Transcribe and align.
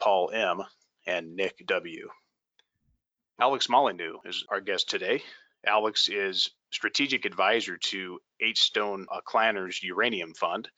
Paul 0.00 0.30
M, 0.32 0.62
and 1.06 1.36
Nick 1.36 1.64
W. 1.66 2.08
Alex 3.38 3.68
Molyneux 3.68 4.16
is 4.24 4.44
our 4.48 4.60
guest 4.60 4.88
today. 4.88 5.22
Alex 5.66 6.08
is 6.08 6.50
strategic 6.70 7.26
advisor 7.26 7.76
to 7.76 8.18
Eight 8.40 8.56
Stone 8.56 9.06
Clanners 9.26 9.82
Uranium 9.82 10.32
Fund. 10.34 10.68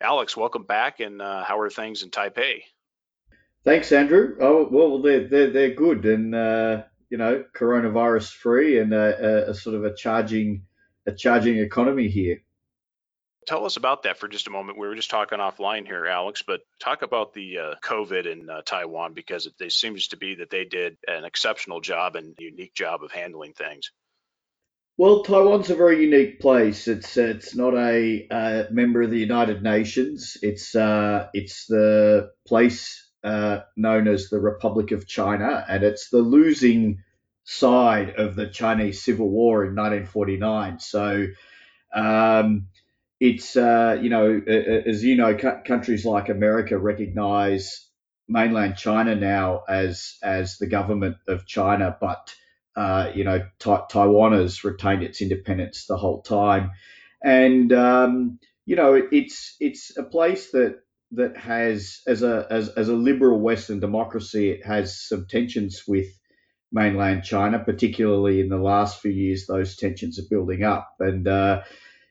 Alex, 0.00 0.36
welcome 0.36 0.64
back, 0.64 1.00
and 1.00 1.22
uh, 1.22 1.44
how 1.44 1.58
are 1.60 1.70
things 1.70 2.02
in 2.02 2.10
Taipei? 2.10 2.62
Thanks, 3.64 3.92
Andrew. 3.92 4.36
Oh 4.40 4.68
well, 4.70 5.00
they're 5.00 5.26
they're, 5.26 5.50
they're 5.50 5.74
good, 5.74 6.04
and 6.04 6.34
uh, 6.34 6.82
you 7.08 7.16
know, 7.16 7.44
coronavirus 7.56 8.32
free, 8.32 8.78
and 8.78 8.92
a, 8.92 9.50
a, 9.50 9.54
sort 9.54 9.76
of 9.76 9.84
a 9.84 9.94
charging 9.94 10.64
a 11.06 11.12
charging 11.12 11.58
economy 11.58 12.08
here. 12.08 12.42
Tell 13.46 13.64
us 13.66 13.76
about 13.76 14.02
that 14.02 14.18
for 14.18 14.26
just 14.26 14.46
a 14.46 14.50
moment. 14.50 14.78
We 14.78 14.86
were 14.86 14.94
just 14.94 15.10
talking 15.10 15.38
offline 15.38 15.86
here, 15.86 16.06
Alex, 16.06 16.42
but 16.42 16.62
talk 16.80 17.02
about 17.02 17.34
the 17.34 17.58
uh, 17.58 17.74
COVID 17.82 18.26
in 18.26 18.48
uh, 18.48 18.62
Taiwan 18.62 19.12
because 19.12 19.46
it, 19.46 19.54
it 19.60 19.72
seems 19.72 20.08
to 20.08 20.16
be 20.16 20.36
that 20.36 20.50
they 20.50 20.64
did 20.64 20.96
an 21.06 21.24
exceptional 21.24 21.80
job 21.80 22.16
and 22.16 22.34
unique 22.38 22.74
job 22.74 23.02
of 23.02 23.12
handling 23.12 23.52
things. 23.52 23.92
Well, 24.96 25.24
Taiwan's 25.24 25.70
a 25.70 25.74
very 25.74 26.02
unique 26.04 26.38
place. 26.40 26.86
It's 26.86 27.16
it's 27.16 27.56
not 27.56 27.74
a 27.74 28.26
uh, 28.30 28.64
member 28.70 29.02
of 29.02 29.10
the 29.10 29.18
United 29.18 29.62
Nations. 29.62 30.36
It's 30.40 30.74
uh, 30.76 31.28
it's 31.34 31.66
the 31.66 32.30
place 32.46 33.10
uh, 33.24 33.60
known 33.76 34.06
as 34.06 34.28
the 34.30 34.38
Republic 34.38 34.92
of 34.92 35.08
China, 35.08 35.64
and 35.68 35.82
it's 35.82 36.10
the 36.10 36.18
losing 36.18 37.02
side 37.42 38.10
of 38.16 38.36
the 38.36 38.46
Chinese 38.46 39.02
Civil 39.02 39.28
War 39.28 39.64
in 39.64 39.74
1949. 39.74 40.78
So. 40.80 41.26
Um, 41.94 42.68
it's 43.20 43.56
uh, 43.56 43.96
you 44.02 44.10
know 44.10 44.40
as 44.46 45.04
you 45.04 45.16
know 45.16 45.36
countries 45.36 46.04
like 46.04 46.28
America 46.28 46.76
recognize 46.76 47.88
mainland 48.28 48.76
China 48.76 49.14
now 49.14 49.62
as 49.68 50.18
as 50.22 50.58
the 50.58 50.66
government 50.66 51.16
of 51.28 51.46
China, 51.46 51.96
but 52.00 52.34
uh, 52.76 53.10
you 53.14 53.24
know, 53.24 53.46
ta- 53.58 53.86
Taiwan 53.86 54.32
has 54.32 54.64
retained 54.64 55.02
its 55.02 55.22
independence 55.22 55.86
the 55.86 55.96
whole 55.96 56.22
time, 56.22 56.70
and 57.22 57.72
um, 57.72 58.38
you 58.66 58.76
know, 58.76 59.00
it's 59.12 59.56
it's 59.60 59.96
a 59.96 60.02
place 60.02 60.50
that 60.52 60.80
that 61.12 61.36
has 61.36 62.00
as 62.06 62.22
a 62.22 62.46
as, 62.50 62.68
as 62.70 62.88
a 62.88 62.94
liberal 62.94 63.40
Western 63.40 63.80
democracy, 63.80 64.50
it 64.50 64.66
has 64.66 65.00
some 65.00 65.26
tensions 65.28 65.84
with 65.86 66.06
mainland 66.72 67.22
China, 67.24 67.58
particularly 67.58 68.40
in 68.40 68.48
the 68.48 68.58
last 68.58 69.00
few 69.00 69.12
years. 69.12 69.46
Those 69.46 69.76
tensions 69.76 70.18
are 70.18 70.28
building 70.28 70.64
up, 70.64 70.94
and 71.00 71.28
uh, 71.28 71.62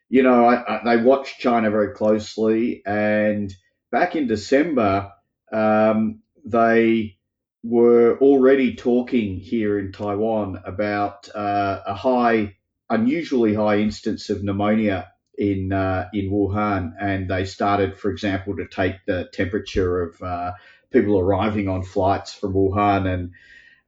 you 0.10 0.24
know, 0.24 0.46
I, 0.46 0.64
I, 0.78 0.98
they 0.98 1.04
watch 1.04 1.40
China 1.40 1.72
very 1.72 1.94
closely. 1.94 2.84
And 2.86 3.54
back 3.92 4.16
in 4.16 4.28
December, 4.28 5.12
um, 5.52 6.22
they 6.46 7.18
were 7.64 8.18
already 8.20 8.76
talking 8.76 9.38
here 9.40 9.80
in 9.80 9.92
Taiwan 9.92 10.62
about 10.66 11.30
uh, 11.34 11.82
a 11.86 11.94
high, 11.94 12.56
unusually 12.90 13.54
high 13.54 13.78
instance 13.78 14.30
of 14.30 14.44
pneumonia 14.44 15.10
in 15.38 15.72
uh, 15.72 16.10
in 16.14 16.30
Wuhan, 16.30 16.94
and 17.00 17.30
they 17.30 17.46
started, 17.46 17.98
for 17.98 18.12
example, 18.12 18.56
to 18.58 18.68
take 18.68 18.96
the 19.08 19.30
temperature 19.34 20.04
of 20.04 20.22
uh, 20.22 20.52
people 20.92 21.18
arriving 21.18 21.70
on 21.70 21.84
flights 21.84 22.34
from 22.34 22.54
Wuhan, 22.54 23.08
and 23.08 23.32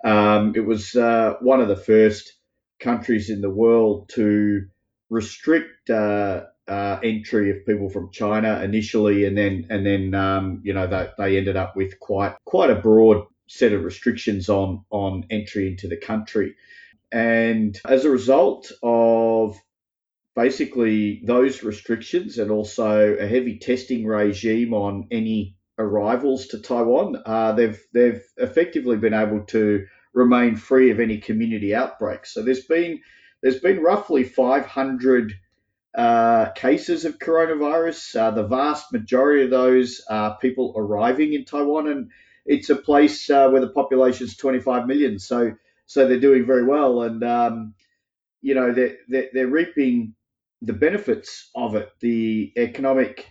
um, 0.03 0.53
it 0.55 0.65
was 0.65 0.95
uh, 0.95 1.33
one 1.41 1.59
of 1.59 1.67
the 1.67 1.75
first 1.75 2.33
countries 2.79 3.29
in 3.29 3.41
the 3.41 3.49
world 3.49 4.09
to 4.15 4.67
restrict. 5.09 5.89
Uh, 5.89 6.45
uh, 6.67 6.99
entry 7.03 7.51
of 7.51 7.63
people 7.67 7.89
from 7.89 8.09
China 8.11 8.59
initially, 8.63 9.25
and 9.25 9.37
then 9.37 9.67
and 9.69 9.85
then 9.85 10.15
um, 10.15 10.61
you 10.63 10.73
know 10.73 10.87
they, 10.87 11.07
they 11.19 11.37
ended 11.37 11.55
up 11.55 11.75
with 11.75 11.99
quite 11.99 12.35
quite 12.45 12.71
a 12.71 12.75
broad 12.75 13.27
set 13.47 13.73
of 13.73 13.83
restrictions 13.83 14.49
on 14.49 14.83
on 14.89 15.25
entry 15.29 15.67
into 15.67 15.87
the 15.87 15.97
country. 15.97 16.55
And 17.11 17.79
as 17.85 18.05
a 18.05 18.09
result 18.09 18.71
of 18.83 19.57
basically 20.35 21.21
those 21.25 21.63
restrictions 21.63 22.37
and 22.37 22.51
also 22.51 23.15
a 23.15 23.27
heavy 23.27 23.57
testing 23.57 24.05
regime 24.05 24.73
on 24.73 25.07
any 25.11 25.55
arrivals 25.77 26.47
to 26.47 26.59
Taiwan, 26.59 27.21
uh, 27.25 27.53
they've 27.53 27.81
they've 27.93 28.23
effectively 28.37 28.97
been 28.97 29.13
able 29.13 29.45
to 29.45 29.85
remain 30.13 30.55
free 30.55 30.91
of 30.91 30.99
any 30.99 31.19
community 31.19 31.75
outbreaks. 31.75 32.33
So 32.33 32.41
there's 32.41 32.65
been 32.65 33.01
there's 33.41 33.59
been 33.59 33.81
roughly 33.81 34.23
500 34.23 35.33
uh, 35.95 36.51
cases 36.51 37.05
of 37.05 37.19
coronavirus. 37.19 38.19
Uh, 38.19 38.31
the 38.31 38.47
vast 38.47 38.91
majority 38.91 39.43
of 39.43 39.51
those 39.51 40.01
are 40.09 40.37
people 40.39 40.73
arriving 40.75 41.33
in 41.33 41.45
Taiwan, 41.45 41.87
and 41.87 42.09
it's 42.45 42.69
a 42.69 42.75
place 42.75 43.29
uh, 43.29 43.49
where 43.49 43.61
the 43.61 43.69
population 43.69 44.27
is 44.27 44.37
25 44.37 44.87
million. 44.87 45.19
So 45.19 45.53
so 45.87 46.07
they're 46.07 46.19
doing 46.19 46.45
very 46.45 46.65
well, 46.65 47.03
and 47.03 47.23
um, 47.23 47.73
you 48.41 48.55
know 48.55 48.73
they're, 48.73 48.97
they're, 49.07 49.29
they're 49.33 49.47
reaping 49.47 50.15
the 50.61 50.73
benefits 50.73 51.49
of 51.55 51.75
it. 51.75 51.91
The 52.01 52.53
economic 52.57 53.27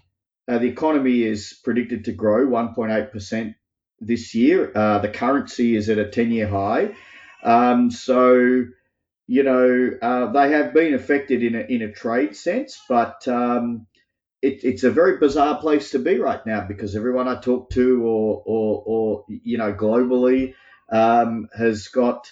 uh, 0.49 0.59
the 0.59 0.69
economy 0.69 1.23
is 1.23 1.59
predicted 1.65 2.05
to 2.07 2.13
grow 2.13 2.47
1.8 2.47 3.13
percent 3.13 3.55
this 4.01 4.35
year. 4.35 4.73
Uh, 4.75 4.99
the 4.99 5.09
currency 5.09 5.77
is 5.77 5.89
at 5.89 5.99
a 5.99 6.09
10 6.09 6.31
year 6.31 6.49
high. 6.49 6.95
Um, 7.43 7.91
so 7.91 8.65
you 9.27 9.43
know 9.43 9.91
uh, 10.03 10.33
they 10.33 10.51
have 10.53 10.75
been 10.75 10.95
affected 10.95 11.43
in 11.43 11.55
a 11.55 11.61
in 11.61 11.83
a 11.83 11.93
trade 11.93 12.37
sense, 12.37 12.81
but 12.89 13.27
um, 13.29 13.87
it, 14.45 14.63
it's 14.63 14.85
a 14.85 14.91
very 14.91 15.17
bizarre 15.17 15.59
place 15.59 15.91
to 15.93 15.99
be 15.99 16.19
right 16.19 16.45
now 16.45 16.67
because 16.67 16.95
everyone 16.95 17.29
I 17.29 17.41
talk 17.41 17.71
to, 17.71 18.03
or 18.03 18.43
or, 18.45 18.83
or 18.87 19.25
you 19.29 19.57
know, 19.57 19.73
globally, 19.73 20.55
um, 20.91 21.49
has 21.57 21.89
got 21.89 22.31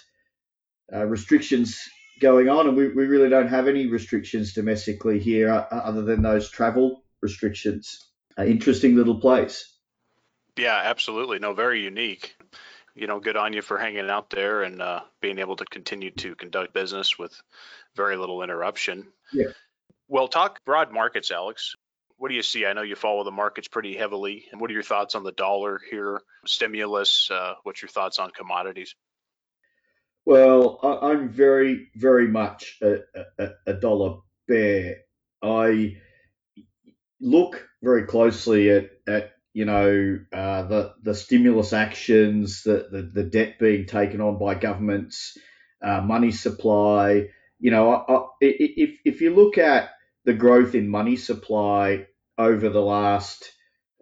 uh, 0.93 1.05
restrictions 1.05 1.81
going 2.21 2.49
on, 2.49 2.67
and 2.67 2.77
we, 2.77 2.89
we 2.89 3.07
really 3.07 3.29
don't 3.29 3.47
have 3.47 3.67
any 3.67 3.87
restrictions 3.87 4.53
domestically 4.53 5.19
here 5.19 5.49
uh, 5.49 5.65
other 5.71 6.03
than 6.03 6.21
those 6.21 6.49
travel 6.49 7.03
restrictions. 7.21 8.07
Uh, 8.37 8.43
interesting 8.43 8.95
little 8.95 9.19
place. 9.19 9.75
Yeah, 10.55 10.79
absolutely. 10.83 11.39
No, 11.39 11.53
very 11.53 11.83
unique. 11.83 12.35
You 12.95 13.07
know, 13.07 13.19
good 13.19 13.37
on 13.37 13.53
you 13.53 13.63
for 13.63 13.79
hanging 13.79 14.11
out 14.11 14.29
there 14.29 14.61
and 14.61 14.79
uh, 14.79 15.01
being 15.19 15.39
able 15.39 15.55
to 15.55 15.65
continue 15.65 16.11
to 16.11 16.35
conduct 16.35 16.73
business 16.73 17.17
with 17.17 17.41
very 17.95 18.17
little 18.17 18.43
interruption. 18.43 19.07
Yeah. 19.31 19.47
Well, 20.07 20.27
talk 20.27 20.63
broad 20.63 20.91
markets, 20.91 21.31
Alex. 21.31 21.75
What 22.23 22.29
do 22.29 22.35
you 22.35 22.41
see? 22.41 22.65
I 22.65 22.71
know 22.71 22.83
you 22.83 22.95
follow 22.95 23.25
the 23.25 23.31
markets 23.31 23.67
pretty 23.67 23.97
heavily. 23.97 24.45
And 24.49 24.61
what 24.61 24.69
are 24.69 24.73
your 24.73 24.81
thoughts 24.81 25.13
on 25.13 25.23
the 25.23 25.33
dollar 25.33 25.81
here, 25.91 26.21
stimulus? 26.45 27.27
Uh, 27.29 27.55
what's 27.63 27.81
your 27.81 27.89
thoughts 27.89 28.17
on 28.17 28.31
commodities? 28.31 28.95
Well, 30.23 30.79
I, 30.81 31.11
am 31.11 31.27
very, 31.27 31.89
very 31.97 32.29
much 32.29 32.79
a, 32.81 32.99
a, 33.37 33.49
a, 33.67 33.73
dollar 33.73 34.19
bear. 34.47 34.99
I 35.41 35.97
look 37.19 37.67
very 37.81 38.05
closely 38.05 38.69
at, 38.69 38.91
at 39.05 39.33
you 39.53 39.65
know 39.65 40.17
uh, 40.31 40.63
the 40.63 40.93
the 41.03 41.15
stimulus 41.15 41.73
actions, 41.73 42.63
the, 42.63 42.87
the, 42.89 43.01
the 43.01 43.23
debt 43.23 43.59
being 43.59 43.85
taken 43.85 44.21
on 44.21 44.39
by 44.39 44.55
governments, 44.55 45.37
uh, 45.83 45.99
money 45.99 46.31
supply. 46.31 47.27
You 47.59 47.71
know, 47.71 47.91
I, 47.91 48.13
I, 48.13 48.25
if 48.39 48.97
if 49.03 49.19
you 49.19 49.35
look 49.35 49.57
at 49.57 49.89
the 50.23 50.33
growth 50.33 50.73
in 50.73 50.87
money 50.87 51.17
supply 51.17 52.07
over 52.37 52.69
the 52.69 52.81
last 52.81 53.51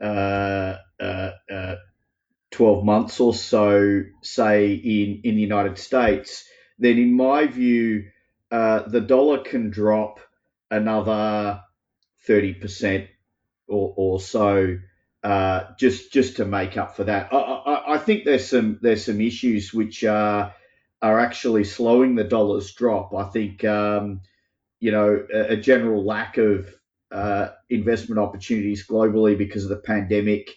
uh, 0.01 0.77
uh, 0.99 1.31
uh, 1.51 1.75
12 2.51 2.85
months 2.85 3.19
or 3.19 3.33
so, 3.33 4.03
say 4.21 4.73
in, 4.73 5.21
in 5.23 5.35
the 5.35 5.41
United 5.41 5.77
States, 5.77 6.47
then 6.79 6.97
in 6.97 7.13
my 7.15 7.47
view, 7.47 8.05
uh, 8.51 8.87
the 8.87 9.01
dollar 9.01 9.39
can 9.39 9.69
drop 9.69 10.19
another 10.69 11.61
30% 12.27 13.07
or, 13.67 13.93
or 13.95 14.19
so 14.19 14.77
uh, 15.23 15.65
just 15.77 16.11
just 16.11 16.37
to 16.37 16.45
make 16.45 16.77
up 16.77 16.95
for 16.95 17.03
that. 17.03 17.31
I, 17.31 17.37
I, 17.37 17.93
I, 17.93 17.97
think 17.99 18.25
there's 18.25 18.47
some 18.47 18.79
there's 18.81 19.05
some 19.05 19.21
issues 19.21 19.71
which 19.71 20.03
are 20.03 20.53
are 21.01 21.19
actually 21.19 21.63
slowing 21.63 22.15
the 22.15 22.23
dollar's 22.23 22.73
drop. 22.73 23.13
I 23.13 23.25
think 23.25 23.63
um, 23.63 24.21
you 24.79 24.91
know 24.91 25.23
a, 25.31 25.53
a, 25.53 25.57
general 25.57 26.03
lack 26.03 26.37
of 26.37 26.73
uh, 27.11 27.49
investment 27.69 28.19
opportunities 28.19 28.87
globally 28.87 29.37
because 29.37 29.63
of 29.63 29.69
the 29.69 29.77
pandemic. 29.77 30.55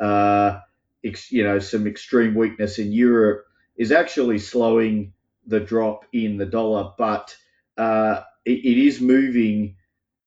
Uh, 0.00 0.60
ex, 1.04 1.32
you 1.32 1.42
know 1.42 1.58
some 1.58 1.86
extreme 1.86 2.34
weakness 2.34 2.78
in 2.78 2.92
Europe 2.92 3.44
is 3.76 3.92
actually 3.92 4.38
slowing 4.38 5.12
the 5.46 5.60
drop 5.60 6.04
in 6.12 6.36
the 6.36 6.46
dollar, 6.46 6.92
but 6.98 7.36
uh, 7.76 8.22
it, 8.44 8.64
it 8.64 8.78
is 8.86 9.00
moving 9.00 9.76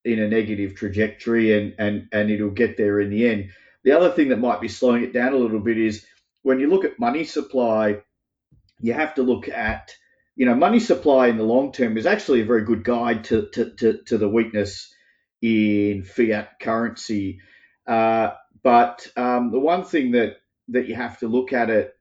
in 0.06 0.20
a 0.20 0.28
negative 0.28 0.76
trajectory 0.76 1.58
and, 1.58 1.76
and, 1.78 2.08
and 2.12 2.32
it'll 2.32 2.50
get 2.50 2.78
there 2.78 3.00
in 3.00 3.10
the 3.10 3.28
end. 3.28 3.50
The 3.84 3.92
other 3.92 4.12
thing 4.12 4.30
that 4.30 4.40
might 4.40 4.62
be 4.62 4.68
slowing 4.68 5.04
it 5.04 5.14
down 5.14 5.34
a 5.34 5.38
little 5.38 5.60
bit 5.60 5.78
is 5.78 6.06
when 6.42 6.60
you 6.60 6.70
look 6.70 6.86
at 6.86 7.00
money 7.00 7.24
supply, 7.24 8.02
you 8.80 8.94
have 8.94 9.16
to 9.16 9.24
look 9.24 9.50
at, 9.50 9.94
you 10.36 10.46
know, 10.46 10.56
money 10.56 10.80
supply 10.80 11.28
in 11.28 11.38
the 11.38 11.44
long 11.44 11.72
term 11.72 11.98
is 11.98 12.06
actually 12.06 12.42
a 12.42 12.46
very 12.46 12.64
good 12.64 12.84
guide 12.84 13.26
to, 13.26 13.50
to, 13.54 13.72
to, 13.76 14.00
to 14.06 14.18
the 14.18 14.30
weakness 14.30 14.94
in 15.42 16.04
fiat 16.04 16.60
currency. 16.60 17.40
Uh, 17.88 18.32
but 18.62 19.08
um, 19.16 19.52
the 19.52 19.60
one 19.60 19.84
thing 19.84 20.12
that, 20.12 20.38
that 20.70 20.88
you 20.88 20.96
have 20.96 21.20
to 21.20 21.28
look 21.28 21.54
at 21.54 21.70
it 21.70 21.96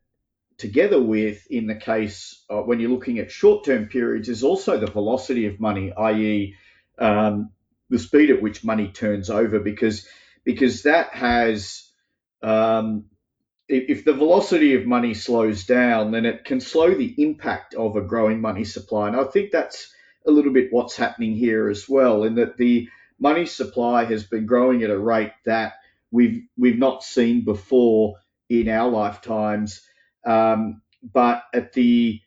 together 0.58 1.00
with 1.00 1.46
in 1.50 1.66
the 1.66 1.74
case 1.74 2.44
when 2.48 2.80
you're 2.80 2.90
looking 2.90 3.20
at 3.20 3.30
short 3.30 3.64
term 3.64 3.86
periods 3.86 4.28
is 4.28 4.42
also 4.42 4.78
the 4.78 4.90
velocity 4.90 5.46
of 5.46 5.60
money, 5.60 5.92
i.e., 5.92 6.54
um, 6.98 7.50
the 7.90 7.98
speed 7.98 8.30
at 8.30 8.42
which 8.42 8.64
money 8.64 8.88
turns 8.88 9.30
over, 9.30 9.60
because 9.60 10.06
because 10.44 10.82
that 10.82 11.14
has 11.14 11.88
um, 12.42 13.04
if, 13.68 13.98
if 13.98 14.04
the 14.04 14.12
velocity 14.12 14.74
of 14.74 14.86
money 14.86 15.14
slows 15.14 15.64
down, 15.64 16.10
then 16.10 16.26
it 16.26 16.44
can 16.44 16.60
slow 16.60 16.94
the 16.94 17.14
impact 17.18 17.74
of 17.74 17.96
a 17.96 18.00
growing 18.00 18.40
money 18.40 18.64
supply, 18.64 19.08
and 19.08 19.16
I 19.16 19.24
think 19.24 19.52
that's 19.52 19.92
a 20.26 20.30
little 20.30 20.52
bit 20.52 20.72
what's 20.72 20.96
happening 20.96 21.34
here 21.34 21.68
as 21.68 21.88
well, 21.88 22.24
in 22.24 22.34
that 22.34 22.56
the 22.56 22.88
money 23.18 23.46
supply 23.46 24.04
has 24.04 24.24
been 24.24 24.46
growing 24.46 24.82
at 24.82 24.90
a 24.90 24.98
rate 24.98 25.32
that 25.44 25.74
we've 26.10 26.42
we've 26.56 26.78
not 26.78 27.02
seen 27.02 27.44
before 27.44 28.16
in 28.48 28.68
our 28.68 28.90
lifetimes. 28.90 29.82
Um, 30.24 30.82
but 31.02 31.44
at 31.54 31.72
the 31.72 32.20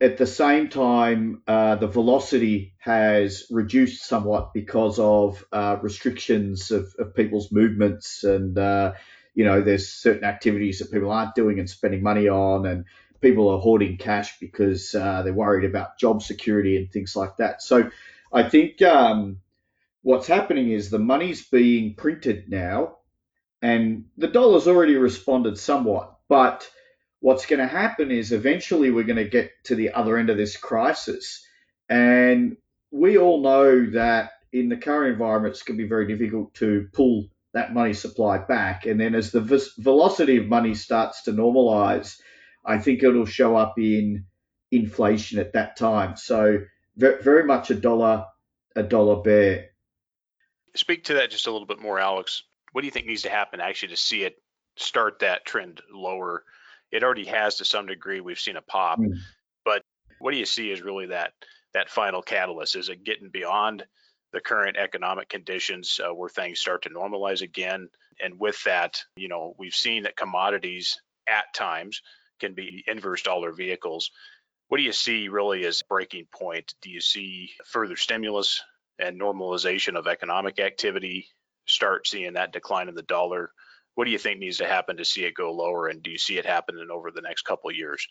at 0.00 0.16
the 0.16 0.26
same 0.26 0.68
time, 0.68 1.42
uh, 1.46 1.76
the 1.76 1.86
velocity 1.86 2.74
has 2.78 3.44
reduced 3.50 4.04
somewhat 4.04 4.52
because 4.52 4.98
of 4.98 5.44
uh, 5.52 5.76
restrictions 5.80 6.72
of, 6.72 6.92
of, 6.98 7.14
people's 7.14 7.52
movements, 7.52 8.24
and 8.24 8.58
uh, 8.58 8.94
you 9.34 9.44
know, 9.44 9.62
there's 9.62 9.88
certain 9.88 10.24
activities 10.24 10.80
that 10.80 10.90
people 10.90 11.12
aren't 11.12 11.36
doing 11.36 11.60
and 11.60 11.70
spending 11.70 12.02
money 12.02 12.28
on, 12.28 12.66
and 12.66 12.84
people 13.20 13.48
are 13.48 13.60
hoarding 13.60 13.96
cash 13.96 14.40
because 14.40 14.92
uh, 14.94 15.22
they're 15.22 15.32
worried 15.32 15.64
about 15.64 15.98
job 15.98 16.20
security 16.20 16.76
and 16.76 16.90
things 16.90 17.14
like 17.14 17.36
that. 17.36 17.62
So, 17.62 17.88
I 18.32 18.48
think 18.48 18.82
um, 18.82 19.38
what's 20.02 20.26
happening 20.26 20.70
is 20.70 20.90
the 20.90 20.98
money's 20.98 21.48
being 21.48 21.94
printed 21.94 22.48
now, 22.48 22.98
and 23.60 24.06
the 24.16 24.28
dollar's 24.28 24.68
already 24.68 24.96
responded 24.96 25.58
somewhat, 25.58 26.16
but 26.28 26.68
what's 27.20 27.46
going 27.46 27.60
to 27.60 27.66
happen 27.66 28.10
is 28.10 28.32
eventually 28.32 28.90
we're 28.90 29.04
going 29.04 29.16
to 29.16 29.28
get 29.28 29.52
to 29.64 29.76
the 29.76 29.92
other 29.92 30.18
end 30.18 30.28
of 30.28 30.36
this 30.36 30.56
crisis. 30.56 31.46
And 31.88 32.56
we 32.90 33.16
all 33.16 33.40
know 33.42 33.86
that 33.92 34.32
in 34.52 34.68
the 34.68 34.76
current 34.76 35.12
environment, 35.12 35.54
it's 35.54 35.62
going 35.62 35.78
to 35.78 35.84
be 35.84 35.88
very 35.88 36.06
difficult 36.06 36.52
to 36.54 36.88
pull 36.92 37.28
that 37.54 37.72
money 37.72 37.92
supply 37.92 38.38
back. 38.38 38.86
And 38.86 39.00
then 39.00 39.14
as 39.14 39.30
the 39.30 39.70
velocity 39.78 40.38
of 40.38 40.48
money 40.48 40.74
starts 40.74 41.22
to 41.24 41.32
normalize, 41.32 42.18
I 42.64 42.78
think 42.78 43.02
it'll 43.02 43.26
show 43.26 43.56
up 43.56 43.78
in 43.78 44.24
inflation 44.72 45.38
at 45.38 45.52
that 45.52 45.76
time. 45.76 46.16
So 46.16 46.60
very 46.96 47.44
much 47.44 47.70
a 47.70 47.74
dollar, 47.74 48.24
a 48.74 48.82
dollar 48.82 49.22
bear. 49.22 49.66
Speak 50.74 51.04
to 51.04 51.14
that 51.14 51.30
just 51.30 51.46
a 51.46 51.52
little 51.52 51.66
bit 51.66 51.80
more, 51.80 51.98
Alex. 51.98 52.42
What 52.72 52.80
do 52.80 52.86
you 52.86 52.90
think 52.90 53.06
needs 53.06 53.22
to 53.22 53.30
happen 53.30 53.60
actually 53.60 53.88
to 53.88 53.96
see 53.96 54.22
it 54.24 54.36
start 54.76 55.18
that 55.18 55.44
trend 55.44 55.80
lower? 55.92 56.44
it 56.92 57.02
already 57.02 57.24
has 57.24 57.56
to 57.56 57.64
some 57.64 57.86
degree. 57.86 58.20
We've 58.20 58.38
seen 58.38 58.56
a 58.56 58.62
pop, 58.62 58.98
mm. 58.98 59.16
but 59.64 59.82
what 60.18 60.32
do 60.32 60.36
you 60.36 60.46
see 60.46 60.70
as 60.72 60.82
really 60.82 61.06
that 61.06 61.32
that 61.72 61.90
final 61.90 62.22
catalyst? 62.22 62.76
Is 62.76 62.90
it 62.90 63.02
getting 63.02 63.30
beyond 63.30 63.84
the 64.32 64.40
current 64.40 64.76
economic 64.76 65.28
conditions 65.28 65.98
uh, 66.04 66.14
where 66.14 66.28
things 66.28 66.60
start 66.60 66.82
to 66.82 66.90
normalize 66.90 67.40
again? 67.40 67.88
And 68.22 68.38
with 68.38 68.62
that, 68.64 69.02
you 69.16 69.28
know, 69.28 69.54
we've 69.58 69.74
seen 69.74 70.02
that 70.02 70.16
commodities 70.16 71.00
at 71.26 71.52
times 71.54 72.02
can 72.40 72.52
be 72.52 72.84
inverse 72.86 73.22
dollar 73.22 73.52
vehicles. 73.52 74.10
What 74.68 74.76
do 74.76 74.84
you 74.84 74.92
see 74.92 75.28
really 75.28 75.64
as 75.64 75.82
breaking 75.82 76.26
point? 76.32 76.74
Do 76.82 76.90
you 76.90 77.00
see 77.00 77.52
further 77.64 77.96
stimulus 77.96 78.62
and 78.98 79.20
normalization 79.20 79.96
of 79.96 80.06
economic 80.06 80.58
activity? 80.60 81.28
Start 81.66 82.06
seeing 82.06 82.34
that 82.34 82.52
decline 82.52 82.88
in 82.88 82.94
the 82.94 83.02
dollar 83.02 83.52
what 83.94 84.04
do 84.06 84.10
you 84.10 84.18
think 84.18 84.38
needs 84.38 84.58
to 84.58 84.66
happen 84.66 84.96
to 84.96 85.04
see 85.04 85.24
it 85.24 85.34
go 85.34 85.52
lower? 85.52 85.88
And 85.88 86.02
do 86.02 86.10
you 86.10 86.18
see 86.18 86.38
it 86.38 86.46
happening 86.46 86.88
over 86.90 87.10
the 87.10 87.20
next 87.20 87.42
couple 87.42 87.70
of 87.70 87.76
years? 87.76 88.06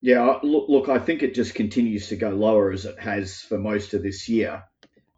Yeah, 0.00 0.38
look, 0.42 0.68
look, 0.68 0.88
I 0.88 0.98
think 0.98 1.22
it 1.22 1.34
just 1.34 1.54
continues 1.54 2.08
to 2.08 2.16
go 2.16 2.30
lower 2.30 2.72
as 2.72 2.84
it 2.84 2.98
has 2.98 3.40
for 3.40 3.58
most 3.58 3.94
of 3.94 4.02
this 4.02 4.28
year. 4.28 4.64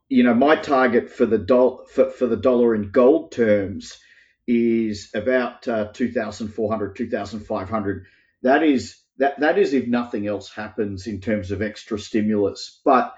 You 0.09 0.23
know, 0.23 0.35
my 0.35 0.55
target 0.55 1.11
for 1.11 1.27
the 1.27 1.39
dollar 1.39 1.85
for, 1.87 2.11
for 2.11 2.27
the 2.27 2.37
dollar 2.37 2.75
in 2.75 2.91
gold 2.91 3.33
terms 3.33 3.99
is 4.47 5.11
about 5.13 5.67
uh, 5.67 5.89
2,400, 5.93 6.95
2,500. 6.95 8.07
That 8.43 8.63
is 8.63 8.97
that 9.19 9.41
that 9.41 9.59
is 9.59 9.73
if 9.73 9.89
nothing 9.89 10.29
else 10.29 10.53
happens 10.53 11.09
in 11.09 11.21
terms 11.21 11.51
of 11.51 11.63
extra 11.63 11.99
stimulus. 11.99 12.81
But 12.85 13.13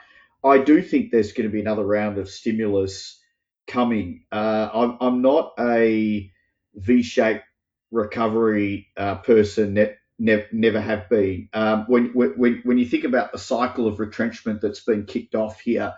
I 0.45 0.59
do 0.59 0.83
think 0.83 1.11
there's 1.11 1.33
going 1.33 1.49
to 1.49 1.53
be 1.53 1.61
another 1.61 1.85
round 1.85 2.19
of 2.19 2.29
stimulus 2.31 3.21
coming. 3.67 4.25
Uh, 4.31 4.69
I'm, 4.73 4.99
I'm 5.01 5.23
not 5.23 5.53
a 5.59 6.31
V-shaped 6.75 7.45
recovery 7.91 8.89
uh, 8.97 9.17
person. 9.17 9.75
Ne- 9.75 9.97
ne- 10.19 10.47
never 10.53 10.81
have 10.81 11.09
been. 11.09 11.49
Um, 11.53 11.85
when, 11.89 12.13
when 12.15 12.61
when 12.65 12.79
you 12.79 12.87
think 12.87 13.05
about 13.05 13.33
the 13.33 13.39
cycle 13.39 13.87
of 13.87 14.01
retrenchment 14.01 14.61
that's 14.61 14.81
been 14.81 15.07
kicked 15.07 15.35
off 15.35 15.61
here, 15.61 15.95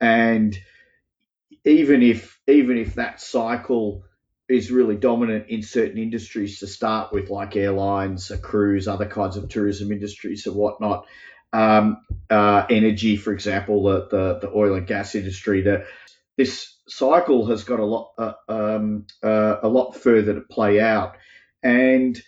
and 0.00 0.58
even 1.64 2.02
if 2.02 2.40
even 2.46 2.76
if 2.78 2.94
that 2.96 3.20
cycle 3.20 4.04
is 4.48 4.70
really 4.70 4.96
dominant 4.96 5.48
in 5.48 5.62
certain 5.62 5.98
industries 5.98 6.58
to 6.58 6.66
start 6.66 7.12
with, 7.12 7.30
like 7.30 7.56
airlines, 7.56 8.30
cruise, 8.42 8.86
other 8.86 9.06
kinds 9.06 9.36
of 9.36 9.48
tourism 9.48 9.90
industries 9.90 10.46
and 10.46 10.54
whatnot. 10.54 11.06
Um, 11.54 12.02
uh, 12.30 12.66
energy, 12.68 13.16
for 13.16 13.32
example, 13.32 13.84
the, 13.84 14.08
the, 14.10 14.38
the 14.40 14.52
oil 14.52 14.74
and 14.74 14.86
gas 14.86 15.14
industry, 15.14 15.62
the, 15.62 15.86
this 16.36 16.76
cycle 16.88 17.46
has 17.46 17.62
got 17.62 17.78
a 17.78 17.84
lot 17.84 18.10
uh, 18.18 18.32
um, 18.48 19.06
uh, 19.22 19.56
a 19.62 19.68
lot 19.68 19.92
further 19.92 20.34
to 20.34 20.40
play 20.40 20.80
out, 20.80 21.16
and 21.62 22.20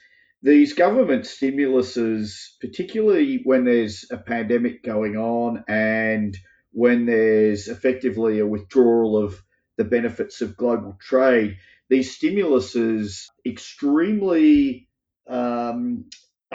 these 0.42 0.75
government 0.75 1.25
stimuluses, 1.25 2.50
particularly 2.61 3.40
when 3.42 3.64
there's 3.64 4.04
a 4.12 4.16
pandemic 4.16 4.85
going 4.85 5.16
on 5.16 5.64
and 5.66 6.37
when 6.73 7.06
there's 7.06 7.68
effectively 7.68 8.38
a 8.38 8.47
withdrawal 8.47 9.16
of 9.16 9.42
the 9.76 9.85
benefits 9.85 10.42
of 10.42 10.56
global 10.56 10.97
trade, 11.00 11.56
these 11.88 12.16
stimuluses 12.16 13.25
extremely 13.45 14.88
um, 15.26 16.04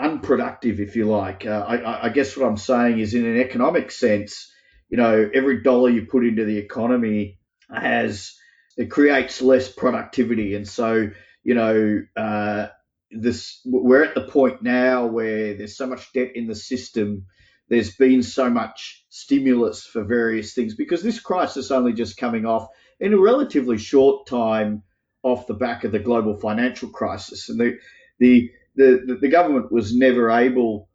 unproductive, 0.01 0.79
if 0.79 0.96
you 0.96 1.05
like. 1.05 1.46
Uh, 1.46 1.65
I, 1.67 2.08
I, 2.08 2.10
guess 2.10 2.36
what 2.36 2.48
I'm 2.48 2.58
saying 2.58 3.00
is, 3.00 3.13
in 3.13 3.25
an 3.25 3.39
economic 3.39 3.91
sense, 3.91 4.51
you 4.89 4.98
know, 4.98 5.29
every 5.34 5.62
dollar 5.62 5.89
you 5.89 6.05
put 6.05 6.25
into 6.25 6.43
the 6.43 6.58
economy 6.58 7.39
has 7.74 8.36
it 8.77 8.89
creates 8.89 9.41
less 9.41 9.72
productivity, 9.72 10.55
and 10.55 10.67
so 10.67 11.10
you 11.43 11.55
know 11.55 12.03
uh, 12.15 12.67
this 13.12 13.62
we're 13.65 14.03
at 14.03 14.15
the 14.15 14.27
point 14.27 14.62
now 14.62 15.05
where 15.05 15.55
there's 15.55 15.77
so 15.77 15.88
much 15.88 16.12
debt 16.13 16.31
in 16.36 16.48
the 16.48 16.55
system. 16.55 17.25
There's 17.70 17.96
been 17.96 18.22
so 18.22 18.50
much 18.50 19.05
stimulus 19.10 19.86
for 19.86 20.03
various 20.03 20.53
things 20.53 20.75
because 20.75 21.03
this 21.03 21.22
crisis 21.22 21.72
only 21.72 21.93
just 21.93 22.17
coming 22.17 22.46
off 22.46 22.67
in 23.00 23.13
a 23.13 23.20
relatively 23.20 23.77
short 23.77 24.27
time 24.27 24.84
off 25.24 25.48
the 25.48 25.53
back 25.53 25.86
of 25.86 25.93
the 25.93 26.00
global 26.00 26.36
financial 26.36 26.89
crisis, 26.89 27.50
and 27.50 27.60
the 27.60 27.77
the 28.20 28.51
the, 28.75 29.17
the 29.19 29.29
government 29.29 29.71
was 29.71 29.95
never 29.95 30.29
able, 30.31 30.89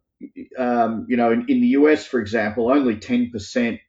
um, 0.57 1.05
you 1.09 1.17
know, 1.17 1.31
in, 1.31 1.41
in 1.49 1.61
the 1.61 1.67
US, 1.67 2.05
for 2.05 2.19
example, 2.19 2.71
only 2.71 2.95
10% 2.95 3.79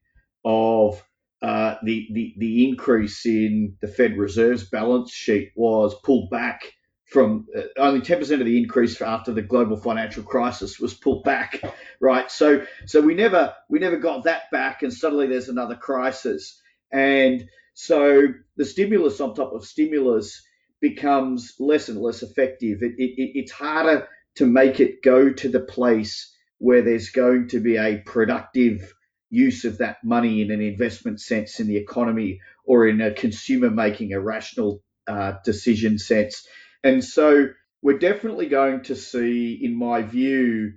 of 0.44 1.02
uh, 1.42 1.76
the, 1.84 2.08
the, 2.12 2.34
the 2.38 2.68
increase 2.68 3.24
in 3.26 3.76
the 3.80 3.88
Fed 3.88 4.16
Reserve's 4.16 4.68
balance 4.68 5.12
sheet 5.12 5.52
was 5.54 5.94
pulled 6.02 6.30
back 6.30 6.62
from 7.08 7.46
uh, 7.56 7.62
only 7.78 8.00
10% 8.00 8.20
of 8.40 8.46
the 8.46 8.58
increase 8.58 9.00
after 9.00 9.32
the 9.32 9.42
global 9.42 9.76
financial 9.76 10.22
crisis 10.22 10.78
was 10.78 10.94
pulled 10.94 11.24
back, 11.24 11.60
right? 12.00 12.30
So, 12.30 12.64
so 12.86 13.00
we 13.00 13.14
never 13.14 13.54
we 13.70 13.78
never 13.78 13.96
got 13.96 14.24
that 14.24 14.50
back, 14.52 14.82
and 14.82 14.92
suddenly 14.92 15.26
there's 15.26 15.48
another 15.48 15.74
crisis, 15.74 16.60
and 16.92 17.48
so 17.72 18.26
the 18.56 18.64
stimulus 18.64 19.20
on 19.20 19.34
top 19.34 19.52
of 19.54 19.64
stimulus 19.64 20.42
becomes 20.80 21.54
less 21.58 21.88
and 21.88 22.00
less 22.00 22.22
effective. 22.22 22.82
It, 22.82 22.94
it, 22.98 23.38
it's 23.38 23.52
harder 23.52 24.08
to 24.36 24.46
make 24.46 24.80
it 24.80 25.02
go 25.02 25.32
to 25.32 25.48
the 25.48 25.60
place 25.60 26.34
where 26.58 26.82
there's 26.82 27.10
going 27.10 27.48
to 27.48 27.60
be 27.60 27.76
a 27.76 27.98
productive 27.98 28.94
use 29.30 29.64
of 29.64 29.78
that 29.78 30.02
money 30.02 30.40
in 30.40 30.50
an 30.50 30.60
investment 30.60 31.20
sense 31.20 31.60
in 31.60 31.66
the 31.66 31.76
economy 31.76 32.40
or 32.64 32.86
in 32.86 33.00
a 33.00 33.12
consumer 33.12 33.70
making 33.70 34.12
a 34.12 34.20
rational 34.20 34.82
uh, 35.06 35.34
decision 35.44 35.98
sense. 35.98 36.46
And 36.82 37.04
so 37.04 37.48
we're 37.82 37.98
definitely 37.98 38.46
going 38.46 38.82
to 38.84 38.96
see, 38.96 39.58
in 39.62 39.76
my 39.76 40.02
view, 40.02 40.72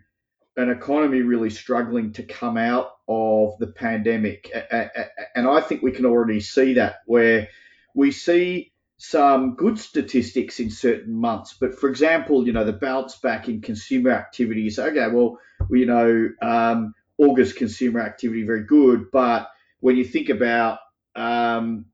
an 0.58 0.70
economy 0.70 1.22
really 1.22 1.50
struggling 1.50 2.14
to 2.14 2.24
come 2.24 2.58
out 2.58 2.92
of 3.08 3.58
the 3.60 3.68
pandemic. 3.68 4.52
And 5.36 5.48
I 5.48 5.62
think 5.62 5.82
we 5.82 5.92
can 5.92 6.06
already 6.06 6.42
see 6.42 6.74
that 6.74 6.98
where 7.06 7.48
we 7.96 8.12
see 8.12 8.71
some 9.04 9.56
good 9.56 9.80
statistics 9.80 10.60
in 10.60 10.70
certain 10.70 11.16
months. 11.16 11.56
But 11.60 11.74
for 11.74 11.90
example, 11.90 12.46
you 12.46 12.54
know, 12.54 12.64
the 12.64 12.72
bounce 12.72 13.16
back 13.16 13.50
in 13.50 13.60
consumer 13.60 14.12
activities, 14.12 14.78
okay, 14.78 15.08
well, 15.08 15.40
you 15.72 15.88
know, 15.88 16.30
um, 16.40 16.94
August 17.18 17.56
consumer 17.56 18.00
activity 18.00 18.44
very 18.44 18.64
good. 18.64 19.10
But 19.12 19.50
when 19.80 19.98
you 19.98 20.06
think 20.06 20.30
about, 20.30 20.78
um, 21.16 21.86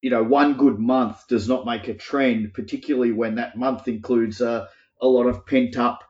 you 0.00 0.10
know, 0.10 0.22
one 0.22 0.56
good 0.56 0.78
month 0.78 1.26
does 1.26 1.48
not 1.48 1.66
make 1.66 1.88
a 1.88 1.94
trend, 1.94 2.54
particularly 2.54 3.10
when 3.10 3.34
that 3.34 3.56
month 3.56 3.88
includes 3.88 4.40
a, 4.40 4.68
a 5.02 5.06
lot 5.08 5.26
of 5.26 5.46
pent 5.46 5.76
up 5.76 6.04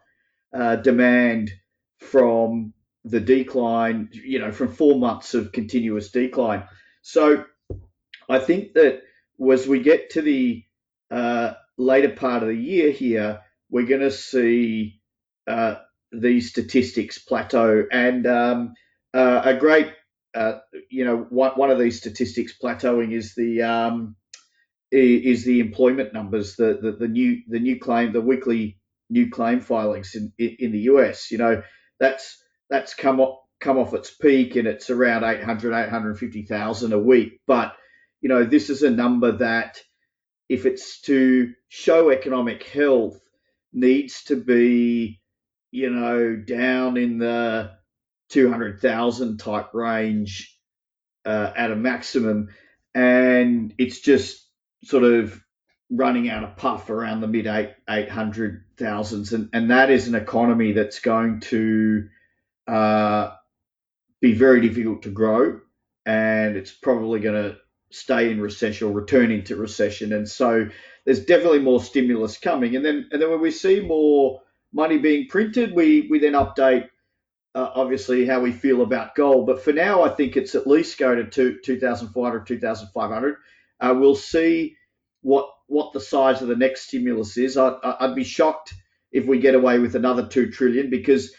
uh, 0.52 0.76
demand 0.76 1.50
from 1.99 2.75
the 3.07 3.21
decline, 3.21 4.11
you 4.12 4.38
know, 4.38 4.52
from 4.52 4.69
four 4.69 4.99
months 4.99 5.33
of 5.33 5.52
continuous 5.52 6.11
decline. 6.11 6.64
So 7.00 7.47
I 8.28 8.38
think 8.38 8.75
that 8.75 9.00
as 9.52 9.66
we 9.66 9.81
get 9.81 10.11
to 10.11 10.23
the 10.23 10.64
uh, 11.11 11.55
later 11.76 12.11
part 12.11 12.43
of 12.43 12.49
the 12.49 12.57
year 12.57 12.90
here, 12.90 13.40
we're 13.71 13.87
going 13.87 14.00
to 14.00 14.11
see 14.11 15.00
uh, 15.47 15.76
these 16.12 16.50
statistics 16.50 17.19
plateau. 17.19 17.85
And 17.90 18.26
um, 18.26 18.75
uh, 19.14 19.43
a 19.45 19.55
great, 19.55 19.93
uh, 20.35 20.59
you 20.90 21.05
know, 21.05 21.26
one, 21.31 21.52
one 21.52 21.71
of 21.71 21.78
these 21.78 21.99
statistics 21.99 22.55
plateauing 22.62 23.12
is 23.12 23.35
the 23.35 23.62
um, 23.62 24.16
is 24.90 25.45
the 25.45 25.61
employment 25.61 26.12
numbers, 26.12 26.57
the, 26.57 26.78
the 26.81 26.93
the 26.93 27.09
new 27.09 27.43
the 27.49 27.59
new 27.59 27.78
claim, 27.78 28.12
the 28.12 28.21
weekly 28.21 28.78
new 29.11 29.31
claim 29.31 29.61
filings 29.61 30.14
in 30.14 30.33
in 30.38 30.73
the 30.73 30.81
US. 30.81 31.31
You 31.31 31.38
know, 31.38 31.62
that's 31.99 32.43
that's 32.71 32.95
come 32.95 33.21
off 33.21 33.40
come 33.61 33.78
off 33.78 33.95
its 33.95 34.11
peak 34.11 34.57
and 34.57 34.69
it's 34.69 34.90
around 34.90 35.25
800 35.25 35.73
850,000 35.73 36.93
a 36.93 36.99
week. 36.99 37.40
But 37.47 37.75
you 38.26 38.35
know, 38.35 38.45
this 38.45 38.71
is 38.71 38.83
a 38.83 38.90
number 38.90 39.30
that 39.30 39.80
if 40.49 40.66
it's 40.66 41.00
to 41.02 41.52
show 41.68 42.11
economic 42.11 42.64
health 42.64 43.21
needs 43.73 44.25
to 44.25 44.35
be 44.37 45.21
you 45.76 45.90
know, 45.90 46.37
down 46.37 46.97
in 46.97 47.18
the 47.18 47.71
200,000 48.30 49.37
type 49.37 49.75
range 49.75 50.59
uh, 51.26 51.52
at 51.54 51.71
a 51.71 51.76
maximum. 51.76 52.49
And 52.95 53.75
it's 53.76 54.00
just 54.00 54.42
sort 54.85 55.04
of 55.04 55.38
running 55.90 56.30
out 56.30 56.45
of 56.45 56.56
puff 56.56 56.88
around 56.88 57.21
the 57.21 57.28
mid 57.28 57.47
eight, 57.47 57.75
800,000s. 57.90 59.33
And, 59.35 59.50
and 59.52 59.71
that 59.71 59.90
is 59.90 60.09
an 60.09 60.14
economy 60.14 60.73
that's 60.73 61.00
going 61.00 61.40
to 61.40 62.09
uh, 62.66 63.35
be 64.23 64.33
very 64.33 64.66
difficult 64.66 65.02
to 65.02 65.11
grow. 65.11 65.61
And 66.06 66.56
it's 66.56 66.73
probably 66.73 67.21
going 67.21 67.50
to 67.50 67.59
stay 67.90 68.31
in 68.31 68.40
recession 68.40 68.88
or 68.88 68.93
return 68.93 69.31
into 69.31 69.57
recession. 69.57 70.12
And 70.12 70.28
so 70.28 70.69
there's 71.05 71.25
definitely 71.25 71.61
more 71.61 71.81
stimulus 71.81 72.37
coming. 72.38 72.76
And 72.76 72.85
then, 72.85 73.09
and 73.12 73.23
then 73.23 73.31
when 73.31 73.40
we 73.40 73.50
see 73.50 73.81
more 73.81 74.43
money 74.73 74.99
being 74.99 75.28
printed, 75.28 75.75
we 75.75 76.09
we 76.11 76.19
then 76.19 76.33
update 76.33 76.88
uh, 77.57 77.71
obviously 77.75 78.26
how 78.26 78.40
we 78.40 78.52
feel 78.52 78.83
about 78.83 79.14
gold. 79.14 79.47
But 79.47 79.62
for 79.62 79.73
now, 79.73 80.02
I 80.02 80.11
think 80.11 80.37
it's 80.37 80.55
at 80.55 80.66
least 80.66 80.99
go 80.99 81.14
to 81.14 81.25
two, 81.25 81.59
2,400, 81.64 82.47
2,500. 82.47 83.37
Uh, 83.81 83.95
we'll 83.99 84.14
see 84.14 84.76
what 85.23 85.49
what 85.69 85.93
the 85.93 86.00
size 86.00 86.43
of 86.43 86.49
the 86.49 86.57
next 86.57 86.83
stimulus 86.88 87.37
is. 87.37 87.57
I, 87.57 87.76
I'd 87.83 88.14
be 88.14 88.25
shocked 88.25 88.75
if 89.11 89.26
we 89.26 89.38
get 89.38 89.55
away 89.55 89.78
with 89.78 89.97
another 89.97 90.26
two 90.26 90.50
trillion 90.50 90.90
because 90.90 91.33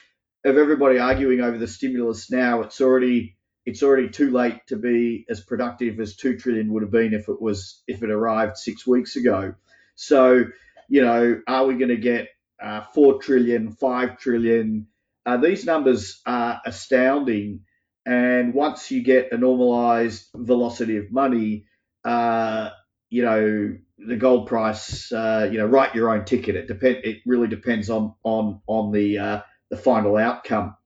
of 0.43 0.57
everybody 0.57 0.97
arguing 0.97 1.41
over 1.41 1.57
the 1.57 1.67
stimulus 1.67 2.31
now. 2.31 2.61
It's 2.61 2.81
already 2.81 3.36
it's 3.67 3.83
already 3.83 4.09
too 4.09 4.31
late 4.31 4.65
to 4.67 4.77
be 4.77 5.25
as 5.29 5.41
productive 5.41 5.99
as 5.99 6.15
two 6.15 6.37
trillion 6.37 6.73
would 6.73 6.81
have 6.81 6.91
been 6.91 7.13
if 7.13 7.29
it 7.29 7.39
was 7.41 7.83
if 7.87 8.01
it 8.01 8.09
arrived 8.09 8.57
six 8.57 8.87
weeks 8.87 9.15
ago. 9.15 9.53
So 9.95 10.45
you 10.89 11.01
know, 11.01 11.41
are 11.47 11.65
we 11.65 11.75
going 11.75 11.89
to 11.89 11.97
get 11.97 12.29
uh, 12.61 12.81
4 12.93 13.21
trillion, 13.21 13.71
5 13.71 14.17
trillion. 14.17 14.87
Uh, 15.25 15.37
these 15.37 15.65
numbers 15.65 16.21
are 16.25 16.61
astounding. 16.65 17.61
And 18.05 18.53
once 18.53 18.89
you 18.89 19.03
get 19.03 19.33
a 19.33 19.37
normalized 19.37 20.27
velocity 20.33 20.97
of 20.97 21.11
money, 21.11 21.65
uh, 22.05 22.69
you 23.09 23.23
know, 23.23 23.77
the 23.97 24.15
gold 24.15 24.47
price, 24.47 25.11
uh, 25.11 25.49
you 25.51 25.57
know, 25.57 25.65
write 25.65 25.95
your 25.95 26.09
own 26.09 26.23
ticket. 26.23 26.55
It 26.55 26.67
depend. 26.67 26.97
It 27.03 27.17
really 27.25 27.47
depends 27.47 27.89
on 27.89 28.13
on 28.23 28.61
on 28.67 28.91
the 28.91 29.17
uh, 29.17 29.41
the 29.69 29.77
final 29.77 30.15
outcome. 30.17 30.77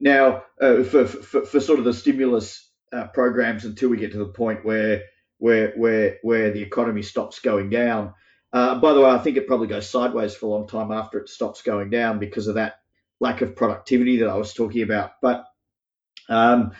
Uh, 0.00 0.04
now, 0.04 0.44
for, 0.58 1.06
for, 1.06 1.44
for 1.44 1.60
sort 1.60 1.78
of 1.78 1.84
the 1.84 1.92
stimulus 1.92 2.70
programs 3.12 3.64
until 3.64 3.90
we 3.90 3.96
get 3.96 4.12
to 4.12 4.18
the 4.18 4.26
point 4.26 4.64
where 4.64 5.02
where 5.38 5.72
where 5.76 6.18
where 6.22 6.50
the 6.50 6.62
economy 6.62 7.02
stops 7.02 7.40
going 7.40 7.70
down, 7.70 8.14
uh, 8.52 8.78
by 8.78 8.92
the 8.92 9.00
way, 9.00 9.10
I 9.10 9.18
think 9.18 9.36
it 9.36 9.46
probably 9.46 9.66
goes 9.66 9.88
sideways 9.88 10.34
for 10.34 10.46
a 10.46 10.48
long 10.50 10.68
time 10.68 10.90
after 10.90 11.18
it 11.18 11.28
stops 11.28 11.62
going 11.62 11.90
down 11.90 12.18
because 12.18 12.46
of 12.46 12.54
that 12.54 12.80
lack 13.20 13.42
of 13.42 13.56
productivity 13.56 14.18
that 14.18 14.28
I 14.28 14.36
was 14.36 14.54
talking 14.54 14.82
about. 14.82 15.12
But 15.20 15.44
um, 16.28 16.72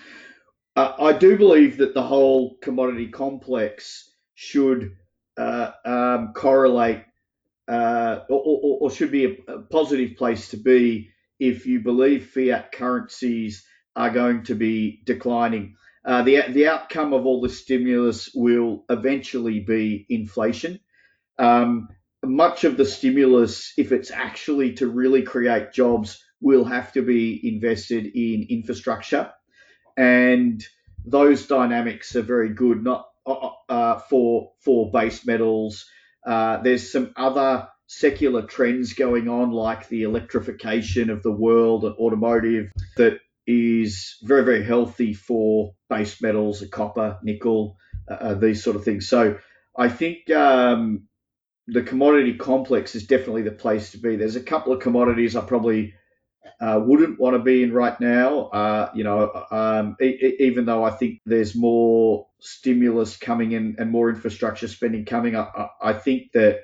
I 0.77 1.13
do 1.13 1.37
believe 1.37 1.79
that 1.79 1.95
the 1.95 2.03
whole 2.03 2.57
commodity 2.63 3.09
complex 3.09 4.11
should 4.35 4.97
uh, 5.37 5.73
um, 5.85 6.33
correlate 6.35 7.03
uh, 7.67 8.21
or, 8.29 8.39
or, 8.39 8.79
or, 8.83 8.91
should 8.91 9.11
be 9.11 9.25
a, 9.47 9.59
positive 9.71 10.17
place 10.17 10.51
to 10.51 10.57
be 10.57 11.11
if 11.39 11.67
you 11.67 11.81
believe 11.81 12.31
fiat 12.31 12.73
currencies 12.73 13.65
are 13.97 14.11
going 14.11 14.45
to 14.45 14.55
be 14.55 15.03
declining. 15.05 15.77
Uh, 16.05 16.23
the, 16.23 16.43
the 16.53 16.69
outcome 16.69 17.13
of 17.13 17.27
all 17.27 17.41
the 17.41 17.49
stimulus 17.49 18.31
will 18.35 18.85
eventually 18.89 19.61
be 19.61 20.07
inflation. 20.09 20.79
Um, 21.39 21.89
much 22.25 22.65
of 22.65 22.77
the 22.77 22.85
stimulus, 22.85 23.73
if 23.77 23.93
it's 23.93 24.11
actually 24.11 24.75
to 24.75 24.87
really 24.87 25.23
create 25.23 25.73
jobs, 25.73 26.23
will 26.41 26.65
have 26.65 26.93
to 26.93 27.03
be 27.03 27.41
invested 27.49 28.07
in 28.07 28.47
infrastructure, 28.49 29.33
and 29.97 30.65
those 31.05 31.47
dynamics 31.47 32.15
are 32.17 32.23
very 32.23 32.55
good. 32.55 32.83
Not 32.83 33.09
uh, 33.27 33.51
uh 33.69 33.99
for 33.99 34.53
for 34.61 34.91
base 34.91 35.27
metals. 35.27 35.87
Uh, 36.27 36.59
there's 36.63 36.93
some 36.93 37.13
other 37.17 37.69
secular 37.89 38.43
trends 38.43 38.93
going 38.93 39.29
on, 39.29 39.51
like 39.51 39.89
the 39.89 40.03
electrification 40.05 41.11
of 41.11 41.23
the 41.23 41.33
world 41.33 41.85
and 41.85 41.97
automotive, 41.97 42.71
that 42.97 43.19
is 43.47 44.19
very 44.23 44.45
very 44.45 44.63
healthy 44.63 45.15
for 45.15 45.75
base 45.89 46.21
metals, 46.23 46.63
copper, 46.71 47.19
nickel, 47.23 47.77
uh, 48.09 48.15
uh, 48.15 48.35
these 48.35 48.63
sort 48.63 48.77
of 48.77 48.85
things. 48.85 49.09
So 49.09 49.39
I 49.77 49.89
think 49.89 50.31
um, 50.31 51.09
the 51.67 51.83
commodity 51.83 52.35
complex 52.35 52.95
is 52.95 53.07
definitely 53.07 53.43
the 53.43 53.53
place 53.53 53.93
to 53.93 53.99
be. 53.99 54.17
There's 54.17 54.37
a 54.37 54.43
couple 54.43 54.73
of 54.73 54.81
commodities 54.81 55.35
I 55.35 55.41
probably 55.41 55.95
uh, 56.61 56.81
wouldn't 56.85 57.19
want 57.19 57.37
to 57.37 57.43
be 57.43 57.63
in 57.63 57.73
right 57.73 57.99
now. 58.01 58.49
Uh, 58.49 58.91
you 58.95 59.05
know, 59.05 59.47
um, 59.51 59.97
e- 60.01 60.37
even 60.41 60.67
though 60.67 60.85
I 60.85 60.91
think 60.91 61.21
there's 61.25 61.55
more 61.55 62.27
stimulus 62.41 63.17
coming 63.17 63.53
in 63.53 63.77
and 63.79 63.91
more 63.91 64.11
infrastructure 64.11 64.69
spending 64.69 65.07
coming, 65.07 65.37
I, 65.37 65.69
I 65.81 65.93
think 65.95 66.33
that 66.33 66.61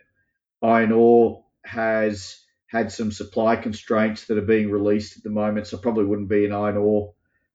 iron 0.64 0.92
ore 0.92 1.44
has 1.64 2.40
had 2.66 2.90
some 2.90 3.12
supply 3.12 3.56
constraints 3.56 4.26
that 4.26 4.38
are 4.38 4.42
being 4.42 4.70
released 4.70 5.16
at 5.16 5.22
the 5.22 5.30
moment, 5.30 5.66
so 5.66 5.76
probably 5.76 6.04
wouldn't 6.04 6.28
be 6.28 6.44
in 6.44 6.52
iron 6.52 6.76
ore. 6.76 7.14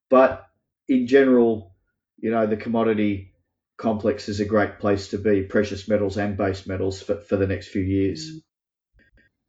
But 0.10 0.46
in 0.88 1.08
general, 1.08 1.76
you 2.18 2.32
know, 2.32 2.48
the 2.48 2.58
commodity 2.58 3.34
complex 3.78 4.30
is 4.30 4.40
a 4.40 4.46
great 4.46 4.80
place 4.80 5.10
to 5.10 5.18
be, 5.18 5.42
precious 5.44 5.88
metals 5.88 6.18
and 6.18 6.38
base 6.38 6.68
metals 6.68 7.02
for, 7.02 7.16
for 7.16 7.36
the 7.36 7.48
next 7.48 7.70
few 7.70 7.82
years. 7.82 8.42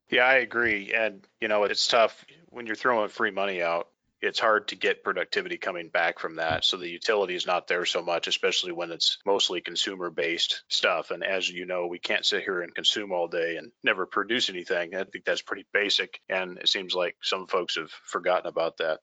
Yeah, 0.08 0.24
I 0.24 0.34
agree. 0.34 0.92
And, 0.92 1.26
you 1.40 1.48
know, 1.48 1.64
it's 1.64 1.86
tough 1.86 2.24
when 2.48 2.66
you're 2.66 2.76
throwing 2.76 3.08
free 3.08 3.30
money 3.30 3.62
out. 3.62 3.89
It's 4.22 4.38
hard 4.38 4.68
to 4.68 4.76
get 4.76 5.02
productivity 5.02 5.56
coming 5.56 5.88
back 5.88 6.18
from 6.18 6.36
that. 6.36 6.64
So 6.64 6.76
the 6.76 6.88
utility 6.88 7.34
is 7.34 7.46
not 7.46 7.66
there 7.66 7.86
so 7.86 8.02
much, 8.02 8.26
especially 8.26 8.72
when 8.72 8.90
it's 8.90 9.18
mostly 9.24 9.62
consumer 9.62 10.10
based 10.10 10.62
stuff. 10.68 11.10
And 11.10 11.24
as 11.24 11.48
you 11.48 11.64
know, 11.64 11.86
we 11.86 11.98
can't 11.98 12.26
sit 12.26 12.42
here 12.42 12.60
and 12.60 12.74
consume 12.74 13.12
all 13.12 13.28
day 13.28 13.56
and 13.56 13.72
never 13.82 14.04
produce 14.04 14.50
anything. 14.50 14.94
I 14.94 15.04
think 15.04 15.24
that's 15.24 15.40
pretty 15.40 15.66
basic. 15.72 16.20
And 16.28 16.58
it 16.58 16.68
seems 16.68 16.94
like 16.94 17.16
some 17.22 17.46
folks 17.46 17.76
have 17.76 17.90
forgotten 18.04 18.46
about 18.46 18.76
that. 18.78 19.00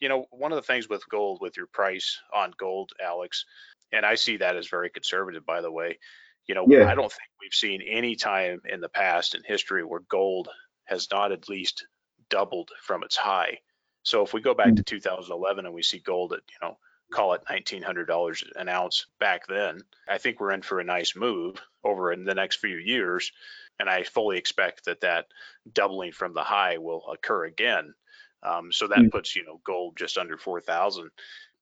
You 0.00 0.08
know, 0.08 0.26
one 0.30 0.50
of 0.50 0.56
the 0.56 0.62
things 0.62 0.88
with 0.88 1.08
gold, 1.08 1.38
with 1.40 1.56
your 1.56 1.68
price 1.68 2.18
on 2.34 2.52
gold, 2.58 2.90
Alex, 3.00 3.44
and 3.92 4.04
I 4.04 4.16
see 4.16 4.38
that 4.38 4.56
as 4.56 4.68
very 4.68 4.90
conservative, 4.90 5.46
by 5.46 5.60
the 5.60 5.70
way. 5.70 5.98
You 6.46 6.54
know, 6.56 6.66
yeah. 6.68 6.86
I 6.90 6.94
don't 6.94 7.12
think 7.12 7.28
we've 7.40 7.52
seen 7.52 7.82
any 7.82 8.16
time 8.16 8.60
in 8.68 8.80
the 8.80 8.88
past 8.88 9.36
in 9.36 9.42
history 9.44 9.84
where 9.84 10.00
gold 10.08 10.48
has 10.84 11.06
not 11.12 11.30
at 11.30 11.48
least 11.48 11.86
doubled 12.28 12.70
from 12.82 13.04
its 13.04 13.16
high. 13.16 13.58
So 14.02 14.22
if 14.22 14.32
we 14.32 14.40
go 14.40 14.54
back 14.54 14.74
to 14.74 14.82
2011 14.82 15.66
and 15.66 15.74
we 15.74 15.82
see 15.82 15.98
gold 15.98 16.32
at, 16.32 16.40
you 16.48 16.66
know, 16.66 16.78
call 17.12 17.34
it 17.34 17.42
$1,900 17.50 18.42
an 18.56 18.68
ounce 18.68 19.06
back 19.18 19.46
then, 19.46 19.80
I 20.08 20.18
think 20.18 20.40
we're 20.40 20.52
in 20.52 20.62
for 20.62 20.80
a 20.80 20.84
nice 20.84 21.14
move 21.14 21.60
over 21.84 22.12
in 22.12 22.24
the 22.24 22.34
next 22.34 22.56
few 22.56 22.76
years. 22.76 23.32
And 23.78 23.88
I 23.88 24.04
fully 24.04 24.38
expect 24.38 24.84
that 24.86 25.00
that 25.00 25.26
doubling 25.70 26.12
from 26.12 26.34
the 26.34 26.42
high 26.42 26.78
will 26.78 27.04
occur 27.10 27.44
again. 27.44 27.94
Um, 28.42 28.72
so 28.72 28.88
that 28.88 28.98
mm. 28.98 29.10
puts, 29.10 29.36
you 29.36 29.44
know, 29.44 29.60
gold 29.64 29.96
just 29.96 30.18
under 30.18 30.38
4,000. 30.38 31.10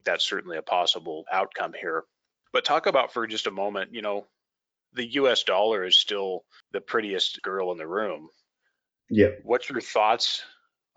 That's 0.04 0.24
certainly 0.24 0.58
a 0.58 0.62
possible 0.62 1.24
outcome 1.32 1.72
here. 1.78 2.04
But 2.52 2.64
talk 2.64 2.86
about 2.86 3.12
for 3.12 3.26
just 3.26 3.46
a 3.46 3.52
moment, 3.52 3.94
you 3.94 4.02
know, 4.02 4.26
the 4.94 5.12
US 5.14 5.42
dollar 5.42 5.84
is 5.84 5.98
still 5.98 6.44
the 6.72 6.80
prettiest 6.80 7.42
girl 7.42 7.72
in 7.72 7.78
the 7.78 7.86
room. 7.86 8.28
Yeah. 9.10 9.30
What's 9.42 9.68
your 9.68 9.80
thoughts 9.80 10.42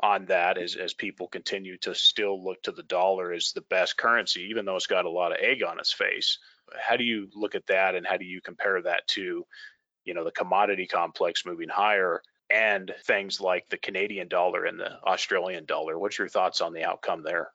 on 0.04 0.26
that 0.26 0.58
as, 0.58 0.76
as 0.76 0.94
people 0.94 1.28
continue 1.28 1.78
to 1.78 1.94
still 1.94 2.44
look 2.44 2.62
to 2.64 2.72
the 2.72 2.84
dollar 2.84 3.32
as 3.32 3.52
the 3.54 3.62
best 3.62 3.98
currency, 3.98 4.48
even 4.50 4.66
though 4.66 4.76
it's 4.76 4.88
got 4.88 5.06
a 5.06 5.10
lot 5.10 5.32
of 5.32 5.38
egg 5.40 5.64
on 5.64 5.80
its 5.80 5.94
face? 5.94 6.40
How 6.80 6.98
do 6.98 7.04
you 7.04 7.28
look 7.36 7.56
at 7.56 7.68
that 7.68 7.96
and 7.96 8.06
how 8.06 8.18
do 8.18 8.26
you 8.26 8.42
compare 8.42 8.82
that 8.82 9.08
to, 9.10 9.46
you 10.06 10.14
know, 10.14 10.24
the 10.24 10.32
commodity 10.32 10.88
complex 10.88 11.46
moving 11.46 11.70
higher 11.70 12.22
and 12.50 12.94
things 13.06 13.40
like 13.40 13.70
the 13.70 13.78
Canadian 13.78 14.28
dollar 14.28 14.66
and 14.66 14.80
the 14.80 15.00
Australian 15.04 15.66
dollar? 15.66 15.98
What's 15.98 16.18
your 16.18 16.30
thoughts 16.30 16.62
on 16.62 16.74
the 16.74 16.84
outcome 16.84 17.24
there? 17.24 17.52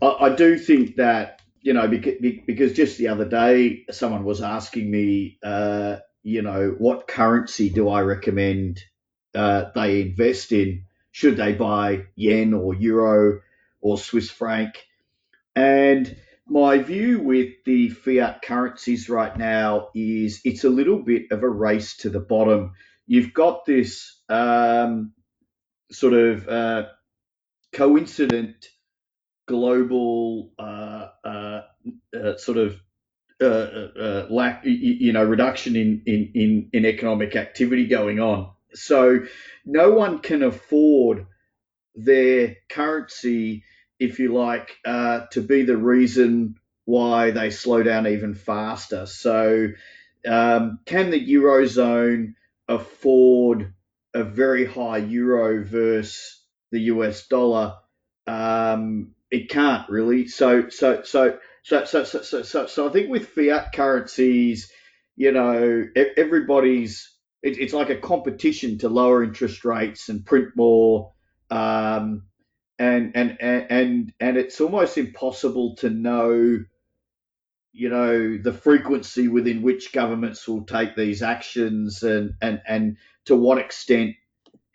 I, 0.00 0.30
do 0.30 0.58
think 0.58 0.96
that, 0.96 1.42
you 1.60 1.74
know, 1.74 1.86
because, 1.86 2.14
because 2.46 2.72
just 2.72 2.98
the 2.98 3.08
other 3.08 3.28
day, 3.28 3.84
someone 3.90 4.24
was 4.24 4.42
asking 4.42 4.90
me, 4.90 5.38
uh, 5.42 5.98
you 6.22 6.42
know, 6.42 6.74
what 6.78 7.06
currency 7.06 7.68
do 7.68 7.88
I 7.88 8.00
recommend 8.00 8.80
uh, 9.34 9.66
they 9.74 10.00
invest 10.00 10.52
in? 10.52 10.84
Should 11.12 11.36
they 11.36 11.52
buy 11.52 12.06
yen 12.16 12.54
or 12.54 12.74
euro 12.74 13.40
or 13.80 13.98
Swiss 13.98 14.30
franc? 14.30 14.84
And 15.54 16.16
my 16.46 16.78
view 16.78 17.20
with 17.20 17.52
the 17.64 17.90
fiat 17.90 18.42
currencies 18.42 19.08
right 19.08 19.36
now 19.36 19.88
is 19.94 20.40
it's 20.44 20.64
a 20.64 20.70
little 20.70 21.02
bit 21.02 21.30
of 21.30 21.42
a 21.42 21.48
race 21.48 21.96
to 21.98 22.10
the 22.10 22.20
bottom. 22.20 22.72
You've 23.06 23.32
got 23.32 23.64
this 23.64 24.18
um, 24.28 25.12
sort 25.90 26.14
of 26.14 26.48
uh, 26.48 26.86
coincident 27.72 28.68
global 29.46 30.52
uh, 30.58 31.08
uh, 31.24 31.62
uh 32.16 32.36
sort 32.36 32.56
of 32.56 32.80
uh, 33.42 33.44
uh, 33.44 34.26
lack, 34.30 34.64
you 34.64 35.12
know, 35.12 35.24
reduction 35.24 35.74
in, 35.74 36.02
in, 36.06 36.30
in, 36.34 36.70
in 36.72 36.86
economic 36.86 37.34
activity 37.34 37.86
going 37.86 38.20
on. 38.20 38.50
So 38.74 39.20
no 39.64 39.90
one 39.92 40.20
can 40.20 40.42
afford 40.42 41.26
their 41.94 42.56
currency, 42.68 43.64
if 43.98 44.18
you 44.18 44.32
like, 44.32 44.76
uh, 44.84 45.26
to 45.32 45.40
be 45.40 45.62
the 45.62 45.76
reason 45.76 46.56
why 46.84 47.30
they 47.30 47.50
slow 47.50 47.82
down 47.82 48.06
even 48.06 48.34
faster. 48.34 49.06
So 49.06 49.68
um, 50.26 50.80
can 50.86 51.10
the 51.10 51.34
eurozone 51.34 52.34
afford 52.68 53.72
a 54.14 54.24
very 54.24 54.64
high 54.64 54.98
euro 54.98 55.64
versus 55.64 56.40
the 56.70 56.80
US 56.80 57.26
dollar? 57.28 57.74
Um, 58.26 59.14
it 59.30 59.48
can't 59.48 59.88
really. 59.88 60.28
So 60.28 60.68
so 60.68 61.02
so 61.02 61.38
so 61.62 61.84
so 61.84 62.04
so 62.04 62.22
so 62.22 62.42
so, 62.42 62.66
so 62.66 62.88
I 62.88 62.92
think 62.92 63.10
with 63.10 63.28
fiat 63.28 63.72
currencies, 63.72 64.70
you 65.16 65.32
know, 65.32 65.84
everybody's 66.16 67.10
it, 67.42 67.58
it's 67.58 67.72
like 67.72 67.90
a 67.90 67.96
competition 67.96 68.78
to 68.78 68.88
lower 68.88 69.22
interest 69.22 69.64
rates 69.64 70.08
and 70.08 70.24
print 70.24 70.50
more. 70.56 71.12
Um, 71.50 72.24
and, 72.78 73.12
and, 73.14 73.36
and, 73.40 74.12
and 74.18 74.36
it's 74.36 74.60
almost 74.60 74.96
impossible 74.98 75.76
to 75.76 75.90
know, 75.90 76.64
you 77.72 77.88
know, 77.88 78.38
the 78.38 78.52
frequency 78.52 79.28
within 79.28 79.62
which 79.62 79.92
governments 79.92 80.46
will 80.48 80.64
take 80.64 80.96
these 80.96 81.22
actions 81.22 82.02
and, 82.02 82.34
and, 82.40 82.62
and 82.66 82.96
to 83.26 83.36
what 83.36 83.58
extent, 83.58 84.16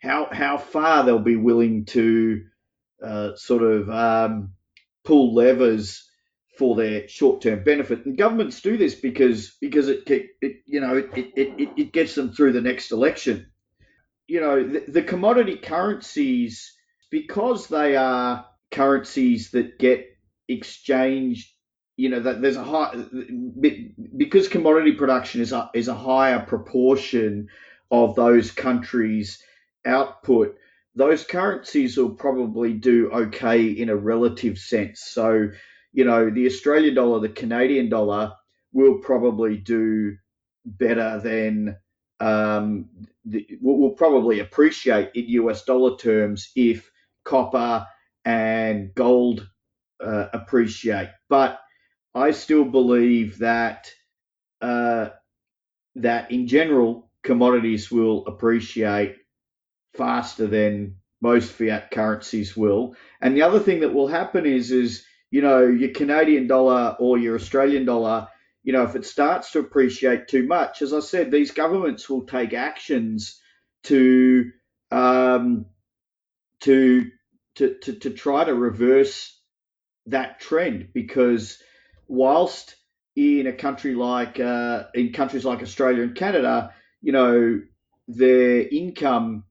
how, 0.00 0.28
how 0.30 0.58
far 0.58 1.04
they'll 1.04 1.18
be 1.18 1.36
willing 1.36 1.84
to 1.86 2.44
uh, 3.04 3.34
sort 3.34 3.62
of 3.62 3.90
um, 3.90 4.52
pull 5.04 5.34
levers 5.34 6.07
for 6.58 6.74
their 6.74 7.06
short-term 7.06 7.62
benefit. 7.62 8.04
And 8.04 8.18
governments 8.18 8.60
do 8.60 8.76
this 8.76 8.96
because 8.96 9.56
because 9.60 9.88
it, 9.88 10.02
it 10.08 10.56
you 10.66 10.80
know 10.80 10.96
it, 10.96 11.08
it, 11.14 11.70
it 11.76 11.92
gets 11.92 12.14
them 12.16 12.32
through 12.32 12.52
the 12.52 12.60
next 12.60 12.90
election. 12.90 13.46
You 14.26 14.40
know 14.40 14.68
the, 14.68 14.84
the 14.88 15.02
commodity 15.02 15.56
currencies 15.56 16.76
because 17.10 17.68
they 17.68 17.96
are 17.96 18.44
currencies 18.72 19.52
that 19.52 19.78
get 19.78 20.06
exchanged. 20.48 21.48
You 21.96 22.10
know 22.10 22.20
that 22.20 22.42
there's 22.42 22.56
a 22.56 22.64
high 22.64 23.04
because 24.16 24.48
commodity 24.48 24.92
production 24.92 25.40
is 25.40 25.52
a, 25.52 25.70
is 25.74 25.88
a 25.88 25.94
higher 25.94 26.40
proportion 26.40 27.48
of 27.90 28.16
those 28.16 28.50
countries' 28.50 29.42
output. 29.86 30.56
Those 30.96 31.24
currencies 31.24 31.96
will 31.96 32.10
probably 32.10 32.72
do 32.72 33.10
okay 33.12 33.66
in 33.66 33.88
a 33.88 33.96
relative 33.96 34.58
sense. 34.58 35.00
So 35.00 35.50
you 35.98 36.04
know, 36.04 36.30
the 36.30 36.46
Australian 36.46 36.94
dollar, 36.94 37.18
the 37.18 37.28
Canadian 37.28 37.88
dollar 37.88 38.32
will 38.72 38.98
probably 38.98 39.56
do 39.56 40.16
better 40.64 41.18
than 41.18 41.76
um, 42.20 42.88
the, 43.24 43.44
will 43.60 43.90
probably 43.90 44.38
appreciate 44.38 45.10
in 45.16 45.24
US 45.42 45.64
dollar 45.64 45.96
terms 45.96 46.52
if 46.54 46.88
copper 47.24 47.84
and 48.24 48.94
gold 48.94 49.48
uh, 50.00 50.26
appreciate. 50.32 51.08
But 51.28 51.58
I 52.14 52.30
still 52.30 52.64
believe 52.64 53.38
that 53.38 53.90
uh, 54.60 55.08
that 55.96 56.30
in 56.30 56.46
general 56.46 57.10
commodities 57.24 57.90
will 57.90 58.24
appreciate 58.28 59.16
faster 59.96 60.46
than 60.46 60.94
most 61.20 61.50
fiat 61.50 61.90
currencies 61.90 62.56
will. 62.56 62.94
And 63.20 63.36
the 63.36 63.42
other 63.42 63.58
thing 63.58 63.80
that 63.80 63.92
will 63.92 64.06
happen 64.06 64.46
is 64.46 64.70
is 64.70 65.04
you 65.30 65.42
know, 65.42 65.66
your 65.66 65.90
Canadian 65.90 66.46
dollar 66.46 66.96
or 66.98 67.18
your 67.18 67.36
Australian 67.36 67.84
dollar, 67.84 68.28
you 68.62 68.72
know, 68.72 68.84
if 68.84 68.96
it 68.96 69.04
starts 69.04 69.52
to 69.52 69.60
appreciate 69.60 70.28
too 70.28 70.46
much, 70.46 70.82
as 70.82 70.92
I 70.92 71.00
said, 71.00 71.30
these 71.30 71.50
governments 71.50 72.08
will 72.08 72.26
take 72.26 72.54
actions 72.54 73.40
to 73.84 74.50
um, 74.90 75.66
to, 76.60 77.10
to 77.56 77.74
to 77.82 77.92
to 77.94 78.10
try 78.10 78.44
to 78.44 78.54
reverse 78.54 79.38
that 80.06 80.40
trend 80.40 80.88
because 80.94 81.58
whilst 82.06 82.74
in 83.16 83.46
a 83.46 83.52
country 83.52 83.94
like 83.94 84.40
uh, 84.40 84.84
in 84.94 85.12
countries 85.12 85.44
like 85.44 85.62
Australia 85.62 86.02
and 86.02 86.14
Canada, 86.14 86.72
you 87.02 87.12
know, 87.12 87.60
their 88.06 88.66
income 88.66 89.44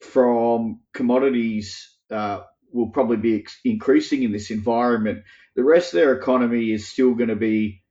from 0.00 0.80
commodities 0.94 1.96
uh, 2.10 2.40
will 2.72 2.90
probably 2.90 3.16
be 3.16 3.46
increasing 3.64 4.22
in 4.22 4.32
this 4.32 4.50
environment. 4.50 5.24
The 5.56 5.64
rest 5.64 5.92
of 5.92 5.98
their 5.98 6.14
economy 6.14 6.72
is 6.72 6.88
still 6.88 7.14
going 7.14 7.28
to 7.28 7.36
be, 7.36 7.82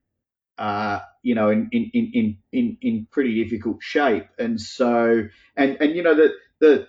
uh, 0.57 0.99
you 1.23 1.35
know, 1.35 1.49
in, 1.49 1.69
in, 1.71 1.91
in, 1.93 2.37
in, 2.51 2.77
in 2.81 3.07
pretty 3.11 3.43
difficult 3.43 3.81
shape. 3.81 4.27
And 4.37 4.59
so, 4.59 5.27
and, 5.55 5.77
and 5.81 5.95
you 5.95 6.03
know, 6.03 6.15
the, 6.15 6.33
the, 6.59 6.87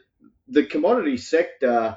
the 0.49 0.65
commodity 0.65 1.17
sector, 1.17 1.97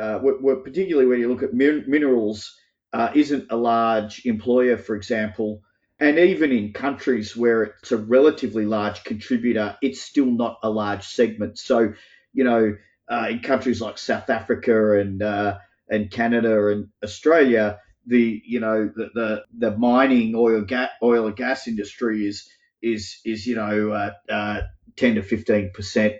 uh, 0.00 0.18
particularly 0.64 1.08
when 1.08 1.20
you 1.20 1.28
look 1.28 1.42
at 1.42 1.54
min- 1.54 1.84
minerals, 1.86 2.56
uh, 2.92 3.10
isn't 3.14 3.50
a 3.50 3.56
large 3.56 4.24
employer, 4.26 4.76
for 4.76 4.96
example. 4.96 5.62
And 5.98 6.18
even 6.18 6.50
in 6.50 6.72
countries 6.72 7.36
where 7.36 7.62
it's 7.62 7.92
a 7.92 7.98
relatively 7.98 8.64
large 8.64 9.04
contributor, 9.04 9.76
it's 9.82 10.00
still 10.00 10.26
not 10.26 10.58
a 10.62 10.70
large 10.70 11.06
segment. 11.06 11.58
So, 11.58 11.92
you 12.32 12.44
know, 12.44 12.76
uh, 13.10 13.26
in 13.30 13.40
countries 13.40 13.80
like 13.80 13.98
South 13.98 14.30
Africa 14.30 14.98
and 14.98 15.22
uh, 15.22 15.58
and 15.88 16.10
Canada 16.10 16.68
and 16.68 16.88
Australia, 17.02 17.78
the 18.06 18.42
you 18.44 18.60
know 18.60 18.90
the 18.94 19.10
the, 19.14 19.44
the 19.58 19.76
mining 19.76 20.34
oil 20.34 20.62
gas 20.62 20.90
oil 21.02 21.26
and 21.26 21.36
gas 21.36 21.66
industry 21.66 22.26
is 22.26 22.48
is 22.82 23.20
is 23.24 23.46
you 23.46 23.56
know 23.56 24.12
uh, 24.30 24.62
10 24.96 25.16
to 25.16 25.22
15 25.22 25.72
percent 25.74 26.14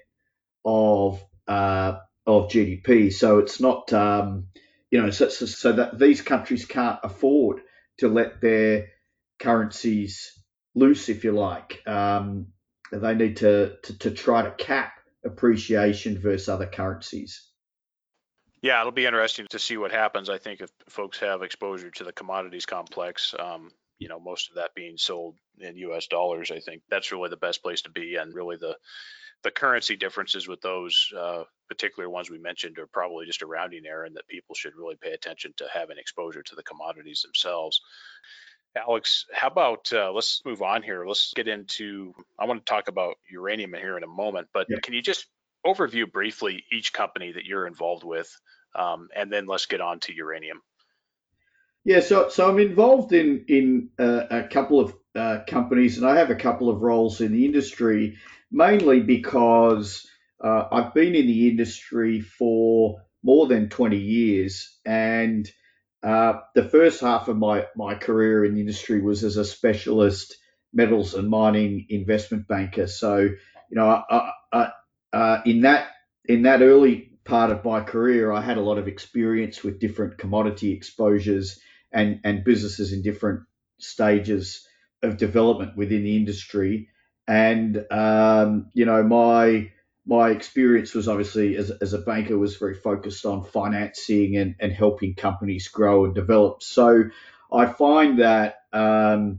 of 0.65 1.25
uh, 1.49 1.99
of 2.27 2.49
GDP. 2.49 3.13
So 3.13 3.39
it's 3.39 3.61
not 3.61 3.93
um, 3.93 4.49
you 4.91 5.01
know 5.01 5.11
so, 5.11 5.29
so, 5.29 5.47
so 5.47 5.73
that 5.73 5.99
these 5.99 6.23
countries 6.23 6.65
can't 6.67 6.99
afford 7.03 7.61
to 7.99 8.09
let 8.09 8.41
their 8.41 8.89
currencies 9.39 10.33
loose, 10.75 11.09
if 11.09 11.25
you 11.25 11.33
like. 11.33 11.87
Um, 11.87 12.49
they 12.93 13.15
need 13.15 13.39
to, 13.39 13.77
to, 13.83 13.99
to 13.99 14.11
try 14.11 14.43
to 14.43 14.51
cap 14.51 15.00
appreciation 15.25 16.19
versus 16.19 16.49
other 16.49 16.67
currencies. 16.67 17.51
Yeah, 18.63 18.81
it'll 18.81 18.93
be 18.93 19.07
interesting 19.07 19.47
to 19.51 19.59
see 19.59 19.79
what 19.79 19.91
happens. 19.91 20.29
I 20.29 20.39
think 20.39 20.61
if 20.61 20.71
folks 20.89 21.19
have 21.21 21.43
exposure 21.43 21.91
to 21.93 22.05
the 22.05 22.13
commodities 22.13 22.67
complex, 22.67 23.35
um, 23.39 23.71
you 23.99 24.09
know, 24.09 24.21
most 24.21 24.51
of 24.51 24.57
that 24.57 24.75
being 24.75 24.99
sold 24.99 25.37
in 25.59 25.77
US 25.77 26.07
dollars, 26.07 26.51
I 26.51 26.59
think 26.59 26.83
that's 26.91 27.13
really 27.13 27.31
the 27.31 27.37
best 27.37 27.63
place 27.63 27.83
to 27.83 27.91
be. 27.91 28.17
And 28.17 28.35
really 28.35 28.57
the, 28.57 28.77
the 29.43 29.51
currency 29.51 29.97
differences 29.97 30.47
with 30.47 30.61
those 30.61 31.11
uh, 31.19 31.45
particular 31.69 32.11
ones 32.11 32.29
we 32.29 32.39
mentioned 32.39 32.79
are 32.79 32.87
probably 32.87 33.25
just 33.25 33.43
a 33.43 33.47
rounding 33.47 33.87
error 33.87 34.05
and 34.05 34.17
that 34.17 34.29
people 34.29 34.55
should 34.55 34.75
really 34.77 34.97
pay 35.01 35.13
attention 35.13 35.55
to 35.57 35.67
having 35.73 35.97
exposure 35.97 36.43
to 36.43 36.55
the 36.55 36.63
commodities 36.63 37.23
themselves. 37.23 37.81
Alex, 38.77 39.27
how 39.33 39.49
about 39.49 39.93
uh, 39.93 40.13
let's 40.13 40.43
move 40.45 40.63
on 40.63 40.83
here. 40.83 41.05
Let's 41.05 41.33
get 41.35 41.49
into, 41.49 42.15
I 42.39 42.45
want 42.47 42.65
to 42.65 42.71
talk 42.71 42.89
about 42.89 43.17
uranium 43.31 43.75
here 43.75 43.97
in 43.97 44.05
a 44.05 44.09
moment, 44.09 44.49
but 44.55 44.67
yeah. 44.69 44.79
can 44.83 44.95
you 44.95 45.03
just 45.03 45.27
overview 45.67 46.11
briefly 46.11 46.65
each 46.73 46.93
company 46.93 47.33
that 47.33 47.45
you're 47.45 47.67
involved 47.67 48.05
with? 48.05 48.31
Um, 48.75 49.09
and 49.15 49.33
then 49.33 49.47
let's 49.47 49.67
get 49.67 49.81
on 49.81 49.99
to 50.01 50.15
uranium. 50.15 50.63
Yeah, 51.85 52.01
so 52.01 52.29
so 52.29 52.49
I'm 52.49 52.59
involved 52.59 53.13
in 53.13 53.47
in 53.49 53.91
uh, 53.99 54.27
a 54.31 54.43
couple 54.45 54.81
of 54.81 54.95
uh, 55.15 55.39
companies, 55.49 55.97
and 55.97 56.07
I 56.07 56.17
have 56.19 56.31
a 56.31 56.35
couple 56.35 56.69
of 56.69 56.83
roles 56.83 57.21
in 57.21 57.33
the 57.33 57.47
industry, 57.47 58.19
mainly 58.53 59.01
because 59.01 60.07
uh, 60.45 60.65
I've 60.71 60.95
been 60.95 61.15
in 61.15 61.27
the 61.27 61.49
industry 61.49 62.21
for 62.21 63.03
more 63.23 63.47
than 63.47 63.71
20 63.71 63.97
years, 63.97 64.79
and 64.85 65.51
uh, 66.03 66.41
the 66.55 66.69
first 66.69 67.01
half 67.01 67.29
of 67.29 67.37
my, 67.37 67.67
my 67.77 67.95
career 67.95 68.45
in 68.45 68.55
the 68.55 68.61
industry 68.61 69.01
was 69.01 69.25
as 69.25 69.37
a 69.37 69.45
specialist 69.45 70.37
metals 70.73 71.15
and 71.15 71.29
mining 71.29 71.87
investment 71.89 72.49
banker. 72.49 72.87
So, 72.87 73.19
you 73.19 73.37
know, 73.77 74.03
I, 74.11 74.31
I, 74.53 74.71
uh, 75.13 75.43
in 75.45 75.63
that 75.63 75.89
in 76.25 76.43
that 76.43 76.63
early 76.63 77.19
part 77.25 77.51
of 77.51 77.65
my 77.65 77.81
career, 77.81 78.33
I 78.33 78.41
had 78.41 78.59
a 78.59 78.63
lot 78.63 78.79
of 78.79 78.89
experience 78.89 79.63
with 79.63 79.81
different 79.81 80.19
commodity 80.19 80.73
exposures 80.73 81.61
and 81.93 82.21
and 82.25 82.45
businesses 82.45 82.93
in 82.93 83.03
different 83.03 83.41
stages 83.79 84.67
of 85.03 85.17
development 85.17 85.77
within 85.77 86.05
the 86.05 86.17
industry. 86.17 86.89
And 87.27 87.85
um, 87.91 88.71
you 88.75 88.87
know, 88.87 89.03
my 89.03 89.73
my 90.11 90.31
experience 90.31 90.93
was 90.93 91.07
obviously 91.07 91.57
as, 91.57 91.71
as 91.71 91.93
a 91.93 91.99
banker 91.99 92.37
was 92.37 92.57
very 92.57 92.75
focused 92.75 93.25
on 93.25 93.45
financing 93.45 94.37
and, 94.37 94.57
and 94.59 94.73
helping 94.73 95.15
companies 95.15 95.69
grow 95.69 96.05
and 96.05 96.17
develop. 96.17 96.65
So 96.65 97.05
I 97.53 97.67
find 97.67 98.19
that 98.19 98.57
um, 98.73 99.39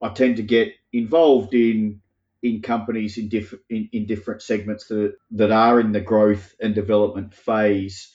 I 0.00 0.08
tend 0.08 0.36
to 0.36 0.42
get 0.42 0.72
involved 0.90 1.52
in 1.54 2.00
in 2.42 2.62
companies 2.62 3.18
in 3.18 3.28
different 3.28 3.62
in, 3.68 3.90
in 3.92 4.06
different 4.06 4.40
segments 4.40 4.86
that 4.86 5.16
that 5.32 5.52
are 5.52 5.78
in 5.78 5.92
the 5.92 6.00
growth 6.00 6.54
and 6.58 6.74
development 6.74 7.34
phase. 7.34 8.10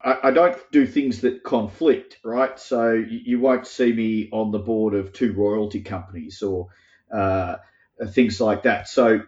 I, 0.00 0.28
I 0.28 0.30
don't 0.30 0.56
do 0.70 0.86
things 0.86 1.22
that 1.22 1.42
conflict, 1.42 2.18
right? 2.24 2.56
So 2.60 2.92
you, 2.92 3.20
you, 3.24 3.40
won't 3.40 3.66
see 3.66 3.92
me 3.92 4.28
on 4.30 4.52
the 4.52 4.60
board 4.60 4.94
of 4.94 5.12
two 5.12 5.32
royalty 5.32 5.80
companies 5.80 6.40
or 6.44 6.68
uh, 7.12 7.56
things 8.10 8.40
like 8.40 8.62
that. 8.62 8.86
So, 8.86 9.22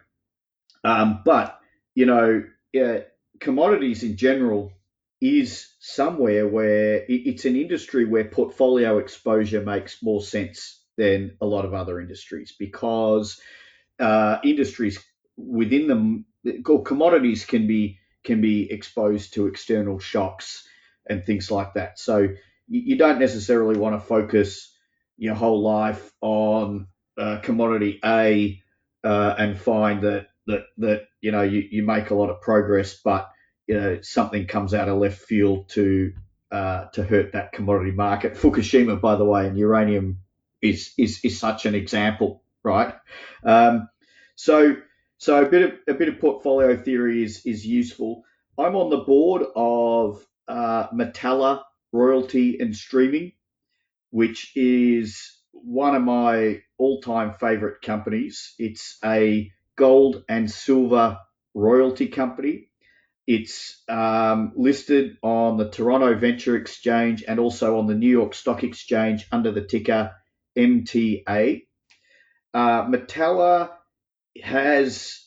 um, 0.85 1.23
but 1.25 1.60
you 1.95 2.05
know, 2.05 2.43
commodities 3.39 4.03
in 4.03 4.17
general 4.17 4.71
is 5.21 5.73
somewhere 5.79 6.47
where 6.47 7.05
it's 7.07 7.45
an 7.45 7.55
industry 7.55 8.05
where 8.05 8.25
portfolio 8.25 8.97
exposure 8.97 9.61
makes 9.63 10.01
more 10.01 10.21
sense 10.21 10.83
than 10.97 11.37
a 11.41 11.45
lot 11.45 11.65
of 11.65 11.73
other 11.73 11.99
industries 11.99 12.55
because 12.57 13.39
uh, 13.99 14.39
industries 14.43 14.99
within 15.37 15.87
them 15.87 16.25
commodities 16.85 17.45
can 17.45 17.67
be 17.67 17.99
can 18.23 18.41
be 18.41 18.71
exposed 18.71 19.33
to 19.33 19.47
external 19.47 19.99
shocks 19.99 20.67
and 21.09 21.23
things 21.25 21.51
like 21.51 21.73
that. 21.75 21.99
So 21.99 22.19
you, 22.19 22.35
you 22.67 22.97
don't 22.97 23.19
necessarily 23.19 23.77
want 23.79 23.95
to 23.99 24.07
focus 24.07 24.75
your 25.17 25.35
whole 25.35 25.61
life 25.61 26.11
on 26.21 26.87
uh, 27.17 27.39
commodity 27.43 27.99
A 28.05 28.61
uh, 29.03 29.35
and 29.37 29.59
find 29.59 30.03
that 30.03 30.27
that 30.47 30.63
that 30.77 31.03
you 31.21 31.31
know 31.31 31.41
you, 31.41 31.63
you 31.69 31.83
make 31.83 32.09
a 32.09 32.15
lot 32.15 32.29
of 32.29 32.41
progress, 32.41 32.99
but 33.03 33.29
you 33.67 33.79
know 33.79 34.01
something 34.01 34.47
comes 34.47 34.73
out 34.73 34.89
of 34.89 34.97
left 34.97 35.19
field 35.19 35.69
to 35.69 36.13
uh, 36.51 36.85
to 36.93 37.03
hurt 37.03 37.33
that 37.33 37.53
commodity 37.53 37.91
market. 37.91 38.33
Fukushima, 38.33 38.99
by 38.99 39.15
the 39.15 39.25
way, 39.25 39.47
and 39.47 39.57
uranium 39.57 40.19
is 40.61 40.93
is 40.97 41.21
is 41.23 41.39
such 41.39 41.65
an 41.65 41.75
example, 41.75 42.43
right? 42.63 42.93
Um, 43.43 43.89
so 44.35 44.75
so 45.17 45.43
a 45.43 45.49
bit 45.49 45.61
of 45.61 45.71
a 45.87 45.93
bit 45.93 46.09
of 46.09 46.19
portfolio 46.19 46.75
theory 46.75 47.23
is 47.23 47.45
is 47.45 47.65
useful. 47.65 48.23
I'm 48.57 48.75
on 48.75 48.89
the 48.89 48.97
board 48.97 49.43
of 49.55 50.25
uh, 50.47 50.87
Metalla 50.89 51.63
Royalty 51.91 52.57
and 52.59 52.75
Streaming, 52.75 53.31
which 54.09 54.51
is 54.55 55.39
one 55.51 55.95
of 55.95 56.01
my 56.01 56.61
all-time 56.77 57.33
favorite 57.33 57.81
companies. 57.81 58.55
It's 58.57 58.97
a 59.03 59.51
gold 59.77 60.23
and 60.29 60.49
silver 60.49 61.17
royalty 61.53 62.07
company. 62.07 62.69
It's 63.27 63.81
um, 63.87 64.53
listed 64.55 65.17
on 65.21 65.57
the 65.57 65.69
Toronto 65.69 66.15
Venture 66.17 66.55
Exchange 66.55 67.23
and 67.27 67.39
also 67.39 67.77
on 67.79 67.87
the 67.87 67.95
New 67.95 68.09
York 68.09 68.33
Stock 68.33 68.63
Exchange 68.63 69.27
under 69.31 69.51
the 69.51 69.61
ticker 69.61 70.11
MTA. 70.57 71.61
Uh, 72.53 72.85
Metalla 72.87 73.69
has 74.43 75.25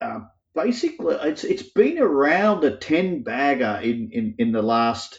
uh, 0.00 0.20
basically 0.54 1.16
it's 1.22 1.44
it's 1.44 1.62
been 1.62 1.98
around 1.98 2.64
a 2.64 2.76
ten 2.76 3.22
bagger 3.22 3.80
in, 3.82 4.10
in, 4.12 4.34
in 4.38 4.52
the 4.52 4.62
last 4.62 5.18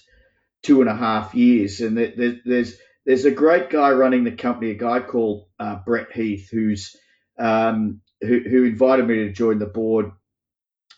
two 0.63 0.81
and 0.81 0.89
a 0.89 0.95
half 0.95 1.33
years, 1.35 1.81
and 1.81 1.97
there's 1.97 2.77
there's 3.05 3.25
a 3.25 3.31
great 3.31 3.69
guy 3.69 3.91
running 3.91 4.23
the 4.23 4.31
company, 4.31 4.71
a 4.71 4.75
guy 4.75 4.99
called 4.99 5.47
uh, 5.59 5.77
Brett 5.85 6.11
Heath, 6.13 6.49
who's 6.51 6.95
um, 7.39 8.01
who, 8.21 8.39
who 8.39 8.63
invited 8.65 9.07
me 9.07 9.15
to 9.15 9.31
join 9.33 9.59
the 9.59 9.65
board 9.67 10.05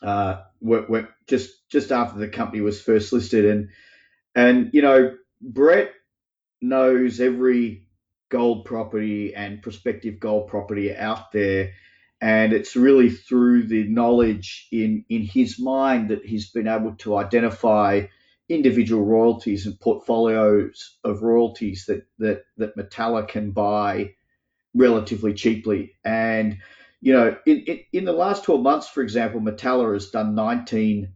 uh, 0.03 0.41
we're, 0.61 0.87
we're 0.87 1.09
just 1.27 1.69
just 1.69 1.91
after 1.91 2.19
the 2.19 2.29
company 2.29 2.61
was 2.61 2.81
first 2.81 3.13
listed, 3.13 3.45
and 3.45 3.69
and 4.35 4.71
you 4.73 4.81
know 4.81 5.15
Brett 5.41 5.91
knows 6.61 7.19
every 7.19 7.87
gold 8.29 8.65
property 8.65 9.35
and 9.35 9.61
prospective 9.61 10.19
gold 10.19 10.49
property 10.49 10.95
out 10.95 11.31
there, 11.33 11.73
and 12.21 12.53
it's 12.53 12.75
really 12.75 13.09
through 13.11 13.67
the 13.67 13.85
knowledge 13.85 14.67
in 14.71 15.05
in 15.09 15.23
his 15.23 15.59
mind 15.59 16.09
that 16.09 16.25
he's 16.25 16.51
been 16.51 16.67
able 16.67 16.95
to 16.97 17.17
identify 17.17 18.03
individual 18.49 19.05
royalties 19.05 19.65
and 19.67 19.79
portfolios 19.79 20.97
of 21.03 21.23
royalties 21.23 21.85
that 21.87 22.07
that 22.19 22.43
that 22.57 22.77
Metalla 22.77 23.27
can 23.27 23.51
buy 23.51 24.05
relatively 24.75 25.35
cheaply. 25.35 25.93
And 26.05 26.59
you 27.03 27.11
know, 27.11 27.35
in, 27.45 27.57
in, 27.67 27.79
in, 27.91 28.05
the 28.05 28.13
last 28.13 28.45
12 28.45 28.61
months, 28.61 28.87
for 28.87 29.03
example, 29.03 29.41
Metalla 29.41 29.91
has 29.93 30.09
done 30.09 30.35
19 30.35 31.11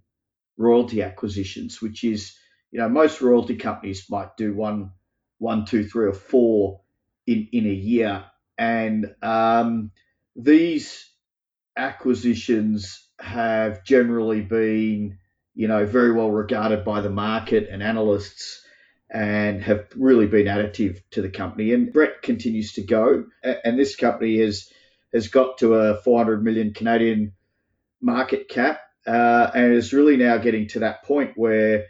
royalty 0.57 1.01
acquisitions, 1.01 1.81
which 1.81 2.03
is, 2.03 2.37
you 2.71 2.79
know, 2.79 2.89
most 2.89 3.21
royalty 3.21 3.55
companies 3.55 4.05
might 4.09 4.35
do 4.35 4.53
one, 4.53 4.91
one, 5.37 5.63
two, 5.63 5.87
three, 5.87 6.07
or 6.07 6.13
four 6.13 6.81
in, 7.25 7.47
in 7.53 7.65
a 7.65 7.73
year. 7.73 8.25
And 8.57 9.15
um, 9.21 9.91
these 10.35 11.09
acquisitions 11.77 13.07
have 13.21 13.85
generally 13.85 14.41
been, 14.41 15.19
you 15.55 15.69
know, 15.69 15.85
very 15.85 16.11
well 16.11 16.31
regarded 16.31 16.83
by 16.83 16.99
the 16.99 17.09
market 17.09 17.69
and 17.71 17.81
analysts 17.81 18.61
and 19.09 19.63
have 19.63 19.87
really 19.95 20.27
been 20.27 20.47
additive 20.47 21.01
to 21.11 21.21
the 21.21 21.29
company. 21.29 21.71
And 21.71 21.93
Brett 21.93 22.21
continues 22.21 22.73
to 22.73 22.81
go, 22.81 23.23
and 23.41 23.79
this 23.79 23.95
company 23.95 24.37
is 24.41 24.69
has 25.17 25.27
got 25.27 25.57
to 25.57 25.75
a 25.75 25.97
400 26.01 26.43
million 26.43 26.73
Canadian 26.73 27.33
market 28.01 28.47
cap 28.47 28.79
uh, 29.05 29.51
and 29.53 29.73
is 29.73 29.93
really 29.93 30.17
now 30.17 30.37
getting 30.37 30.67
to 30.69 30.79
that 30.79 31.03
point 31.03 31.33
where 31.35 31.85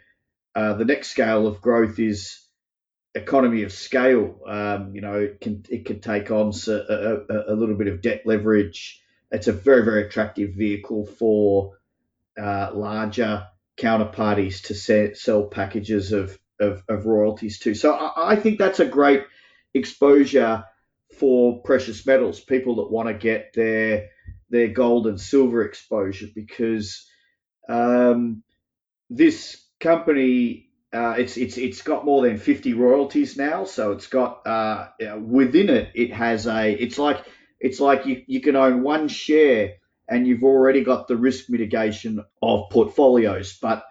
uh, 0.54 0.74
the 0.74 0.84
next 0.84 1.08
scale 1.08 1.46
of 1.46 1.60
growth 1.60 1.98
is 1.98 2.40
economy 3.14 3.62
of 3.62 3.72
scale. 3.72 4.40
Um, 4.46 4.94
you 4.94 5.00
know, 5.00 5.14
it 5.14 5.40
can 5.40 5.64
it 5.68 5.84
can 5.84 6.00
take 6.00 6.30
on 6.30 6.52
a, 6.66 6.72
a, 6.72 7.52
a, 7.52 7.54
little 7.54 7.76
bit 7.76 7.88
of 7.88 8.02
debt 8.02 8.22
leverage. 8.24 9.00
It's 9.30 9.48
a 9.48 9.52
very 9.52 9.84
very 9.84 10.06
attractive 10.06 10.54
vehicle 10.54 11.06
for 11.06 11.72
uh, 12.40 12.70
larger 12.72 13.46
counterparties 13.78 14.62
to 14.62 15.14
sell 15.14 15.44
packages 15.44 16.12
of, 16.12 16.36
of, 16.58 16.82
of 16.88 17.06
royalties 17.06 17.60
to. 17.60 17.74
So 17.74 17.92
I, 17.92 18.32
I 18.32 18.36
think 18.36 18.58
that's 18.58 18.80
a 18.80 18.86
great 18.86 19.24
exposure 19.74 20.64
for 21.18 21.62
precious 21.62 22.06
metals, 22.06 22.40
people 22.40 22.76
that 22.76 22.90
want 22.90 23.08
to 23.08 23.14
get 23.14 23.52
their 23.54 24.08
their 24.50 24.68
gold 24.68 25.06
and 25.06 25.20
silver 25.20 25.62
exposure 25.62 26.28
because 26.34 27.06
um, 27.68 28.42
this 29.10 29.64
company 29.80 30.68
uh, 30.92 31.16
it's 31.18 31.36
it's 31.36 31.58
it's 31.58 31.82
got 31.82 32.04
more 32.04 32.22
than 32.22 32.38
50 32.38 32.72
royalties 32.74 33.36
now. 33.36 33.64
So 33.64 33.92
it's 33.92 34.06
got 34.06 34.46
uh, 34.46 34.88
within 35.20 35.68
it 35.68 35.90
it 35.94 36.12
has 36.12 36.46
a 36.46 36.72
it's 36.72 36.98
like 36.98 37.24
it's 37.60 37.80
like 37.80 38.06
you, 38.06 38.22
you 38.26 38.40
can 38.40 38.56
own 38.56 38.82
one 38.82 39.08
share 39.08 39.74
and 40.08 40.26
you've 40.26 40.44
already 40.44 40.82
got 40.82 41.06
the 41.06 41.16
risk 41.16 41.50
mitigation 41.50 42.24
of 42.42 42.70
portfolios. 42.70 43.58
But 43.60 43.84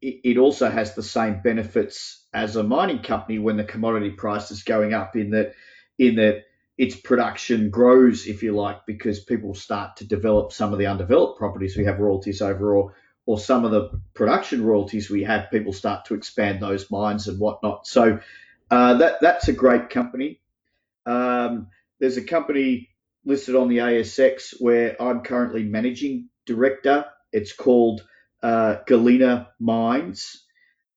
it, 0.00 0.20
it 0.24 0.38
also 0.38 0.70
has 0.70 0.94
the 0.94 1.02
same 1.02 1.40
benefits 1.42 2.24
as 2.32 2.54
a 2.54 2.62
mining 2.62 3.02
company 3.02 3.38
when 3.40 3.56
the 3.56 3.64
commodity 3.64 4.10
price 4.10 4.50
is 4.52 4.62
going 4.62 4.94
up 4.94 5.16
in 5.16 5.30
that 5.30 5.54
in 5.98 6.16
that 6.16 6.44
its 6.78 6.94
production 6.96 7.70
grows, 7.70 8.26
if 8.26 8.42
you 8.42 8.52
like, 8.52 8.84
because 8.86 9.20
people 9.20 9.54
start 9.54 9.96
to 9.96 10.06
develop 10.06 10.52
some 10.52 10.72
of 10.72 10.78
the 10.78 10.86
undeveloped 10.86 11.38
properties 11.38 11.76
we 11.76 11.84
have 11.84 12.00
royalties 12.00 12.42
over, 12.42 12.74
or 12.74 12.94
or 13.24 13.38
some 13.38 13.64
of 13.64 13.72
the 13.72 14.00
production 14.14 14.64
royalties 14.64 15.10
we 15.10 15.24
have, 15.24 15.50
people 15.50 15.72
start 15.72 16.04
to 16.04 16.14
expand 16.14 16.62
those 16.62 16.90
mines 16.92 17.26
and 17.26 17.40
whatnot. 17.40 17.86
So 17.86 18.20
uh, 18.70 18.94
that 18.94 19.20
that's 19.20 19.48
a 19.48 19.52
great 19.52 19.90
company. 19.90 20.40
Um, 21.06 21.68
there's 21.98 22.16
a 22.16 22.24
company 22.24 22.90
listed 23.24 23.56
on 23.56 23.68
the 23.68 23.78
ASX 23.78 24.54
where 24.60 25.00
I'm 25.02 25.22
currently 25.22 25.64
managing 25.64 26.28
director. 26.44 27.06
It's 27.32 27.52
called 27.52 28.06
uh, 28.42 28.76
Galena 28.86 29.48
Mines. 29.58 30.44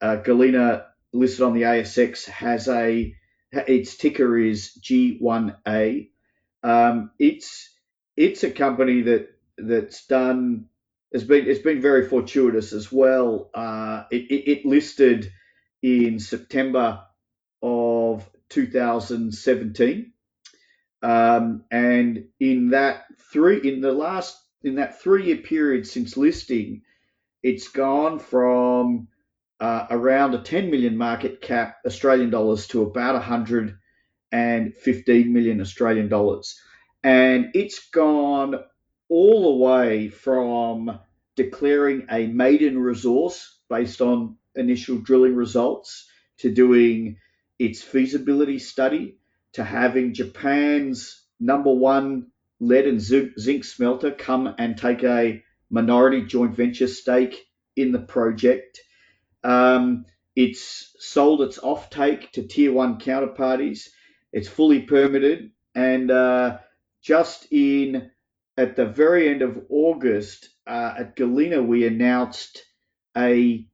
Uh, 0.01 0.17
Galena 0.17 0.85
listed 1.13 1.41
on 1.41 1.53
the 1.53 1.63
ASX 1.63 2.25
has 2.25 2.67
a 2.67 3.13
its 3.51 3.97
ticker 3.97 4.37
is 4.37 4.77
G1A. 4.81 6.09
Um, 6.63 7.11
it's 7.19 7.69
it's 8.17 8.43
a 8.43 8.51
company 8.51 9.01
that 9.03 9.29
that's 9.57 10.05
done 10.07 10.65
has 11.13 11.23
been 11.23 11.47
it's 11.47 11.61
been 11.61 11.81
very 11.81 12.07
fortuitous 12.07 12.73
as 12.73 12.91
well. 12.91 13.49
Uh, 13.53 14.03
it, 14.11 14.31
it, 14.31 14.65
listed 14.65 15.31
in 15.81 16.19
September 16.19 17.01
of 17.61 18.29
2017, 18.49 20.13
um, 21.01 21.63
and 21.71 22.25
in 22.39 22.69
that 22.71 23.05
three 23.31 23.59
in 23.63 23.81
the 23.81 23.91
last 23.91 24.37
in 24.63 24.75
that 24.75 25.01
three 25.01 25.27
year 25.27 25.37
period 25.37 25.87
since 25.87 26.17
listing, 26.17 26.81
it's 27.41 27.69
gone 27.69 28.19
from 28.19 29.07
uh, 29.59 29.87
around 29.89 30.33
a 30.33 30.41
10 30.41 30.71
million 30.71 30.97
market 30.97 31.41
cap 31.41 31.77
Australian 31.85 32.29
dollars 32.29 32.67
to 32.67 32.83
about 32.83 33.15
115 33.15 35.33
million 35.33 35.61
Australian 35.61 36.07
dollars. 36.07 36.59
And 37.03 37.47
it's 37.53 37.89
gone 37.89 38.55
all 39.09 39.43
the 39.43 39.65
way 39.65 40.09
from 40.09 40.99
declaring 41.35 42.05
a 42.11 42.27
maiden 42.27 42.77
resource 42.77 43.59
based 43.69 44.01
on 44.01 44.35
initial 44.55 44.97
drilling 44.97 45.35
results 45.35 46.07
to 46.37 46.53
doing 46.53 47.17
its 47.57 47.81
feasibility 47.81 48.59
study 48.59 49.17
to 49.53 49.63
having 49.63 50.13
Japan's 50.13 51.23
number 51.39 51.73
one 51.73 52.27
lead 52.59 52.87
and 52.87 53.01
zinc 53.01 53.63
smelter 53.63 54.11
come 54.11 54.53
and 54.57 54.77
take 54.77 55.03
a 55.03 55.41
minority 55.69 56.25
joint 56.25 56.55
venture 56.55 56.87
stake 56.87 57.47
in 57.75 57.91
the 57.91 57.99
project 57.99 58.81
um, 59.43 60.05
it's 60.35 60.93
sold 60.99 61.41
its 61.41 61.59
offtake 61.59 62.31
to 62.31 62.47
tier 62.47 62.73
one 62.73 62.99
counterparties. 62.99 63.89
It's 64.31 64.47
fully 64.47 64.81
permitted, 64.81 65.51
and 65.75 66.11
uh, 66.11 66.57
just 67.01 67.47
in 67.51 68.11
at 68.57 68.75
the 68.75 68.85
very 68.85 69.29
end 69.29 69.41
of 69.41 69.57
August 69.69 70.49
uh, 70.67 70.93
at 70.99 71.15
Galena, 71.15 71.63
we 71.63 71.87
announced 71.87 72.63
a 73.17 73.65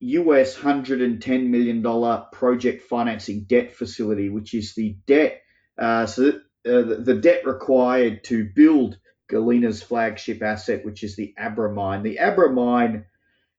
US 0.00 0.56
$110 0.56 1.46
million 1.46 1.82
project 2.30 2.82
financing 2.82 3.44
debt 3.44 3.74
facility, 3.74 4.28
which 4.28 4.52
is 4.52 4.74
the 4.74 4.96
debt, 5.06 5.40
uh, 5.78 6.04
so 6.06 6.22
that, 6.22 6.34
uh, 6.66 7.02
the, 7.02 7.14
debt 7.14 7.46
required 7.46 8.22
to 8.24 8.44
build 8.54 8.98
Galena's 9.30 9.82
flagship 9.82 10.42
asset, 10.42 10.84
which 10.84 11.02
is 11.02 11.16
the 11.16 11.34
Abra 11.38 11.72
mine. 11.72 12.02
The 12.02 12.18
Abra 12.18 12.52
mine 12.52 13.06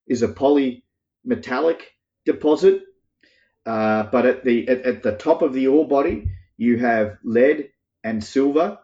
is 0.08 0.21
a 0.21 0.28
poly 0.28 0.85
metallic 1.25 1.91
deposit, 2.25 2.83
uh, 3.65 4.03
but 4.11 4.25
at 4.25 4.43
the 4.43 4.67
at, 4.67 4.81
at, 4.81 5.03
the 5.03 5.15
top 5.15 5.41
of 5.41 5.53
the 5.53 5.67
ore 5.67 5.88
body 5.88 6.29
you 6.57 6.77
have 6.77 7.17
lead 7.23 7.69
and 8.03 8.23
silver, 8.23 8.79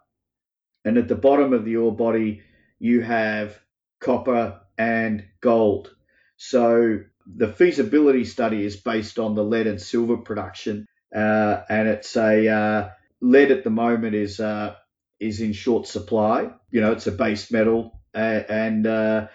and 0.83 0.97
at 0.97 1.07
the 1.07 1.15
bottom 1.15 1.53
of 1.53 1.65
the 1.65 1.77
ore 1.77 1.95
body 1.95 2.41
you 2.79 3.01
have 3.01 3.57
copper 3.99 4.59
and 4.77 5.25
gold. 5.41 5.95
So 6.37 7.01
the 7.25 7.47
feasibility 7.47 8.25
study 8.25 8.65
is 8.65 8.75
based 8.75 9.19
on 9.19 9.35
the 9.35 9.43
lead 9.43 9.67
and 9.67 9.79
silver 9.79 10.17
production, 10.17 10.87
uh, 11.15 11.61
and 11.69 11.87
it's 11.87 12.15
a 12.17 12.47
uh, 12.47 12.89
lead 13.21 13.51
at 13.51 13.63
the 13.63 13.69
moment 13.69 14.15
is 14.15 14.39
uh, 14.39 14.75
is 15.19 15.41
in 15.41 15.53
short 15.53 15.87
supply. 15.87 16.49
You 16.71 16.81
know, 16.81 16.91
it's 16.91 17.07
a 17.07 17.11
base 17.11 17.51
metal, 17.51 18.01
and 18.13 18.87
uh, 18.87 19.27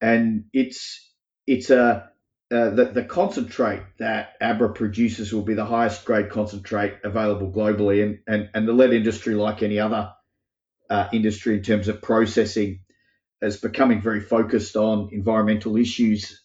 and 0.00 0.44
it's 0.52 1.12
it's 1.46 1.70
a 1.70 2.10
uh, 2.50 2.70
the, 2.70 2.84
the 2.86 3.04
concentrate 3.04 3.82
that 3.98 4.34
Abra 4.40 4.72
produces 4.72 5.32
will 5.32 5.42
be 5.42 5.54
the 5.54 5.66
highest 5.66 6.04
grade 6.04 6.30
concentrate 6.30 6.94
available 7.04 7.50
globally. 7.50 8.02
And, 8.02 8.20
and, 8.26 8.50
and 8.54 8.66
the 8.66 8.72
lead 8.72 8.94
industry, 8.94 9.34
like 9.34 9.62
any 9.62 9.78
other 9.78 10.12
uh, 10.88 11.08
industry 11.12 11.56
in 11.56 11.62
terms 11.62 11.88
of 11.88 12.00
processing, 12.00 12.80
is 13.42 13.58
becoming 13.58 14.00
very 14.00 14.20
focused 14.20 14.76
on 14.76 15.10
environmental 15.12 15.76
issues 15.76 16.42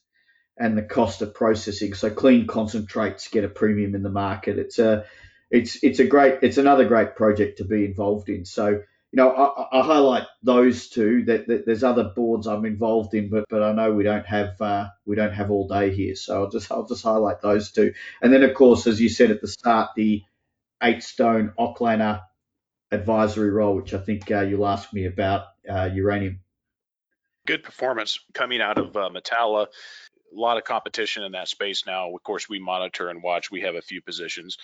and 0.58 0.78
the 0.78 0.84
cost 0.84 1.22
of 1.22 1.34
processing. 1.34 1.94
So 1.94 2.10
clean 2.10 2.48
concentrates 2.48 3.30
get 3.30 3.46
a 3.46 3.50
premium 3.50 3.96
in 3.96 4.04
the 4.04 4.10
market. 4.10 4.60
It's 4.60 4.80
a 4.80 5.06
it's 5.50 5.84
it's 5.84 6.00
a 6.00 6.06
great 6.06 6.40
it's 6.42 6.58
another 6.58 6.86
great 6.86 7.16
project 7.16 7.60
to 7.60 7.66
be 7.66 7.86
involved 7.86 8.30
in. 8.30 8.46
So 8.46 8.84
you 9.14 9.18
know, 9.18 9.30
I, 9.30 9.80
I 9.80 9.86
highlight 9.86 10.24
those 10.42 10.90
two. 10.90 11.24
That, 11.26 11.46
that, 11.46 11.68
there's 11.68 11.84
other 11.84 12.04
boards 12.04 12.48
I'm 12.48 12.66
involved 12.66 13.14
in, 13.14 13.30
but 13.30 13.46
but 13.48 13.62
I 13.62 13.72
know 13.72 13.94
we 13.94 14.04
don't 14.04 14.26
have 14.26 14.60
uh, 14.60 14.88
we 15.06 15.16
don't 15.16 15.34
have 15.34 15.52
all 15.52 15.68
day 15.68 15.94
here, 15.94 16.16
so 16.16 16.44
I'll 16.44 16.50
just 16.50 16.72
I'll 16.72 16.88
just 16.88 17.04
highlight 17.04 17.40
those 17.40 17.72
two. 17.72 17.94
And 18.24 18.34
then 18.34 18.42
of 18.42 18.56
course, 18.56 18.88
as 18.88 19.00
you 19.00 19.10
said 19.10 19.30
at 19.30 19.40
the 19.40 19.48
start, 19.48 19.92
the 19.96 20.24
eight 20.82 21.04
stone 21.04 21.54
Ocklaner 21.60 22.22
advisory 22.92 23.52
role, 23.52 23.76
which 23.76 23.94
I 23.94 24.00
think 24.00 24.32
uh, 24.32 24.42
you'll 24.42 24.68
ask 24.68 24.92
me 24.92 25.06
about 25.06 25.46
uh, 25.70 25.92
uranium. 25.94 26.40
Good 27.46 27.62
performance 27.62 28.20
coming 28.34 28.62
out 28.62 28.80
of 28.80 28.98
uh, 28.98 29.10
Metalla. 29.10 29.68
A 29.68 30.40
lot 30.40 30.58
of 30.58 30.64
competition 30.64 31.22
in 31.22 31.34
that 31.34 31.48
space 31.50 31.86
now. 31.86 32.16
Of 32.16 32.24
course, 32.24 32.50
we 32.50 32.58
monitor 32.58 33.10
and 33.10 33.22
watch. 33.22 33.52
We 33.52 33.62
have 33.62 33.76
a 33.76 33.82
few 33.84 34.02
positions. 34.02 34.58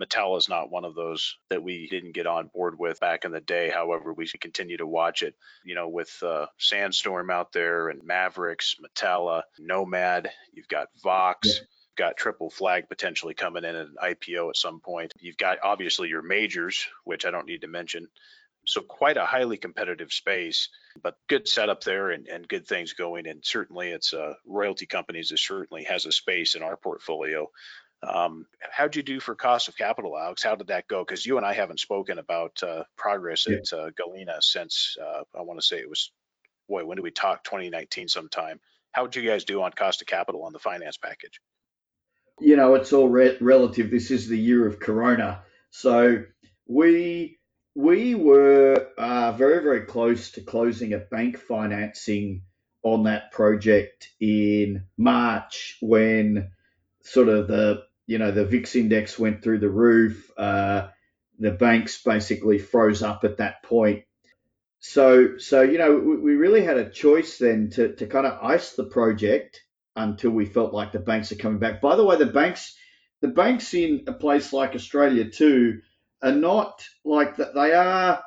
Metalla 0.00 0.38
is 0.38 0.48
not 0.48 0.70
one 0.70 0.84
of 0.84 0.94
those 0.94 1.36
that 1.50 1.62
we 1.62 1.86
didn't 1.88 2.12
get 2.12 2.26
on 2.26 2.48
board 2.48 2.78
with 2.78 3.00
back 3.00 3.24
in 3.24 3.30
the 3.30 3.40
day. 3.40 3.70
However, 3.70 4.12
we 4.12 4.26
continue 4.40 4.76
to 4.76 4.86
watch 4.86 5.22
it. 5.22 5.34
You 5.64 5.74
know, 5.74 5.88
with 5.88 6.22
uh, 6.22 6.46
Sandstorm 6.58 7.30
out 7.30 7.52
there 7.52 7.88
and 7.88 8.02
Maverix, 8.02 8.76
Metalla, 8.80 9.42
Nomad, 9.58 10.30
you've 10.52 10.68
got 10.68 10.88
Vox. 11.02 11.48
Yeah. 11.48 11.64
Got 11.96 12.16
triple 12.16 12.50
flag 12.50 12.88
potentially 12.88 13.34
coming 13.34 13.62
in 13.62 13.76
at 13.76 13.86
an 13.86 13.94
IPO 14.02 14.48
at 14.48 14.56
some 14.56 14.80
point. 14.80 15.12
You've 15.20 15.36
got 15.36 15.58
obviously 15.62 16.08
your 16.08 16.22
majors, 16.22 16.88
which 17.04 17.24
I 17.24 17.30
don't 17.30 17.46
need 17.46 17.60
to 17.60 17.68
mention. 17.68 18.08
So 18.66 18.80
quite 18.80 19.16
a 19.16 19.24
highly 19.24 19.58
competitive 19.58 20.12
space, 20.12 20.70
but 21.00 21.16
good 21.28 21.46
setup 21.46 21.84
there 21.84 22.10
and, 22.10 22.26
and 22.26 22.48
good 22.48 22.66
things 22.66 22.94
going. 22.94 23.28
And 23.28 23.44
certainly 23.44 23.90
it's 23.90 24.12
uh, 24.12 24.34
royalty 24.44 24.86
companies 24.86 25.28
that 25.28 25.38
certainly 25.38 25.84
has 25.84 26.04
a 26.04 26.10
space 26.10 26.56
in 26.56 26.64
our 26.64 26.76
portfolio 26.76 27.48
um, 28.04 28.46
how'd 28.60 28.96
you 28.96 29.02
do 29.02 29.20
for 29.20 29.34
cost 29.34 29.68
of 29.68 29.76
capital, 29.76 30.16
Alex? 30.18 30.42
How 30.42 30.54
did 30.54 30.68
that 30.68 30.88
go? 30.88 31.04
Because 31.04 31.24
you 31.24 31.36
and 31.36 31.46
I 31.46 31.52
haven't 31.52 31.80
spoken 31.80 32.18
about 32.18 32.62
uh, 32.62 32.84
progress 32.96 33.46
yeah. 33.48 33.56
at 33.56 33.72
uh, 33.72 33.90
Galena 33.96 34.40
since 34.40 34.96
uh, 35.00 35.22
I 35.36 35.42
want 35.42 35.60
to 35.60 35.66
say 35.66 35.78
it 35.78 35.88
was, 35.88 36.10
boy, 36.68 36.84
when 36.84 36.96
did 36.96 37.02
we 37.02 37.10
talk? 37.10 37.44
2019 37.44 38.08
sometime. 38.08 38.60
How 38.92 39.06
did 39.06 39.22
you 39.22 39.28
guys 39.28 39.44
do 39.44 39.62
on 39.62 39.72
cost 39.72 40.00
of 40.02 40.06
capital 40.06 40.44
on 40.44 40.52
the 40.52 40.58
finance 40.58 40.96
package? 40.96 41.40
You 42.40 42.56
know, 42.56 42.74
it's 42.74 42.92
all 42.92 43.08
re- 43.08 43.36
relative. 43.40 43.90
This 43.90 44.10
is 44.10 44.28
the 44.28 44.38
year 44.38 44.66
of 44.66 44.80
Corona, 44.80 45.42
so 45.70 46.24
we 46.66 47.38
we 47.74 48.14
were 48.14 48.88
uh, 48.98 49.32
very 49.32 49.62
very 49.62 49.82
close 49.82 50.32
to 50.32 50.40
closing 50.40 50.94
a 50.94 50.98
bank 50.98 51.38
financing 51.38 52.42
on 52.82 53.04
that 53.04 53.32
project 53.32 54.10
in 54.20 54.84
March 54.96 55.78
when 55.80 56.50
sort 57.02 57.28
of 57.28 57.48
the 57.48 57.84
you 58.06 58.18
know, 58.18 58.30
the 58.30 58.44
VIX 58.44 58.76
index 58.76 59.18
went 59.18 59.42
through 59.42 59.58
the 59.58 59.70
roof. 59.70 60.30
Uh, 60.36 60.88
the 61.38 61.50
banks 61.50 62.02
basically 62.02 62.58
froze 62.58 63.02
up 63.02 63.24
at 63.24 63.38
that 63.38 63.62
point. 63.62 64.04
So, 64.80 65.38
so 65.38 65.62
you 65.62 65.78
know, 65.78 65.96
we, 65.96 66.16
we 66.16 66.34
really 66.34 66.62
had 66.62 66.76
a 66.76 66.90
choice 66.90 67.38
then 67.38 67.70
to, 67.70 67.94
to 67.96 68.06
kind 68.06 68.26
of 68.26 68.42
ice 68.42 68.72
the 68.72 68.84
project 68.84 69.62
until 69.96 70.30
we 70.30 70.44
felt 70.44 70.74
like 70.74 70.92
the 70.92 70.98
banks 70.98 71.32
are 71.32 71.36
coming 71.36 71.58
back. 71.58 71.80
By 71.80 71.96
the 71.96 72.04
way, 72.04 72.16
the 72.16 72.26
banks, 72.26 72.76
the 73.20 73.28
banks 73.28 73.72
in 73.74 74.04
a 74.06 74.12
place 74.12 74.52
like 74.52 74.74
Australia 74.74 75.30
too, 75.30 75.80
are 76.22 76.32
not 76.32 76.84
like 77.04 77.36
that. 77.36 77.54
They 77.54 77.72
are 77.72 78.22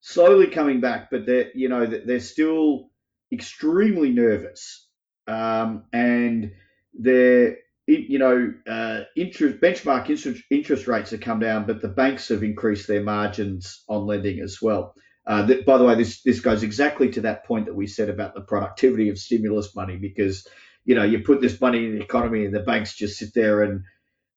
slowly 0.00 0.48
coming 0.48 0.80
back, 0.80 1.10
but 1.10 1.26
they're 1.26 1.50
you 1.54 1.68
know 1.68 1.86
they're 1.86 2.20
still 2.20 2.90
extremely 3.32 4.10
nervous, 4.10 4.86
um, 5.26 5.84
and 5.92 6.52
they're 6.94 7.56
you 7.86 8.18
know, 8.18 8.52
uh, 8.66 9.00
interest 9.16 9.60
benchmark 9.60 10.08
interest, 10.08 10.42
interest 10.50 10.86
rates 10.86 11.10
have 11.10 11.20
come 11.20 11.40
down, 11.40 11.66
but 11.66 11.82
the 11.82 11.88
banks 11.88 12.28
have 12.28 12.42
increased 12.42 12.86
their 12.86 13.02
margins 13.02 13.82
on 13.88 14.06
lending 14.06 14.40
as 14.40 14.58
well. 14.62 14.94
Uh, 15.26 15.46
th- 15.46 15.64
by 15.64 15.78
the 15.78 15.84
way, 15.84 15.94
this 15.94 16.22
this 16.22 16.40
goes 16.40 16.62
exactly 16.62 17.10
to 17.10 17.22
that 17.22 17.44
point 17.44 17.66
that 17.66 17.74
we 17.74 17.86
said 17.86 18.08
about 18.08 18.34
the 18.34 18.40
productivity 18.40 19.08
of 19.08 19.18
stimulus 19.18 19.74
money, 19.74 19.96
because 19.96 20.46
you 20.84 20.94
know 20.94 21.04
you 21.04 21.20
put 21.20 21.40
this 21.40 21.60
money 21.60 21.86
in 21.86 21.96
the 21.96 22.02
economy 22.02 22.44
and 22.44 22.54
the 22.54 22.60
banks 22.60 22.94
just 22.96 23.18
sit 23.18 23.34
there 23.34 23.62
and 23.62 23.84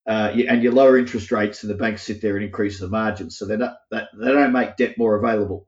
uh, 0.08 0.32
and 0.48 0.64
you 0.64 0.72
lower 0.72 0.98
interest 0.98 1.32
rates, 1.32 1.64
and 1.64 1.70
the 1.70 1.78
banks 1.78 2.04
sit 2.04 2.22
there 2.22 2.36
and 2.36 2.46
increase 2.46 2.80
the 2.80 2.88
margins, 2.88 3.38
so 3.38 3.46
they 3.46 3.58
don't 3.58 3.74
they 3.92 4.06
don't 4.20 4.54
make 4.54 4.76
debt 4.76 4.98
more 4.98 5.16
available. 5.16 5.68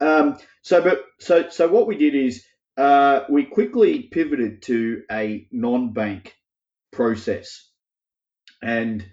Um, 0.00 0.38
so, 0.62 0.82
but 0.82 1.04
so 1.18 1.48
so 1.48 1.68
what 1.68 1.86
we 1.86 1.96
did 1.96 2.14
is 2.14 2.44
uh, 2.76 3.24
we 3.28 3.44
quickly 3.44 4.04
pivoted 4.04 4.62
to 4.62 5.02
a 5.10 5.48
non-bank 5.50 6.34
process, 6.98 7.70
and 8.60 9.06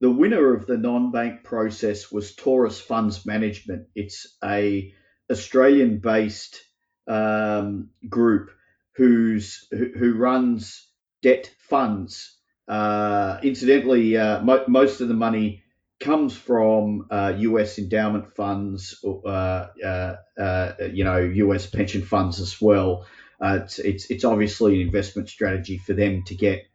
the 0.00 0.10
winner 0.10 0.52
of 0.52 0.66
the 0.66 0.76
non-bank 0.76 1.44
process 1.44 2.10
was 2.10 2.34
Taurus 2.34 2.80
Funds 2.80 3.24
Management. 3.24 3.86
It's 3.94 4.36
a 4.42 4.92
Australian-based 5.30 6.60
um, 7.06 7.90
group 8.08 8.50
who's 8.96 9.68
who, 9.70 10.14
runs 10.14 10.88
debt 11.22 11.52
funds. 11.68 12.36
Uh, 12.66 13.38
incidentally, 13.44 14.16
uh, 14.16 14.42
mo- 14.42 14.64
most 14.66 15.00
of 15.00 15.06
the 15.06 15.14
money 15.14 15.62
comes 16.00 16.36
from 16.36 17.06
uh, 17.10 17.34
U.S. 17.38 17.78
endowment 17.78 18.34
funds, 18.34 19.04
uh, 19.04 19.28
uh, 19.28 20.16
uh, 20.36 20.72
you 20.92 21.04
know, 21.04 21.18
U.S. 21.18 21.66
pension 21.66 22.02
funds 22.02 22.40
as 22.40 22.60
well. 22.60 23.06
it's, 23.40 23.78
it's 23.78 24.10
it's 24.10 24.24
obviously 24.24 24.74
an 24.74 24.86
investment 24.88 25.28
strategy 25.28 25.78
for 25.78 25.92
them 25.92 26.24
to 26.24 26.34
get 26.34 26.69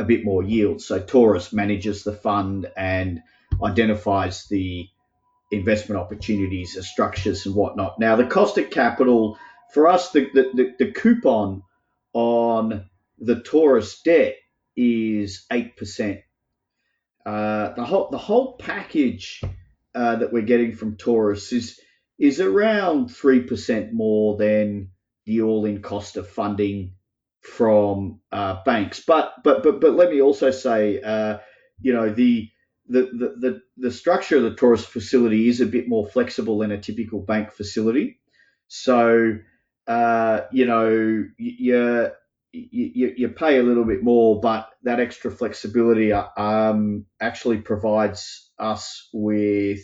a 0.00 0.04
bit 0.04 0.24
more 0.24 0.42
yield. 0.42 0.80
So 0.80 0.98
Taurus 0.98 1.52
manages 1.52 2.02
the 2.02 2.12
fund 2.12 2.70
and 2.76 3.20
identifies 3.62 4.46
the 4.46 4.88
investment 5.52 6.00
opportunities, 6.00 6.74
the 6.74 6.82
structures, 6.82 7.44
and 7.46 7.54
whatnot. 7.54 7.98
Now, 7.98 8.16
the 8.16 8.26
cost 8.26 8.56
of 8.58 8.70
capital 8.70 9.38
for 9.74 9.88
us, 9.88 10.10
the, 10.10 10.28
the, 10.32 10.50
the, 10.54 10.84
the 10.86 10.92
coupon 10.92 11.62
on 12.14 12.86
the 13.18 13.40
Taurus 13.40 14.00
debt 14.02 14.36
is 14.76 15.44
8%. 15.52 16.22
Uh, 17.26 17.74
the 17.74 17.84
whole 17.84 18.08
the 18.10 18.18
whole 18.18 18.56
package 18.56 19.42
uh, 19.94 20.16
that 20.16 20.32
we're 20.32 20.40
getting 20.40 20.74
from 20.74 20.96
Taurus 20.96 21.52
is 21.52 21.78
is 22.18 22.40
around 22.40 23.08
three 23.10 23.40
percent 23.40 23.92
more 23.92 24.38
than 24.38 24.90
the 25.26 25.42
all-in 25.42 25.82
cost 25.82 26.16
of 26.16 26.26
funding 26.26 26.94
from 27.40 28.20
uh, 28.32 28.62
banks. 28.64 29.00
But 29.00 29.34
but 29.42 29.62
but 29.62 29.80
but 29.80 29.92
let 29.92 30.10
me 30.10 30.20
also 30.20 30.50
say, 30.50 31.00
uh, 31.00 31.38
you 31.80 31.92
know, 31.92 32.10
the 32.10 32.50
the, 32.90 33.36
the, 33.38 33.62
the, 33.76 33.90
structure 33.92 34.38
of 34.38 34.42
the 34.42 34.54
Taurus 34.54 34.84
facility 34.84 35.48
is 35.48 35.60
a 35.60 35.66
bit 35.66 35.88
more 35.88 36.08
flexible 36.08 36.58
than 36.58 36.72
a 36.72 36.80
typical 36.80 37.20
bank 37.20 37.52
facility. 37.52 38.18
So, 38.66 39.38
uh, 39.86 40.40
you 40.50 40.66
know, 40.66 41.24
you, 41.38 42.10
you, 42.52 43.14
you 43.16 43.28
pay 43.28 43.58
a 43.58 43.62
little 43.62 43.84
bit 43.84 44.02
more, 44.02 44.40
but 44.40 44.70
that 44.82 44.98
extra 44.98 45.30
flexibility 45.30 46.12
um, 46.12 47.06
actually 47.20 47.58
provides 47.58 48.50
us 48.58 49.08
with 49.12 49.80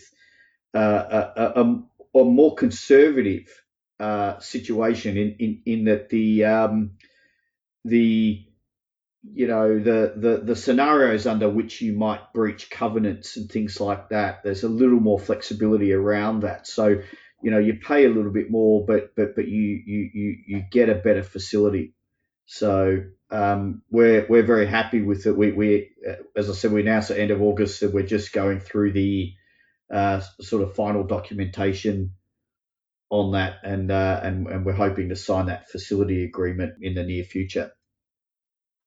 uh, 0.74 1.30
a, 1.36 1.60
a, 1.60 2.20
a, 2.20 2.24
more 2.24 2.54
conservative 2.56 3.48
uh, 4.00 4.38
situation 4.40 5.16
in, 5.16 5.36
in, 5.38 5.62
in 5.64 5.84
that 5.84 6.08
the 6.08 6.44
um, 6.44 6.92
the 7.86 8.44
you 9.32 9.46
know 9.46 9.78
the, 9.78 10.14
the 10.16 10.42
the 10.44 10.56
scenarios 10.56 11.26
under 11.26 11.48
which 11.48 11.80
you 11.80 11.92
might 11.92 12.32
breach 12.32 12.70
covenants 12.70 13.36
and 13.36 13.50
things 13.50 13.80
like 13.80 14.10
that 14.10 14.42
there's 14.44 14.62
a 14.62 14.68
little 14.68 15.00
more 15.00 15.18
flexibility 15.18 15.92
around 15.92 16.40
that. 16.40 16.66
So 16.66 17.00
you 17.42 17.50
know 17.50 17.58
you 17.58 17.74
pay 17.74 18.04
a 18.04 18.10
little 18.10 18.32
bit 18.32 18.50
more 18.50 18.84
but 18.86 19.14
but 19.16 19.34
but 19.34 19.48
you 19.48 19.82
you 19.84 20.10
you, 20.12 20.36
you 20.46 20.64
get 20.70 20.88
a 20.88 20.94
better 20.94 21.22
facility. 21.22 21.94
So 22.46 23.02
um, 23.30 23.82
we're 23.90 24.26
we're 24.28 24.44
very 24.44 24.66
happy 24.66 25.02
with 25.02 25.26
it. 25.26 25.36
We 25.36 25.52
we 25.52 25.90
as 26.36 26.48
i 26.48 26.52
said 26.52 26.72
we 26.72 26.82
announced 26.82 27.10
at 27.10 27.16
the 27.16 27.22
end 27.22 27.32
of 27.32 27.42
august 27.42 27.80
that 27.80 27.92
we're 27.92 28.06
just 28.06 28.32
going 28.32 28.60
through 28.60 28.92
the 28.92 29.32
uh, 29.92 30.20
sort 30.40 30.62
of 30.62 30.74
final 30.74 31.04
documentation 31.04 32.12
on 33.10 33.32
that 33.32 33.56
and 33.62 33.90
uh, 33.90 34.20
and 34.22 34.46
and 34.48 34.64
we're 34.66 34.72
hoping 34.72 35.08
to 35.08 35.16
sign 35.16 35.46
that 35.46 35.70
facility 35.70 36.24
agreement 36.24 36.74
in 36.80 36.94
the 36.94 37.04
near 37.04 37.24
future 37.24 37.72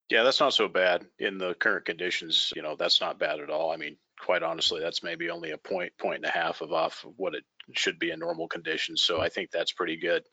yeah, 0.10 0.24
that's 0.24 0.40
not 0.40 0.54
so 0.54 0.68
bad 0.68 1.06
in 1.20 1.38
the 1.38 1.54
current 1.54 1.86
conditions. 1.86 2.52
You 2.56 2.64
know, 2.64 2.76
that's 2.76 3.00
not 3.00 3.20
bad 3.20 3.40
at 3.40 3.50
all. 3.50 3.72
I 3.72 3.78
mean, 3.78 3.98
quite 4.20 4.44
honestly, 4.44 4.82
that's 4.82 5.04
maybe 5.04 5.30
only 5.30 5.52
a 5.52 5.58
point, 5.58 5.94
point 5.98 6.18
and 6.18 6.26
a 6.26 6.32
half 6.32 6.62
of 6.62 6.74
off 6.74 7.06
of 7.06 7.14
what 7.18 7.36
it 7.36 7.44
should 7.74 8.00
be 8.00 8.10
in 8.10 8.20
normal 8.20 8.48
conditions. 8.48 9.04
So 9.04 9.22
I 9.22 9.30
think 9.30 9.52
that's 9.52 9.72
pretty 9.72 9.98
good. 9.98 10.24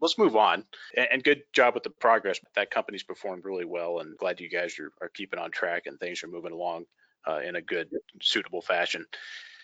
Let's 0.00 0.18
move 0.18 0.36
on. 0.36 0.64
And, 0.96 1.24
good 1.24 1.42
job 1.52 1.74
with 1.74 1.82
the 1.82 1.90
progress. 1.90 2.38
That 2.54 2.70
company's 2.70 3.02
performed 3.02 3.44
really 3.44 3.64
well, 3.64 3.98
and 3.98 4.16
glad 4.16 4.40
you 4.40 4.48
guys 4.48 4.78
are, 4.78 4.92
are 5.00 5.08
keeping 5.08 5.40
on 5.40 5.50
track 5.50 5.86
and 5.86 5.98
things 5.98 6.22
are 6.22 6.28
moving 6.28 6.52
along 6.52 6.84
uh, 7.26 7.40
in 7.40 7.56
a 7.56 7.62
good, 7.62 7.88
suitable 8.22 8.62
fashion. 8.62 9.04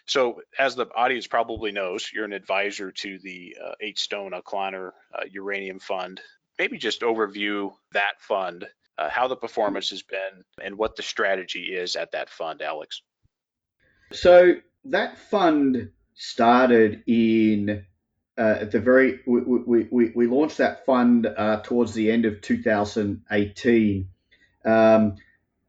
So, 0.06 0.40
as 0.59 0.74
the 0.74 0.87
audience 0.96 1.28
probably 1.28 1.70
knows, 1.70 2.11
you're 2.12 2.24
an 2.24 2.33
advisor 2.33 2.90
to 2.90 3.18
the 3.22 3.56
uh, 3.64 3.72
Eight 3.80 3.98
Stone 3.98 4.33
Aucklander 4.33 4.90
uh, 5.14 5.24
Uranium 5.30 5.78
Fund. 5.78 6.20
Maybe 6.59 6.78
just 6.78 7.02
overview 7.02 7.72
that 7.92 8.14
fund 8.18 8.66
uh, 9.00 9.08
how 9.08 9.26
the 9.28 9.36
performance 9.36 9.90
has 9.90 10.02
been, 10.02 10.44
and 10.62 10.76
what 10.76 10.94
the 10.94 11.02
strategy 11.02 11.74
is 11.74 11.96
at 11.96 12.12
that 12.12 12.28
fund, 12.28 12.60
Alex. 12.60 13.00
So 14.12 14.54
that 14.84 15.18
fund 15.18 15.90
started 16.14 17.02
in 17.06 17.86
uh, 18.36 18.58
at 18.60 18.70
the 18.70 18.80
very 18.80 19.20
we, 19.26 19.40
we, 19.40 19.88
we, 19.90 20.12
we 20.14 20.26
launched 20.26 20.58
that 20.58 20.84
fund 20.84 21.26
uh, 21.26 21.60
towards 21.62 21.94
the 21.94 22.10
end 22.10 22.26
of 22.26 22.42
2018. 22.42 24.08
Um, 24.66 25.16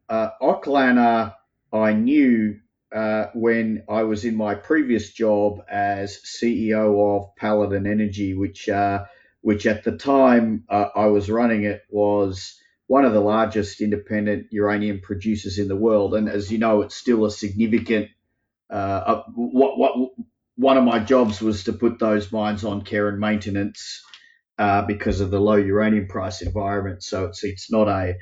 uh, 0.10 1.30
I 1.74 1.94
knew 1.94 2.60
uh, 2.94 3.28
when 3.34 3.84
I 3.90 4.04
was 4.04 4.26
in 4.26 4.36
my 4.36 4.56
previous 4.56 5.14
job 5.14 5.62
as 5.70 6.20
CEO 6.26 7.16
of 7.16 7.34
Paladin 7.38 7.88
Energy, 7.88 8.34
which 8.34 8.68
uh, 8.68 9.06
which 9.40 9.66
at 9.66 9.86
the 9.86 9.98
time 9.98 10.66
uh, 10.68 10.90
I 10.94 11.06
was 11.08 11.30
running 11.30 11.64
it 11.64 11.84
was 11.90 12.61
one 12.92 13.06
of 13.06 13.14
the 13.14 13.22
largest 13.22 13.80
independent 13.80 14.48
uranium 14.52 15.00
producers 15.00 15.58
in 15.58 15.70
the 15.70 15.78
world. 15.78 16.14
And 16.14 16.28
as 16.28 16.52
you 16.52 16.58
know, 16.58 16.82
it's 16.82 16.94
still 16.94 17.24
a 17.24 17.32
significant. 17.32 18.10
Uh, 18.70 19.22
what, 19.34 19.78
what 19.78 20.12
one 20.58 20.78
of 20.78 20.84
my 20.84 21.00
jobs 21.00 21.42
was 21.42 21.64
to 21.64 21.72
put 21.72 22.00
those 22.00 22.34
mines 22.34 22.66
on 22.66 22.82
care 22.82 23.08
and 23.08 23.18
maintenance 23.18 24.04
uh, 24.60 24.82
because 24.82 25.22
of 25.22 25.32
the 25.32 25.40
low 25.40 25.56
uranium 25.56 26.10
price 26.10 26.42
environment. 26.42 27.02
So 27.02 27.28
it's 27.28 27.46
it's 27.46 27.72
not 27.72 27.88
a 27.88 28.16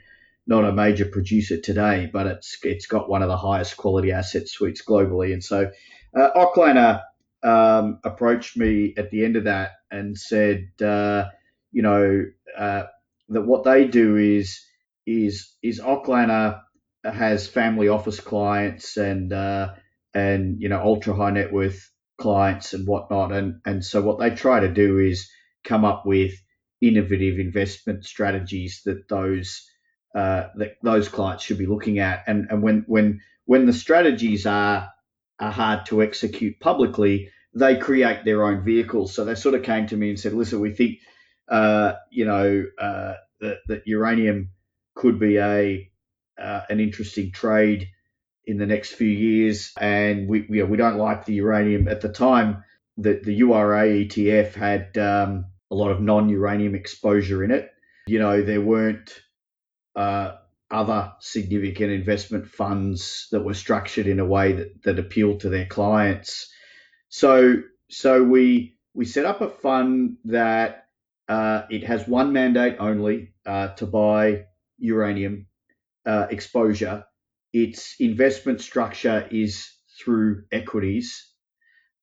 not 0.45 0.65
a 0.65 0.71
major 0.71 1.05
producer 1.05 1.59
today, 1.59 2.07
but 2.13 2.27
it's 2.27 2.59
it's 2.61 2.85
got 2.85 3.09
one 3.09 3.23
of 3.23 3.27
the 3.27 3.37
highest 3.37 3.75
quality 3.75 4.11
asset 4.11 4.47
suites 4.47 4.83
globally. 4.87 5.33
And 5.33 5.43
so 5.43 5.71
uh, 6.15 6.29
Aucklander 6.35 7.01
um, 7.41 8.01
approached 8.03 8.55
me 8.55 8.93
at 8.95 9.09
the 9.09 9.25
end 9.25 9.35
of 9.35 9.45
that 9.45 9.71
and 9.89 10.15
said, 10.15 10.69
uh, 10.79 11.29
you 11.71 11.81
know, 11.81 12.25
uh, 12.55 12.83
that 13.29 13.43
what 13.43 13.63
they 13.63 13.87
do 13.87 14.17
is 14.17 14.59
is 15.05 15.53
is 15.63 15.79
Aucklander 15.79 16.61
has 17.03 17.47
family 17.47 17.87
office 17.87 18.19
clients 18.19 18.97
and 18.97 19.31
uh, 19.33 19.73
and 20.13 20.61
you 20.61 20.69
know 20.69 20.81
ultra 20.81 21.15
high 21.15 21.31
net 21.31 21.51
worth 21.53 21.89
clients 22.19 22.73
and 22.73 22.87
whatnot, 22.87 23.31
and 23.31 23.61
and 23.65 23.83
so 23.83 24.01
what 24.01 24.19
they 24.19 24.31
try 24.31 24.59
to 24.59 24.69
do 24.73 24.99
is 24.99 25.29
come 25.63 25.85
up 25.85 26.05
with 26.05 26.33
innovative 26.81 27.39
investment 27.39 28.05
strategies 28.05 28.81
that 28.85 29.07
those 29.09 29.67
uh, 30.15 30.47
that 30.55 30.75
those 30.83 31.07
clients 31.09 31.43
should 31.43 31.57
be 31.57 31.65
looking 31.65 31.99
at, 31.99 32.23
and 32.27 32.47
and 32.49 32.61
when 32.61 32.83
when 32.87 33.21
when 33.45 33.65
the 33.65 33.73
strategies 33.73 34.45
are 34.45 34.89
are 35.39 35.51
hard 35.51 35.85
to 35.87 36.03
execute 36.03 36.59
publicly, 36.59 37.29
they 37.53 37.77
create 37.77 38.25
their 38.25 38.43
own 38.45 38.63
vehicles. 38.63 39.13
So 39.13 39.25
they 39.25 39.35
sort 39.35 39.55
of 39.55 39.63
came 39.63 39.87
to 39.87 39.97
me 39.97 40.09
and 40.09 40.19
said, 40.19 40.33
"Listen, 40.33 40.59
we 40.59 40.73
think, 40.73 40.99
uh, 41.49 41.93
you 42.11 42.25
know, 42.25 42.65
uh, 42.79 43.13
that, 43.41 43.57
that 43.67 43.87
uranium 43.87 44.51
could 44.95 45.19
be 45.19 45.37
a 45.37 45.89
uh, 46.39 46.61
an 46.69 46.79
interesting 46.79 47.31
trade 47.31 47.89
in 48.45 48.57
the 48.57 48.65
next 48.65 48.93
few 48.93 49.07
years. 49.07 49.71
And 49.79 50.27
we 50.27 50.45
we, 50.49 50.63
we 50.63 50.77
don't 50.77 50.97
like 50.97 51.25
the 51.25 51.33
uranium 51.33 51.87
at 51.87 52.01
the 52.01 52.09
time. 52.09 52.63
The 52.97 53.19
the 53.23 53.33
URA 53.33 53.87
ETF 53.87 54.53
had 54.53 54.97
um, 54.97 55.45
a 55.71 55.75
lot 55.75 55.91
of 55.91 56.01
non-uranium 56.01 56.75
exposure 56.75 57.43
in 57.43 57.51
it. 57.51 57.69
You 58.07 58.19
know, 58.19 58.41
there 58.41 58.61
weren't 58.61 59.13
uh, 59.95 60.35
other 60.71 61.13
significant 61.19 61.91
investment 61.91 62.47
funds 62.47 63.27
that 63.31 63.41
were 63.41 63.53
structured 63.53 64.07
in 64.07 64.19
a 64.19 64.25
way 64.25 64.53
that, 64.53 64.83
that 64.83 64.99
appealed 64.99 65.41
to 65.41 65.49
their 65.49 65.65
clients. 65.65 66.51
So 67.09 67.63
so 67.89 68.23
we 68.23 68.77
we 68.93 69.05
set 69.05 69.25
up 69.25 69.41
a 69.41 69.49
fund 69.49 70.17
that 70.25 70.85
uh, 71.29 71.67
it 71.69 71.83
has 71.83 72.07
one 72.07 72.33
mandate 72.33 72.77
only 72.79 73.33
uh, 73.45 73.67
to 73.75 73.85
buy 73.85 74.45
uranium 74.79 75.45
uh, 76.05 76.25
exposure. 76.31 77.05
Its 77.53 77.95
investment 77.99 78.61
structure 78.61 79.27
is 79.29 79.71
through 79.99 80.43
equities. 80.51 81.31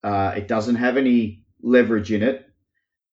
Uh, 0.05 0.35
it 0.37 0.47
doesn't 0.47 0.77
have 0.77 0.97
any 0.97 1.43
leverage 1.61 2.12
in 2.12 2.22
it. 2.22 2.47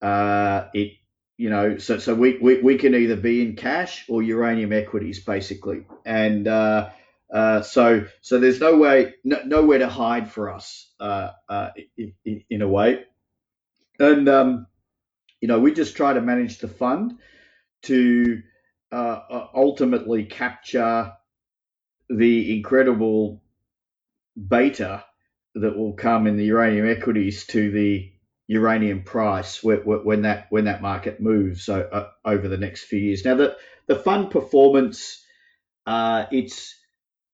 Uh, 0.04 0.68
it, 0.76 0.92
you 1.38 1.50
know, 1.50 1.80
so 1.80 1.98
so 1.98 2.14
we, 2.14 2.38
we, 2.38 2.62
we 2.62 2.78
can 2.78 2.94
either 2.94 3.16
be 3.16 3.42
in 3.42 3.56
cash 3.56 4.06
or 4.08 4.22
uranium 4.22 4.72
equities 4.72 5.24
basically, 5.24 5.88
and 6.06 6.46
so 6.46 8.06
so 8.22 8.40
there's 8.40 8.60
no 8.60 8.78
way 8.78 9.16
no, 9.24 9.42
nowhere 9.44 9.80
to 9.80 9.90
hide 9.90 10.30
for 10.30 10.52
us 10.52 10.92
in, 11.98 12.14
in, 12.50 12.62
a 12.62 12.68
way, 12.68 13.04
and 14.00 14.30
um, 14.30 14.68
you 15.44 15.50
know 15.50 15.60
we 15.60 15.74
just 15.74 15.98
try 15.98 16.14
to 16.14 16.22
manage 16.22 16.60
the 16.60 16.70
fund 16.70 17.20
to 17.82 18.42
uh, 18.94 19.20
uh, 19.30 19.48
ultimately 19.54 20.24
capture 20.24 21.12
the 22.10 22.56
incredible 22.56 23.44
beta 24.48 25.04
that 25.56 25.78
will 25.78 25.96
come 25.96 26.28
in 26.28 26.38
the 26.38 26.46
uranium 26.46 26.90
equities 26.90 27.46
to 27.46 27.72
the 27.72 28.10
uranium 28.48 29.04
price 29.04 29.62
when 29.62 30.22
that 30.22 30.48
when 30.50 30.64
that 30.64 30.82
market 30.82 31.20
moves 31.20 31.68
uh, 31.68 32.08
over 32.24 32.48
the 32.48 32.58
next 32.58 32.86
few 32.86 33.00
years. 33.00 33.26
Now 33.26 33.36
the 33.36 33.58
the 33.88 33.98
fund 33.98 34.32
performance 34.32 35.26
uh, 35.86 36.26
it's 36.32 36.74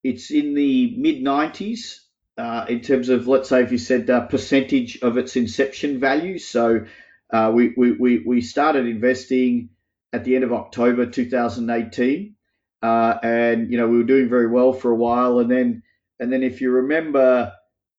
it's 0.03 0.31
in 0.31 0.55
the 0.55 0.95
mid 0.97 1.17
90s 1.17 1.99
uh, 2.39 2.65
in 2.69 2.81
terms 2.81 3.09
of 3.09 3.27
let's 3.27 3.49
say 3.49 3.61
if 3.61 3.71
you 3.71 3.77
said 3.77 4.09
uh, 4.09 4.25
percentage 4.25 4.99
of 5.03 5.19
its 5.19 5.35
inception 5.35 5.99
value. 5.99 6.39
So 6.39 6.87
uh, 7.33 7.51
we, 7.53 7.73
we 7.77 8.23
we 8.25 8.41
started 8.41 8.87
investing 8.87 9.69
at 10.13 10.23
the 10.23 10.35
end 10.35 10.43
of 10.43 10.53
October 10.53 11.05
2018, 11.05 12.35
uh, 12.81 13.15
and 13.23 13.71
you 13.71 13.77
know 13.77 13.87
we 13.87 13.97
were 13.97 14.03
doing 14.03 14.29
very 14.29 14.47
well 14.47 14.73
for 14.73 14.91
a 14.91 14.95
while, 14.95 15.39
and 15.39 15.51
then 15.51 15.83
and 16.19 16.31
then 16.33 16.43
if 16.43 16.61
you 16.61 16.71
remember 16.71 17.51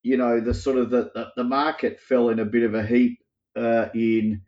you 0.02 0.16
know, 0.16 0.40
the 0.40 0.54
sort 0.54 0.78
of 0.78 0.90
the, 0.90 1.10
the, 1.14 1.28
the 1.36 1.44
market 1.44 2.00
fell 2.00 2.30
in 2.30 2.38
a 2.38 2.44
bit 2.44 2.62
of 2.62 2.74
a 2.74 2.84
heap 2.86 3.18
uh, 3.56 3.88
in 3.94 4.42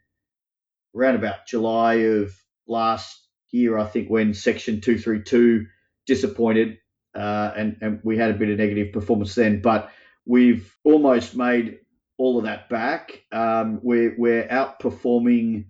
around 0.97 1.17
about 1.17 1.47
July 1.47 1.95
of 1.95 2.33
last 2.67 3.21
year, 3.51 3.79
I 3.79 3.87
think, 3.87 4.09
when 4.09 4.35
Section 4.35 4.81
232 4.81 5.67
disappointed 6.07 6.79
uh, 7.15 7.53
and, 7.57 7.77
and 7.83 8.01
we 8.03 8.17
had 8.17 8.31
a 8.31 8.35
bit 8.35 8.51
of 8.51 8.59
negative 8.59 8.93
performance 8.93 9.35
then. 9.35 9.61
But 9.61 9.91
we've 10.27 10.75
almost 10.85 11.37
made 11.37 11.79
all 12.23 12.39
of 12.39 12.45
that 12.45 12.69
back. 12.69 13.25
Um, 13.33 13.81
we're, 13.83 14.15
we're 14.17 14.47
outperforming 14.47 15.65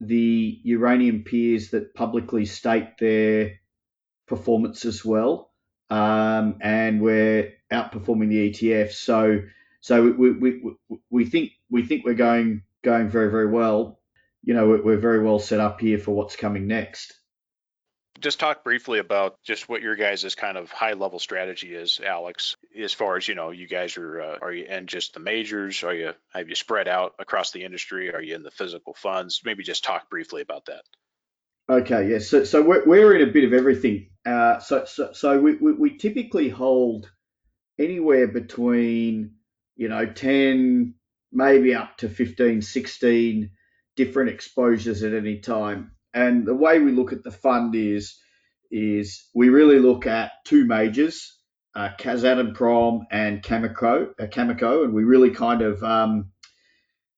the 0.00 0.60
uranium 0.62 1.22
peers 1.24 1.70
that 1.70 1.94
publicly 1.94 2.44
state 2.44 2.98
their 2.98 3.60
performance 4.26 4.84
as 4.84 5.02
well. 5.02 5.50
Um, 5.88 6.58
and 6.60 7.00
we're 7.00 7.54
outperforming 7.72 8.28
the 8.28 8.50
ETF. 8.50 8.92
So 8.92 9.42
so 9.80 10.02
we, 10.02 10.32
we, 10.32 10.60
we, 10.60 11.00
we 11.08 11.24
think 11.24 11.52
we 11.70 11.84
think 11.84 12.04
we're 12.04 12.14
going 12.14 12.62
going 12.84 13.08
very 13.08 13.30
very 13.30 13.50
well. 13.50 14.00
You 14.42 14.52
know 14.54 14.68
we're, 14.68 14.82
we're 14.82 14.98
very 14.98 15.22
well 15.24 15.38
set 15.38 15.60
up 15.60 15.80
here 15.80 15.98
for 15.98 16.12
what's 16.12 16.36
coming 16.36 16.66
next. 16.66 17.14
Just 18.20 18.40
talk 18.40 18.64
briefly 18.64 18.98
about 18.98 19.36
just 19.44 19.68
what 19.68 19.82
your 19.82 19.94
guys' 19.94 20.34
kind 20.34 20.56
of 20.56 20.70
high 20.70 20.94
level 20.94 21.18
strategy 21.18 21.74
is, 21.74 22.00
Alex. 22.04 22.56
As 22.80 22.92
far 22.92 23.16
as 23.16 23.28
you 23.28 23.34
know, 23.34 23.50
you 23.50 23.68
guys 23.68 23.96
are 23.98 24.20
uh, 24.20 24.38
are 24.40 24.52
you 24.52 24.64
in 24.64 24.86
just 24.86 25.14
the 25.14 25.20
majors? 25.20 25.82
Are 25.84 25.94
you 25.94 26.12
have 26.32 26.48
you 26.48 26.54
spread 26.54 26.88
out 26.88 27.14
across 27.18 27.50
the 27.52 27.64
industry? 27.64 28.14
Are 28.14 28.22
you 28.22 28.34
in 28.34 28.42
the 28.42 28.50
physical 28.50 28.94
funds? 28.94 29.42
Maybe 29.44 29.62
just 29.62 29.84
talk 29.84 30.08
briefly 30.08 30.42
about 30.42 30.66
that. 30.66 30.82
Okay, 31.68 32.10
yes. 32.10 32.28
So, 32.28 32.44
so 32.44 32.62
we're, 32.62 32.84
we're 32.84 33.16
in 33.16 33.28
a 33.28 33.32
bit 33.32 33.44
of 33.44 33.52
everything. 33.52 34.10
Uh, 34.24 34.60
so, 34.60 34.84
so, 34.84 35.12
so 35.12 35.40
we, 35.40 35.56
we, 35.56 35.72
we 35.72 35.96
typically 35.96 36.48
hold 36.48 37.10
anywhere 37.78 38.28
between, 38.28 39.32
you 39.74 39.88
know, 39.88 40.06
10, 40.06 40.94
maybe 41.32 41.74
up 41.74 41.96
to 41.98 42.08
15, 42.08 42.62
16 42.62 43.50
different 43.96 44.30
exposures 44.30 45.02
at 45.02 45.12
any 45.12 45.40
time. 45.40 45.90
And 46.16 46.46
the 46.46 46.54
way 46.54 46.78
we 46.78 46.92
look 46.92 47.12
at 47.12 47.22
the 47.22 47.30
fund 47.30 47.74
is, 47.74 48.18
is 48.70 49.28
we 49.34 49.50
really 49.50 49.78
look 49.78 50.06
at 50.06 50.32
two 50.46 50.64
majors, 50.64 51.36
uh, 51.74 51.90
Kazatomprom 52.00 53.02
and 53.10 53.42
Cameco, 53.42 54.12
uh, 54.18 54.26
Cameco, 54.26 54.82
and 54.82 54.94
we 54.94 55.04
really 55.04 55.30
kind 55.30 55.60
of 55.60 55.84
um, 55.84 56.30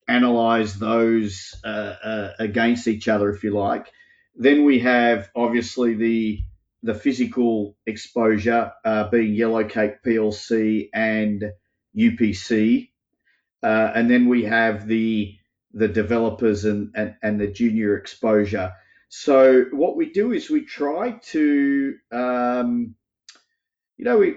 analyze 0.09 0.75
those 0.75 1.55
uh, 1.65 1.95
uh, 2.03 2.33
against 2.41 2.89
each 2.89 3.07
other, 3.07 3.31
if 3.31 3.45
you 3.45 3.53
like. 3.53 3.87
Then 4.35 4.65
we 4.65 4.81
have 4.81 5.31
obviously 5.37 5.95
the 5.95 6.41
the 6.83 6.95
physical 6.95 7.77
exposure 7.87 8.73
uh, 8.85 9.09
being 9.11 9.35
Yellowcake 9.35 9.97
PLC 10.05 10.89
and 10.93 11.45
UPC, 11.97 12.91
uh, 13.63 13.93
and 13.95 14.11
then 14.11 14.29
we 14.29 14.45
have 14.45 14.89
the 14.89 15.39
the 15.73 15.89
developers 15.89 16.65
and, 16.65 16.93
and, 16.97 17.15
and 17.23 17.41
the 17.41 17.47
junior 17.47 17.97
exposure. 17.97 18.73
So 19.09 19.65
what 19.73 19.97
we 19.97 20.11
do 20.11 20.33
is 20.33 20.51
we 20.51 20.65
try 20.65 21.19
to 21.31 21.95
um, 22.13 22.95
you 23.99 24.05
know, 24.05 24.19
we, 24.19 24.35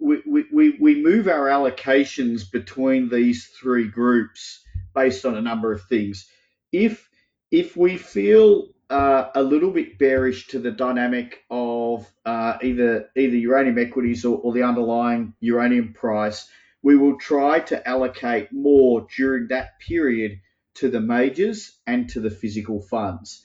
we, 0.00 0.22
we, 0.26 0.44
we, 0.52 0.76
we 0.78 1.02
move 1.02 1.28
our 1.28 1.46
allocations 1.46 2.50
between 2.50 3.08
these 3.08 3.46
three 3.46 3.88
groups 3.88 4.62
based 4.94 5.24
on 5.24 5.34
a 5.34 5.40
number 5.40 5.72
of 5.72 5.82
things. 5.84 6.28
If 6.70 7.08
if 7.50 7.76
we 7.76 7.96
feel 7.96 8.68
uh, 8.90 9.30
a 9.34 9.42
little 9.42 9.70
bit 9.70 9.98
bearish 9.98 10.48
to 10.48 10.58
the 10.58 10.70
dynamic 10.70 11.42
of 11.50 12.06
uh, 12.26 12.58
either 12.62 13.08
either 13.16 13.36
uranium 13.36 13.78
equities 13.78 14.24
or, 14.24 14.38
or, 14.38 14.52
the 14.52 14.62
underlying 14.62 15.34
uranium 15.40 15.94
price, 15.94 16.48
we 16.82 16.96
will 16.96 17.16
try 17.18 17.60
to 17.60 17.88
allocate 17.88 18.52
more 18.52 19.06
during 19.16 19.48
that 19.48 19.80
period 19.80 20.40
to 20.74 20.90
the 20.90 21.00
majors 21.00 21.78
and 21.86 22.10
to 22.10 22.20
the 22.20 22.30
physical 22.30 22.80
funds. 22.80 23.42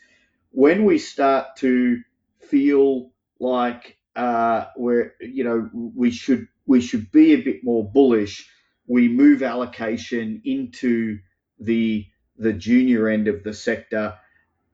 When 0.55 0.85
we 0.85 0.99
start 0.99 1.57
to 1.57 2.01
feel 2.39 3.11
like 3.41 3.97
uh, 4.15 4.67
we're 4.77 5.13
you 5.19 5.43
know 5.43 5.69
we 5.73 6.11
should 6.11 6.47
we 6.65 6.79
should 6.79 7.11
be 7.11 7.33
a 7.33 7.41
bit 7.41 7.61
more 7.61 7.83
bullish, 7.83 8.49
we 8.87 9.09
move 9.09 9.43
allocation 9.43 10.41
into 10.45 11.19
the 11.59 12.05
the 12.37 12.53
junior 12.53 13.09
end 13.09 13.27
of 13.27 13.43
the 13.43 13.53
sector 13.53 14.17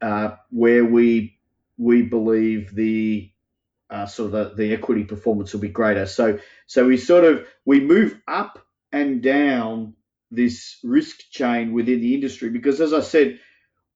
uh, 0.03 0.35
where 0.51 0.85
we 0.85 1.39
we 1.79 2.03
believe 2.03 2.75
the 2.75 3.31
uh, 3.89 4.05
sort 4.05 4.33
of 4.35 4.55
the, 4.55 4.63
the 4.63 4.73
equity 4.73 5.03
performance 5.03 5.51
will 5.51 5.61
be 5.61 5.69
greater. 5.69 6.05
So 6.05 6.37
so 6.67 6.85
we 6.85 6.97
sort 6.97 7.23
of 7.23 7.47
we 7.65 7.79
move 7.79 8.21
up 8.27 8.59
and 8.91 9.23
down 9.23 9.95
this 10.29 10.77
risk 10.83 11.31
chain 11.31 11.73
within 11.73 12.01
the 12.01 12.13
industry 12.13 12.51
because 12.51 12.81
as 12.81 12.93
I 12.93 13.01
said, 13.01 13.39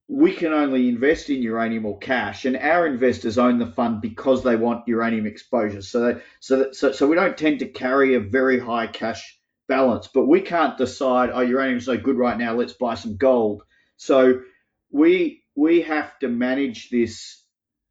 we 0.07 0.33
can 0.33 0.53
only 0.53 0.87
invest 0.87 1.29
in 1.29 1.41
uranium 1.41 1.85
or 1.85 1.97
cash, 1.97 2.45
and 2.45 2.55
our 2.57 2.85
investors 2.85 3.37
own 3.37 3.57
the 3.57 3.65
fund 3.65 4.01
because 4.01 4.43
they 4.43 4.55
want 4.55 4.87
uranium 4.87 5.25
exposure. 5.25 5.81
So 5.81 5.99
that, 6.01 6.21
so 6.39 6.57
that, 6.57 6.75
so, 6.75 6.91
so 6.91 7.07
we 7.07 7.15
don't 7.15 7.37
tend 7.37 7.59
to 7.59 7.67
carry 7.67 8.15
a 8.15 8.19
very 8.19 8.59
high 8.59 8.87
cash 8.87 9.39
balance, 9.67 10.07
but 10.13 10.27
we 10.27 10.41
can't 10.41 10.77
decide, 10.77 11.31
oh, 11.33 11.41
uranium's 11.41 11.85
so 11.85 11.97
good 11.97 12.17
right 12.17 12.37
now, 12.37 12.53
let's 12.53 12.73
buy 12.73 12.93
some 12.95 13.17
gold. 13.17 13.63
So 13.97 14.41
we 14.91 15.43
we 15.55 15.81
have 15.81 16.19
to 16.19 16.27
manage 16.27 16.89
this 16.89 17.43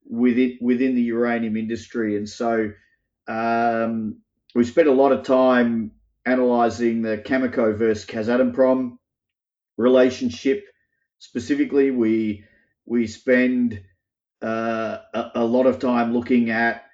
within 0.09 0.59
within 0.61 0.95
the 0.95 1.03
uranium 1.03 1.57
industry, 1.57 2.17
and 2.17 2.29
so 2.29 2.71
um, 3.27 4.19
we 4.55 4.65
spent 4.65 4.87
a 4.87 4.93
lot 4.93 5.13
of 5.13 5.25
time 5.25 5.93
analysing 6.27 7.03
the 7.03 7.19
Cameco 7.19 7.77
versus 7.77 8.07
Kazatomprom 8.07 8.99
relationship. 9.77 10.65
Specifically, 11.25 11.91
we 11.91 12.45
we 12.85 13.07
spend 13.07 13.83
uh, 14.43 14.99
a, 15.15 15.31
a, 15.37 15.45
lot 15.45 15.67
of 15.67 15.79
time 15.79 16.13
looking 16.13 16.51
at 16.51 16.85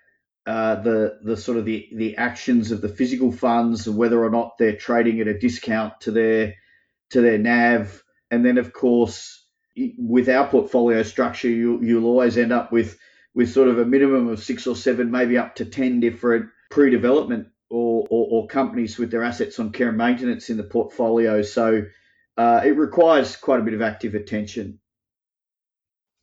uh, 0.47 0.77
the 0.77 1.19
the 1.23 1.37
sort 1.37 1.59
of 1.59 1.65
the 1.65 1.89
the 1.93 2.17
actions 2.17 2.71
of 2.71 2.81
the 2.81 2.89
physical 2.89 3.33
funds 3.33 3.89
and 3.89 3.97
whether 3.97 4.23
or 4.23 4.31
not 4.31 4.57
they're 4.57 4.77
trading 4.77 5.21
at 5.21 5.27
a 5.27 5.37
discount 5.37 6.01
to 6.03 6.13
their 6.13 6.55
to 7.11 7.21
their 7.21 7.39
NAV, 7.39 8.05
and 8.31 8.47
then 8.47 8.57
of 8.57 8.73
course 8.73 9.45
with 9.99 10.29
our 10.29 10.47
portfolio 10.47 11.03
structure, 11.03 11.49
you, 11.49 11.81
you'll 11.83 12.07
always 12.07 12.39
end 12.39 12.53
up 12.53 12.71
with 12.71 12.99
with 13.35 13.53
sort 13.53 13.69
of 13.69 13.79
a 13.79 13.85
minimum 13.85 14.29
of 14.29 14.43
six 14.43 14.67
or 14.67 14.77
seven, 14.77 15.11
maybe 15.11 15.39
up 15.39 15.57
to 15.57 15.65
ten 15.65 15.99
different 15.99 16.51
pre-development 16.71 17.49
or, 17.69 18.07
or, 18.11 18.27
or 18.31 18.47
companies 18.47 18.97
with 18.97 19.11
their 19.11 19.25
assets 19.25 19.59
on 19.59 19.73
care 19.73 19.89
and 19.89 19.99
maintenance 19.99 20.51
in 20.51 20.57
the 20.57 20.65
portfolio. 20.65 21.43
So 21.43 21.83
uh, 22.41 22.63
it 22.65 22.77
requires 22.77 23.37
quite 23.37 23.61
a 23.61 23.63
bit 23.63 23.75
of 23.75 23.83
active 23.83 24.15
attention. 24.15 24.81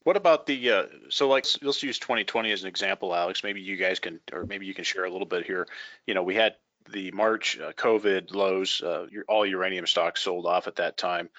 What 0.04 0.18
about 0.18 0.46
the 0.46 0.72
uh, 0.72 0.84
so 1.10 1.28
like 1.28 1.46
let's 1.62 1.84
use 1.84 2.00
2020 2.00 2.52
as 2.52 2.62
an 2.62 2.70
example, 2.70 3.14
Alex. 3.14 3.44
Maybe 3.44 3.62
you 3.62 3.76
guys 3.76 4.00
can, 4.00 4.20
or 4.32 4.46
maybe 4.46 4.66
you 4.66 4.74
can 4.74 4.86
share 4.86 5.06
a 5.06 5.12
little 5.12 5.28
bit 5.28 5.46
here. 5.46 5.68
You 6.06 6.14
know, 6.14 6.24
we 6.24 6.36
had 6.36 6.56
the 6.90 7.12
March 7.12 7.60
uh, 7.60 7.74
COVID 7.74 8.34
lows. 8.34 8.82
Uh, 8.82 9.08
all 9.28 9.46
uranium 9.46 9.86
stocks 9.86 10.22
sold 10.24 10.46
off 10.46 10.68
at 10.68 10.78
that 10.78 10.98
time 10.98 11.30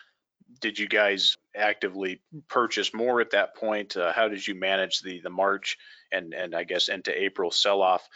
did 0.60 0.78
you 0.78 0.88
guys 0.88 1.36
actively 1.56 2.20
purchase 2.48 2.94
more 2.94 3.20
at 3.20 3.30
that 3.30 3.54
point? 3.54 3.96
Uh, 3.96 4.12
how 4.12 4.28
did 4.28 4.46
you 4.46 4.54
manage 4.54 5.00
the 5.00 5.20
the 5.20 5.30
March 5.30 5.76
and 6.10 6.32
and 6.32 6.54
I 6.54 6.64
guess 6.64 6.88
into 6.88 7.16
April 7.22 7.50
sell 7.50 7.82
off? 7.82 8.08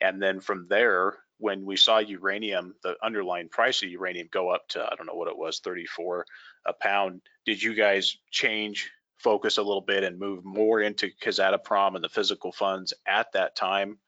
And 0.00 0.22
then 0.22 0.40
from 0.40 0.66
there, 0.68 1.16
when 1.40 1.64
we 1.64 1.76
saw 1.76 1.98
uranium, 1.98 2.74
the 2.82 2.96
underlying 3.02 3.48
price 3.48 3.82
of 3.82 3.88
uranium 3.88 4.28
go 4.30 4.50
up 4.50 4.68
to 4.68 4.84
I 4.84 4.94
don't 4.94 5.06
know 5.06 5.14
what 5.14 5.28
it 5.28 5.36
was, 5.36 5.60
34 5.60 6.26
a 6.66 6.72
pound. 6.74 7.22
Did 7.46 7.62
you 7.62 7.74
guys 7.74 8.16
change 8.30 8.90
focus 9.18 9.58
a 9.58 9.62
little 9.62 9.82
bit 9.82 10.04
and 10.04 10.18
move 10.18 10.44
more 10.44 10.80
into 10.80 11.10
Kazatomprom 11.22 11.94
and 11.94 12.02
the 12.02 12.08
physical 12.08 12.52
funds 12.52 12.94
at 13.06 13.32
that 13.32 13.54
time 13.54 13.98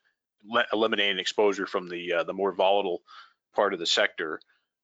eliminating 0.73 1.19
exposure 1.19 1.67
from 1.67 1.89
the 1.89 2.13
uh, 2.13 2.25
the 2.25 2.33
more 2.33 2.53
volatile 2.53 3.03
part 3.55 3.73
of 3.73 3.79
the 3.79 3.87
sector. 3.87 4.41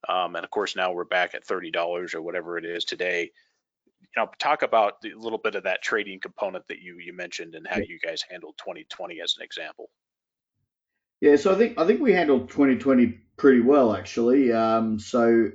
Um, 0.09 0.37
and 0.37 0.45
of 0.45 0.51
course, 0.51 0.77
now 0.77 0.93
we're 0.93 1.05
back 1.05 1.35
at 1.35 1.45
thirty 1.45 1.71
dollars 1.71 2.15
or 2.15 2.23
whatever 2.23 2.59
it 2.59 2.65
is 2.65 2.85
today. 2.85 3.31
You 4.01 4.23
know, 4.23 4.31
talk 4.39 4.63
about 4.63 4.95
a 5.05 5.19
little 5.19 5.39
bit 5.39 5.55
of 5.55 5.65
that 5.65 5.83
trading 5.83 6.21
component 6.21 6.67
that 6.69 6.79
you 6.79 6.99
you 6.99 7.13
mentioned 7.13 7.55
and 7.55 7.67
how 7.67 7.79
you 7.79 7.99
guys 7.99 8.23
handled 8.29 8.55
2020 8.59 9.21
as 9.21 9.35
an 9.39 9.45
example. 9.45 9.91
Yeah, 11.21 11.37
so 11.37 11.53
I 11.53 11.59
think 11.59 11.79
I 11.79 11.87
think 11.87 12.01
we 12.01 12.13
handled 12.13 12.51
2020 12.51 13.19
pretty 13.37 13.61
well 13.61 13.95
actually. 13.95 14.53
Um, 14.53 14.99
so 14.99 15.51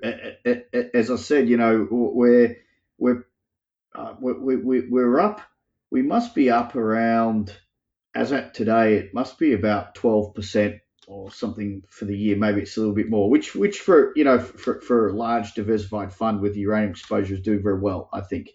as 0.93 1.09
I 1.09 1.15
said, 1.15 1.47
you 1.47 1.57
know, 1.57 1.87
we're 1.89 2.57
we're 2.97 3.25
uh, 3.95 4.15
we, 4.19 4.55
we, 4.55 4.87
we're 4.89 5.19
up. 5.19 5.41
We 5.91 6.01
must 6.01 6.33
be 6.33 6.49
up 6.49 6.75
around 6.75 7.55
as 8.15 8.31
at 8.31 8.53
today. 8.53 8.95
It 8.95 9.13
must 9.13 9.37
be 9.37 9.53
about 9.53 9.95
12 9.95 10.33
percent 10.33 10.75
or 11.07 11.31
something 11.31 11.83
for 11.89 12.05
the 12.05 12.17
year. 12.17 12.35
Maybe 12.35 12.61
it's 12.61 12.75
a 12.75 12.79
little 12.79 12.95
bit 12.95 13.09
more, 13.09 13.29
which 13.29 13.55
which 13.55 13.79
for 13.79 14.11
you 14.15 14.25
know 14.25 14.39
for, 14.39 14.81
for 14.81 15.09
a 15.09 15.13
large 15.13 15.53
diversified 15.53 16.11
fund 16.11 16.41
with 16.41 16.57
uranium 16.57 16.91
exposure 16.91 17.35
is 17.35 17.41
doing 17.41 17.63
very 17.63 17.79
well, 17.79 18.09
I 18.11 18.21
think. 18.21 18.49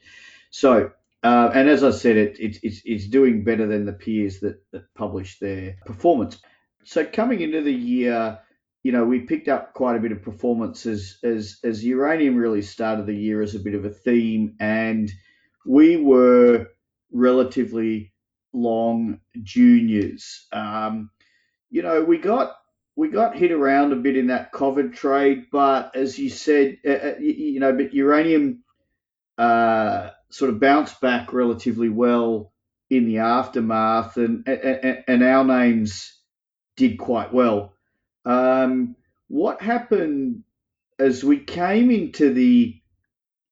So 0.50 0.90
uh, 1.22 1.50
and 1.54 1.68
as 1.68 1.82
I 1.84 1.90
said, 1.90 2.16
it, 2.16 2.38
it, 2.38 2.58
it's 2.62 2.82
it's 2.84 3.06
doing 3.06 3.44
better 3.44 3.66
than 3.66 3.86
the 3.86 3.92
peers 3.92 4.40
that 4.40 4.62
that 4.72 4.92
publish 4.94 5.38
their 5.38 5.76
performance 5.86 6.38
so 6.88 7.04
coming 7.04 7.42
into 7.42 7.60
the 7.60 7.72
year, 7.72 8.38
you 8.82 8.92
know, 8.92 9.04
we 9.04 9.20
picked 9.20 9.48
up 9.48 9.74
quite 9.74 9.96
a 9.96 10.00
bit 10.00 10.10
of 10.10 10.22
performance 10.22 10.86
as 10.86 11.18
as 11.22 11.58
as 11.62 11.84
uranium 11.84 12.34
really 12.34 12.62
started 12.62 13.04
the 13.04 13.14
year 13.14 13.42
as 13.42 13.54
a 13.54 13.60
bit 13.60 13.74
of 13.74 13.84
a 13.84 13.90
theme, 13.90 14.56
and 14.58 15.12
we 15.66 15.98
were 15.98 16.68
relatively 17.12 18.14
long 18.54 19.20
juniors. 19.42 20.46
Um, 20.50 21.10
you 21.68 21.82
know, 21.82 22.02
we 22.02 22.16
got 22.16 22.56
we 22.96 23.08
got 23.08 23.36
hit 23.36 23.52
around 23.52 23.92
a 23.92 23.96
bit 23.96 24.16
in 24.16 24.28
that 24.28 24.52
COVID 24.52 24.94
trade, 24.94 25.48
but 25.52 25.94
as 25.94 26.18
you 26.18 26.30
said, 26.30 26.78
uh, 26.86 26.90
uh 26.90 27.14
you 27.18 27.60
know, 27.60 27.74
but 27.74 27.92
uranium 27.92 28.64
uh, 29.36 30.08
sort 30.30 30.50
of 30.50 30.58
bounced 30.58 31.02
back 31.02 31.34
relatively 31.34 31.90
well 31.90 32.50
in 32.88 33.04
the 33.04 33.18
aftermath, 33.18 34.16
and 34.16 34.48
and, 34.48 35.04
and 35.06 35.22
our 35.22 35.44
names 35.44 36.17
did 36.78 36.98
quite 36.98 37.34
well. 37.34 37.74
Um, 38.24 38.96
what 39.28 39.60
happened 39.60 40.44
as 40.98 41.22
we 41.22 41.38
came 41.38 41.90
into 41.90 42.32
the 42.32 42.80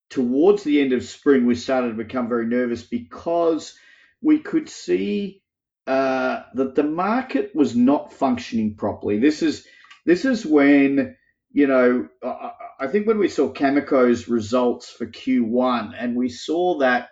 towards 0.09 0.63
the 0.63 0.81
end 0.81 0.93
of 0.93 1.03
spring, 1.03 1.45
we 1.45 1.55
started 1.55 1.89
to 1.89 2.03
become 2.03 2.29
very 2.29 2.47
nervous 2.47 2.81
because 2.81 3.77
we 4.21 4.39
could 4.39 4.69
see 4.69 5.41
uh, 5.85 6.43
that 6.55 6.75
the 6.75 6.83
market 6.83 7.53
was 7.53 7.75
not 7.75 8.13
functioning 8.13 8.75
properly. 8.75 9.19
This 9.19 9.43
is 9.43 9.67
this 10.05 10.25
is 10.25 10.45
when 10.45 11.15
you 11.51 11.67
know 11.67 12.07
I, 12.23 12.51
I 12.79 12.87
think 12.87 13.07
when 13.07 13.19
we 13.19 13.29
saw 13.29 13.53
Cameco's 13.53 14.27
results 14.27 14.89
for 14.89 15.05
Q1 15.05 15.93
and 15.97 16.15
we 16.15 16.29
saw 16.29 16.79
that 16.79 17.09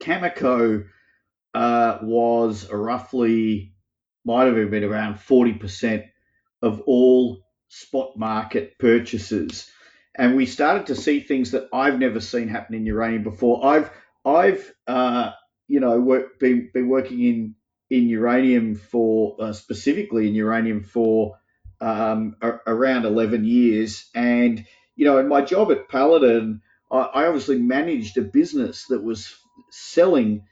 Cameco 0.00 0.84
uh, 1.54 1.98
was 2.02 2.70
roughly 2.70 3.72
might 4.24 4.46
have 4.46 4.70
been 4.70 4.84
around 4.84 5.14
40% 5.16 6.04
of 6.62 6.82
all 6.82 7.42
spot 7.68 8.16
market 8.16 8.78
purchases. 8.78 9.70
And 10.16 10.36
we 10.36 10.46
started 10.46 10.86
to 10.86 10.96
see 10.96 11.20
things 11.20 11.52
that 11.52 11.68
I've 11.72 11.98
never 11.98 12.20
seen 12.20 12.48
happen 12.48 12.74
in 12.74 12.86
uranium 12.86 13.22
before. 13.22 13.64
I've 13.64 13.90
I've 14.24 14.74
uh, 14.86 15.30
you 15.68 15.80
know 15.80 16.00
work, 16.00 16.40
been 16.40 16.70
been 16.74 16.88
working 16.88 17.22
in 17.22 17.54
in 17.90 18.08
uranium 18.08 18.74
for 18.74 19.36
uh, 19.38 19.52
specifically 19.52 20.26
in 20.26 20.34
uranium 20.34 20.82
for 20.82 21.38
um, 21.80 22.36
a, 22.42 22.54
around 22.66 23.04
11 23.04 23.44
years, 23.44 24.10
and 24.14 24.66
you 24.96 25.04
know 25.04 25.18
in 25.18 25.28
my 25.28 25.42
job 25.42 25.70
at 25.70 25.88
Paladin, 25.88 26.62
I, 26.90 26.98
I 26.98 27.26
obviously 27.26 27.58
managed 27.60 28.18
a 28.18 28.22
business 28.22 28.86
that 28.86 29.02
was 29.02 29.32
selling 29.70 30.42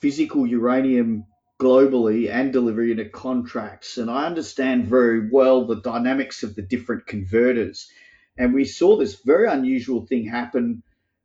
physical 0.00 0.46
uranium 0.46 1.24
globally 1.58 2.30
and 2.30 2.52
delivery 2.52 2.90
into 2.90 3.08
contracts. 3.08 3.98
And 3.98 4.10
I 4.10 4.26
understand 4.26 4.86
very 4.86 5.28
well 5.28 5.64
the 5.64 5.80
dynamics 5.80 6.42
of 6.42 6.54
the 6.54 6.62
different 6.62 7.06
converters. 7.06 7.90
And 8.36 8.52
we 8.52 8.64
saw 8.64 8.96
this 8.96 9.20
very 9.20 9.48
unusual 9.48 10.06
thing 10.06 10.26
happen 10.26 10.82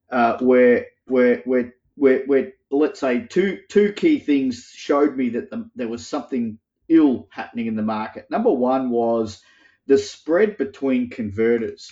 uh, 0.09 0.37
where, 0.39 0.87
where, 1.05 1.41
where, 1.45 1.73
where, 1.95 2.25
where, 2.25 2.53
let's 2.69 2.99
say, 2.99 3.25
two, 3.27 3.59
two 3.67 3.91
key 3.91 4.19
things 4.19 4.71
showed 4.73 5.17
me 5.17 5.29
that 5.29 5.49
the, 5.49 5.69
there 5.75 5.89
was 5.89 6.07
something 6.07 6.57
ill 6.87 7.27
happening 7.31 7.67
in 7.67 7.75
the 7.75 7.81
market. 7.81 8.29
Number 8.29 8.51
one 8.51 8.89
was 8.89 9.41
the 9.87 9.97
spread 9.97 10.57
between 10.57 11.09
converters. 11.09 11.91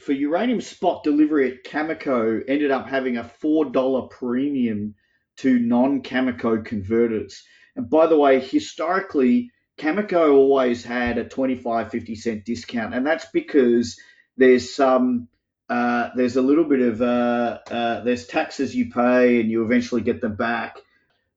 For 0.00 0.12
uranium 0.12 0.60
spot 0.60 1.04
delivery 1.04 1.52
at 1.52 1.64
Cameco 1.64 2.42
ended 2.48 2.70
up 2.70 2.88
having 2.88 3.16
a 3.16 3.30
$4 3.42 4.10
premium 4.10 4.94
to 5.38 5.58
non-Cameco 5.58 6.64
converters. 6.64 7.44
And 7.76 7.88
by 7.88 8.06
the 8.06 8.18
way, 8.18 8.40
historically, 8.40 9.50
Cameco 9.78 10.34
always 10.34 10.84
had 10.84 11.18
a 11.18 11.28
25, 11.28 11.90
50 11.90 12.14
cent 12.16 12.44
discount, 12.44 12.94
and 12.94 13.06
that's 13.06 13.26
because 13.32 13.98
there's 14.36 14.74
some 14.74 15.28
uh, 15.68 16.10
there's 16.16 16.36
a 16.36 16.42
little 16.42 16.64
bit 16.64 16.80
of 16.80 17.02
uh, 17.02 17.58
uh, 17.70 18.02
there's 18.02 18.26
taxes 18.26 18.74
you 18.74 18.90
pay 18.90 19.40
and 19.40 19.50
you 19.50 19.64
eventually 19.64 20.00
get 20.00 20.20
them 20.20 20.34
back. 20.34 20.78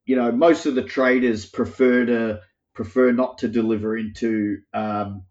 You 0.06 0.16
know, 0.16 0.32
most 0.32 0.66
of 0.66 0.76
the 0.76 0.84
traders 0.84 1.46
prefer 1.46 2.06
to 2.06 2.42
prefer 2.74 3.12
not 3.12 3.40
to 3.40 3.48
deliver 3.48 3.98
into 3.98 4.62
um, 4.74 5.24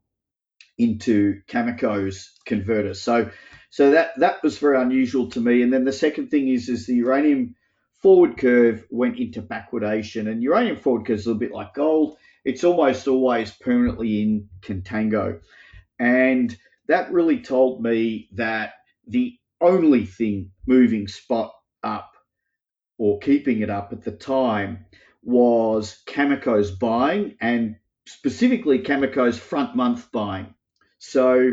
into 0.79 1.41
Cameco's 1.49 2.31
converters. 2.45 3.01
So 3.01 3.31
so 3.71 3.93
that 3.93 4.19
that 4.19 4.43
was 4.43 4.59
very 4.59 4.81
unusual 4.81 5.31
to 5.31 5.41
me. 5.41 5.63
And 5.63 5.73
then 5.73 5.85
the 5.85 5.93
second 5.93 6.29
thing 6.29 6.49
is 6.49 6.69
is 6.69 6.87
the 6.87 6.95
uranium 6.95 7.57
forward 8.01 8.37
curve 8.37 8.85
went 8.91 9.19
into 9.19 9.43
backwardation. 9.43 10.31
And 10.31 10.43
uranium 10.43 10.77
forward 10.77 11.07
curve 11.07 11.19
is 11.19 11.27
a 11.27 11.31
little 11.31 11.41
bit 11.41 11.53
like 11.53 11.75
gold. 11.75 12.17
It's 12.45 12.65
almost 12.65 13.07
always 13.07 13.51
permanently 13.53 14.23
in 14.23 14.49
contango. 14.63 15.41
And 15.99 16.57
that 16.89 17.13
really 17.13 17.41
told 17.41 17.83
me 17.83 18.29
that 18.33 18.75
the 19.07 19.39
only 19.61 20.07
thing 20.07 20.51
moving 20.67 21.07
spot 21.09 21.53
up 21.83 22.15
or 22.99 23.19
keeping 23.19 23.61
it 23.61 23.71
up 23.71 23.93
at 23.93 24.03
the 24.03 24.13
time 24.13 24.87
was 25.23 26.03
Cameco's 26.07 26.71
buying 26.71 27.37
and 27.41 27.77
specifically 28.07 28.79
Cameco's 28.81 29.39
front 29.39 29.77
month 29.77 30.11
buying. 30.11 30.55
So 30.99 31.53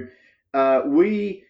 uh, 0.54 0.82
we, 0.86 1.44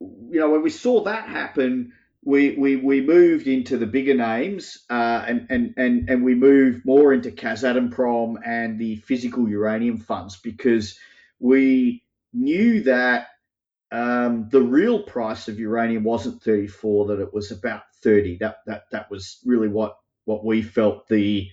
you 0.00 0.40
know, 0.40 0.50
when 0.50 0.62
we 0.62 0.70
saw 0.70 1.04
that 1.04 1.28
happen, 1.28 1.92
we, 2.24 2.54
we, 2.56 2.76
we 2.76 3.00
moved 3.00 3.48
into 3.48 3.76
the 3.76 3.86
bigger 3.86 4.14
names 4.14 4.78
uh, 4.88 5.24
and, 5.26 5.46
and, 5.50 5.74
and, 5.76 6.08
and 6.08 6.24
we 6.24 6.34
moved 6.34 6.86
more 6.86 7.12
into 7.12 7.32
Kazatomprom 7.32 8.36
and 8.46 8.78
the 8.78 8.96
physical 8.96 9.48
uranium 9.48 9.98
funds 9.98 10.36
because 10.36 10.98
we 11.40 12.04
knew 12.32 12.84
that 12.84 13.26
um, 13.90 14.48
the 14.50 14.62
real 14.62 15.02
price 15.02 15.48
of 15.48 15.58
uranium 15.58 16.04
wasn't 16.04 16.42
34, 16.42 17.08
that 17.08 17.20
it 17.20 17.34
was 17.34 17.50
about 17.50 17.82
30. 18.02 18.38
That, 18.38 18.58
that, 18.66 18.84
that 18.92 19.10
was 19.10 19.40
really 19.44 19.68
what, 19.68 19.96
what 20.24 20.44
we 20.44 20.62
felt 20.62 21.08
the, 21.08 21.50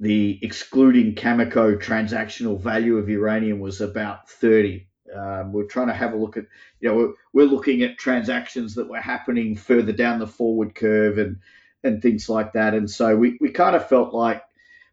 the 0.00 0.38
excluding 0.42 1.16
Cameco 1.16 1.78
transactional 1.78 2.58
value 2.58 2.96
of 2.96 3.10
uranium 3.10 3.60
was 3.60 3.82
about 3.82 4.30
30. 4.30 4.87
Um, 5.14 5.52
we're 5.52 5.64
trying 5.64 5.88
to 5.88 5.94
have 5.94 6.12
a 6.12 6.16
look 6.16 6.36
at, 6.36 6.44
you 6.80 6.88
know, 6.88 6.96
we're, 6.96 7.12
we're, 7.32 7.50
looking 7.50 7.82
at 7.82 7.98
transactions 7.98 8.74
that 8.74 8.88
were 8.88 9.00
happening 9.00 9.56
further 9.56 9.92
down 9.92 10.18
the 10.18 10.26
forward 10.26 10.74
curve 10.74 11.18
and 11.18 11.38
and 11.84 12.02
things 12.02 12.28
like 12.28 12.54
that. 12.54 12.74
And 12.74 12.90
so 12.90 13.16
we, 13.16 13.38
we 13.40 13.50
kind 13.50 13.76
of 13.76 13.88
felt 13.88 14.12
like, 14.12 14.42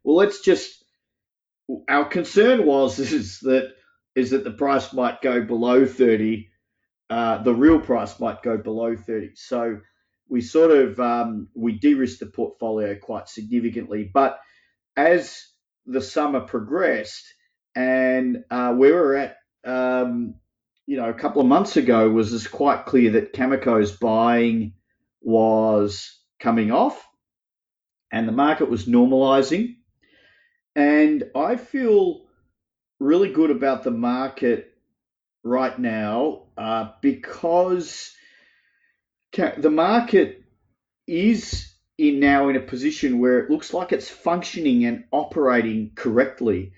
well, 0.03 0.16
let's 0.16 0.41
just. 0.41 0.84
Our 1.89 2.05
concern 2.05 2.66
was 2.66 2.99
is 3.11 3.39
that 3.41 3.74
is 4.16 4.32
that 4.32 4.43
the 4.43 4.51
price 4.51 4.93
might 4.93 5.22
go 5.22 5.41
below 5.41 5.86
30. 5.86 6.49
Uh, 7.09 7.43
the 7.43 7.53
real 7.53 7.80
price 7.80 8.20
might 8.20 8.41
go 8.41 8.57
below 8.57 8.95
30. 8.95 9.32
So 9.36 9.80
we 10.30 10.41
sort 10.41 10.72
of 10.72 10.99
um, 10.99 11.49
we 11.53 11.74
de-risked 11.74 12.20
the 12.20 12.28
portfolio 12.28 12.95
quite 12.95 13.30
significantly. 13.30 14.09
But 14.11 14.39
as 14.95 15.45
the 15.86 16.01
summer 16.01 16.41
progressed 16.41 17.26
and 17.76 18.43
uh, 18.49 18.74
we 18.78 18.91
were 18.91 19.16
at 19.16 19.38
um, 19.66 20.36
you 20.86 20.97
know, 20.97 21.09
a 21.09 21.13
couple 21.13 21.41
of 21.41 21.47
months 21.47 21.78
ago 21.78 22.09
was 22.09 22.32
it's 22.34 22.47
quite 22.47 22.86
clear 22.86 23.11
that 23.11 23.34
Cameco's 23.34 23.91
buying 23.91 24.74
was 25.22 26.20
coming 26.39 26.72
off 26.72 27.03
and 28.11 28.28
the 28.28 28.32
market 28.32 28.70
was 28.70 28.86
normalizing. 28.86 29.78
And 30.76 31.24
I 31.36 31.55
feel 31.55 32.26
really 32.99 33.32
good 33.32 33.49
about 33.49 33.84
the 33.84 33.91
market 33.91 34.72
right 35.43 35.78
now 35.78 36.43
uh, 36.57 36.91
because 37.01 38.13
the 39.34 39.70
market 39.70 40.43
is 41.07 41.74
in 41.97 42.20
now 42.20 42.49
in 42.49 42.55
a 42.55 42.61
position 42.61 43.20
where 43.20 43.39
it 43.39 43.49
looks 43.49 43.74
like 43.74 43.91
it's 43.91 44.09
functioning 44.09 44.86
and 44.86 45.05
operating 45.11 45.91
correctly 45.95 46.74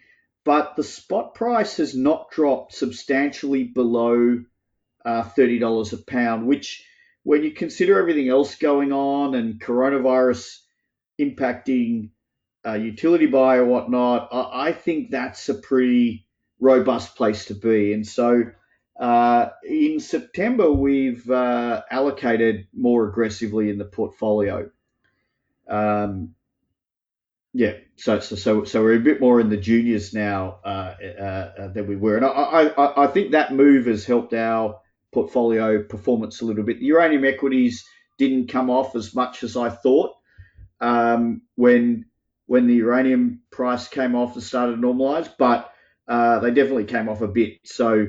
but 0.47 0.77
the 0.77 0.83
spot 0.83 1.35
price 1.35 1.75
has 1.75 1.93
not 1.93 2.31
dropped 2.31 2.73
substantially 2.73 3.65
below 3.65 4.41
uh, 5.03 5.23
$30 5.23 5.91
a 5.91 5.97
pound, 5.97 6.47
which, 6.47 6.85
when 7.23 7.43
you 7.43 7.51
consider 7.51 7.99
everything 7.99 8.29
else 8.29 8.55
going 8.55 8.93
on 8.93 9.35
and 9.35 9.59
coronavirus 9.59 10.59
impacting 11.19 12.11
uh, 12.65 12.75
utility 12.75 13.25
buy 13.25 13.57
or 13.57 13.65
whatnot, 13.65 14.29
I, 14.31 14.69
I, 14.69 14.71
think 14.71 15.11
that's 15.11 15.49
a 15.49 15.53
pretty 15.53 16.25
robust 16.61 17.17
place 17.17 17.47
to 17.47 17.53
be. 17.53 17.91
And 17.91 18.07
so 18.07 18.43
uh, 18.97 19.49
in 19.65 19.99
September, 19.99 20.71
we've 20.71 21.29
uh, 21.29 21.81
allocated 21.91 22.67
more 22.73 23.09
aggressively 23.09 23.69
in 23.69 23.77
the 23.77 23.83
portfolio. 23.83 24.69
Um, 25.67 26.35
yeah, 27.53 27.73
so, 27.97 28.19
so 28.19 28.35
so 28.35 28.63
so 28.63 28.83
we're 28.83 28.95
a 28.95 28.99
bit 28.99 29.19
more 29.19 29.39
in 29.39 29.49
the 29.49 29.57
juniors 29.57 30.13
now 30.13 30.59
uh, 30.63 30.93
uh, 31.19 31.51
uh 31.59 31.67
than 31.69 31.87
we 31.87 31.95
were, 31.95 32.15
and 32.15 32.25
I, 32.25 32.29
I 32.29 33.03
I 33.05 33.07
think 33.07 33.31
that 33.31 33.53
move 33.53 33.87
has 33.87 34.05
helped 34.05 34.33
our 34.33 34.79
portfolio 35.11 35.81
performance 35.81 36.41
a 36.41 36.45
little 36.45 36.63
bit. 36.63 36.79
The 36.79 36.85
uranium 36.85 37.25
equities 37.25 37.85
didn't 38.19 38.49
come 38.49 38.69
off 38.69 38.95
as 38.95 39.15
much 39.15 39.43
as 39.43 39.57
I 39.57 39.69
thought 39.69 40.13
um, 40.79 41.41
when 41.55 42.05
when 42.45 42.67
the 42.67 42.75
uranium 42.75 43.41
price 43.51 43.87
came 43.87 44.15
off 44.15 44.35
and 44.35 44.43
started 44.43 44.75
to 44.75 44.81
normalize, 44.81 45.29
but 45.37 45.71
uh, 46.07 46.39
they 46.39 46.51
definitely 46.51 46.85
came 46.85 47.09
off 47.09 47.21
a 47.21 47.27
bit. 47.27 47.59
So 47.65 48.07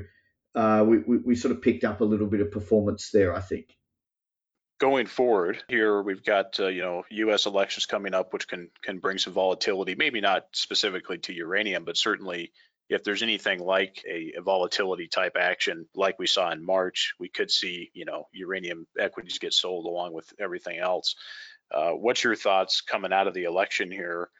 uh, 0.55 0.84
we, 0.86 0.99
we, 0.99 1.16
we 1.18 1.34
sort 1.34 1.53
of 1.53 1.62
picked 1.62 1.84
up 1.84 2.03
a 2.03 2.05
little 2.05 2.28
bit 2.28 2.41
of 2.41 2.53
performance 2.53 3.11
there, 3.11 3.34
I 3.34 3.41
think 3.41 3.77
going 4.78 5.06
forward 5.06 5.62
here 5.68 6.02
we've 6.02 6.24
got 6.24 6.58
uh, 6.60 6.68
you 6.68 6.82
know 6.82 7.04
us 7.32 7.46
elections 7.46 7.86
coming 7.86 8.14
up 8.14 8.32
which 8.32 8.48
can 8.48 8.68
can 8.82 8.98
bring 8.98 9.18
some 9.18 9.32
volatility 9.32 9.94
maybe 9.96 10.20
not 10.20 10.46
specifically 10.52 11.18
to 11.18 11.32
uranium 11.32 11.84
but 11.84 11.96
certainly 11.96 12.52
if 12.88 13.04
there's 13.04 13.22
anything 13.22 13.58
like 13.60 14.02
a, 14.08 14.32
a, 14.38 14.40
volatility 14.40 15.08
type 15.08 15.36
action 15.38 15.86
like 15.94 16.18
we 16.18 16.26
saw 16.26 16.50
in 16.50 16.64
march 16.64 17.14
we 17.18 17.28
could 17.28 17.50
see 17.50 17.90
you 17.92 18.04
know 18.04 18.28
uranium 18.32 18.86
equities 18.98 19.38
get 19.38 19.52
sold 19.52 19.86
along 19.86 20.12
with 20.12 20.32
everything 20.38 20.78
else. 20.78 21.16
Uh, 21.70 21.90
what's 21.90 22.24
your 22.24 22.34
thoughts 22.34 22.80
coming 22.80 23.12
out 23.12 23.26
of 23.26 23.34
the 23.34 23.44
election 23.44 23.90
here 23.90 24.30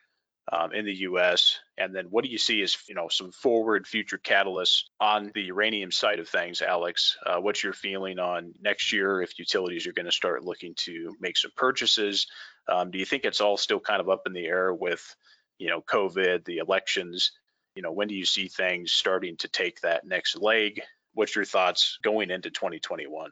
um, 0.51 0.73
in 0.73 0.85
the 0.85 0.95
U.S. 0.95 1.59
And 1.77 1.95
then 1.95 2.07
what 2.07 2.25
do 2.25 2.31
you 2.31 2.39
see 2.39 2.63
as 2.63 2.77
you 2.89 2.95
know 2.95 3.09
some 3.09 3.33
forward 3.33 3.87
future 3.87 4.19
catalysts 4.19 4.85
on 5.01 5.31
the 5.35 5.43
uranium 5.43 5.93
side 5.93 6.19
of 6.19 6.29
things, 6.29 6.63
Alex? 6.63 7.17
Uh, 7.25 7.39
what's 7.39 7.63
your 7.63 7.73
feeling 7.73 8.19
on 8.19 8.55
next 8.61 8.93
year 8.93 9.21
if 9.23 9.39
utilities 9.39 9.87
are 9.87 9.93
going 9.93 10.07
to 10.07 10.13
start 10.13 10.45
looking 10.45 10.75
to 10.77 11.15
make 11.21 11.37
some 11.37 11.53
purchases? 11.57 12.27
Um, 12.69 12.91
do 12.91 12.99
you 12.99 13.05
think 13.05 13.25
it's 13.25 13.41
all 13.41 13.57
still 13.57 13.81
kind 13.81 14.01
of 14.01 14.09
up 14.09 14.23
in 14.27 14.33
the 14.33 14.47
air 14.47 14.73
with 14.73 15.15
you 15.59 15.69
know 15.69 15.83
COVID, 15.83 16.45
the 16.45 16.59
elections? 16.59 17.33
You 17.75 17.83
know, 17.83 17.93
when 17.93 18.09
do 18.09 18.15
you 18.15 18.25
see 18.25 18.49
things 18.49 18.93
starting 18.93 19.37
to 19.39 19.49
take 19.49 19.81
that 19.83 20.07
next 20.07 20.37
leg? 20.37 20.81
What's 21.15 21.37
your 21.37 21.45
thoughts 21.45 21.99
going 22.03 22.31
into 22.31 22.51
2021? 22.51 23.31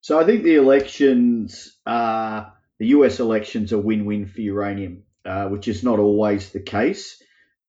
So 0.00 0.18
I 0.18 0.24
think 0.24 0.44
the 0.44 0.54
elections, 0.54 1.76
uh, 1.84 2.44
the 2.78 2.88
US 2.88 3.18
elections, 3.18 3.72
are 3.72 3.78
win-win 3.78 4.26
for 4.26 4.40
uranium. 4.40 5.02
Uh, 5.24 5.48
which 5.48 5.68
is 5.68 5.82
not 5.82 5.98
always 5.98 6.50
the 6.50 6.60
case. 6.60 7.22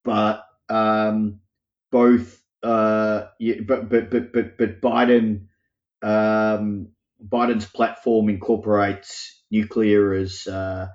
But 0.04 0.46
um, 0.70 1.40
both, 1.90 2.40
uh, 2.62 3.26
yeah, 3.38 3.56
but, 3.66 3.88
but 3.88 4.10
but 4.10 4.32
but 4.32 4.56
but 4.56 4.80
Biden, 4.80 5.48
um, 6.00 6.88
Biden's 7.22 7.66
platform 7.66 8.30
incorporates 8.30 9.42
nuclear 9.50 10.14
as 10.14 10.46
uh, 10.46 10.88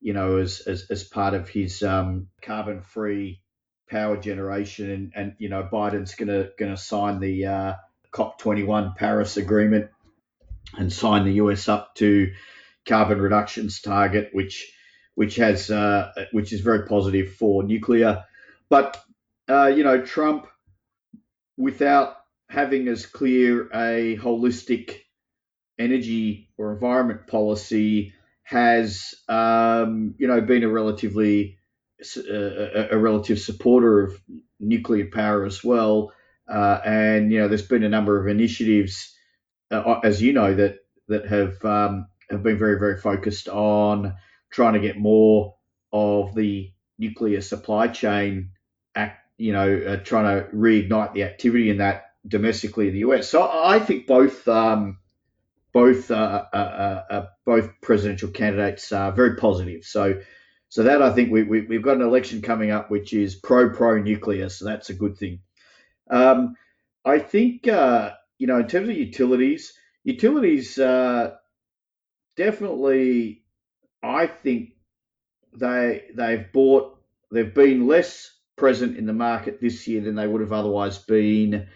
you 0.00 0.12
know 0.12 0.38
as, 0.38 0.60
as 0.60 0.86
as 0.90 1.04
part 1.04 1.34
of 1.34 1.48
his 1.48 1.82
um, 1.84 2.28
carbon-free 2.42 3.40
power 3.88 4.16
generation, 4.16 4.90
and, 4.90 5.12
and 5.14 5.34
you 5.38 5.50
know 5.50 5.68
Biden's 5.70 6.14
gonna 6.16 6.48
gonna 6.58 6.76
sign 6.76 7.20
the 7.20 7.46
uh, 7.46 7.74
COP21 8.12 8.96
Paris 8.96 9.36
Agreement 9.36 9.90
and 10.76 10.92
sign 10.92 11.24
the 11.24 11.34
US 11.34 11.68
up 11.68 11.94
to 11.96 12.32
carbon 12.86 13.20
reductions 13.20 13.80
target, 13.80 14.30
which 14.32 14.72
which 15.18 15.34
has 15.34 15.68
uh, 15.68 16.12
which 16.30 16.52
is 16.52 16.60
very 16.60 16.86
positive 16.86 17.34
for 17.34 17.64
nuclear. 17.64 18.24
But 18.68 19.04
uh, 19.50 19.66
you 19.66 19.82
know, 19.82 20.00
Trump, 20.00 20.46
without 21.56 22.18
having 22.48 22.86
as 22.86 23.04
clear 23.04 23.68
a 23.74 24.16
holistic 24.16 25.00
energy 25.76 26.50
or 26.56 26.72
environment 26.72 27.26
policy, 27.26 28.12
has 28.44 29.16
um, 29.28 30.14
you 30.18 30.28
know 30.28 30.40
been 30.40 30.62
a 30.62 30.68
relatively 30.68 31.58
a, 32.16 32.86
a, 32.92 32.96
relative 32.96 33.40
supporter 33.40 34.04
of 34.04 34.22
nuclear 34.60 35.06
power 35.06 35.44
as 35.44 35.64
well. 35.64 36.12
Uh, 36.48 36.78
and 36.84 37.32
you 37.32 37.40
know, 37.40 37.48
there's 37.48 37.66
been 37.66 37.82
a 37.82 37.88
number 37.88 38.20
of 38.20 38.28
initiatives, 38.28 39.16
uh, 39.72 39.98
as 40.04 40.22
you 40.22 40.32
know, 40.32 40.54
that 40.54 40.76
that 41.08 41.26
have 41.26 41.64
um, 41.64 42.06
have 42.30 42.44
been 42.44 42.56
very 42.56 42.78
very 42.78 43.00
focused 43.00 43.48
on 43.48 44.14
trying 44.50 44.74
to 44.74 44.80
get 44.80 44.98
more 44.98 45.56
of 45.92 46.34
the 46.34 46.72
nuclear 46.98 47.40
supply 47.40 47.88
chain 47.88 48.50
act, 48.94 49.24
you 49.36 49.52
know, 49.52 49.76
uh, 49.86 49.96
trying 49.96 50.24
to 50.24 50.48
reignite 50.50 51.14
the 51.14 51.24
activity 51.24 51.70
in 51.70 51.78
that 51.78 52.12
domestically 52.26 52.88
in 52.88 52.94
the 52.94 53.00
US. 53.00 53.28
So 53.28 53.42
I 53.42 53.78
think 53.78 54.06
both 54.06 54.46
um, 54.48 54.98
both 55.72 56.10
uh, 56.10 56.44
uh, 56.52 56.56
uh, 56.56 57.12
uh 57.12 57.26
both 57.44 57.70
presidential 57.80 58.30
candidates 58.30 58.92
are 58.92 59.12
very 59.12 59.36
positive. 59.36 59.84
So 59.84 60.20
so 60.70 60.82
that 60.82 61.00
I 61.00 61.12
think 61.14 61.30
we, 61.30 61.44
we 61.44 61.74
have 61.74 61.82
got 61.82 61.96
an 61.96 62.02
election 62.02 62.42
coming 62.42 62.70
up 62.70 62.90
which 62.90 63.12
is 63.12 63.34
pro 63.34 63.70
pro 63.70 64.00
nuclear. 64.00 64.48
So 64.48 64.64
that's 64.64 64.90
a 64.90 64.94
good 64.94 65.16
thing. 65.16 65.40
Um, 66.10 66.56
I 67.04 67.18
think 67.18 67.68
uh, 67.68 68.12
you 68.38 68.46
know 68.46 68.58
in 68.58 68.66
terms 68.68 68.88
of 68.88 68.96
utilities, 68.96 69.72
utilities 70.04 70.78
definitely 72.36 73.42
I 74.02 74.26
think 74.26 74.70
they 75.54 76.04
they've 76.14 76.50
bought 76.52 76.98
they've 77.30 77.54
been 77.54 77.86
less 77.86 78.30
present 78.56 78.96
in 78.96 79.06
the 79.06 79.12
market 79.12 79.60
this 79.60 79.86
year 79.86 80.00
than 80.00 80.14
they 80.14 80.26
would 80.26 80.40
have 80.40 80.52
otherwise 80.52 80.98
been 80.98 81.68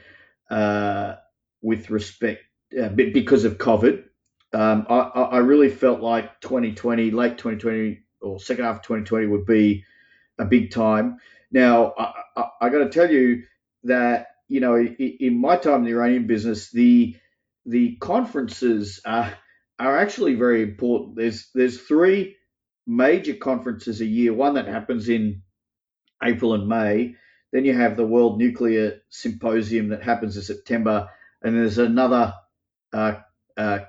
uh, 0.51 1.15
with 1.63 1.91
respect 1.91 2.43
uh, 2.81 2.89
because 2.89 3.45
of 3.45 3.59
COVID. 3.59 4.05
Um, 4.53 4.87
I, 4.89 4.99
I 4.99 5.39
really 5.39 5.71
felt 5.71 6.01
like 6.01 6.41
2020, 6.43 7.11
late 7.11 7.39
2020 7.39 8.01
or 8.21 8.39
second 8.39 8.65
half 8.65 8.77
of 8.77 8.83
2020 8.83 9.27
would 9.27 9.47
be 9.47 9.85
a 10.39 10.45
big 10.45 10.71
time. 10.71 11.19
Now 11.51 11.95
I, 11.97 12.13
I, 12.37 12.45
I 12.63 12.69
got 12.69 12.79
to 12.79 12.91
tell 12.91 13.11
you 13.11 13.45
that 13.85 14.29
you 14.49 14.61
know 14.61 14.77
in, 14.77 14.95
in 14.99 15.39
my 15.41 15.57
time 15.57 15.77
in 15.77 15.85
the 15.85 15.91
uranium 15.91 16.27
business, 16.27 16.71
the 16.71 17.17
the 17.65 17.97
conferences 17.97 19.01
are 19.05 19.33
are 19.87 19.99
actually 19.99 20.35
very 20.35 20.63
important. 20.63 21.17
There's 21.17 21.49
there's 21.55 21.81
three 21.81 22.37
major 22.87 23.35
conferences 23.35 24.01
a 24.01 24.07
year. 24.07 24.33
One 24.33 24.55
that 24.55 24.69
happens 24.69 25.09
in 25.09 25.43
April 26.23 26.55
and 26.55 26.69
May. 26.69 27.17
Then 27.53 27.65
you 27.65 27.75
have 27.75 27.97
the 27.97 28.07
World 28.07 28.39
Nuclear 28.39 29.03
Symposium 29.11 29.89
that 29.89 30.03
happens 30.03 30.37
in 30.37 30.43
September, 30.43 31.11
and 31.43 31.57
there's 31.57 31.79
another 31.79 32.35
uh, 32.93 33.17
uh, 33.57 33.81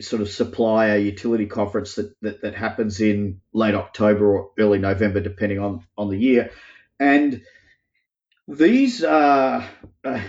sort 0.00 0.22
of 0.22 0.30
supplier 0.30 0.96
utility 0.96 1.46
conference 1.46 1.96
that, 1.96 2.14
that, 2.22 2.42
that 2.42 2.54
happens 2.54 3.00
in 3.00 3.42
late 3.52 3.74
October 3.74 4.34
or 4.34 4.50
early 4.58 4.78
November, 4.78 5.20
depending 5.20 5.58
on 5.58 5.84
on 5.98 6.08
the 6.08 6.18
year. 6.18 6.50
And 6.98 7.42
these 8.48 9.04
are, 9.04 9.68
uh, 10.04 10.22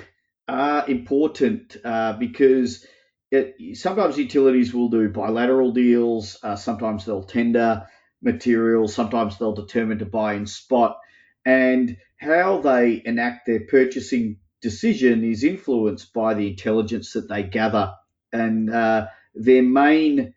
are 0.47 0.89
important 0.89 1.77
uh, 1.83 2.13
because 2.13 2.85
it, 3.33 3.77
sometimes 3.77 4.17
utilities 4.17 4.73
will 4.73 4.89
do 4.89 5.09
bilateral 5.09 5.71
deals, 5.71 6.37
uh, 6.43 6.55
sometimes 6.55 7.05
they'll 7.05 7.23
tender 7.23 7.87
materials, 8.21 8.93
sometimes 8.93 9.37
they'll 9.37 9.55
determine 9.55 9.99
to 9.99 10.05
buy 10.05 10.35
in 10.35 10.45
spot, 10.45 10.99
and 11.45 11.97
how 12.17 12.61
they 12.61 13.01
enact 13.03 13.47
their 13.47 13.61
purchasing 13.61 14.37
decision 14.61 15.23
is 15.23 15.43
influenced 15.43 16.13
by 16.13 16.35
the 16.35 16.47
intelligence 16.47 17.13
that 17.13 17.27
they 17.27 17.43
gather. 17.43 17.93
And 18.31 18.69
uh, 18.69 19.07
their 19.33 19.63
main 19.63 20.35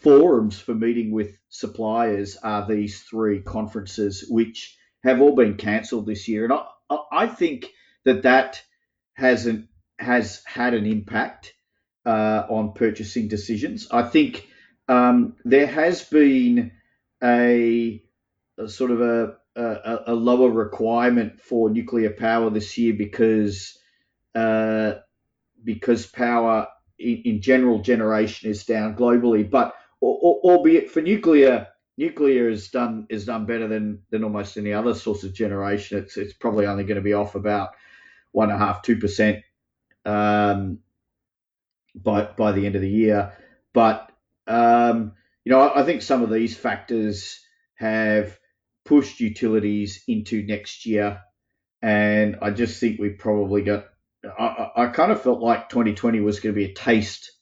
forums 0.00 0.58
for 0.58 0.74
meeting 0.74 1.10
with 1.10 1.36
suppliers 1.48 2.36
are 2.36 2.66
these 2.66 3.00
three 3.00 3.42
conferences, 3.42 4.24
which 4.28 4.78
have 5.02 5.20
all 5.20 5.34
been 5.34 5.56
cancelled 5.56 6.06
this 6.06 6.28
year. 6.28 6.44
And 6.44 6.52
I, 6.52 6.98
I 7.12 7.26
think 7.26 7.66
that 8.04 8.22
that 8.22 8.62
hasn't 9.14 9.66
has 9.98 10.42
had 10.46 10.72
an 10.72 10.86
impact 10.86 11.52
uh, 12.10 12.44
on 12.48 12.72
purchasing 12.72 13.28
decisions. 13.28 13.86
I 13.92 14.02
think 14.02 14.48
um, 14.88 15.36
there 15.44 15.68
has 15.68 16.02
been 16.02 16.72
a, 17.22 18.02
a 18.58 18.68
sort 18.68 18.90
of 18.90 19.00
a, 19.00 19.36
a, 19.54 19.98
a, 20.08 20.14
lower 20.14 20.50
requirement 20.50 21.40
for 21.40 21.70
nuclear 21.70 22.10
power 22.10 22.50
this 22.50 22.76
year 22.76 22.94
because 22.94 23.78
uh, 24.34 24.94
because 25.62 26.06
power 26.06 26.66
in, 26.98 27.22
in, 27.24 27.42
general 27.42 27.80
generation 27.80 28.50
is 28.50 28.64
down 28.64 28.96
globally, 28.96 29.48
but 29.48 29.74
albeit 30.02 30.90
for 30.90 31.02
nuclear 31.02 31.68
nuclear 31.96 32.50
has 32.50 32.68
done 32.68 33.06
is 33.08 33.26
done 33.26 33.46
better 33.46 33.68
than 33.68 34.02
than 34.10 34.24
almost 34.24 34.56
any 34.56 34.72
other 34.72 34.94
source 34.94 35.22
of 35.22 35.32
generation. 35.32 35.98
It's 35.98 36.16
it's 36.16 36.32
probably 36.32 36.66
only 36.66 36.84
going 36.84 36.96
to 36.96 37.10
be 37.10 37.14
off 37.14 37.36
about 37.36 37.70
one 38.32 38.50
and 38.50 38.60
a 38.60 38.64
half 38.64 38.82
two 38.82 38.98
percent 38.98 39.44
um, 40.04 40.80
by 41.94 42.24
by 42.24 42.52
the 42.52 42.66
end 42.66 42.76
of 42.76 42.82
the 42.82 42.88
year. 42.88 43.32
But 43.72 44.10
um, 44.46 45.12
you 45.44 45.52
know, 45.52 45.60
I, 45.60 45.80
I 45.80 45.84
think 45.84 46.02
some 46.02 46.22
of 46.22 46.30
these 46.30 46.56
factors 46.56 47.40
have 47.74 48.38
pushed 48.84 49.20
utilities 49.20 50.02
into 50.08 50.42
next 50.42 50.86
year, 50.86 51.20
and 51.82 52.36
I 52.42 52.50
just 52.50 52.80
think 52.80 53.00
we 53.00 53.10
probably 53.10 53.62
got. 53.62 53.86
I, 54.24 54.70
I 54.76 54.86
kind 54.88 55.12
of 55.12 55.22
felt 55.22 55.40
like 55.40 55.70
2020 55.70 56.20
was 56.20 56.40
going 56.40 56.54
to 56.54 56.58
be 56.58 56.70
a 56.70 56.74
taste 56.74 57.32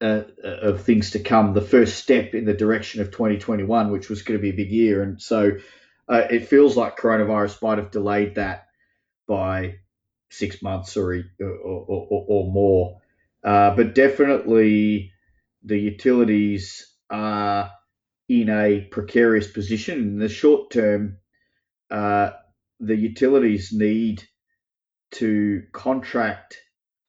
uh, 0.00 0.22
of 0.42 0.82
things 0.82 1.10
to 1.10 1.20
come, 1.20 1.52
the 1.52 1.60
first 1.60 1.98
step 1.98 2.34
in 2.34 2.44
the 2.44 2.54
direction 2.54 3.00
of 3.00 3.10
2021, 3.10 3.90
which 3.90 4.08
was 4.08 4.22
going 4.22 4.38
to 4.38 4.42
be 4.42 4.50
a 4.50 4.56
big 4.56 4.70
year. 4.70 5.02
And 5.02 5.20
so 5.20 5.52
uh, 6.08 6.22
it 6.30 6.48
feels 6.48 6.76
like 6.76 6.98
coronavirus 6.98 7.62
might 7.62 7.78
have 7.78 7.90
delayed 7.90 8.36
that 8.36 8.66
by 9.28 9.76
six 10.30 10.62
months 10.62 10.96
or, 10.96 11.22
or, 11.38 11.46
or, 11.46 12.24
or 12.28 12.52
more. 12.52 13.00
Uh, 13.42 13.74
but 13.74 13.94
definitely 13.94 15.12
the 15.64 15.78
utilities 15.78 16.94
are 17.08 17.70
in 18.28 18.48
a 18.48 18.86
precarious 18.90 19.50
position. 19.50 19.98
In 19.98 20.18
the 20.18 20.28
short 20.28 20.70
term, 20.70 21.16
uh, 21.90 22.30
the 22.78 22.96
utilities 22.96 23.72
need 23.72 24.22
to 25.12 25.64
contract 25.72 26.56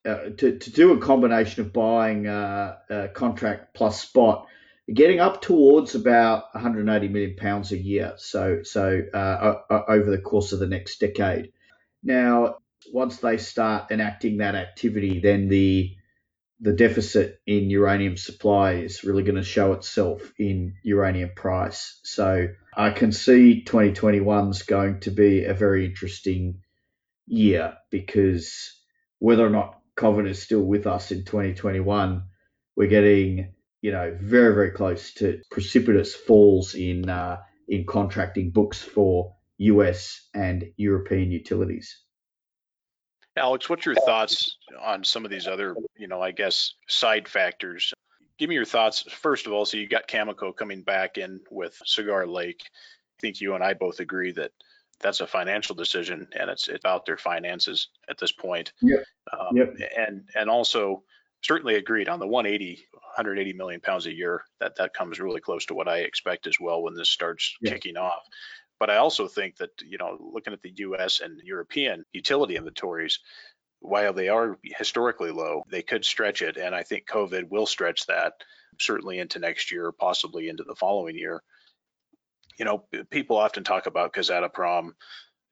uh, 0.04 0.30
to, 0.38 0.58
to 0.58 0.72
do 0.72 0.94
a 0.94 0.98
combination 0.98 1.62
of 1.62 1.72
buying 1.72 2.26
uh, 2.26 2.78
contract 3.14 3.76
plus 3.76 4.02
spot, 4.02 4.48
getting 4.92 5.20
up 5.20 5.42
towards 5.42 5.94
about 5.94 6.46
180 6.54 7.08
million 7.10 7.36
pounds 7.36 7.72
a 7.72 7.78
year. 7.78 8.14
So 8.18 8.64
so 8.64 9.02
uh, 9.14 9.56
over 9.88 10.10
the 10.10 10.18
course 10.18 10.54
of 10.54 10.60
the 10.60 10.68
next 10.68 11.00
decade. 11.00 11.52
Now, 12.04 12.56
once 12.92 13.18
they 13.18 13.38
start 13.38 13.92
enacting 13.92 14.38
that 14.38 14.56
activity, 14.56 15.20
then 15.20 15.50
the 15.50 15.96
the 16.62 16.74
deficit 16.74 17.42
in 17.48 17.72
uranium 17.72 18.16
supply 18.16 18.74
is 18.74 19.04
really 19.04 19.24
going 19.24 19.36
to 19.36 19.44
show 19.44 19.74
itself 19.74 20.32
in 20.38 20.76
uranium 20.84 21.32
price. 21.36 22.00
So 22.04 22.50
I 22.76 22.92
can 22.92 23.12
see 23.12 23.64
2021 23.64 24.50
is 24.52 24.62
going 24.62 25.00
to 25.02 25.12
be 25.12 25.46
a 25.46 25.56
very 25.56 25.86
interesting 25.86 26.62
year 27.26 27.74
because 27.90 28.80
whether 29.18 29.46
or 29.46 29.50
not 29.50 29.80
COVID 29.98 30.30
is 30.30 30.42
still 30.42 30.62
with 30.62 30.86
us 30.86 31.12
in 31.12 31.26
2021, 31.26 32.24
we're 32.76 32.88
getting 32.88 33.54
you 33.82 33.92
know 33.92 34.16
very 34.22 34.54
very 34.54 34.72
close 34.72 35.14
to 35.16 35.42
precipitous 35.50 36.14
falls 36.14 36.76
in 36.76 37.10
uh, 37.10 37.38
in 37.68 37.86
contracting 37.88 38.52
books 38.52 38.80
for 38.80 39.36
US 39.58 40.30
and 40.36 40.66
European 40.78 41.32
utilities. 41.32 42.00
Alex, 43.38 43.70
what's 43.70 43.86
your 43.86 43.96
thoughts 43.96 44.58
on 44.82 45.04
some 45.04 45.24
of 45.24 45.32
these 45.32 45.48
other, 45.48 45.76
you 45.98 46.08
know, 46.08 46.22
I 46.22 46.32
guess 46.32 46.74
side 46.88 47.28
factors? 47.28 47.94
Give 48.38 48.50
me 48.50 48.56
your 48.56 48.66
thoughts 48.66 49.04
first 49.10 49.48
of 49.48 49.54
all. 49.54 49.66
So 49.66 49.78
you 49.78 49.88
got 49.88 50.08
Cameco 50.08 50.56
coming 50.56 50.82
back 50.82 51.18
in 51.18 51.40
with 51.50 51.78
Cigar 51.86 52.28
Lake. 52.28 52.64
I 52.64 53.20
think 53.22 53.40
you 53.40 53.56
and 53.56 53.64
I 53.64 53.74
both 53.74 54.00
agree 54.00 54.32
that 54.34 54.52
that's 55.00 55.22
a 55.22 55.28
financial 55.28 55.76
decision 55.76 56.28
and 56.38 56.50
it's 56.50 56.68
it's 56.68 56.84
about 56.84 57.06
their 57.06 57.18
finances 57.18 57.90
at 58.10 58.18
this 58.18 58.32
point. 58.32 58.74
Yeah. 58.82 58.98
Um, 59.32 59.56
yep. 59.56 59.76
And 59.98 60.24
and 60.36 60.50
also 60.50 61.04
certainly 61.42 61.76
agreed 61.76 62.10
on 62.10 62.20
the 62.20 62.28
180 62.28 62.86
180 62.94 63.54
million 63.54 63.82
pounds 63.82 64.06
a 64.06 64.14
year 64.14 64.44
that 64.60 64.76
that 64.78 64.94
comes 64.94 65.20
really 65.20 65.42
close 65.42 65.66
to 65.66 65.74
what 65.74 65.88
I 65.88 66.00
expect 66.00 66.48
as 66.48 66.60
well 66.60 66.82
when 66.82 66.96
this 66.96 67.10
starts 67.10 67.56
yeah. 67.62 67.72
kicking 67.72 67.98
off. 67.98 68.24
But 68.82 68.90
I 68.90 68.98
also 68.98 69.28
think 69.28 69.58
that 69.58 69.70
you 69.86 70.00
know 70.00 70.18
looking 70.20 70.54
at 70.54 70.62
the 70.64 70.74
U.S. 70.78 71.22
and 71.22 71.40
European 71.44 72.04
utility 72.12 72.56
inventories, 72.56 73.20
while 73.80 74.12
they 74.12 74.28
are 74.28 74.58
historically 74.64 75.32
low, 75.32 75.64
they 75.70 75.84
could 75.84 76.04
stretch 76.04 76.42
it, 76.42 76.58
and 76.58 76.74
I 76.74 76.82
think 76.82 77.08
COVID 77.08 77.50
will 77.50 77.68
stretch 77.68 78.08
that 78.08 78.34
certainly 78.80 79.20
into 79.20 79.38
next 79.38 79.72
year, 79.72 79.92
possibly 79.92 80.50
into 80.50 80.64
the 80.64 80.76
following 80.76 81.16
year 81.16 81.44
you 82.62 82.66
know, 82.66 82.86
people 83.10 83.38
often 83.38 83.64
talk 83.64 83.88
about 83.88 84.14
Kazatomprom, 84.14 84.92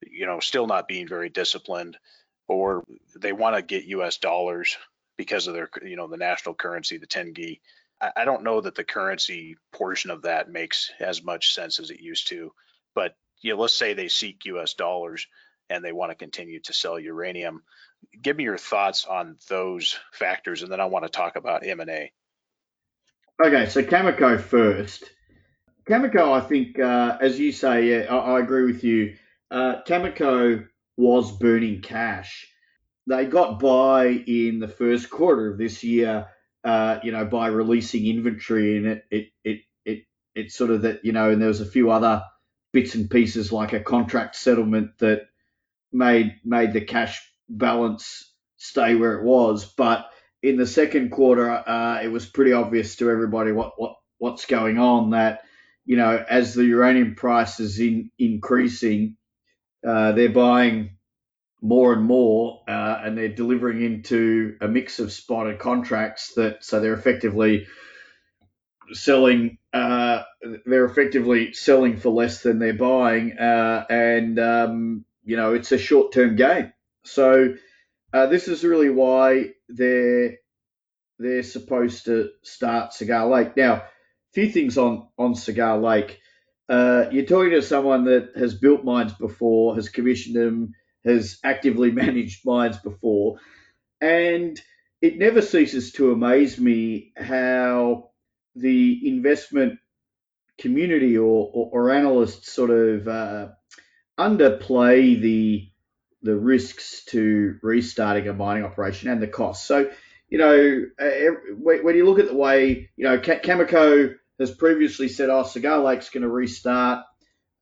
you 0.05 0.27
know, 0.27 0.39
still 0.39 0.67
not 0.67 0.87
being 0.87 1.07
very 1.07 1.27
disciplined, 1.29 1.97
or 2.47 2.83
they 3.15 3.33
want 3.33 3.55
to 3.55 3.63
get 3.63 3.85
U.S. 3.85 4.17
dollars 4.17 4.77
because 5.17 5.47
of 5.47 5.55
their, 5.55 5.69
you 5.83 5.95
know, 5.95 6.07
the 6.07 6.17
national 6.17 6.53
currency, 6.53 6.97
the 6.97 7.07
tenge. 7.07 7.59
I 8.15 8.25
don't 8.25 8.43
know 8.43 8.61
that 8.61 8.75
the 8.75 8.83
currency 8.83 9.57
portion 9.73 10.11
of 10.11 10.21
that 10.21 10.51
makes 10.51 10.91
as 10.99 11.23
much 11.23 11.53
sense 11.55 11.79
as 11.79 11.89
it 11.89 11.99
used 11.99 12.27
to, 12.29 12.51
but 12.95 13.15
you 13.41 13.53
know, 13.53 13.61
let's 13.61 13.73
say 13.73 13.93
they 13.93 14.09
seek 14.09 14.45
U.S. 14.45 14.73
dollars 14.73 15.27
and 15.69 15.83
they 15.83 15.91
want 15.91 16.11
to 16.11 16.15
continue 16.15 16.59
to 16.61 16.73
sell 16.73 16.99
uranium. 16.99 17.63
Give 18.21 18.35
me 18.35 18.43
your 18.43 18.57
thoughts 18.57 19.05
on 19.05 19.37
those 19.47 19.97
factors, 20.11 20.63
and 20.63 20.71
then 20.71 20.79
I 20.79 20.85
want 20.85 21.05
to 21.05 21.09
talk 21.09 21.35
about 21.35 21.65
M&A. 21.65 22.11
Okay, 23.43 23.69
so 23.69 23.83
Cameco 23.83 24.39
first. 24.39 25.03
Cameco, 25.87 26.33
I 26.33 26.41
think, 26.41 26.79
uh, 26.79 27.17
as 27.21 27.39
you 27.39 27.51
say, 27.51 27.89
yeah, 27.89 28.13
I, 28.13 28.35
I 28.35 28.39
agree 28.39 28.65
with 28.65 28.83
you. 28.83 29.15
Uh, 29.49 29.81
Cameco 29.87 30.67
was 30.97 31.31
burning 31.31 31.81
cash. 31.81 32.47
They 33.07 33.25
got 33.25 33.59
by 33.59 34.07
in 34.07 34.59
the 34.59 34.67
first 34.67 35.09
quarter 35.09 35.51
of 35.51 35.57
this 35.57 35.83
year, 35.83 36.27
uh, 36.63 36.99
you 37.03 37.11
know, 37.11 37.25
by 37.25 37.47
releasing 37.47 38.05
inventory, 38.05 38.77
and 38.77 38.85
it, 38.87 39.05
it, 39.09 39.27
it, 39.43 39.61
it, 39.85 40.03
it 40.35 40.51
sort 40.51 40.69
of 40.71 40.83
that, 40.83 41.03
you 41.05 41.11
know, 41.11 41.31
and 41.31 41.41
there 41.41 41.47
was 41.47 41.61
a 41.61 41.65
few 41.65 41.91
other 41.91 42.23
bits 42.71 42.95
and 42.95 43.09
pieces 43.09 43.51
like 43.51 43.73
a 43.73 43.79
contract 43.79 44.35
settlement 44.35 44.97
that 44.99 45.27
made 45.91 46.35
made 46.43 46.73
the 46.73 46.81
cash 46.81 47.21
balance 47.47 48.31
stay 48.57 48.95
where 48.95 49.19
it 49.19 49.23
was. 49.23 49.65
But 49.65 50.09
in 50.43 50.57
the 50.57 50.67
second 50.67 51.09
quarter, 51.11 51.49
uh, 51.49 52.01
it 52.01 52.09
was 52.09 52.25
pretty 52.25 52.53
obvious 52.53 52.95
to 52.97 53.09
everybody 53.09 53.51
what, 53.51 53.73
what 53.77 53.95
what's 54.17 54.45
going 54.45 54.77
on 54.77 55.11
that 55.11 55.41
you 55.89 55.97
know, 55.97 56.23
as 56.29 56.53
the 56.53 56.65
uranium 56.65 57.15
price 57.15 57.59
is 57.59 57.79
in, 57.79 58.11
increasing, 58.19 59.17
uh, 59.83 60.11
they're 60.11 60.29
buying 60.29 60.97
more 61.61 61.93
and 61.93 62.03
more, 62.03 62.61
uh, 62.67 63.01
and 63.03 63.17
they're 63.17 63.29
delivering 63.29 63.81
into 63.81 64.55
a 64.61 64.67
mix 64.67 64.99
of 64.99 65.11
spotted 65.11 65.59
contracts 65.59 66.33
that 66.35 66.63
so 66.63 66.79
they're 66.79 66.93
effectively 66.93 67.67
selling. 68.93 69.58
Uh, 69.71 70.23
they're 70.65 70.85
effectively 70.85 71.53
selling 71.53 71.97
for 71.97 72.09
less 72.09 72.41
than 72.41 72.59
they're 72.59 72.73
buying, 72.73 73.37
uh, 73.37 73.85
and 73.89 74.39
um, 74.39 75.05
you 75.23 75.37
know 75.37 75.53
it's 75.53 75.71
a 75.71 75.77
short-term 75.77 76.35
game. 76.35 76.73
So 77.03 77.55
uh, 78.13 78.25
this 78.27 78.47
is 78.47 78.63
really 78.63 78.89
why 78.89 79.51
they're 79.67 80.37
they're 81.19 81.43
supposed 81.43 82.05
to 82.05 82.29
start 82.41 82.93
Cigar 82.93 83.27
Lake 83.27 83.55
now 83.55 83.73
a 83.75 83.83
few 84.33 84.49
things 84.49 84.77
on 84.77 85.07
on 85.17 85.35
Cigar 85.35 85.77
Lake. 85.77 86.19
Uh, 86.67 87.05
you're 87.11 87.25
talking 87.25 87.51
to 87.51 87.61
someone 87.61 88.05
that 88.05 88.31
has 88.35 88.53
built 88.53 88.83
mines 88.83 89.13
before, 89.13 89.75
has 89.75 89.89
commissioned 89.89 90.35
them, 90.35 90.73
has 91.05 91.39
actively 91.43 91.91
managed 92.03 92.45
mines 92.45 92.77
before, 92.77 93.39
and 94.01 94.59
it 95.01 95.17
never 95.17 95.41
ceases 95.41 95.91
to 95.93 96.11
amaze 96.11 96.59
me 96.59 97.11
how 97.15 98.08
the 98.59 99.07
investment 99.07 99.79
community 100.57 101.17
or, 101.17 101.49
or, 101.53 101.69
or 101.71 101.91
analysts 101.91 102.51
sort 102.51 102.69
of 102.69 103.07
uh, 103.07 103.47
underplay 104.17 105.19
the 105.19 105.69
the 106.21 106.35
risks 106.35 107.05
to 107.05 107.57
restarting 107.63 108.27
a 108.27 108.33
mining 108.33 108.65
operation 108.65 109.09
and 109.09 109.21
the 109.21 109.27
costs. 109.27 109.65
So 109.65 109.89
you 110.29 110.37
know, 110.37 110.85
uh, 110.99 111.31
when 111.57 111.95
you 111.95 112.05
look 112.05 112.19
at 112.19 112.27
the 112.27 112.35
way, 112.35 112.89
you 112.95 113.05
know, 113.05 113.17
Cameco 113.17 114.15
has 114.39 114.51
previously 114.51 115.07
said, 115.07 115.29
oh, 115.29 115.43
Cigar 115.43 115.79
Lake's 115.79 116.09
going 116.09 116.21
to 116.21 116.29
restart. 116.29 117.03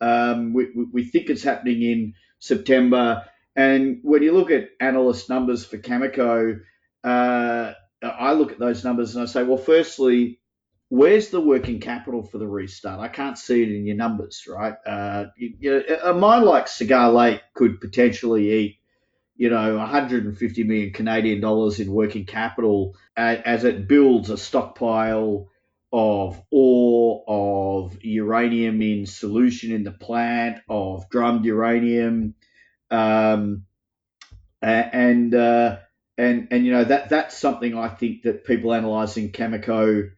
Um, 0.02 0.54
we, 0.54 0.68
we, 0.92 1.06
think 1.06 1.30
it's 1.30 1.44
happening 1.44 1.82
in 1.82 2.14
September. 2.40 3.24
And 3.56 4.00
when 4.04 4.22
you 4.22 4.34
look 4.34 4.52
at 4.52 4.70
analyst 4.80 5.30
numbers 5.30 5.66
for 5.66 5.78
Cameco, 5.78 6.60
uh, 7.04 7.74
I 8.04 8.34
look 8.34 8.52
at 8.52 8.60
those 8.60 8.84
numbers 8.84 9.16
and 9.16 9.24
I 9.24 9.26
say, 9.28 9.44
well, 9.44 9.58
firstly, 9.58 10.40
where's 10.90 11.30
the 11.30 11.42
working 11.42 11.80
capital 11.80 12.24
for 12.24 12.38
the 12.38 12.48
restart? 12.48 13.00
I 13.00 13.08
can't 13.08 13.38
see 13.38 13.64
it 13.64 13.70
in 13.70 13.86
your 13.86 13.96
numbers, 13.96 14.46
right? 14.48 14.76
Uh, 14.86 15.26
you, 15.38 15.54
you 15.60 15.72
know, 15.72 15.98
a 16.04 16.14
mine 16.14 16.46
like 16.46 16.68
Cigar 16.68 17.12
Lake 17.12 17.42
could 17.54 17.82
potentially 17.82 18.52
eat 18.52 18.80
you 19.38 19.52
know, 19.52 19.78
150 19.78 20.64
million 20.64 20.92
Canadian 20.92 21.40
dollars 21.40 21.80
in 21.80 21.92
working 21.92 22.26
capital 22.26 22.96
as 23.16 23.64
it 23.64 23.88
builds 23.88 24.32
a 24.32 24.38
stockpile 24.38 25.48
of 25.94 26.42
ore, 26.52 27.24
of 27.28 28.04
uranium 28.04 28.82
in 28.82 29.06
solution 29.06 29.72
in 29.72 29.84
the 29.84 29.92
plant, 29.92 30.58
of 30.68 31.08
drummed 31.10 31.46
uranium, 31.46 32.34
um, 32.90 33.64
and 34.62 35.34
uh, 35.36 35.78
and 36.18 36.48
and 36.50 36.66
you 36.66 36.72
know 36.72 36.84
that 36.84 37.10
that's 37.10 37.38
something 37.38 37.78
I 37.78 37.90
think 37.90 38.24
that 38.24 38.44
people 38.44 38.74
analysing 38.74 39.32
Cameco 39.32 40.10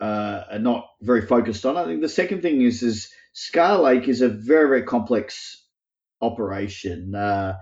uh, 0.00 0.44
are 0.50 0.58
not 0.58 0.88
very 1.00 1.26
focused 1.26 1.64
on. 1.64 1.76
I 1.76 1.84
think 1.84 2.02
the 2.02 2.08
second 2.08 2.42
thing 2.42 2.62
is 2.62 2.82
is 2.82 3.12
Cigar 3.32 3.78
Lake 3.78 4.08
is 4.08 4.20
a 4.20 4.28
very 4.28 4.68
very 4.68 4.82
complex 4.82 5.64
operation, 6.20 7.14
uh, 7.14 7.56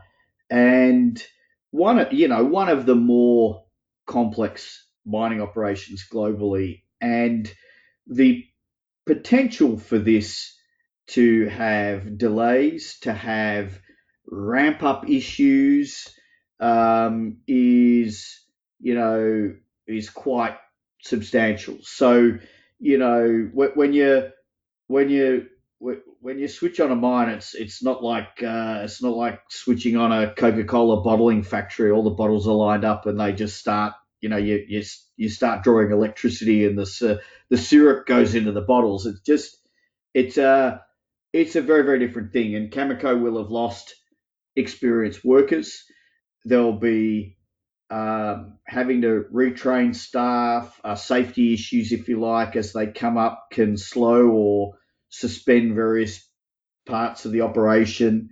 and 0.50 1.22
one 1.70 2.06
you 2.10 2.28
know 2.28 2.44
one 2.44 2.68
of 2.68 2.86
the 2.86 2.94
more 2.94 3.64
complex 4.06 4.86
mining 5.06 5.40
operations 5.40 6.06
globally, 6.10 6.82
and 7.00 7.52
the 8.06 8.44
potential 9.06 9.78
for 9.78 9.98
this 9.98 10.56
to 11.06 11.48
have 11.48 12.16
delays, 12.16 12.98
to 13.00 13.12
have 13.12 13.78
ramp 14.26 14.82
up 14.82 15.08
issues, 15.08 16.08
um, 16.60 17.38
is 17.46 18.40
you 18.80 18.94
know 18.94 19.54
is 19.86 20.10
quite 20.10 20.56
substantial. 21.04 21.78
So 21.82 22.38
you 22.80 22.98
know 22.98 23.50
when 23.54 23.92
you 23.92 24.30
when 24.88 25.08
you 25.08 25.46
when 26.20 26.38
you 26.38 26.48
switch 26.48 26.80
on 26.80 26.90
a 26.90 26.96
mine, 26.96 27.28
it's 27.28 27.54
it's 27.54 27.82
not 27.82 28.02
like 28.02 28.42
uh, 28.42 28.80
it's 28.84 29.02
not 29.02 29.16
like 29.16 29.40
switching 29.50 29.96
on 29.96 30.12
a 30.12 30.32
Coca-Cola 30.34 31.02
bottling 31.02 31.42
factory. 31.42 31.90
All 31.90 32.02
the 32.02 32.10
bottles 32.10 32.48
are 32.48 32.54
lined 32.54 32.84
up 32.84 33.06
and 33.06 33.20
they 33.20 33.32
just 33.32 33.58
start. 33.58 33.94
You 34.20 34.30
know, 34.30 34.38
you 34.38 34.64
you, 34.66 34.82
you 35.16 35.28
start 35.28 35.62
drawing 35.62 35.90
electricity 35.90 36.64
and 36.64 36.78
the 36.78 37.20
the 37.50 37.58
syrup 37.58 38.06
goes 38.06 38.34
into 38.34 38.52
the 38.52 38.62
bottles. 38.62 39.06
It's 39.06 39.20
just 39.20 39.58
it's 40.14 40.38
a 40.38 40.80
it's 41.32 41.56
a 41.56 41.62
very 41.62 41.82
very 41.82 41.98
different 41.98 42.32
thing. 42.32 42.54
And 42.54 42.70
Cameco 42.70 43.20
will 43.20 43.38
have 43.42 43.50
lost 43.50 43.94
experienced 44.56 45.24
workers. 45.24 45.84
There'll 46.46 46.78
be 46.78 47.36
um, 47.94 48.58
having 48.66 49.02
to 49.02 49.26
retrain 49.32 49.94
staff, 49.94 50.80
uh, 50.82 50.96
safety 50.96 51.54
issues, 51.54 51.92
if 51.92 52.08
you 52.08 52.18
like, 52.18 52.56
as 52.56 52.72
they 52.72 52.88
come 52.88 53.16
up, 53.16 53.46
can 53.52 53.76
slow 53.76 54.26
or 54.30 54.78
suspend 55.10 55.76
various 55.76 56.28
parts 56.86 57.24
of 57.24 57.30
the 57.30 57.42
operation. 57.42 58.30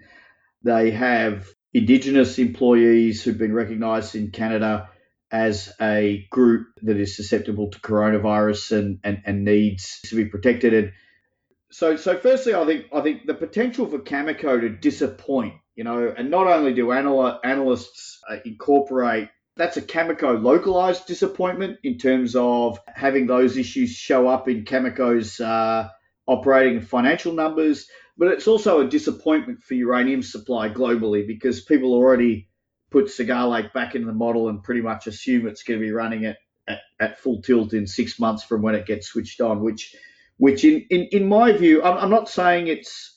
They 0.65 0.91
have 0.91 1.47
Indigenous 1.73 2.41
employees 2.41 3.23
who've 3.23 3.39
been 3.39 3.55
recognised 3.55 4.17
in 4.17 4.33
Canada 4.33 4.89
as 5.31 5.73
a 5.81 6.27
group 6.33 6.67
that 6.83 6.97
is 6.97 7.15
susceptible 7.15 7.71
to 7.71 7.79
coronavirus 7.79 8.77
and, 8.77 8.99
and, 9.05 9.23
and 9.25 9.45
needs 9.45 10.01
to 10.07 10.17
be 10.17 10.25
protected. 10.25 10.75
And 10.75 10.93
so, 11.71 11.95
so 11.95 12.19
firstly, 12.19 12.55
I 12.55 12.67
think 12.67 12.87
I 12.93 13.01
think 13.01 13.27
the 13.27 13.35
potential 13.35 13.87
for 13.87 14.01
Cameco 14.01 14.61
to 14.61 14.71
disappoint, 14.71 15.55
you 15.77 15.85
know, 15.85 16.13
and 16.15 16.33
not 16.33 16.49
only 16.49 16.75
do 16.75 16.93
anal- 16.93 17.39
analysts 17.45 18.19
uh, 18.29 18.39
incorporate 18.45 19.29
that's 19.57 19.77
a 19.77 19.83
Cameco 19.83 20.43
localized 20.43 21.07
disappointment 21.07 21.79
in 21.83 21.99
terms 21.99 22.35
of 22.37 22.79
having 22.87 23.27
those 23.27 23.57
issues 23.57 23.91
show 23.91 24.29
up 24.29 24.49
in 24.49 24.65
Cameco's 24.65 25.41
uh, 25.41 25.89
operating 26.27 26.79
and 26.79 26.89
financial 26.89 27.33
numbers, 27.33 27.87
but 28.17 28.29
it's 28.29 28.49
also 28.49 28.81
a 28.81 28.89
disappointment 28.89 29.63
for 29.63 29.75
uranium 29.75 30.23
supply 30.23 30.69
globally 30.69 31.27
because 31.27 31.61
people 31.61 31.93
already 31.93 32.49
put 32.91 33.11
Cigar 33.11 33.49
Lake 33.49 33.73
back 33.73 33.95
into 33.95 34.07
the 34.07 34.13
model 34.13 34.49
and 34.49 34.63
pretty 34.63 34.83
much 34.83 35.07
assume 35.07 35.47
it's 35.47 35.63
going 35.63 35.81
to 35.81 35.85
be 35.85 35.93
running 35.93 36.27
at, 36.27 36.39
at, 36.69 36.81
at 37.01 37.19
full 37.19 37.43
tilt 37.43 37.73
in 37.73 37.87
six 37.87 38.19
months 38.19 38.43
from 38.43 38.63
when 38.63 38.75
it 38.75 38.87
gets 38.87 39.09
switched 39.09 39.41
on, 39.41 39.63
which 39.63 39.95
which 40.39 40.65
in, 40.65 40.87
in, 40.91 41.03
in 41.13 41.29
my 41.29 41.53
view, 41.53 41.83
I'm, 41.83 41.99
I'm 41.99 42.11
not 42.11 42.29
saying 42.29 42.67
it's 42.67 43.12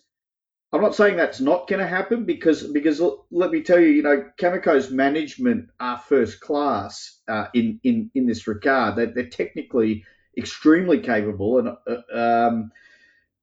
I'm 0.75 0.81
not 0.81 0.93
saying 0.93 1.15
that's 1.15 1.39
not 1.39 1.69
going 1.69 1.79
to 1.79 1.87
happen 1.87 2.25
because 2.25 2.63
because 2.63 3.01
let 3.31 3.49
me 3.49 3.61
tell 3.61 3.79
you, 3.79 3.87
you 3.87 4.03
know, 4.03 4.29
Cameco's 4.37 4.91
management 4.91 5.69
are 5.79 5.97
first 5.97 6.41
class 6.41 7.17
uh, 7.29 7.45
in 7.53 7.79
in 7.83 8.11
in 8.13 8.27
this 8.27 8.45
regard. 8.45 8.97
They're, 8.97 9.05
they're 9.05 9.29
technically 9.29 10.03
extremely 10.37 10.99
capable, 10.99 11.59
and 11.59 11.69
uh, 11.87 12.47
um, 12.47 12.71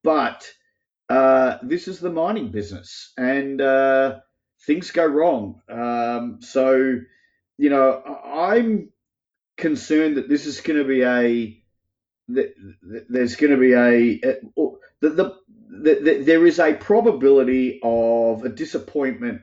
but 0.02 0.52
uh, 1.08 1.56
this 1.62 1.88
is 1.88 2.00
the 2.00 2.10
mining 2.10 2.50
business, 2.50 3.14
and 3.16 3.62
uh, 3.62 4.20
things 4.66 4.90
go 4.90 5.06
wrong. 5.06 5.62
Um, 5.70 6.38
so, 6.42 6.98
you 7.56 7.70
know, 7.70 8.02
I'm 8.24 8.90
concerned 9.56 10.18
that 10.18 10.28
this 10.28 10.44
is 10.44 10.60
going 10.60 10.78
to 10.80 10.84
be 10.86 11.02
a 11.02 11.62
that, 12.28 12.54
there's 13.08 13.36
going 13.36 13.52
to 13.52 13.58
be 13.58 13.72
a, 13.72 14.20
a 14.22 14.36
the, 15.00 15.10
the, 15.10 15.36
the, 15.72 16.22
there 16.24 16.46
is 16.46 16.58
a 16.58 16.74
probability 16.74 17.80
of 17.82 18.44
a 18.44 18.50
disappointment 18.50 19.40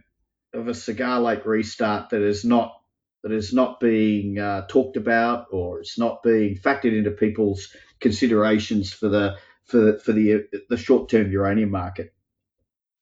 of 0.53 0.67
a 0.67 0.73
Cigar 0.73 1.19
Lake 1.19 1.45
restart 1.45 2.09
that 2.09 2.21
is 2.21 2.45
not 2.45 2.75
that 3.23 3.32
is 3.32 3.51
not 3.51 3.80
being 3.80 4.39
uh, 4.39 4.65
talked 4.67 4.95
about 4.95 5.47
or 5.51 5.80
it's 5.80 5.97
not 5.97 6.23
being 6.23 6.55
factored 6.55 6.97
into 6.97 7.11
people's 7.11 7.73
considerations 7.99 8.93
for 8.93 9.09
the 9.09 9.38
for 9.65 9.97
for 9.99 10.13
the 10.13 10.47
the 10.69 10.77
short 10.77 11.09
term 11.09 11.32
uranium 11.32 11.71
market. 11.71 12.13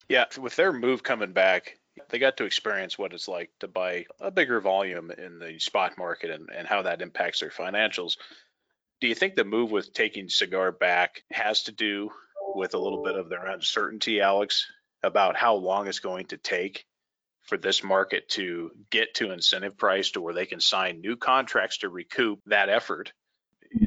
Yeah, 0.08 0.26
with 0.40 0.56
their 0.56 0.72
move 0.72 1.04
coming 1.04 1.34
back, 1.34 1.78
they 2.10 2.20
got 2.20 2.38
to 2.38 2.46
experience 2.46 2.98
what 2.98 3.14
it's 3.14 3.28
like 3.28 3.52
to 3.60 3.68
buy 3.68 4.06
a 4.22 4.32
bigger 4.32 4.62
volume 4.62 5.12
in 5.12 5.40
the 5.40 5.60
spot 5.60 5.98
market 5.98 6.32
and, 6.32 6.50
and 6.50 6.66
how 6.66 6.84
that 6.84 7.02
impacts 7.02 7.42
their 7.42 7.50
financials. 7.50 8.16
Do 9.02 9.08
you 9.08 9.16
think 9.16 9.36
the 9.36 9.44
move 9.44 9.70
with 9.70 9.94
taking 9.94 10.30
Cigar 10.30 10.72
back 10.72 11.24
has 11.30 11.64
to 11.64 11.74
do 11.74 12.10
with 12.56 12.74
a 12.74 12.80
little 12.80 13.04
bit 13.04 13.16
of 13.16 13.30
their 13.30 13.46
uncertainty, 13.46 14.22
Alex, 14.22 14.66
about 15.04 15.36
how 15.36 15.56
long 15.56 15.88
it's 15.88 16.00
going 16.00 16.26
to 16.28 16.38
take 16.38 16.86
for 17.44 17.58
this 17.58 17.84
market 17.84 18.28
to 18.30 18.72
get 18.90 19.14
to 19.16 19.32
incentive 19.32 19.78
price 19.78 20.12
to 20.12 20.22
where 20.22 20.34
they 20.34 20.46
can 20.46 20.60
sign 20.60 21.02
new 21.02 21.16
contracts 21.16 21.80
to 21.80 21.90
recoup 21.90 22.40
that 22.46 22.70
effort? 22.70 23.14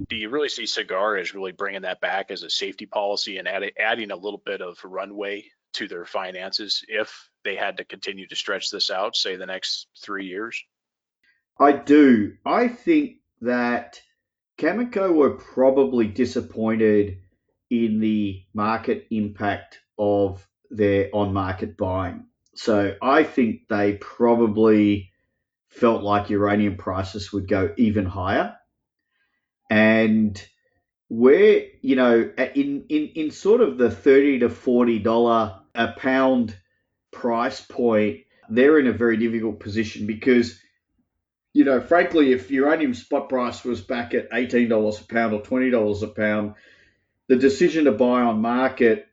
Do 0.08 0.16
you 0.16 0.28
really 0.28 0.48
see 0.48 0.66
Cigar 0.66 1.16
as 1.16 1.34
really 1.34 1.52
bringing 1.52 1.82
that 1.82 2.00
back 2.00 2.30
as 2.30 2.42
a 2.42 2.50
safety 2.50 2.86
policy 2.86 3.38
and 3.38 3.48
add, 3.48 3.72
adding 3.78 4.11
a 4.11 4.16
little 4.16 4.42
bit 4.44 4.61
of 4.61 4.78
runway 4.84 5.44
to 5.74 5.88
their 5.88 6.04
finances 6.04 6.84
if 6.88 7.30
they 7.44 7.56
had 7.56 7.78
to 7.78 7.84
continue 7.84 8.26
to 8.26 8.36
stretch 8.36 8.70
this 8.70 8.90
out, 8.90 9.16
say 9.16 9.36
the 9.36 9.46
next 9.46 9.86
three 10.02 10.26
years? 10.26 10.62
I 11.58 11.72
do. 11.72 12.36
I 12.44 12.68
think 12.68 13.16
that 13.40 14.00
Cameco 14.58 15.14
were 15.14 15.36
probably 15.36 16.06
disappointed 16.06 17.18
in 17.71 18.01
the 18.01 18.43
market 18.53 19.07
impact 19.11 19.79
of 19.99 20.47
their 20.71 21.09
on 21.12 21.33
market 21.33 21.77
buying. 21.77 22.27
So 22.55 22.97
I 23.01 23.23
think 23.23 23.68
they 23.68 23.95
probably 23.95 25.12
felt 25.68 26.03
like 26.03 26.31
uranium 26.31 26.77
prices 26.77 27.33
would 27.33 27.49
go 27.49 27.73
even 27.77 28.05
higher. 28.05 28.57
And 29.71 30.43
where, 31.09 31.64
you 31.81 31.97
know, 31.97 32.31
in, 32.55 32.85
in, 32.89 33.09
in 33.14 33.31
sort 33.31 33.61
of 33.61 33.79
the 33.79 33.91
30 33.91 34.41
to 34.41 34.49
$40 34.49 35.61
a 35.75 35.93
pound 35.93 36.57
price 37.12 37.61
point, 37.61 38.21
they're 38.49 38.79
in 38.79 38.89
a 38.89 38.93
very 38.93 39.16
difficult 39.16 39.61
position 39.61 40.07
because, 40.07 40.61
you 41.53 41.64
know, 41.64 41.81
frankly, 41.81 42.33
if 42.33 42.51
uranium 42.51 42.95
spot 42.95 43.29
price 43.29 43.64
was 43.64 43.81
back 43.81 44.12
at 44.12 44.31
$18 44.31 45.01
a 45.01 45.05
pound 45.05 45.35
or 45.35 45.41
$20 45.43 46.03
a 46.03 46.07
pound, 46.09 46.55
the 47.31 47.37
decision 47.37 47.85
to 47.85 47.93
buy 47.93 48.22
on 48.22 48.43
market 48.43 49.07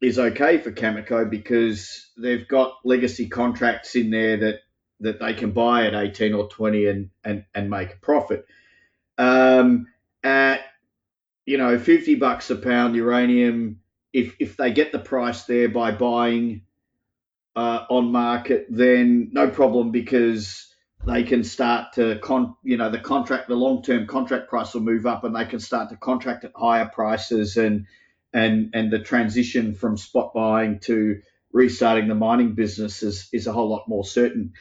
is 0.00 0.18
okay 0.18 0.56
for 0.56 0.72
Cameco 0.72 1.28
because 1.28 2.10
they've 2.16 2.48
got 2.48 2.78
legacy 2.82 3.28
contracts 3.28 3.94
in 3.94 4.08
there 4.10 4.38
that 4.38 4.60
that 5.00 5.20
they 5.20 5.34
can 5.34 5.50
buy 5.50 5.86
at 5.86 5.94
18 5.94 6.32
or 6.32 6.48
20 6.48 6.86
and 6.86 7.10
and, 7.22 7.44
and 7.54 7.68
make 7.68 7.92
a 7.92 7.96
profit. 7.98 8.46
Um, 9.18 9.86
at 10.24 10.62
you 11.44 11.58
know 11.58 11.78
50 11.78 12.14
bucks 12.14 12.48
a 12.48 12.56
pound 12.56 12.96
uranium, 12.96 13.80
if 14.14 14.34
if 14.40 14.56
they 14.56 14.72
get 14.72 14.90
the 14.90 14.98
price 14.98 15.44
there 15.44 15.68
by 15.68 15.90
buying 15.90 16.62
uh, 17.54 17.84
on 17.90 18.10
market, 18.10 18.64
then 18.70 19.28
no 19.32 19.50
problem 19.50 19.90
because 19.90 20.67
they 21.06 21.22
can 21.22 21.44
start 21.44 21.92
to 21.94 22.18
con 22.20 22.54
you 22.62 22.76
know 22.76 22.90
the 22.90 22.98
contract 22.98 23.48
the 23.48 23.54
long 23.54 23.82
term 23.82 24.06
contract 24.06 24.48
price 24.48 24.74
will 24.74 24.82
move 24.82 25.06
up 25.06 25.24
and 25.24 25.34
they 25.34 25.44
can 25.44 25.60
start 25.60 25.88
to 25.90 25.96
contract 25.96 26.44
at 26.44 26.52
higher 26.56 26.90
prices 26.92 27.56
and 27.56 27.86
and 28.32 28.70
and 28.74 28.92
the 28.92 28.98
transition 28.98 29.74
from 29.74 29.96
spot 29.96 30.32
buying 30.34 30.78
to 30.80 31.20
restarting 31.52 32.08
the 32.08 32.14
mining 32.14 32.54
business 32.54 33.02
is 33.02 33.28
is 33.32 33.46
a 33.46 33.52
whole 33.52 33.68
lot 33.68 33.88
more 33.88 34.04
certain. 34.04 34.52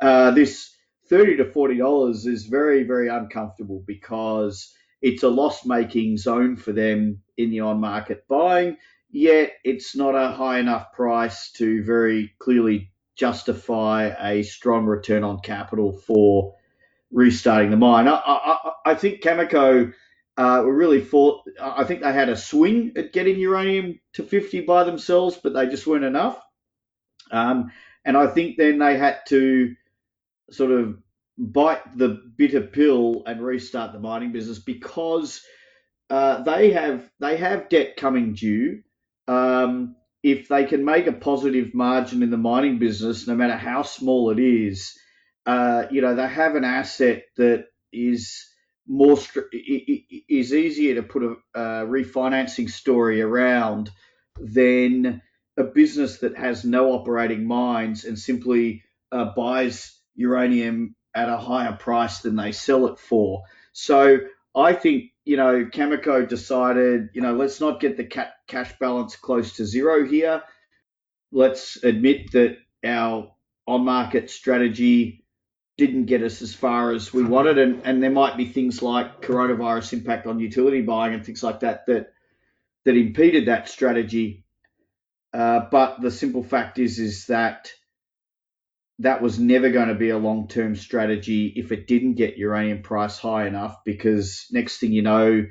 Uh, 0.00 0.30
this 0.30 0.74
thirty 1.08 1.36
to 1.36 1.44
forty 1.44 1.76
dollars 1.76 2.26
is 2.26 2.46
very 2.46 2.84
very 2.84 3.08
uncomfortable 3.08 3.82
because 3.86 4.72
it's 5.02 5.22
a 5.22 5.28
loss 5.28 5.64
making 5.64 6.16
zone 6.16 6.56
for 6.56 6.72
them 6.72 7.22
in 7.36 7.50
the 7.50 7.60
on 7.60 7.80
market 7.80 8.26
buying. 8.28 8.76
Yet 9.10 9.52
it's 9.64 9.96
not 9.96 10.14
a 10.14 10.32
high 10.32 10.60
enough 10.60 10.92
price 10.92 11.50
to 11.52 11.82
very 11.82 12.32
clearly 12.38 12.89
justify 13.20 14.14
a 14.18 14.42
strong 14.42 14.86
return 14.86 15.24
on 15.24 15.40
capital 15.40 15.92
for 15.92 16.54
restarting 17.12 17.70
the 17.70 17.76
mine. 17.76 18.08
I, 18.08 18.14
I, 18.14 18.70
I 18.86 18.94
think 18.94 19.20
Cameco 19.20 19.92
uh, 20.38 20.62
were 20.64 20.74
really 20.74 21.02
thought. 21.02 21.42
I 21.60 21.84
think 21.84 22.00
they 22.00 22.14
had 22.14 22.30
a 22.30 22.36
swing 22.36 22.92
at 22.96 23.12
getting 23.12 23.38
uranium 23.38 24.00
to 24.14 24.22
50 24.22 24.62
by 24.62 24.84
themselves, 24.84 25.38
but 25.42 25.52
they 25.52 25.66
just 25.66 25.86
weren't 25.86 26.04
enough. 26.04 26.42
Um, 27.30 27.70
and 28.06 28.16
I 28.16 28.26
think 28.26 28.56
then 28.56 28.78
they 28.78 28.96
had 28.96 29.18
to 29.28 29.76
sort 30.50 30.70
of 30.70 30.96
bite 31.36 31.98
the 31.98 32.22
bitter 32.36 32.62
pill 32.62 33.22
and 33.26 33.42
restart 33.42 33.92
the 33.92 34.00
mining 34.00 34.32
business 34.32 34.58
because 34.58 35.42
uh, 36.08 36.42
they 36.42 36.70
have 36.70 37.08
they 37.20 37.36
have 37.36 37.68
debt 37.68 37.98
coming 37.98 38.32
due. 38.32 38.82
Um, 39.28 39.96
if 40.22 40.48
they 40.48 40.64
can 40.64 40.84
make 40.84 41.06
a 41.06 41.12
positive 41.12 41.74
margin 41.74 42.22
in 42.22 42.30
the 42.30 42.36
mining 42.36 42.78
business, 42.78 43.26
no 43.26 43.34
matter 43.34 43.56
how 43.56 43.82
small 43.82 44.30
it 44.30 44.38
is, 44.38 44.98
uh, 45.46 45.84
you 45.90 46.02
know 46.02 46.14
they 46.14 46.28
have 46.28 46.54
an 46.54 46.64
asset 46.64 47.24
that 47.36 47.66
is 47.92 48.46
more 48.86 49.18
is 49.52 50.52
easier 50.54 50.96
to 50.96 51.02
put 51.02 51.22
a, 51.22 51.34
a 51.54 51.86
refinancing 51.86 52.68
story 52.68 53.22
around 53.22 53.90
than 54.38 55.22
a 55.56 55.64
business 55.64 56.18
that 56.18 56.36
has 56.36 56.64
no 56.64 56.92
operating 56.92 57.46
mines 57.46 58.04
and 58.04 58.18
simply 58.18 58.82
uh, 59.12 59.26
buys 59.36 59.98
uranium 60.14 60.94
at 61.14 61.28
a 61.28 61.36
higher 61.36 61.72
price 61.72 62.20
than 62.20 62.36
they 62.36 62.52
sell 62.52 62.86
it 62.86 62.98
for. 62.98 63.42
So 63.72 64.18
I 64.54 64.72
think 64.72 65.12
you 65.24 65.36
know 65.36 65.64
Cameco 65.66 66.28
decided 66.28 67.10
you 67.14 67.20
know 67.20 67.34
let's 67.34 67.60
not 67.60 67.80
get 67.80 67.96
the 67.96 68.04
ca- 68.04 68.32
cash 68.48 68.72
balance 68.78 69.16
close 69.16 69.56
to 69.56 69.64
zero 69.64 70.06
here. 70.06 70.42
Let's 71.32 71.82
admit 71.84 72.32
that 72.32 72.58
our 72.84 73.32
on-market 73.66 74.30
strategy 74.30 75.24
didn't 75.78 76.06
get 76.06 76.22
us 76.22 76.42
as 76.42 76.54
far 76.54 76.92
as 76.92 77.12
we 77.14 77.22
wanted, 77.24 77.56
and, 77.58 77.82
and 77.84 78.02
there 78.02 78.10
might 78.10 78.36
be 78.36 78.44
things 78.46 78.82
like 78.82 79.22
coronavirus 79.22 79.94
impact 79.94 80.26
on 80.26 80.40
utility 80.40 80.82
buying 80.82 81.14
and 81.14 81.24
things 81.24 81.42
like 81.42 81.60
that 81.60 81.86
that 81.86 82.12
that 82.84 82.96
impeded 82.96 83.46
that 83.46 83.68
strategy. 83.68 84.44
Uh, 85.32 85.60
but 85.70 86.00
the 86.00 86.10
simple 86.10 86.42
fact 86.42 86.78
is 86.78 86.98
is 86.98 87.26
that 87.26 87.72
that 89.00 89.22
was 89.22 89.38
never 89.38 89.70
going 89.70 89.88
to 89.88 89.94
be 89.94 90.10
a 90.10 90.18
long-term 90.18 90.76
strategy 90.76 91.52
if 91.56 91.72
it 91.72 91.86
didn't 91.86 92.14
get 92.14 92.36
uranium 92.36 92.82
price 92.82 93.18
high 93.18 93.46
enough 93.46 93.78
because 93.84 94.46
next 94.50 94.78
thing 94.78 94.92
you 94.92 95.02
know 95.02 95.44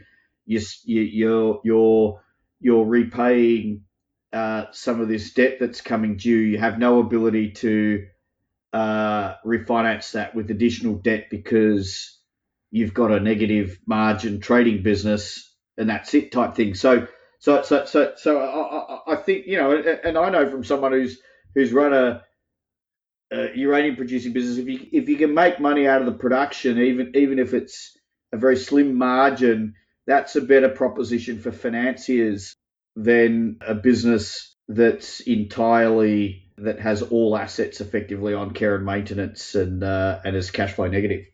you, 0.46 0.62
you're 0.86 1.62
you're 1.64 2.22
you're 2.60 2.86
repaying 2.86 3.84
uh, 4.32 4.66
some 4.72 5.02
of 5.02 5.08
this 5.08 5.34
debt 5.34 5.58
that's 5.60 5.82
coming 5.82 6.18
due 6.18 6.38
you 6.38 6.58
have 6.58 6.80
no 6.80 7.00
ability 7.00 7.52
to 7.52 8.06
uh, 8.74 9.36
refinance 9.46 10.12
that 10.12 10.36
with 10.36 10.52
additional 10.52 10.96
debt 10.96 11.28
because 11.30 12.20
you've 12.72 12.94
got 12.94 13.12
a 13.12 13.20
negative 13.20 13.80
margin 13.86 14.40
trading 14.40 14.84
business 14.84 15.56
and 15.78 15.90
that's 15.90 16.14
it 16.14 16.32
type 16.32 16.56
thing. 16.56 16.76
So, 16.76 17.08
so, 17.40 17.64
so, 17.64 17.86
so, 17.86 18.14
so 18.18 18.40
I, 18.40 19.14
I 19.14 19.16
think 19.16 19.48
you 19.48 19.58
know, 19.58 19.72
and 20.04 20.18
I 20.18 20.30
know 20.30 20.50
from 20.50 20.64
someone 20.64 20.92
who's 20.92 21.20
who's 21.56 21.72
run 21.72 21.94
a, 21.94 22.24
a 23.32 23.56
uranium 23.56 23.96
producing 23.96 24.34
business, 24.34 24.58
if 24.58 24.68
you 24.68 24.88
if 24.92 25.10
you 25.10 25.18
can 25.18 25.34
make 25.34 25.60
money 25.60 25.88
out 25.88 26.02
of 26.02 26.06
the 26.06 26.14
production, 26.14 26.80
even 26.80 27.12
even 27.16 27.40
if 27.40 27.54
it's 27.54 27.98
a 28.32 28.38
very 28.38 28.58
slim 28.58 28.96
margin, 28.96 29.76
that's 30.08 30.36
a 30.36 30.42
better 30.42 30.70
proposition 30.70 31.40
for 31.40 31.52
financiers 31.52 32.56
than 32.96 33.58
a 33.66 33.76
business 33.76 34.56
that's 34.68 35.20
entirely 35.22 36.46
that 36.58 36.80
has 36.80 37.02
all 37.02 37.38
assets 37.38 37.82
effectively 37.82 38.34
on 38.34 38.52
care 38.52 38.76
and 38.76 38.86
maintenance 38.86 39.56
and 39.56 39.84
uh, 39.84 40.20
and 40.24 40.36
is 40.36 40.52
cash 40.52 40.74
flow 40.74 40.88
negative. 40.88 41.26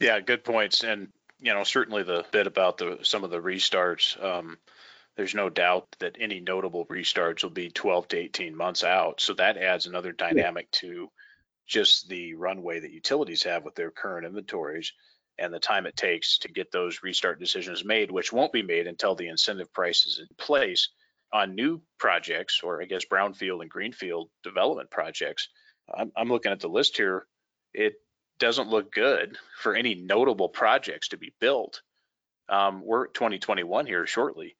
Yeah, 0.00 0.20
good 0.20 0.44
points. 0.44 0.84
And 0.84 1.08
you 1.40 1.52
know, 1.52 1.64
certainly 1.64 2.02
the 2.02 2.24
bit 2.30 2.46
about 2.46 2.78
the 2.78 2.98
some 3.02 3.24
of 3.24 3.30
the 3.30 3.40
restarts. 3.40 4.22
Um, 4.22 4.58
there's 5.16 5.34
no 5.34 5.48
doubt 5.48 5.86
that 6.00 6.16
any 6.20 6.40
notable 6.40 6.86
restarts 6.86 7.42
will 7.42 7.50
be 7.50 7.70
12 7.70 8.08
to 8.08 8.18
18 8.18 8.56
months 8.56 8.84
out. 8.84 9.20
So 9.20 9.34
that 9.34 9.56
adds 9.56 9.86
another 9.86 10.12
dynamic 10.12 10.70
to 10.72 11.10
just 11.66 12.08
the 12.08 12.34
runway 12.34 12.80
that 12.80 12.92
utilities 12.92 13.42
have 13.44 13.64
with 13.64 13.74
their 13.74 13.90
current 13.90 14.26
inventories 14.26 14.92
and 15.38 15.52
the 15.52 15.58
time 15.58 15.86
it 15.86 15.96
takes 15.96 16.38
to 16.38 16.48
get 16.48 16.70
those 16.70 17.02
restart 17.02 17.40
decisions 17.40 17.84
made, 17.84 18.10
which 18.10 18.32
won't 18.32 18.52
be 18.52 18.62
made 18.62 18.86
until 18.86 19.14
the 19.14 19.28
incentive 19.28 19.72
price 19.72 20.06
is 20.06 20.18
in 20.18 20.28
place 20.38 20.90
on 21.32 21.54
new 21.54 21.82
projects, 21.98 22.60
or 22.62 22.80
I 22.80 22.86
guess 22.86 23.04
brownfield 23.04 23.60
and 23.60 23.70
greenfield 23.70 24.30
development 24.42 24.90
projects, 24.90 25.48
I'm, 25.92 26.12
I'm 26.16 26.28
looking 26.28 26.52
at 26.52 26.60
the 26.60 26.68
list 26.68 26.96
here. 26.96 27.26
It 27.74 27.94
doesn't 28.38 28.68
look 28.68 28.92
good 28.92 29.36
for 29.60 29.74
any 29.74 29.94
notable 29.94 30.48
projects 30.48 31.08
to 31.08 31.16
be 31.16 31.34
built. 31.40 31.82
Um, 32.48 32.82
we're 32.84 33.08
2021 33.08 33.86
here 33.86 34.06
shortly. 34.06 34.56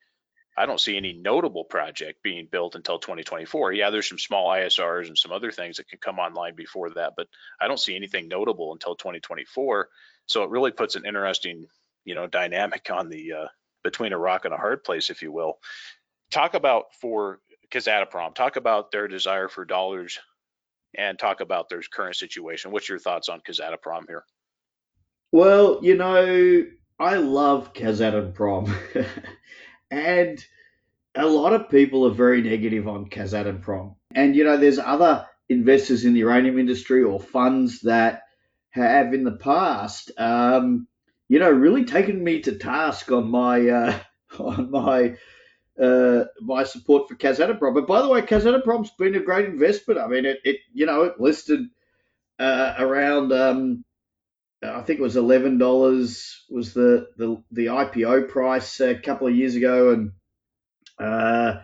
I 0.56 0.66
don't 0.66 0.80
see 0.80 0.96
any 0.96 1.12
notable 1.12 1.64
project 1.64 2.22
being 2.22 2.48
built 2.50 2.74
until 2.74 2.98
2024. 2.98 3.72
Yeah, 3.72 3.90
there's 3.90 4.08
some 4.08 4.18
small 4.18 4.48
ISRs 4.48 5.08
and 5.08 5.18
some 5.18 5.32
other 5.32 5.52
things 5.52 5.76
that 5.76 5.88
can 5.88 5.98
come 5.98 6.18
online 6.18 6.54
before 6.54 6.90
that, 6.90 7.12
but 7.16 7.28
I 7.60 7.68
don't 7.68 7.80
see 7.80 7.94
anything 7.94 8.28
notable 8.28 8.72
until 8.72 8.96
2024. 8.96 9.88
So 10.26 10.42
it 10.44 10.50
really 10.50 10.70
puts 10.70 10.96
an 10.96 11.04
interesting, 11.06 11.66
you 12.04 12.14
know, 12.14 12.26
dynamic 12.26 12.88
on 12.90 13.08
the 13.10 13.32
uh, 13.32 13.46
between 13.84 14.12
a 14.12 14.18
rock 14.18 14.44
and 14.44 14.54
a 14.54 14.56
hard 14.58 14.82
place, 14.82 15.10
if 15.10 15.22
you 15.22 15.30
will 15.30 15.58
talk 16.30 16.54
about 16.54 16.86
for 17.00 17.40
Kazatomprom, 17.70 18.34
talk 18.34 18.56
about 18.56 18.90
their 18.90 19.08
desire 19.08 19.48
for 19.48 19.64
dollars 19.64 20.18
and 20.96 21.18
talk 21.18 21.40
about 21.40 21.68
their 21.68 21.80
current 21.92 22.16
situation. 22.16 22.70
What's 22.70 22.88
your 22.88 22.98
thoughts 22.98 23.28
on 23.28 23.40
Kazatomprom 23.40 24.06
here? 24.06 24.24
Well, 25.32 25.80
you 25.82 25.96
know, 25.96 26.66
I 26.98 27.16
love 27.16 27.72
Kazatomprom, 27.74 28.74
and 29.90 30.44
a 31.14 31.26
lot 31.26 31.52
of 31.52 31.70
people 31.70 32.06
are 32.06 32.14
very 32.14 32.42
negative 32.42 32.88
on 32.88 33.08
Kazatomprom. 33.08 33.94
And, 34.14 34.36
you 34.36 34.44
know, 34.44 34.56
there's 34.56 34.78
other 34.78 35.26
investors 35.48 36.04
in 36.04 36.12
the 36.12 36.20
uranium 36.20 36.58
industry 36.58 37.02
or 37.02 37.20
funds 37.20 37.80
that 37.82 38.22
have 38.70 39.14
in 39.14 39.24
the 39.24 39.36
past, 39.36 40.10
um, 40.18 40.86
you 41.28 41.38
know, 41.38 41.50
really 41.50 41.84
taken 41.84 42.22
me 42.22 42.40
to 42.42 42.58
task 42.58 43.10
on 43.10 43.30
my, 43.30 43.68
uh, 43.68 43.98
on 44.38 44.70
my 44.70 45.16
uh, 45.80 46.24
my 46.40 46.64
support 46.64 47.08
for 47.08 47.16
Kazatomprom. 47.16 47.74
But 47.74 47.86
by 47.86 48.00
the 48.00 48.08
way, 48.08 48.22
Kazatomprom's 48.22 48.92
been 48.92 49.14
a 49.14 49.20
great 49.20 49.46
investment. 49.46 50.00
I 50.00 50.06
mean, 50.06 50.24
it, 50.24 50.38
it 50.44 50.56
you 50.72 50.86
know 50.86 51.02
it 51.02 51.20
listed 51.20 51.66
uh, 52.38 52.74
around 52.78 53.32
um, 53.32 53.84
I 54.74 54.82
think 54.82 54.98
it 54.98 55.02
was 55.02 55.16
eleven 55.16 55.58
dollars 55.58 56.44
was 56.50 56.74
the, 56.74 57.08
the 57.16 57.42
the 57.50 57.66
IPO 57.66 58.28
price 58.28 58.80
a 58.80 58.94
couple 58.94 59.26
of 59.26 59.36
years 59.36 59.54
ago, 59.54 59.92
and 59.92 60.12
uh, 60.98 61.60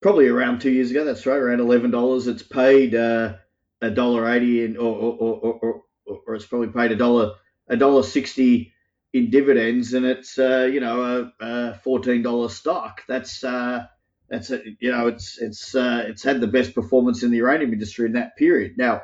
probably 0.00 0.28
around 0.28 0.60
two 0.60 0.70
years 0.70 0.90
ago. 0.90 1.04
That's 1.04 1.26
right, 1.26 1.36
around 1.36 1.60
eleven 1.60 1.90
dollars. 1.90 2.26
It's 2.26 2.42
paid 2.42 2.94
uh, 2.94 3.34
a 3.80 3.90
dollar 3.90 4.28
eighty, 4.30 4.76
or 4.76 4.94
or, 4.94 5.12
or, 5.14 5.82
or, 6.06 6.20
or 6.26 6.34
it's 6.34 6.46
probably 6.46 6.68
paid 6.68 6.92
a 6.92 6.96
dollar 6.96 7.34
a 7.68 7.76
dollar 7.76 8.02
sixty 8.02 8.72
in 9.12 9.30
dividends, 9.30 9.94
and 9.94 10.04
it's 10.04 10.38
uh, 10.38 10.68
you 10.72 10.80
know 10.80 11.32
a, 11.40 11.44
a 11.44 11.74
fourteen 11.74 12.22
dollar 12.22 12.48
stock. 12.48 13.02
That's 13.08 13.42
uh, 13.44 13.86
that's 14.28 14.50
a, 14.50 14.60
you 14.80 14.90
know 14.90 15.08
it's 15.08 15.38
it's 15.38 15.74
uh, 15.74 16.04
it's 16.06 16.22
had 16.22 16.40
the 16.40 16.46
best 16.46 16.74
performance 16.74 17.22
in 17.22 17.30
the 17.30 17.38
uranium 17.38 17.72
industry 17.72 18.06
in 18.06 18.12
that 18.12 18.36
period. 18.36 18.76
Now, 18.76 19.02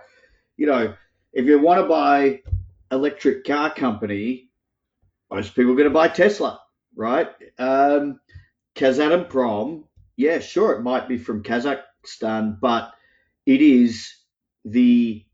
you 0.56 0.66
know 0.66 0.94
if 1.34 1.46
you 1.46 1.58
want 1.58 1.80
to 1.80 1.88
buy 1.88 2.40
electric 2.90 3.44
car 3.44 3.72
company, 3.74 4.50
most 5.30 5.54
people 5.54 5.72
are 5.72 5.76
going 5.76 5.88
to 5.88 5.94
buy 5.94 6.08
Tesla, 6.08 6.60
right? 6.94 7.28
Um, 7.58 8.20
Kazatomprom, 8.76 9.84
yeah, 10.16 10.38
sure, 10.38 10.72
it 10.72 10.82
might 10.82 11.08
be 11.08 11.18
from 11.18 11.42
Kazakhstan, 11.42 12.60
but 12.60 12.92
it 13.46 13.60
is 13.60 14.12
the 14.64 15.24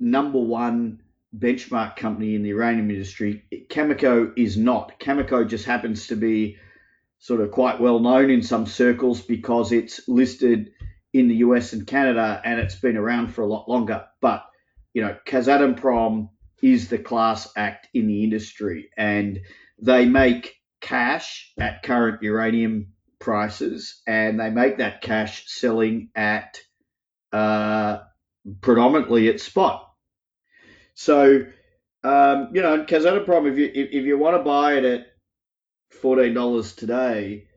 number 0.00 0.38
one 0.38 1.00
benchmark 1.36 1.96
company 1.96 2.34
in 2.34 2.42
the 2.42 2.50
uranium 2.50 2.90
industry. 2.90 3.44
Cameco 3.68 4.32
is 4.36 4.56
not. 4.56 4.98
Cameco 5.00 5.48
just 5.48 5.64
happens 5.64 6.06
to 6.08 6.16
be 6.16 6.56
sort 7.18 7.40
of 7.40 7.50
quite 7.50 7.80
well 7.80 7.98
known 7.98 8.30
in 8.30 8.42
some 8.42 8.66
circles 8.66 9.20
because 9.20 9.72
it's 9.72 10.06
listed 10.08 10.72
in 11.12 11.28
the 11.28 11.36
US 11.36 11.72
and 11.72 11.86
Canada 11.86 12.40
and 12.44 12.60
it's 12.60 12.76
been 12.76 12.96
around 12.96 13.28
for 13.28 13.42
a 13.42 13.46
lot 13.46 13.68
longer. 13.68 14.04
But, 14.20 14.44
you 14.92 15.02
know, 15.02 15.16
Kazatomprom 15.26 16.28
is 16.62 16.88
the 16.88 16.98
class 16.98 17.48
act 17.56 17.88
in 17.94 18.06
the 18.06 18.24
industry 18.24 18.90
and 18.96 19.40
they 19.80 20.06
make 20.06 20.54
cash 20.80 21.52
at 21.58 21.82
current 21.82 22.22
uranium 22.22 22.92
prices 23.18 24.00
and 24.06 24.40
they 24.40 24.50
make 24.50 24.78
that 24.78 25.02
cash 25.02 25.44
selling 25.46 26.10
at 26.14 26.58
uh, 27.32 27.98
predominantly 28.60 29.28
at 29.28 29.40
spot. 29.40 29.90
So, 30.94 31.44
um, 32.04 32.50
you 32.54 32.62
know, 32.62 32.84
Kazatomprom, 32.84 33.50
if 33.50 33.58
you 33.58 33.66
if, 33.66 33.90
if 33.92 34.04
you 34.04 34.16
want 34.18 34.36
to 34.36 34.42
buy 34.42 34.74
it 34.74 34.84
at 34.84 35.06
fourteen 36.00 36.34
dollars 36.34 36.74
today, 36.74 37.48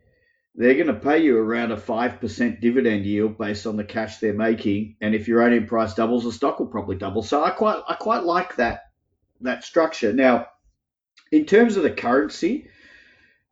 they're 0.55 0.73
going 0.73 0.87
to 0.87 0.93
pay 0.93 1.19
you 1.19 1.37
around 1.37 1.71
a 1.71 1.77
five 1.77 2.19
percent 2.19 2.59
dividend 2.59 3.05
yield 3.05 3.37
based 3.37 3.65
on 3.65 3.77
the 3.77 3.83
cash 3.83 4.17
they're 4.17 4.33
making. 4.33 4.97
And 4.99 5.15
if 5.15 5.27
uranium 5.27 5.67
price 5.67 5.93
doubles, 5.93 6.25
the 6.25 6.31
stock 6.33 6.59
will 6.59 6.67
probably 6.67 6.97
double. 6.97 7.23
So 7.23 7.43
I 7.43 7.51
quite 7.51 7.81
I 7.87 7.93
quite 7.93 8.23
like 8.23 8.57
that 8.57 8.88
that 9.41 9.63
structure. 9.63 10.13
Now, 10.13 10.47
in 11.31 11.45
terms 11.45 11.77
of 11.77 11.83
the 11.83 11.91
currency, 11.91 12.67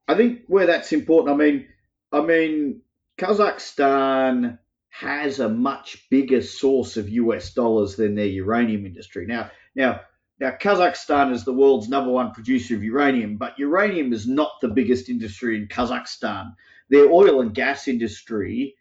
I 0.07 0.15
think 0.15 0.41
where 0.47 0.67
that's 0.67 0.93
important. 0.93 1.35
I 1.35 1.45
mean, 1.45 1.67
I 2.11 2.21
mean, 2.21 2.81
Kazakhstan 3.17 4.59
has 4.89 5.39
a 5.39 5.49
much 5.49 6.09
bigger 6.09 6.41
source 6.41 6.97
of 6.97 7.09
US 7.09 7.53
dollars 7.53 7.95
than 7.95 8.15
their 8.15 8.25
uranium 8.25 8.85
industry. 8.85 9.25
Now, 9.27 9.51
now 9.75 10.01
now 10.39 10.51
Kazakhstan 10.51 11.33
is 11.33 11.45
the 11.45 11.53
world's 11.53 11.89
number 11.89 12.11
one 12.11 12.31
producer 12.31 12.75
of 12.75 12.83
uranium, 12.83 13.37
but 13.37 13.57
uranium 13.57 14.13
is 14.13 14.27
not 14.27 14.51
the 14.61 14.67
biggest 14.67 15.09
industry 15.09 15.57
in 15.57 15.67
Kazakhstan. 15.67 16.55
Their 16.89 17.11
oil 17.11 17.41
and 17.41 17.53
gas 17.53 17.87
industry 17.87 18.75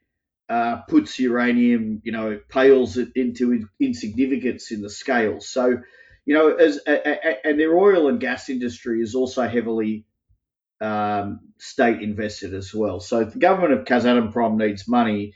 uh, 0.48 0.82
puts 0.82 1.18
uranium, 1.18 2.02
you 2.04 2.12
know, 2.12 2.38
pales 2.48 2.98
it 2.98 3.08
into 3.16 3.66
insignificance 3.80 4.70
in 4.70 4.82
the 4.82 4.90
scale. 4.90 5.40
So, 5.40 5.78
you 6.26 6.34
know, 6.34 6.52
as 6.54 6.78
and 6.78 7.58
their 7.58 7.78
oil 7.78 8.08
and 8.08 8.20
gas 8.20 8.48
industry 8.48 9.00
is 9.00 9.14
also 9.14 9.46
heavily 9.46 10.04
um, 10.80 11.40
state 11.58 12.02
invested 12.02 12.52
as 12.52 12.74
well. 12.74 12.98
So 12.98 13.24
the 13.24 13.38
government 13.38 13.74
of 13.74 13.86
Kazatomprom 13.86 14.56
needs 14.56 14.88
money. 14.88 15.34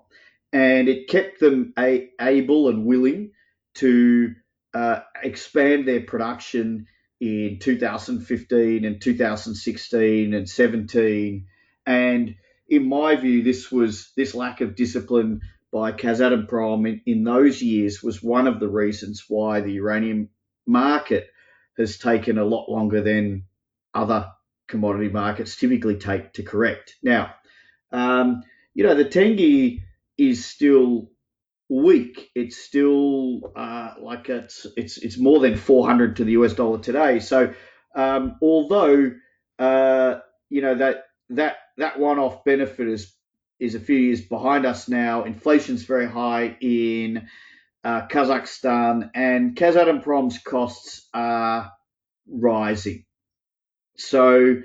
And 0.53 0.89
it 0.89 1.09
kept 1.09 1.41
them 1.41 1.75
a, 1.79 2.11
able 2.21 2.69
and 2.69 2.87
willing 2.87 3.33
to 3.77 4.35
uh, 4.73 5.01
expand 5.23 5.87
their 5.87 6.01
production 6.01 6.87
in 7.21 7.59
2015 7.61 8.85
and 8.85 9.01
2016 9.01 10.35
and 10.35 10.49
17. 10.49 11.47
And 11.87 12.35
in 12.69 12.89
my 12.89 13.17
view, 13.17 13.43
this 13.43 13.71
was 13.71 14.13
this 14.17 14.35
lack 14.35 14.61
of 14.61 14.77
discipline 14.77 15.41
by 15.73 15.93
Kazatomprom 15.93 16.89
in, 16.89 17.01
in 17.05 17.25
those 17.25 17.61
years 17.61 18.03
was 18.03 18.23
one 18.23 18.47
of 18.47 18.61
the 18.61 18.69
reasons 18.69 19.25
why 19.29 19.61
the 19.61 19.73
uranium 19.73 20.29
market 20.67 21.29
has 21.77 21.99
taken 21.99 22.39
a 22.39 22.45
lot 22.45 22.71
longer 22.71 23.03
than 23.03 23.45
other 23.93 24.31
commodity 24.67 25.09
markets 25.09 25.57
typically 25.57 25.97
take 25.97 26.33
to 26.35 26.43
correct. 26.43 26.95
Now, 27.03 27.35
um, 27.93 28.43
you 28.75 28.85
know, 28.85 28.95
the 28.95 29.05
tenge 29.05 29.83
is 30.17 30.45
still 30.45 31.11
weak. 31.83 32.31
It's 32.35 32.57
still 32.57 33.53
uh, 33.57 33.95
like 34.01 34.29
it's 34.29 34.67
it's 34.77 34.99
it's 34.99 35.19
more 35.19 35.41
than 35.41 35.57
400 35.57 36.17
to 36.17 36.25
the 36.25 36.33
US 36.33 36.55
dollar 36.55 36.79
today. 36.79 37.21
So, 37.21 37.53
um, 37.95 38.37
although 38.43 39.13
uh, 39.59 40.17
you 40.49 40.63
know 40.63 40.77
that 40.77 41.05
that 41.31 41.57
that 41.79 41.99
one-off 41.99 42.45
benefit 42.45 42.89
is 42.89 43.15
is 43.61 43.75
a 43.75 43.81
few 43.81 43.97
years 43.97 44.21
behind 44.21 44.67
us 44.67 44.89
now. 44.89 45.25
Inflation's 45.25 45.85
very 45.85 46.07
high 46.09 46.57
in 46.61 47.29
uh, 47.85 48.07
Kazakhstan, 48.09 49.11
and 49.15 49.57
Kazatomprom's 49.57 50.39
costs 50.39 51.09
are 51.15 51.73
rising. 52.29 53.05
So 53.97 54.57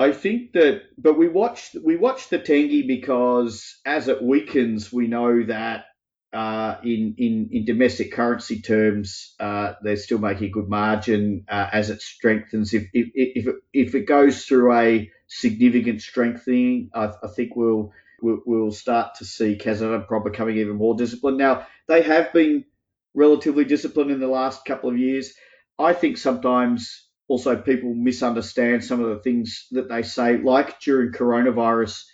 I 0.00 0.12
think 0.12 0.52
that, 0.52 0.84
but 0.96 1.18
we 1.18 1.28
watch 1.28 1.76
we 1.84 1.96
watched 1.96 2.30
the 2.30 2.38
tenge 2.38 2.86
because 2.86 3.78
as 3.84 4.08
it 4.08 4.22
weakens, 4.22 4.90
we 4.90 5.06
know 5.06 5.44
that 5.44 5.84
uh, 6.32 6.76
in, 6.82 7.16
in 7.18 7.50
in 7.52 7.64
domestic 7.66 8.10
currency 8.10 8.62
terms, 8.62 9.34
uh, 9.38 9.74
they're 9.82 9.96
still 9.96 10.18
making 10.18 10.46
a 10.46 10.50
good 10.52 10.70
margin 10.70 11.44
uh, 11.50 11.68
as 11.70 11.90
it 11.90 12.00
strengthens. 12.00 12.72
If 12.72 12.84
if 12.94 13.10
if 13.14 13.46
it, 13.46 13.56
if 13.74 13.94
it 13.94 14.06
goes 14.06 14.46
through 14.46 14.72
a 14.72 15.10
significant 15.26 16.00
strengthening, 16.00 16.88
I, 16.94 17.10
I 17.22 17.28
think 17.36 17.54
we'll, 17.54 17.92
we'll, 18.22 18.72
start 18.72 19.16
to 19.16 19.26
see 19.26 19.58
Kazatomprom 19.58 20.24
becoming 20.24 20.56
even 20.56 20.76
more 20.76 20.96
disciplined. 20.96 21.36
Now 21.36 21.66
they 21.88 22.00
have 22.00 22.32
been 22.32 22.64
relatively 23.12 23.66
disciplined 23.66 24.10
in 24.10 24.20
the 24.20 24.28
last 24.28 24.64
couple 24.64 24.88
of 24.88 24.96
years. 24.96 25.34
I 25.78 25.92
think 25.92 26.16
sometimes 26.16 27.09
also 27.30 27.56
people 27.56 27.94
misunderstand 27.94 28.84
some 28.84 29.00
of 29.00 29.08
the 29.10 29.22
things 29.22 29.68
that 29.70 29.88
they 29.88 30.02
say, 30.02 30.36
like 30.38 30.80
during 30.80 31.12
coronavirus 31.12 32.04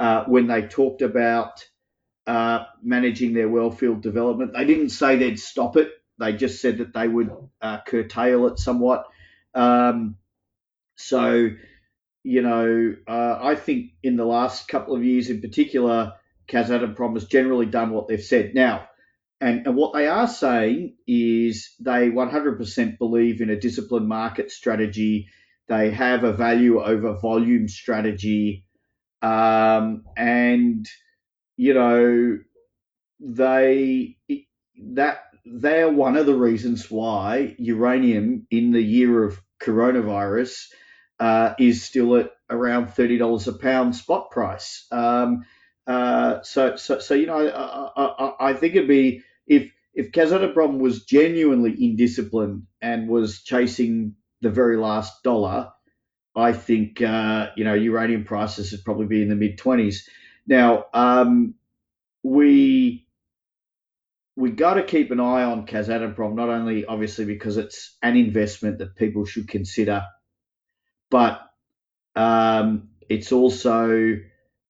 uh, 0.00 0.24
when 0.24 0.46
they 0.46 0.62
talked 0.62 1.02
about 1.02 1.62
uh, 2.26 2.64
managing 2.82 3.34
their 3.34 3.50
well 3.50 3.70
field 3.70 4.02
development. 4.02 4.54
They 4.54 4.64
didn't 4.64 4.88
say 4.88 5.16
they'd 5.16 5.38
stop 5.38 5.76
it. 5.76 5.90
They 6.18 6.32
just 6.32 6.62
said 6.62 6.78
that 6.78 6.94
they 6.94 7.06
would 7.06 7.30
uh, 7.60 7.80
curtail 7.86 8.46
it 8.46 8.58
somewhat. 8.58 9.04
Um, 9.54 10.16
so, 10.96 11.50
you 12.22 12.40
know, 12.40 12.96
uh, 13.06 13.38
I 13.42 13.56
think 13.56 13.90
in 14.02 14.16
the 14.16 14.24
last 14.24 14.66
couple 14.66 14.96
of 14.96 15.04
years 15.04 15.28
in 15.28 15.42
particular, 15.42 16.14
Kazatomprom 16.48 17.12
has 17.14 17.26
generally 17.26 17.66
done 17.66 17.90
what 17.90 18.08
they've 18.08 18.22
said. 18.22 18.54
Now, 18.54 18.88
and, 19.40 19.66
and 19.66 19.76
what 19.76 19.92
they 19.94 20.06
are 20.06 20.28
saying 20.28 20.96
is 21.06 21.74
they 21.80 22.10
100% 22.10 22.98
believe 22.98 23.40
in 23.40 23.50
a 23.50 23.60
disciplined 23.60 24.08
market 24.08 24.50
strategy. 24.50 25.28
They 25.68 25.90
have 25.90 26.24
a 26.24 26.32
value 26.32 26.82
over 26.82 27.18
volume 27.20 27.68
strategy. 27.68 28.64
Um, 29.22 30.04
and 30.16 30.86
you 31.56 31.74
know, 31.74 32.38
they 33.20 34.16
that 34.94 35.18
they're 35.44 35.90
one 35.90 36.16
of 36.16 36.26
the 36.26 36.34
reasons 36.34 36.90
why 36.90 37.54
uranium 37.58 38.46
in 38.50 38.72
the 38.72 38.82
year 38.82 39.24
of 39.24 39.40
coronavirus 39.62 40.66
uh, 41.20 41.54
is 41.58 41.82
still 41.84 42.16
at 42.16 42.30
around 42.50 42.88
thirty 42.88 43.18
dollars 43.18 43.46
a 43.48 43.52
pound 43.52 43.94
spot 43.94 44.30
price. 44.30 44.86
Um, 44.90 45.44
uh, 45.86 46.42
so, 46.42 46.76
so, 46.76 46.98
so 46.98 47.14
you 47.14 47.26
know, 47.26 47.46
I, 47.96 48.02
I, 48.02 48.50
I 48.50 48.52
think 48.54 48.74
it'd 48.74 48.88
be 48.88 49.22
if 49.46 49.70
if 49.92 50.12
Kazatomprom 50.12 50.78
was 50.78 51.04
genuinely 51.04 51.72
indisciplined 51.76 52.62
and 52.82 53.08
was 53.08 53.42
chasing 53.42 54.16
the 54.40 54.50
very 54.50 54.76
last 54.76 55.22
dollar, 55.22 55.70
I 56.34 56.52
think 56.52 57.02
uh, 57.02 57.48
you 57.56 57.64
know 57.64 57.74
uranium 57.74 58.24
prices 58.24 58.72
would 58.72 58.84
probably 58.84 59.06
be 59.06 59.22
in 59.22 59.28
the 59.28 59.36
mid 59.36 59.58
twenties. 59.58 60.08
Now, 60.46 60.86
um, 60.92 61.54
we 62.22 63.06
we 64.36 64.50
got 64.50 64.74
to 64.74 64.82
keep 64.82 65.10
an 65.10 65.20
eye 65.20 65.44
on 65.44 65.66
Kazatomprom, 65.66 66.34
not 66.34 66.48
only 66.48 66.84
obviously 66.86 67.24
because 67.24 67.56
it's 67.56 67.96
an 68.02 68.16
investment 68.16 68.78
that 68.78 68.96
people 68.96 69.24
should 69.26 69.48
consider, 69.48 70.02
but 71.10 71.40
um, 72.16 72.88
it's 73.08 73.32
also 73.32 74.16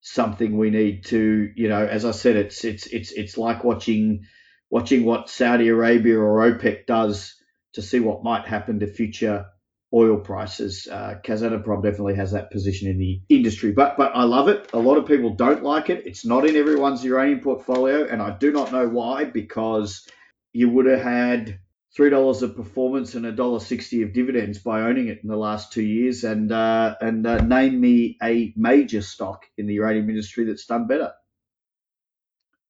something 0.05 0.55
we 0.55 0.69
need 0.69 1.03
to, 1.05 1.51
you 1.55 1.67
know, 1.67 1.83
as 1.83 2.05
I 2.05 2.11
said, 2.11 2.35
it's 2.35 2.63
it's 2.63 2.85
it's 2.87 3.11
it's 3.11 3.37
like 3.39 3.63
watching 3.63 4.25
watching 4.69 5.03
what 5.03 5.29
Saudi 5.29 5.67
Arabia 5.67 6.19
or 6.19 6.39
OPEC 6.51 6.85
does 6.85 7.35
to 7.73 7.81
see 7.81 7.99
what 7.99 8.23
might 8.23 8.47
happen 8.47 8.79
to 8.79 8.87
future 8.87 9.47
oil 9.91 10.17
prices. 10.17 10.87
Uh, 10.89 11.15
Kazatomprom 11.25 11.81
definitely 11.81 12.15
has 12.15 12.33
that 12.33 12.51
position 12.51 12.87
in 12.87 12.99
the 12.99 13.19
industry, 13.29 13.71
but 13.71 13.97
but 13.97 14.11
I 14.15 14.25
love 14.25 14.47
it. 14.47 14.69
A 14.73 14.79
lot 14.79 14.97
of 14.97 15.07
people 15.07 15.31
don't 15.31 15.63
like 15.63 15.89
it. 15.89 16.05
It's 16.05 16.23
not 16.23 16.47
in 16.47 16.55
everyone's 16.55 17.03
uranium 17.03 17.39
portfolio, 17.39 18.05
and 18.07 18.21
I 18.21 18.37
do 18.37 18.51
not 18.51 18.71
know 18.71 18.87
why 18.87 19.23
because 19.23 20.07
you 20.53 20.69
would 20.69 20.85
have 20.85 21.01
had 21.01 21.59
three 21.95 22.09
dollars 22.09 22.41
of 22.41 22.55
performance 22.55 23.15
and 23.15 23.25
a 23.25 23.31
dollar 23.31 23.59
sixty 23.59 24.01
of 24.01 24.13
dividends 24.13 24.59
by 24.59 24.81
owning 24.81 25.07
it 25.07 25.19
in 25.23 25.29
the 25.29 25.37
last 25.37 25.71
two 25.71 25.83
years, 25.83 26.23
and 26.23 26.51
uh, 26.51 26.95
and 27.01 27.25
uh, 27.25 27.37
name 27.37 27.79
me 27.79 28.17
a 28.21 28.53
major 28.55 29.01
stock 29.01 29.45
in 29.57 29.67
the 29.67 29.75
uranium 29.75 30.09
industry 30.09 30.45
that's 30.45 30.65
done 30.65 30.87
better. 30.87 31.13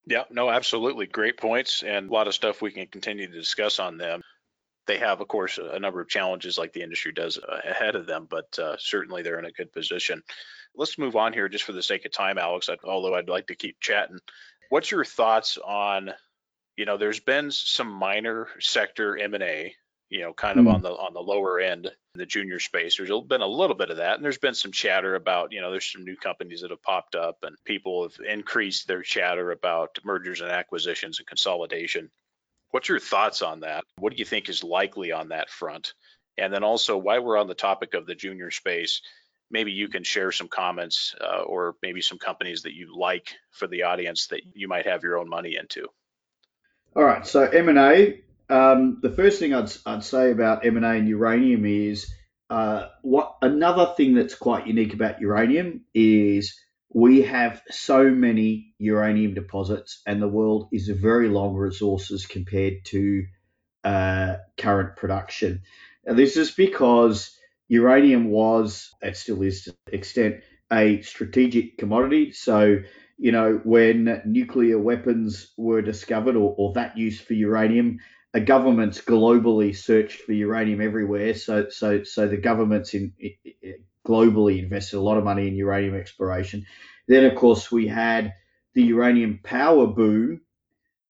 Yeah, 0.07 0.23
no, 0.30 0.49
absolutely. 0.52 1.07
Great 1.07 1.38
points 1.38 1.81
and 1.81 2.10
a 2.10 2.14
lot 2.14 2.27
of 2.27 2.35
stuff 2.35 2.61
we 2.61 2.72
can 2.72 2.85
continue 2.85 3.27
to 3.27 3.34
discuss 3.34 3.80
on 3.80 3.97
them. 3.97 4.22
They 4.85 4.99
have, 4.99 5.19
of 5.19 5.27
course, 5.27 5.57
a 5.57 5.80
number 5.80 5.99
of 5.99 6.07
challenges 6.07 6.60
like 6.60 6.73
the 6.73 6.84
industry 6.84 7.11
does 7.11 7.39
uh, 7.39 7.61
ahead 7.68 7.95
of 7.95 8.06
them, 8.06 8.27
but 8.30 8.60
uh, 8.60 8.76
certainly 8.77 9.23
they're 9.23 9.39
in 9.39 9.45
a 9.45 9.52
good 9.52 9.73
position. 9.73 10.22
Let's 10.76 10.99
move 10.99 11.15
on 11.15 11.34
here 11.34 11.49
just 11.49 11.64
for 11.64 11.72
the 11.72 11.81
sake 11.81 12.06
of 12.06 12.11
time, 12.11 12.38
Alex, 12.38 12.69
although 12.84 13.15
I'd 13.15 13.30
like 13.30 13.47
to 13.47 13.56
keep 13.56 13.80
chatting. 13.80 14.19
What's 14.69 14.91
your 14.91 15.06
thoughts 15.06 15.57
on 15.57 16.11
you 16.77 16.85
know, 16.85 16.97
there's 16.97 17.19
been 17.19 17.52
some 17.52 17.89
minor 17.89 18.47
sector 18.60 19.18
M&A, 19.18 19.76
you 20.10 20.22
know, 20.22 20.34
kind 20.34 20.60
of 20.60 20.65
mm. 20.65 20.73
on 20.73 20.81
the 20.81 20.91
on 20.91 21.14
the 21.14 21.22
lower 21.22 21.60
end, 21.60 21.85
in 21.85 22.19
the 22.19 22.26
junior 22.26 22.60
space. 22.60 22.97
There's 22.97 23.11
been 23.27 23.41
a 23.41 23.47
little 23.47 23.76
bit 23.76 23.89
of 23.89 23.97
that, 23.97 24.15
and 24.15 24.23
there's 24.23 24.38
been 24.38 24.56
some 24.56 24.72
chatter 24.72 25.15
about, 25.15 25.52
you 25.52 25.61
know, 25.61 25.72
there's 25.72 25.91
some 25.91 26.03
new 26.03 26.15
companies 26.15 26.61
that 26.61 26.72
have 26.72 26.81
popped 26.84 27.15
up, 27.15 27.38
and 27.43 27.56
people 27.65 28.03
have 28.03 28.18
increased 28.26 28.88
their 28.88 29.02
chatter 29.02 29.52
about 29.52 29.97
mergers 30.03 30.41
and 30.41 30.52
acquisitions 30.52 31.19
and 31.19 31.27
consolidation. 31.27 32.10
What's 32.72 32.89
your 32.89 32.99
thoughts 32.99 33.41
on 33.41 33.61
that? 33.61 33.84
What 33.97 34.11
do 34.11 34.18
you 34.18 34.26
think 34.26 34.49
is 34.49 34.64
likely 34.64 35.11
on 35.11 35.30
that 35.30 35.49
front? 35.49 35.93
And 36.38 36.53
then 36.53 36.64
also, 36.64 36.97
while 36.97 37.23
we're 37.23 37.38
on 37.38 37.47
the 37.47 37.56
topic 37.56 37.93
of 37.93 38.06
the 38.06 38.15
junior 38.15 38.52
space, 38.52 39.02
maybe 39.49 39.72
you 39.72 39.88
can 39.88 40.03
share 40.03 40.31
some 40.31 40.49
comments 40.49 41.15
uh, 41.22 41.43
or 41.43 41.76
maybe 41.81 42.02
some 42.02 42.18
companies 42.18 42.64
that 42.64 42.73
you 42.73 42.97
like 42.97 43.34
for 43.52 43.68
the 43.68 43.84
audience 43.84 44.27
that 44.27 44.41
you 44.53 44.68
might 44.68 44.85
have 44.85 45.03
your 45.03 45.18
own 45.18 45.30
money 45.30 45.56
into. 45.56 45.88
All 46.96 47.04
right, 47.04 47.28
so 47.28 47.44
M&A, 47.44 48.22
um, 48.50 49.00
the 49.02 49.10
first 49.10 49.40
thing 49.40 49.54
I'd, 49.54 49.70
I'd 49.86 50.04
say 50.04 50.32
about 50.32 50.66
M&A 50.66 50.96
and 50.96 51.10
uranium 51.10 51.66
is 51.66 52.10
uh, 52.50 52.88
what 53.02 53.36
another 53.42 53.94
thing 53.98 54.14
that's 54.14 54.36
quite 54.36 54.66
unique 54.68 54.94
about 54.94 55.20
uranium 55.20 55.82
is 55.94 56.58
we 56.94 57.24
have 57.24 57.62
so 57.70 58.10
many 58.10 58.74
uranium 58.80 59.34
deposits 59.34 60.02
and 60.08 60.22
the 60.22 60.30
world 60.30 60.70
is 60.72 60.88
very 60.88 61.28
long 61.28 61.56
resources 61.56 62.26
compared 62.26 62.86
to 62.86 63.26
uh, 63.84 64.36
current 64.58 64.96
production. 64.96 65.64
And 66.06 66.18
this 66.18 66.38
is 66.38 66.52
because 66.52 67.38
uranium 67.68 68.30
was, 68.30 68.90
it 69.02 69.18
still 69.18 69.42
is 69.42 69.64
to 69.64 69.76
extent, 69.92 70.44
a 70.72 71.02
strategic 71.02 71.78
commodity. 71.78 72.32
So 72.32 72.78
you 73.18 73.32
know, 73.32 73.62
when 73.64 74.22
nuclear 74.26 74.78
weapons 74.78 75.54
were 75.58 75.82
discovered 75.82 76.36
or, 76.36 76.54
or 76.58 76.74
that 76.74 76.98
use 76.98 77.20
for 77.20 77.34
uranium, 77.34 78.00
a 78.34 78.40
governments 78.40 79.02
globally 79.02 79.76
searched 79.76 80.22
for 80.22 80.34
uranium 80.34 80.82
everywhere. 80.82 81.34
So, 81.34 81.70
so, 81.70 82.04
so 82.04 82.28
the 82.28 82.38
governments 82.38 82.94
in, 82.94 83.14
in, 83.20 83.34
globally 84.06 84.60
invested 84.60 84.98
a 84.98 85.02
lot 85.02 85.18
of 85.18 85.24
money 85.24 85.48
in 85.48 85.56
uranium 85.56 85.96
exploration. 85.96 86.66
Then, 87.08 87.26
of 87.26 87.36
course, 87.36 87.72
we 87.72 87.88
had 87.88 88.34
the 88.74 88.84
uranium 88.84 89.40
power 89.44 89.88
boom, 89.88 90.42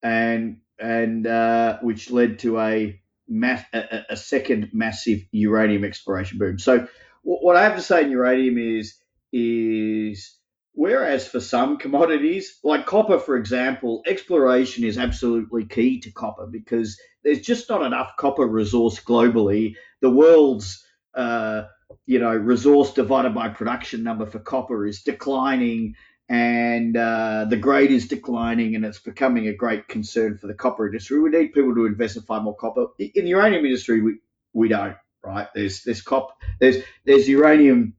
and 0.03 0.57
and 0.80 1.26
uh, 1.26 1.80
which 1.82 2.11
led 2.11 2.40
to 2.40 2.60
a, 2.60 3.02
mass, 3.27 3.64
a, 3.73 4.02
a 4.10 4.18
second 4.18 4.69
massive 4.73 5.22
uranium 5.32 5.84
exploration 5.84 6.38
boom. 6.38 6.60
So, 6.60 6.88
what 7.23 7.56
I 7.56 7.64
have 7.64 7.76
to 7.76 7.82
say 7.82 8.03
in 8.03 8.11
uranium 8.11 8.57
is 8.57 8.95
is 9.34 10.38
Whereas 10.77 11.26
for 11.26 11.39
some 11.39 11.77
commodities, 11.77 12.60
like 12.61 12.85
copper, 12.85 13.18
for 13.18 13.38
example, 13.38 14.03
exploration 14.06 14.84
is 14.84 14.97
absolutely 14.97 15.65
key 15.65 16.02
to 16.02 16.11
copper 16.11 16.47
because 16.47 16.99
there's 17.23 17.39
just 17.39 17.69
not 17.69 17.81
enough 17.81 18.18
copper 18.18 18.45
resource 18.45 18.99
globally. 18.99 19.76
The 20.02 20.10
world's 20.10 20.85
uh, 21.14 21.64
you 22.06 22.19
know 22.19 22.35
resource 22.35 22.91
divided 22.91 23.34
by 23.34 23.49
production 23.49 24.03
number 24.03 24.26
for 24.26 24.39
copper 24.39 24.85
is 24.85 25.02
declining, 25.02 25.95
and 26.27 26.97
uh, 26.97 27.45
the 27.49 27.57
grade 27.57 27.91
is 27.91 28.10
declining, 28.10 28.76
and 28.76 28.84
it's 28.84 28.99
becoming 28.99 29.47
a 29.47 29.53
great 29.53 29.88
concern 29.88 30.38
for 30.38 30.47
the 30.47 30.53
copper 30.53 30.88
industry. 30.88 31.22
We 31.22 31.30
need 31.30 31.53
people 31.53 31.73
to 31.73 31.85
invest 31.85 32.18
in 32.18 32.23
find 32.23 32.43
more 32.43 32.56
copper. 32.56 32.88
In 32.99 33.23
the 33.23 33.30
uranium 33.30 33.64
industry, 33.64 34.02
we 34.02 34.18
we 34.52 34.68
don't. 34.68 34.97
Right? 35.23 35.47
There's 35.56 35.84
there's 35.84 36.02
cop 36.02 36.38
there's 36.60 36.84
there's 37.06 37.30
uranium 37.30 37.95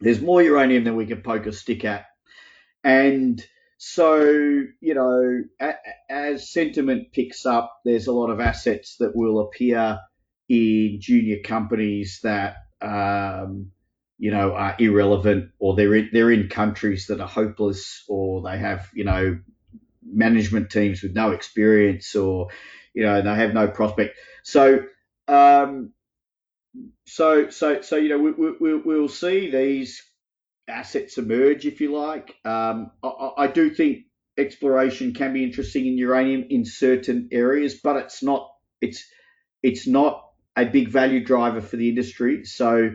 there's 0.00 0.20
more 0.20 0.42
uranium 0.42 0.82
than 0.82 0.96
we 0.96 1.06
can 1.06 1.22
poke 1.22 1.46
a 1.46 1.52
stick 1.52 1.84
at. 1.84 2.07
And 2.88 3.44
so, 3.76 4.22
you 4.80 4.94
know, 4.94 5.42
as 6.08 6.50
sentiment 6.50 7.12
picks 7.12 7.44
up, 7.44 7.80
there's 7.84 8.06
a 8.06 8.12
lot 8.12 8.30
of 8.30 8.40
assets 8.40 8.96
that 9.00 9.14
will 9.14 9.40
appear 9.40 9.98
in 10.48 10.96
junior 10.98 11.40
companies 11.44 12.20
that, 12.22 12.56
um, 12.80 13.72
you 14.18 14.30
know, 14.30 14.54
are 14.54 14.74
irrelevant 14.78 15.50
or 15.58 15.76
they're 15.76 15.94
in, 15.96 16.08
they're 16.14 16.30
in 16.30 16.48
countries 16.48 17.08
that 17.08 17.20
are 17.20 17.28
hopeless 17.28 18.04
or 18.08 18.40
they 18.40 18.56
have, 18.56 18.88
you 18.94 19.04
know, 19.04 19.38
management 20.02 20.70
teams 20.70 21.02
with 21.02 21.12
no 21.12 21.32
experience 21.32 22.14
or, 22.16 22.48
you 22.94 23.02
know, 23.02 23.20
they 23.20 23.34
have 23.34 23.52
no 23.52 23.68
prospect. 23.68 24.16
So, 24.44 24.84
um, 25.28 25.92
so, 27.04 27.50
so, 27.50 27.82
so, 27.82 27.96
you 27.96 28.08
know, 28.08 28.18
we, 28.18 28.52
we, 28.58 28.76
we'll 28.78 29.08
see 29.08 29.50
these 29.50 30.02
assets 30.68 31.18
emerge, 31.18 31.66
if 31.66 31.80
you 31.80 31.96
like. 31.96 32.34
Um, 32.44 32.90
I, 33.02 33.30
I, 33.38 33.46
do 33.46 33.70
think 33.70 34.04
exploration 34.36 35.14
can 35.14 35.32
be 35.32 35.42
interesting 35.42 35.86
in 35.86 35.98
uranium 35.98 36.46
in 36.50 36.64
certain 36.64 37.28
areas, 37.32 37.80
but 37.82 37.96
it's 37.96 38.22
not. 38.22 38.50
It's 38.80 39.04
it's 39.62 39.86
not 39.86 40.28
a 40.56 40.64
big 40.64 40.88
value 40.88 41.24
driver 41.24 41.60
for 41.60 41.76
the 41.76 41.88
industry. 41.88 42.44
So 42.44 42.90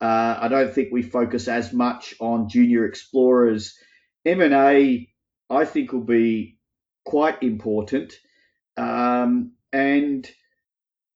uh, 0.00 0.38
I 0.40 0.48
don't 0.48 0.74
think 0.74 0.88
we 0.92 1.02
focus 1.02 1.48
as 1.48 1.72
much 1.72 2.14
on 2.20 2.48
junior 2.48 2.84
explorers. 2.84 3.78
M 4.26 4.40
and 4.40 4.54
A, 4.54 5.08
I 5.48 5.64
think, 5.64 5.92
will 5.92 6.00
be 6.00 6.58
quite 7.04 7.42
important, 7.42 8.14
um, 8.76 9.52
and 9.72 10.28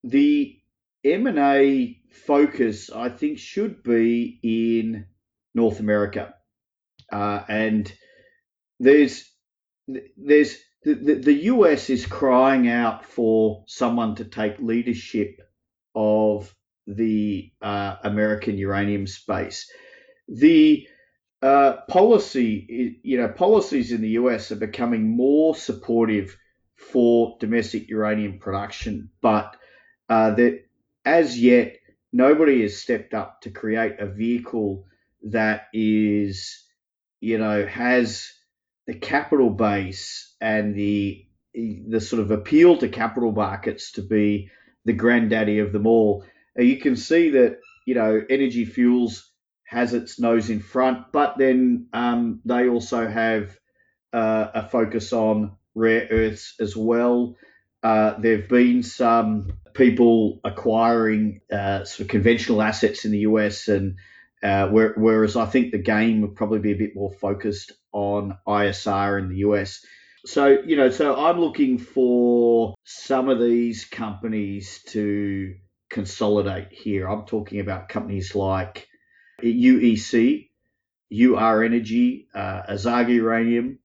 the 0.05 0.59
M 1.05 1.27
and 1.27 1.39
A 1.39 2.01
focus, 2.11 2.91
I 2.91 3.09
think, 3.09 3.39
should 3.39 3.83
be 3.83 4.39
in 4.43 5.07
North 5.57 5.81
America, 5.81 6.35
uh, 7.11 7.43
and 7.49 7.93
there's 8.79 9.25
there's 10.17 10.57
the, 10.85 11.15
the 11.15 11.45
US 11.45 11.91
is 11.91 12.07
crying 12.07 12.69
out 12.69 13.05
for 13.05 13.65
someone 13.67 14.15
to 14.17 14.25
take 14.25 14.61
leadership 14.61 15.41
of 15.95 16.55
the 16.87 17.51
uh, 17.61 17.97
American 18.05 18.57
uranium 18.59 19.07
space. 19.07 19.69
The 20.29 20.87
uh, 21.43 21.79
policy, 21.89 23.01
you 23.03 23.19
know, 23.19 23.29
policies 23.29 23.93
in 23.93 24.01
the 24.01 24.11
US 24.11 24.53
are 24.53 24.57
becoming 24.57 25.17
more 25.17 25.55
supportive 25.57 26.37
for 26.77 27.37
domestic 27.41 27.89
uranium 27.89 28.39
production, 28.39 29.11
but 29.21 29.57
uh, 30.09 30.33
that 30.33 30.61
as 31.05 31.39
yet 31.41 31.77
nobody 32.13 32.63
has 32.63 32.77
stepped 32.77 33.15
up 33.15 33.41
to 33.43 33.51
create 33.51 33.99
a 33.99 34.07
vehicle 34.07 34.85
that 35.33 35.67
is, 35.73 36.65
you 37.21 37.39
know, 37.39 37.67
has 37.67 38.31
the 38.87 38.95
capital 38.95 39.51
base 39.51 40.35
and 40.41 40.75
the 40.75 41.23
the 41.55 42.01
sort 42.01 42.21
of 42.21 42.31
appeal 42.31 42.77
to 42.77 42.89
capital 42.89 43.33
markets 43.33 43.93
to 43.93 44.03
be 44.03 44.51
the 44.85 44.93
granddaddy 44.93 45.59
of 45.59 45.73
them 45.73 45.87
all. 45.87 46.25
You 46.57 46.77
can 46.79 46.97
see 46.97 47.31
that 47.31 47.61
you 47.87 47.95
know 47.95 48.23
Energy 48.29 48.65
Fuels 48.65 49.31
has 49.65 49.95
its 49.95 50.21
nose 50.21 50.51
in 50.51 50.61
front, 50.61 51.13
but 51.13 51.37
then 51.39 51.89
um, 51.93 52.41
they 52.45 52.69
also 52.69 53.09
have 53.09 53.59
uh, 54.13 54.49
a 54.55 54.69
focus 54.69 55.13
on 55.13 55.57
rare 55.75 56.07
earths 56.11 56.55
as 56.61 56.77
well. 56.77 57.37
Uh, 57.83 58.19
there 58.19 58.39
have 58.39 58.49
been 58.49 58.83
some 58.83 59.53
people 59.75 60.41
acquiring 60.45 61.41
uh, 61.53 61.85
sort 61.85 62.01
of 62.01 62.09
conventional 62.09 62.63
assets 62.63 63.05
in 63.05 63.11
the 63.11 63.21
US 63.21 63.69
and 63.69 63.97
uh, 64.47 64.69
whereas 64.69 65.37
I 65.37 65.47
think 65.47 65.73
the 65.73 65.79
game 65.79 66.21
would 66.21 66.37
probably 66.37 66.61
be 66.61 66.71
a 66.71 66.77
bit 66.77 66.95
more 66.95 67.11
focused 67.11 67.73
on 67.91 68.39
ISR 68.47 69.19
in 69.19 69.29
the 69.29 69.39
US. 69.39 69.85
So, 70.25 70.59
you 70.65 70.77
know, 70.77 70.91
so 70.91 71.17
I'm 71.17 71.41
looking 71.41 71.79
for 71.79 72.77
some 72.85 73.29
of 73.29 73.41
these 73.41 73.85
companies 73.85 74.83
to 74.91 75.53
consolidate 75.91 76.69
here. 76.71 77.09
I'm 77.09 77.27
talking 77.27 77.59
about 77.59 77.89
companies 77.89 78.37
like 78.37 78.87
UEC, 79.43 80.49
Ur-Energy, 81.13 82.29
uh, 82.33 82.77
Uranium, 83.09 83.81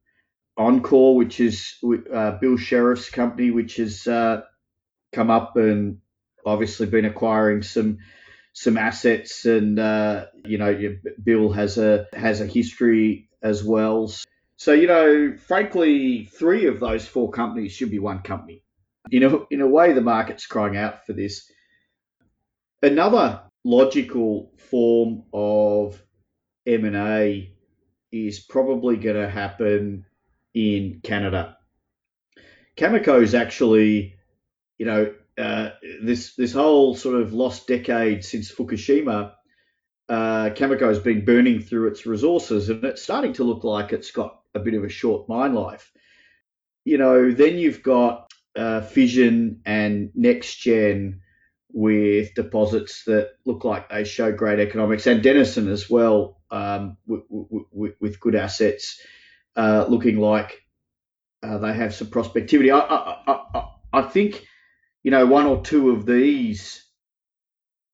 enCore, 0.60 1.16
which 1.16 1.40
is 1.40 1.74
uh, 2.14 2.38
Bill 2.40 2.58
Sheriff's 2.58 3.10
company, 3.10 3.50
which 3.50 3.78
has 3.78 4.06
uh, 4.06 4.42
come 5.12 5.32
up 5.32 5.58
and 5.58 5.98
obviously 6.46 6.86
been 6.86 7.06
acquiring 7.06 7.64
some 7.64 7.98
some 8.54 8.78
assets, 8.78 9.46
and 9.46 9.80
uh, 9.80 10.26
you 10.46 10.58
know, 10.58 10.98
Bill 11.24 11.52
has 11.52 11.78
a 11.78 12.08
has 12.14 12.42
a 12.42 12.46
history 12.46 13.30
as 13.42 13.64
well. 13.64 14.12
So 14.58 14.74
you 14.74 14.88
know, 14.88 15.36
frankly, 15.38 16.26
three 16.26 16.68
of 16.68 16.80
those 16.80 17.08
four 17.08 17.32
companies 17.32 17.72
should 17.72 17.92
be 17.92 18.00
one 18.00 18.22
company. 18.22 18.64
You 19.10 19.20
know, 19.22 19.48
in 19.50 19.62
a 19.62 19.68
way, 19.68 19.94
the 19.94 20.02
market's 20.02 20.46
crying 20.46 20.78
out 20.78 21.06
for 21.06 21.14
this. 21.14 21.52
Another 22.84 23.42
logical 23.64 24.52
form 24.58 25.24
of 25.34 26.02
M 26.66 26.86
and 26.86 26.96
A 26.96 27.52
is 28.12 28.40
probably 28.40 28.98
going 28.98 29.16
to 29.16 29.30
happen 29.30 30.06
in 30.54 31.00
Canada. 31.04 31.58
Cameco 32.76 33.22
is 33.22 33.36
actually, 33.36 34.16
you 34.78 34.86
know, 34.86 35.14
uh, 35.42 35.72
this 36.04 36.36
this 36.36 36.54
whole 36.54 36.96
sort 36.96 37.20
of 37.20 37.34
lost 37.34 37.68
decade 37.68 38.24
since 38.24 38.52
Fukushima, 38.52 39.34
uh, 40.08 40.50
Cameco 40.52 40.88
has 40.88 41.00
been 41.00 41.26
burning 41.26 41.62
through 41.62 41.88
its 41.88 42.06
resources, 42.06 42.70
and 42.70 42.84
it's 42.84 43.02
starting 43.02 43.34
to 43.34 43.44
look 43.44 43.64
like 43.64 43.92
it's 43.92 44.12
got 44.12 44.40
a 44.54 44.60
bit 44.60 44.76
of 44.76 44.84
a 44.84 44.90
short 44.90 45.28
mine 45.28 45.54
life. 45.54 45.92
You 46.86 46.98
know, 46.98 47.32
then 47.32 47.58
you've 47.58 47.82
got 47.82 48.32
uh, 48.56 48.82
Fission 48.82 49.62
and 49.66 50.12
NexGen 50.18 51.20
with 51.74 52.36
deposits 52.36 53.06
that 53.06 53.32
look 53.46 53.64
like 53.64 53.90
they 53.90 54.04
show 54.04 54.32
great 54.32 54.60
economics, 54.60 55.08
and 55.08 55.24
Denison 55.24 55.70
as 55.70 55.90
well 55.90 56.42
um, 56.52 56.98
with, 57.08 57.22
with, 57.30 57.94
with, 58.00 58.20
good 58.20 58.36
assets, 58.36 59.00
uh, 59.56 59.86
looking 59.88 60.18
like 60.18 60.62
uh, 61.42 61.58
they 61.58 61.74
have 61.74 61.96
some 61.96 62.08
prospectivity. 62.08 62.72
I, 62.72 62.80
I, 62.80 63.60
I, 63.60 63.68
I 63.94 64.02
think 64.04 64.46
you 65.04 65.12
know, 65.12 65.26
one 65.26 65.46
or 65.46 65.62
two 65.62 65.92
of 65.92 66.06
these 66.06 66.86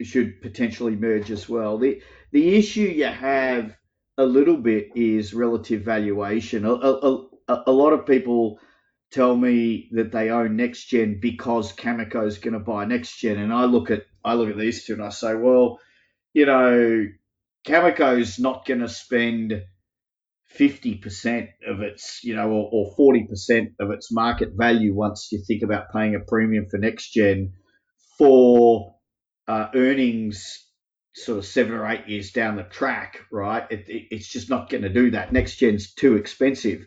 should 0.01 0.41
potentially 0.41 0.95
merge 0.95 1.31
as 1.31 1.49
well. 1.49 1.77
The 1.77 2.01
the 2.31 2.55
issue 2.55 2.81
you 2.81 3.05
have 3.05 3.75
a 4.17 4.25
little 4.25 4.57
bit 4.57 4.89
is 4.95 5.33
relative 5.33 5.83
valuation. 5.83 6.65
A, 6.65 6.71
a, 6.73 7.27
a, 7.47 7.63
a 7.67 7.71
lot 7.71 7.93
of 7.93 8.05
people 8.05 8.59
tell 9.11 9.35
me 9.35 9.89
that 9.93 10.11
they 10.11 10.29
own 10.29 10.57
NexGen 10.57 11.21
because 11.21 11.73
Cameco 11.73 12.27
is 12.27 12.37
going 12.37 12.53
to 12.53 12.59
buy 12.59 12.85
NexGen, 12.85 13.37
and 13.37 13.53
I 13.53 13.65
look 13.65 13.89
at 13.91 14.05
I 14.23 14.33
look 14.33 14.49
at 14.49 14.57
these 14.57 14.85
two 14.85 14.93
and 14.93 15.03
I 15.03 15.09
say, 15.09 15.35
well, 15.35 15.79
you 16.33 16.45
know, 16.45 17.07
Cameco 17.65 18.19
is 18.19 18.39
not 18.39 18.65
going 18.65 18.81
to 18.81 18.89
spend 18.89 19.63
50% 20.57 21.49
of 21.67 21.81
its, 21.81 22.23
you 22.23 22.35
know, 22.35 22.49
or, 22.49 22.69
or 22.71 22.95
40% 22.95 23.73
of 23.79 23.91
its 23.91 24.11
market 24.11 24.49
value 24.55 24.93
once 24.93 25.29
you 25.31 25.41
think 25.45 25.63
about 25.63 25.91
paying 25.93 26.15
a 26.15 26.19
premium 26.19 26.67
for 26.69 26.79
NexGen 26.79 27.51
for 28.17 28.95
uh, 29.47 29.67
earnings 29.75 30.65
sort 31.13 31.39
of 31.39 31.45
seven 31.45 31.73
or 31.73 31.87
eight 31.87 32.07
years 32.07 32.31
down 32.31 32.55
the 32.55 32.63
track, 32.63 33.21
right? 33.31 33.65
It, 33.71 33.85
it, 33.87 34.07
it's 34.11 34.27
just 34.27 34.49
not 34.49 34.69
going 34.69 34.83
to 34.83 34.89
do 34.89 35.11
that. 35.11 35.31
NexGen's 35.31 35.93
too 35.93 36.15
expensive 36.15 36.85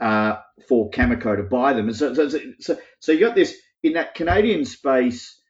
uh, 0.00 0.36
for 0.68 0.90
Cameco 0.90 1.36
to 1.36 1.42
buy 1.42 1.72
them. 1.72 1.88
And 1.88 1.96
so, 1.96 2.14
so, 2.14 2.28
so, 2.60 2.78
so 3.00 3.12
you 3.12 3.20
got 3.20 3.34
this 3.34 3.54
in 3.82 3.94
that 3.94 4.14
Canadian 4.14 4.64
space, 4.64 5.40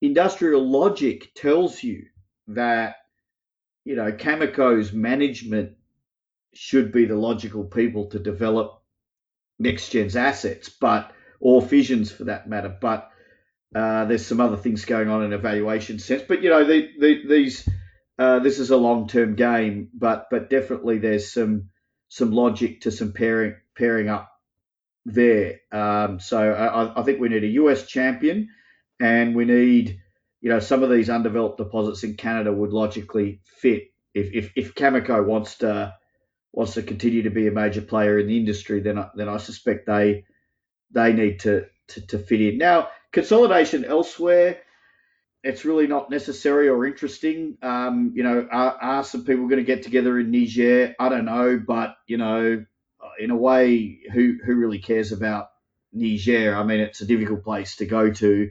industrial 0.00 0.68
logic 0.68 1.32
tells 1.34 1.82
you 1.82 2.04
that, 2.48 2.96
you 3.84 3.96
know, 3.96 4.12
Cameco's 4.12 4.92
management 4.92 5.72
should 6.56 6.92
be 6.92 7.04
the 7.04 7.16
logical 7.16 7.64
people 7.64 8.06
to 8.06 8.18
develop 8.18 8.82
NexGen's 9.62 10.16
assets, 10.16 10.68
but 10.68 11.12
or 11.40 11.62
fissions 11.62 12.10
for 12.10 12.24
that 12.24 12.48
matter. 12.48 12.74
But 12.80 13.10
uh, 13.74 14.04
there's 14.04 14.26
some 14.26 14.40
other 14.40 14.56
things 14.56 14.84
going 14.84 15.08
on 15.08 15.24
in 15.24 15.32
evaluation 15.32 15.98
sense. 15.98 16.22
But 16.26 16.42
you 16.42 16.50
know, 16.50 16.64
the, 16.64 16.90
the, 16.98 17.26
these 17.26 17.68
uh, 18.18 18.38
this 18.38 18.58
is 18.58 18.70
a 18.70 18.76
long 18.76 19.08
term 19.08 19.34
game, 19.34 19.88
but 19.94 20.28
but 20.30 20.50
definitely 20.50 20.98
there's 20.98 21.32
some 21.32 21.70
some 22.08 22.30
logic 22.30 22.82
to 22.82 22.90
some 22.90 23.12
pairing 23.12 23.56
pairing 23.76 24.08
up 24.08 24.30
there. 25.04 25.60
Um, 25.72 26.20
so 26.20 26.52
I, 26.52 27.00
I 27.00 27.02
think 27.02 27.20
we 27.20 27.28
need 27.28 27.44
a 27.44 27.58
US 27.62 27.86
champion, 27.86 28.50
and 29.00 29.34
we 29.34 29.44
need 29.44 30.00
you 30.40 30.50
know 30.50 30.60
some 30.60 30.82
of 30.82 30.90
these 30.90 31.10
undeveloped 31.10 31.58
deposits 31.58 32.04
in 32.04 32.14
Canada 32.14 32.52
would 32.52 32.72
logically 32.72 33.40
fit 33.44 33.84
if 34.14 34.32
if, 34.32 34.52
if 34.54 34.74
Cameco 34.74 35.26
wants 35.26 35.58
to 35.58 35.94
wants 36.54 36.74
to 36.74 36.82
continue 36.82 37.22
to 37.22 37.30
be 37.30 37.48
a 37.48 37.52
major 37.52 37.82
player 37.82 38.18
in 38.18 38.28
the 38.28 38.36
industry, 38.36 38.80
then 38.80 38.96
I, 38.98 39.10
then 39.14 39.28
I 39.28 39.38
suspect 39.38 39.86
they 39.86 40.24
they 40.92 41.12
need 41.12 41.40
to, 41.40 41.66
to, 41.88 42.06
to 42.06 42.18
fit 42.18 42.40
in. 42.40 42.58
Now, 42.58 42.88
consolidation 43.10 43.84
elsewhere, 43.84 44.58
it's 45.42 45.64
really 45.64 45.88
not 45.88 46.10
necessary 46.10 46.68
or 46.68 46.86
interesting. 46.86 47.58
Um, 47.60 48.12
you 48.14 48.22
know, 48.22 48.46
are, 48.50 48.76
are 48.80 49.04
some 49.04 49.24
people 49.24 49.48
going 49.48 49.58
to 49.58 49.64
get 49.64 49.82
together 49.82 50.18
in 50.20 50.30
Niger? 50.30 50.94
I 50.98 51.08
don't 51.08 51.24
know, 51.24 51.60
but 51.66 51.96
you 52.06 52.18
know, 52.18 52.64
in 53.18 53.30
a 53.30 53.36
way, 53.36 54.00
who 54.12 54.38
who 54.44 54.54
really 54.54 54.78
cares 54.78 55.10
about 55.10 55.48
Niger? 55.92 56.54
I 56.54 56.62
mean, 56.62 56.78
it's 56.78 57.00
a 57.00 57.06
difficult 57.06 57.42
place 57.42 57.76
to 57.76 57.86
go 57.86 58.12
to. 58.12 58.50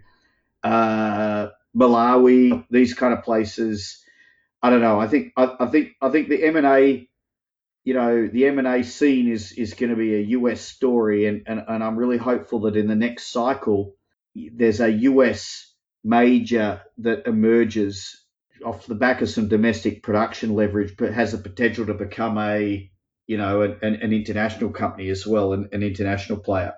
Uh, 0.61 1.47
Malawi, 1.75 2.65
these 2.69 2.93
kind 2.93 3.13
of 3.13 3.23
places. 3.23 4.03
I 4.61 4.69
don't 4.69 4.81
know. 4.81 4.99
I 4.99 5.07
think 5.07 5.33
I, 5.37 5.55
I 5.61 5.65
think 5.67 5.93
I 6.01 6.09
think 6.09 6.27
the 6.27 6.43
M 6.43 6.57
and 6.57 6.67
A 6.67 7.09
you 7.83 7.93
know 7.93 8.27
the 8.27 8.45
M&A 8.45 8.83
scene 8.83 9.27
is 9.27 9.51
is 9.53 9.73
going 9.73 9.89
to 9.89 9.95
be 9.95 10.15
a 10.15 10.21
US 10.39 10.61
story 10.61 11.25
and, 11.25 11.43
and 11.47 11.63
and 11.67 11.83
I'm 11.83 11.97
really 11.97 12.17
hopeful 12.17 12.61
that 12.61 12.77
in 12.77 12.87
the 12.87 12.95
next 12.95 13.31
cycle 13.31 13.95
there's 14.35 14.79
a 14.79 14.91
US 14.91 15.73
major 16.03 16.81
that 16.99 17.27
emerges 17.27 18.25
off 18.65 18.85
the 18.85 18.95
back 18.95 19.21
of 19.21 19.29
some 19.29 19.47
domestic 19.47 20.03
production 20.03 20.55
leverage 20.55 20.95
but 20.97 21.13
has 21.13 21.31
the 21.31 21.37
potential 21.37 21.85
to 21.85 21.93
become 21.93 22.37
a 22.37 22.89
you 23.27 23.37
know 23.37 23.61
an, 23.61 23.77
an 23.81 24.13
international 24.13 24.69
company 24.69 25.09
as 25.09 25.25
well 25.27 25.53
an, 25.53 25.69
an 25.71 25.83
international 25.83 26.39
player 26.39 26.73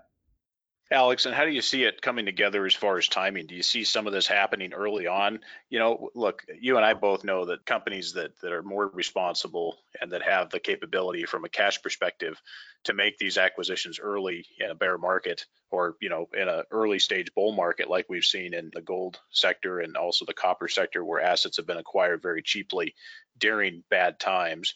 Alex, 0.91 1.26
and 1.26 1.34
how 1.34 1.45
do 1.45 1.52
you 1.52 1.62
see 1.62 1.84
it 1.84 2.02
coming 2.02 2.26
together 2.26 2.64
as 2.64 2.76
far 2.76 2.99
as 2.99 3.07
timing? 3.07 3.48
Do 3.48 3.56
you 3.56 3.64
see 3.64 3.84
some 3.84 4.06
of 4.06 4.14
this 4.14 4.28
happening 4.28 4.72
early 4.72 5.07
on? 5.07 5.40
You 5.68 5.80
know, 5.80 6.12
look, 6.14 6.45
you 6.62 6.78
and 6.78 6.86
I 6.86 6.94
both 6.94 7.24
know 7.24 7.45
that 7.45 7.66
companies 7.66 8.14
that, 8.14 8.40
that 8.41 8.52
are 8.52 8.62
more 8.62 8.88
responsible 8.88 9.78
and 9.99 10.12
that 10.12 10.22
have 10.22 10.52
the 10.52 10.60
capability 10.60 11.26
from 11.26 11.44
a 11.44 11.49
cash 11.49 11.82
perspective 11.82 12.40
to 12.84 12.94
make 12.94 13.18
these 13.18 13.40
acquisitions 13.40 13.99
early 13.99 14.45
in 14.60 14.70
a 14.70 14.76
bear 14.76 14.99
market 14.99 15.45
or, 15.72 15.95
you 16.02 16.10
know, 16.10 16.30
in 16.40 16.48
an 16.48 16.64
early 16.70 16.99
stage 16.99 17.34
bull 17.34 17.52
market 17.52 17.90
like 17.90 18.06
we've 18.07 18.24
seen 18.24 18.53
in 18.53 18.70
the 18.72 18.82
gold 18.82 19.20
sector 19.32 19.80
and 19.80 19.98
also 19.98 20.24
the 20.24 20.34
copper 20.36 20.68
sector 20.68 21.03
where 21.03 21.20
assets 21.20 21.57
have 21.57 21.66
been 21.66 21.78
acquired 21.78 22.22
very 22.22 22.44
cheaply 22.44 22.94
during 23.40 23.84
bad 23.90 24.20
times 24.20 24.76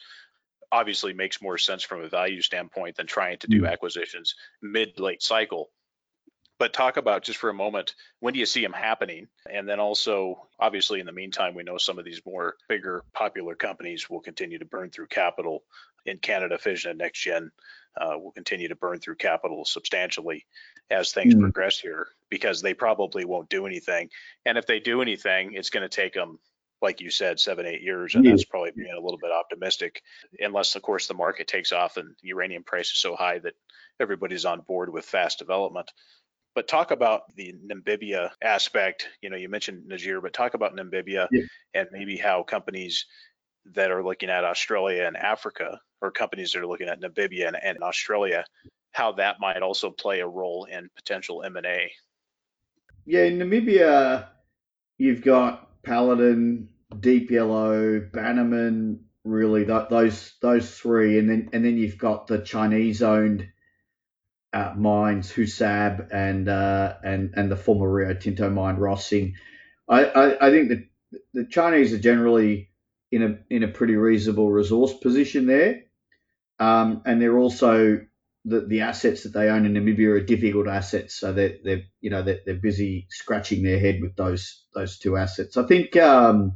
obviously 0.72 1.14
makes 1.14 1.41
more 1.41 1.57
sense 1.57 1.84
from 1.84 2.03
a 2.03 2.10
value 2.10 2.41
standpoint 2.41 2.95
than 2.95 3.07
trying 3.07 3.38
to 3.38 3.48
do 3.48 3.61
mm. 3.61 3.72
acquisitions 3.72 4.36
mid 4.61 4.99
late 4.99 5.22
cycle 5.22 5.69
but 6.60 6.73
talk 6.73 6.98
about 6.98 7.23
just 7.23 7.40
for 7.40 7.49
a 7.49 7.53
moment 7.53 7.95
when 8.19 8.34
do 8.34 8.40
you 8.40 8.45
see 8.45 8.61
them 8.61 8.73
happening? 8.73 9.27
And 9.52 9.68
then 9.68 9.80
also 9.80 10.48
obviously 10.60 10.99
in 10.99 11.06
the 11.06 11.11
meantime 11.11 11.56
we 11.56 11.64
know 11.64 11.77
some 11.77 11.98
of 11.98 12.06
these 12.06 12.22
more 12.26 12.56
bigger 12.68 13.03
popular 13.14 13.56
companies 13.56 14.10
will 14.10 14.19
continue 14.19 14.60
to 14.60 14.65
burn 14.65 14.91
through 14.91 15.07
capital. 15.07 15.64
In 16.06 16.18
canada 16.18 16.57
fission 16.57 16.91
and 16.91 17.02
NexGen 17.02 17.49
uh, 17.99 18.18
will 18.18 18.31
continue 18.31 18.68
to 18.68 18.76
burn 18.76 18.99
through 18.99 19.15
capital 19.15 19.65
substantially 19.65 20.45
as 20.90 21.11
things 21.11 21.36
mm. 21.36 21.41
progress 21.41 21.80
here 21.80 22.07
because 22.30 22.61
they 22.61 22.73
probably 22.73 23.26
won't 23.26 23.49
do 23.49 23.65
anything. 23.65 24.10
And 24.45 24.57
if 24.57 24.68
they 24.68 24.80
do 24.80 25.02
anything 25.02 25.53
it's 25.53 25.69
going 25.69 25.88
to 25.88 25.90
take 25.90 26.14
them 26.14 26.40
like 26.81 27.02
you 27.02 27.10
said, 27.10 27.41
seven, 27.41 27.65
eight 27.65 27.81
years, 27.81 28.15
and 28.15 28.26
that's 28.26 28.45
probably 28.45 28.72
being 28.72 28.94
a 28.98 29.02
little 29.02 29.18
bit 29.18 29.31
optimistic, 29.31 30.02
unless 30.40 30.76
of 30.76 30.81
course 30.81 31.07
the 31.07 31.14
market 31.14 31.45
takes 31.45 31.73
off 31.73 31.98
and 31.98 32.15
uranium 32.22 32.64
price 32.64 32.91
is 32.94 32.99
so 32.99 33.18
high 33.18 33.40
that 33.40 33.53
everybody's 33.99 34.45
on 34.45 34.61
board 34.61 34.91
with 34.91 35.06
fast 35.06 35.40
development. 35.40 35.91
But 36.60 36.68
talk 36.68 36.91
about 36.91 37.34
the 37.38 37.56
Namibia 37.65 38.31
aspect. 38.44 39.07
You 39.22 39.30
know, 39.30 39.38
you 39.38 39.48
mentioned 39.48 39.88
Niger, 39.88 40.19
but 40.19 40.34
talk 40.34 40.56
about 40.56 40.76
Namibia 40.76 41.30
yeah. 41.31 41.44
and 41.73 41.88
maybe 41.94 42.18
how 42.18 42.44
companies 42.44 43.06
that 43.76 43.91
are 43.91 44.03
looking 44.03 44.30
at 44.30 44.44
Australia 44.44 45.06
and 45.06 45.15
Africa, 45.15 45.80
or 46.02 46.11
companies 46.11 46.52
that 46.52 46.60
are 46.60 46.68
looking 46.68 46.90
at 46.90 46.99
Namibia 46.99 47.48
and, 47.48 47.56
and 47.56 47.81
Australia, 47.81 48.44
how 48.91 49.14
that 49.14 49.38
might 49.40 49.61
also 49.61 49.90
play 49.90 50.19
a 50.19 50.27
role 50.27 50.65
in 50.65 50.90
potential 50.98 51.44
M&A. 51.44 51.94
Yeah, 53.06 53.23
in 53.23 53.40
Namibia, 53.40 54.27
you've 54.98 55.22
got 55.22 55.81
Paladin, 55.84 56.68
Deep 56.99 57.31
Yellow, 57.31 58.02
Bannerman, 58.02 59.06
really 59.23 59.64
those 59.64 60.34
those 60.41 60.69
three, 60.77 61.19
and 61.19 61.30
then 61.30 61.52
and 61.53 61.64
then 61.64 61.77
you've 61.77 61.98
got 61.98 62.27
the 62.27 62.40
Chinese 62.40 63.02
owned 63.02 63.48
uh, 64.53 64.73
mines, 64.76 65.31
Husab 65.31 66.09
and 66.11 66.49
uh, 66.49 66.95
and 67.03 67.34
and 67.35 67.51
the 67.51 67.55
former 67.57 67.91
Rio 67.91 68.13
Tinto 68.13 68.49
mine 68.49 68.77
Rossing. 68.77 69.34
I, 69.88 70.05
I, 70.05 70.47
I 70.47 70.51
think 70.51 70.69
that 70.69 70.88
the 71.34 71.45
Chinese 71.45 71.93
are 71.93 71.99
generally 71.99 72.69
in 73.11 73.23
a 73.23 73.55
in 73.55 73.63
a 73.63 73.67
pretty 73.67 73.95
reasonable 73.95 74.51
resource 74.51 74.93
position 74.93 75.45
there, 75.47 75.84
um, 76.59 77.01
and 77.05 77.21
they're 77.21 77.39
also 77.39 78.01
the, 78.45 78.61
the 78.61 78.81
assets 78.81 79.23
that 79.23 79.34
they 79.34 79.49
own 79.49 79.65
in 79.65 79.73
Namibia 79.73 80.09
are 80.15 80.19
difficult 80.21 80.67
assets, 80.67 81.15
so 81.15 81.34
they're, 81.34 81.57
they're 81.63 81.84
you 82.01 82.09
know 82.09 82.23
they're, 82.23 82.39
they're 82.45 82.55
busy 82.55 83.07
scratching 83.09 83.63
their 83.63 83.80
head 83.80 83.99
with 84.01 84.15
those 84.15 84.65
those 84.73 84.99
two 84.99 85.17
assets. 85.17 85.57
I 85.57 85.63
think 85.63 85.95
um, 85.97 86.53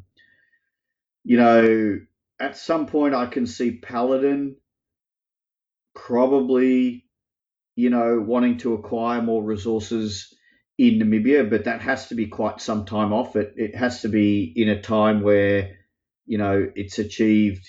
you 1.23 1.37
know, 1.37 1.99
at 2.39 2.57
some 2.57 2.87
point 2.87 3.15
I 3.15 3.27
can 3.27 3.47
see 3.47 3.77
Paladin 3.77 4.57
probably, 5.95 7.02
you 7.75 7.89
know, 7.89 8.23
wanting 8.25 8.57
to 8.59 8.73
acquire 8.73 9.21
more 9.21 9.43
resources 9.43 10.33
in 10.77 10.99
Namibia, 10.99 11.49
but 11.49 11.65
that 11.65 11.81
has 11.81 12.07
to 12.07 12.15
be 12.15 12.27
quite 12.27 12.61
some 12.61 12.85
time 12.85 13.13
off. 13.13 13.35
It 13.35 13.53
it 13.57 13.75
has 13.75 14.01
to 14.01 14.09
be 14.09 14.51
in 14.55 14.69
a 14.69 14.81
time 14.81 15.21
where, 15.21 15.77
you 16.25 16.37
know, 16.37 16.71
it's 16.75 16.99
achieved 16.99 17.67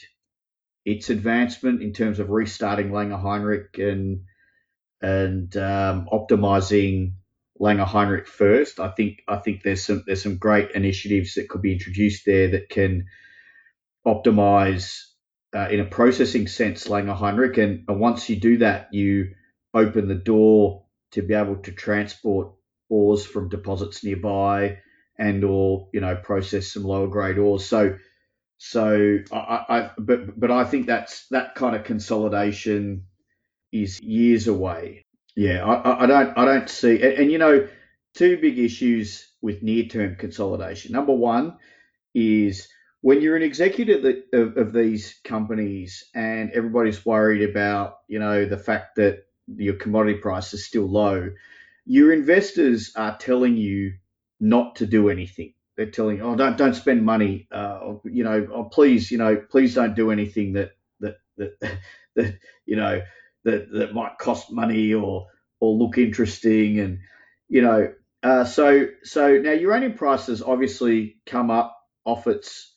its 0.85 1.11
advancement 1.11 1.83
in 1.83 1.93
terms 1.93 2.19
of 2.19 2.31
restarting 2.31 2.91
Langer 2.91 3.21
Heinrich 3.21 3.79
and 3.79 4.23
and 5.01 5.55
um, 5.57 6.09
optimizing 6.13 7.15
Langer 7.61 7.87
Heinrich 7.87 8.27
first. 8.27 8.81
I 8.81 8.91
think 8.91 9.23
I 9.29 9.37
think 9.37 9.63
there's 9.63 9.85
some 9.85 10.03
there's 10.07 10.23
some 10.23 10.39
great 10.39 10.73
initiatives 10.73 11.35
that 11.35 11.49
could 11.49 11.63
be 11.63 11.73
introduced 11.73 12.25
there 12.27 12.49
that 12.49 12.69
can 12.69 13.07
optimize 14.07 15.01
uh, 15.55 15.69
in 15.71 15.81
a 15.81 15.85
processing 15.85 16.47
sense 16.49 16.89
Langer 16.89 17.17
Heinrich, 17.17 17.59
and, 17.59 17.85
and 17.89 18.01
once 18.01 18.29
you 18.29 18.37
do 18.37 18.59
that, 18.59 18.93
you 18.93 19.35
open 19.75 20.09
the 20.09 20.15
door 20.15 20.85
to 21.13 21.23
be 21.23 21.35
able 21.35 21.57
to 21.57 21.73
transport 21.73 22.53
ores 22.89 23.25
from 23.25 23.49
deposits 23.49 24.05
nearby 24.05 24.79
and 25.19 25.45
or 25.45 25.89
you 25.93 26.01
know 26.01 26.17
process 26.17 26.73
some 26.73 26.85
lower 26.85 27.07
grade 27.07 27.39
ores. 27.39 27.67
So 27.67 27.97
so 28.59 29.19
I, 29.33 29.65
I 29.69 29.91
but 29.99 30.39
but 30.39 30.51
I 30.51 30.65
think 30.65 30.87
that's 30.87 31.27
that 31.29 31.55
kind 31.55 31.77
of 31.77 31.85
consolidation 31.85 33.07
is 33.73 34.01
years 34.01 34.47
away. 34.49 35.05
Yeah, 35.37 35.65
I, 35.65 36.05
I 36.05 36.07
don't 36.07 36.39
I 36.39 36.45
don't 36.45 36.69
see 36.69 37.03
and, 37.03 37.15
and 37.15 37.33
you 37.33 37.39
know 37.39 37.69
two 38.15 38.39
big 38.39 38.59
issues 38.59 39.29
with 39.43 39.63
near 39.63 39.85
term 39.85 40.17
consolidation. 40.17 40.93
Number 40.93 41.13
one 41.13 41.59
is 42.15 42.69
when 43.01 43.21
you're 43.21 43.37
an 43.37 43.43
executive 43.43 44.25
of, 44.33 44.57
of, 44.57 44.73
these 44.73 45.21
companies 45.25 46.05
and 46.15 46.51
everybody's 46.53 47.05
worried 47.05 47.43
about 47.43 47.99
you 48.09 48.19
know 48.19 48.47
the 48.47 48.57
fact 48.57 48.97
that 48.97 49.24
your 49.47 49.75
commodity 49.75 50.19
price 50.19 50.55
is 50.55 50.67
still 50.67 50.89
low, 50.91 51.31
your 51.85 52.13
investors 52.13 52.93
are 52.97 53.17
telling 53.17 53.57
you 53.57 53.95
not 54.41 54.77
to 54.77 54.87
do 54.87 55.09
anything. 55.09 55.55
They're 55.77 55.91
telling 55.91 56.19
you, 56.19 56.23
oh, 56.23 56.37
don't 56.37 56.57
don't 56.57 56.75
spend 56.75 57.05
money. 57.05 57.49
Uh, 57.51 57.95
you 58.05 58.25
know, 58.25 58.47
oh, 58.53 58.65
please, 58.65 59.11
you 59.11 59.19
know, 59.19 59.37
please 59.37 59.75
don't 59.75 59.97
do 59.97 60.11
anything 60.11 60.55
that 60.55 60.73
that 61.01 61.17
that 61.37 61.59
that 62.17 62.39
you 62.65 62.77
know 62.77 63.03
that 63.45 63.71
that 63.73 63.95
might 63.95 64.19
cost 64.19 64.53
money 64.53 64.95
or 64.95 65.27
or 65.61 65.75
look 65.75 65.99
interesting. 65.99 66.79
And 66.79 67.01
you 67.49 67.63
know, 67.63 67.93
uh, 68.23 68.45
so 68.45 68.87
so 69.03 69.39
now 69.39 69.53
uranium 69.53 69.95
prices 69.95 70.43
obviously 70.43 71.17
come 71.27 71.51
up 71.51 71.77
off 72.05 72.27
its 72.29 72.73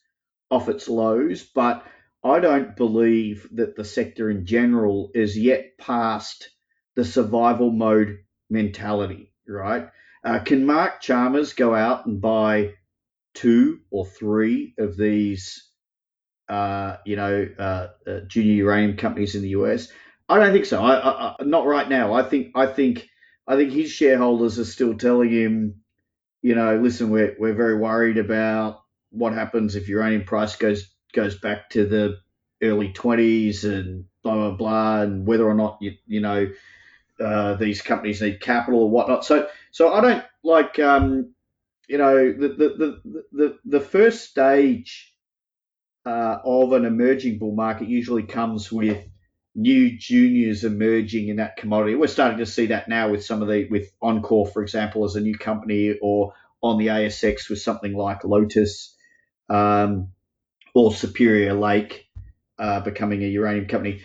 off 0.50 0.68
its 0.68 0.90
lows, 0.90 1.44
but 1.44 1.86
I 2.24 2.40
don't 2.40 2.76
believe 2.76 3.48
that 3.54 3.76
the 3.76 3.86
sector 3.86 4.30
in 4.30 4.46
general 4.46 5.12
is 5.14 5.38
yet 5.38 5.78
past 5.78 6.50
the 6.98 7.06
survival 7.06 7.72
mode 7.72 8.18
mentality, 8.50 9.32
right? 9.48 9.88
Uh, 10.24 10.40
can 10.40 10.66
Mark 10.66 11.00
Chalmers 11.00 11.54
go 11.54 11.74
out 11.76 12.08
and 12.08 12.20
buy 12.20 12.74
two 13.36 13.82
or 13.92 14.08
three 14.08 14.74
of 14.80 14.98
these, 14.98 15.70
uh, 16.50 16.98
you 17.06 17.16
know, 17.16 17.48
uh, 17.58 17.88
uh 18.08 18.20
junior 18.22 18.56
uranium 18.56 18.98
companies 18.98 19.36
in 19.36 19.44
the 19.44 19.50
US? 19.50 19.90
I 20.28 20.40
don't 20.40 20.52
think 20.52 20.66
so. 20.66 20.84
I, 20.84 20.96
I, 21.30 21.36
not 21.44 21.68
right 21.68 21.88
now. 21.88 22.14
I 22.14 22.24
think 22.24 22.52
I 22.56 22.66
think 22.66 23.08
I 23.48 23.56
think 23.56 23.72
his 23.72 23.92
shareholders 23.92 24.58
are 24.58 24.66
still 24.66 24.98
telling 24.98 25.30
him, 25.30 25.82
you 26.42 26.56
know, 26.56 26.78
listen, 26.78 27.12
we're 27.12 27.36
we're 27.38 27.54
very 27.54 27.78
worried 27.78 28.18
about 28.18 28.82
what 29.12 29.34
happens 29.34 29.76
if 29.76 29.88
uranium 29.88 30.24
price 30.24 30.56
goes 30.56 30.90
goes 31.14 31.38
back 31.38 31.70
to 31.70 31.86
the 31.86 32.18
early 32.64 32.92
20s 32.92 33.64
and 33.64 34.06
blah 34.24 34.34
blah 34.34 34.58
blah, 34.58 35.02
and 35.04 35.28
whether 35.28 35.48
or 35.48 35.54
not 35.54 35.78
you 35.80 35.94
you 36.08 36.22
know 36.22 36.48
uh, 37.24 37.56
these 37.56 37.82
companies 37.82 38.22
need 38.22 38.42
capital 38.42 38.82
or 38.82 38.90
whatnot. 38.90 39.26
So, 39.26 39.48
so 39.72 39.94
I 39.94 40.02
don't 40.02 40.24
like, 40.44 40.80
um, 40.80 41.34
you 41.88 41.98
know, 41.98 42.32
the 42.32 42.48
the 42.50 43.02
the 43.04 43.24
the, 43.32 43.58
the 43.66 43.80
first 43.80 44.30
stage 44.30 45.14
uh, 46.06 46.40
of 46.44 46.74
an 46.74 46.86
emerging 46.86 47.40
bull 47.40 47.56
market 47.56 47.88
usually 47.88 48.24
comes 48.24 48.72
with 48.72 49.04
new 49.56 49.98
juniors 49.98 50.64
emerging 50.64 51.30
in 51.30 51.38
that 51.38 51.58
commodity. 51.58 51.96
We're 51.96 52.08
starting 52.08 52.38
to 52.38 52.46
see 52.46 52.68
that 52.68 52.88
now 52.88 53.10
with 53.10 53.26
some 53.26 53.42
of 53.42 53.48
the 53.48 53.68
with 53.70 53.92
enCore, 54.02 54.52
for 54.54 54.62
example, 54.62 55.04
as 55.04 55.16
a 55.16 55.22
new 55.22 55.38
company, 55.38 55.98
or 56.02 56.34
on 56.62 56.78
the 56.78 56.88
ASX 56.88 57.50
with 57.50 57.62
something 57.62 57.94
like 57.94 58.24
Lotus 58.24 58.96
um, 59.50 60.10
or 60.74 60.94
Superior 60.94 61.54
Lake 61.54 62.08
uh, 62.60 62.80
becoming 62.82 63.24
a 63.24 63.28
uranium 63.28 63.68
company. 63.68 64.02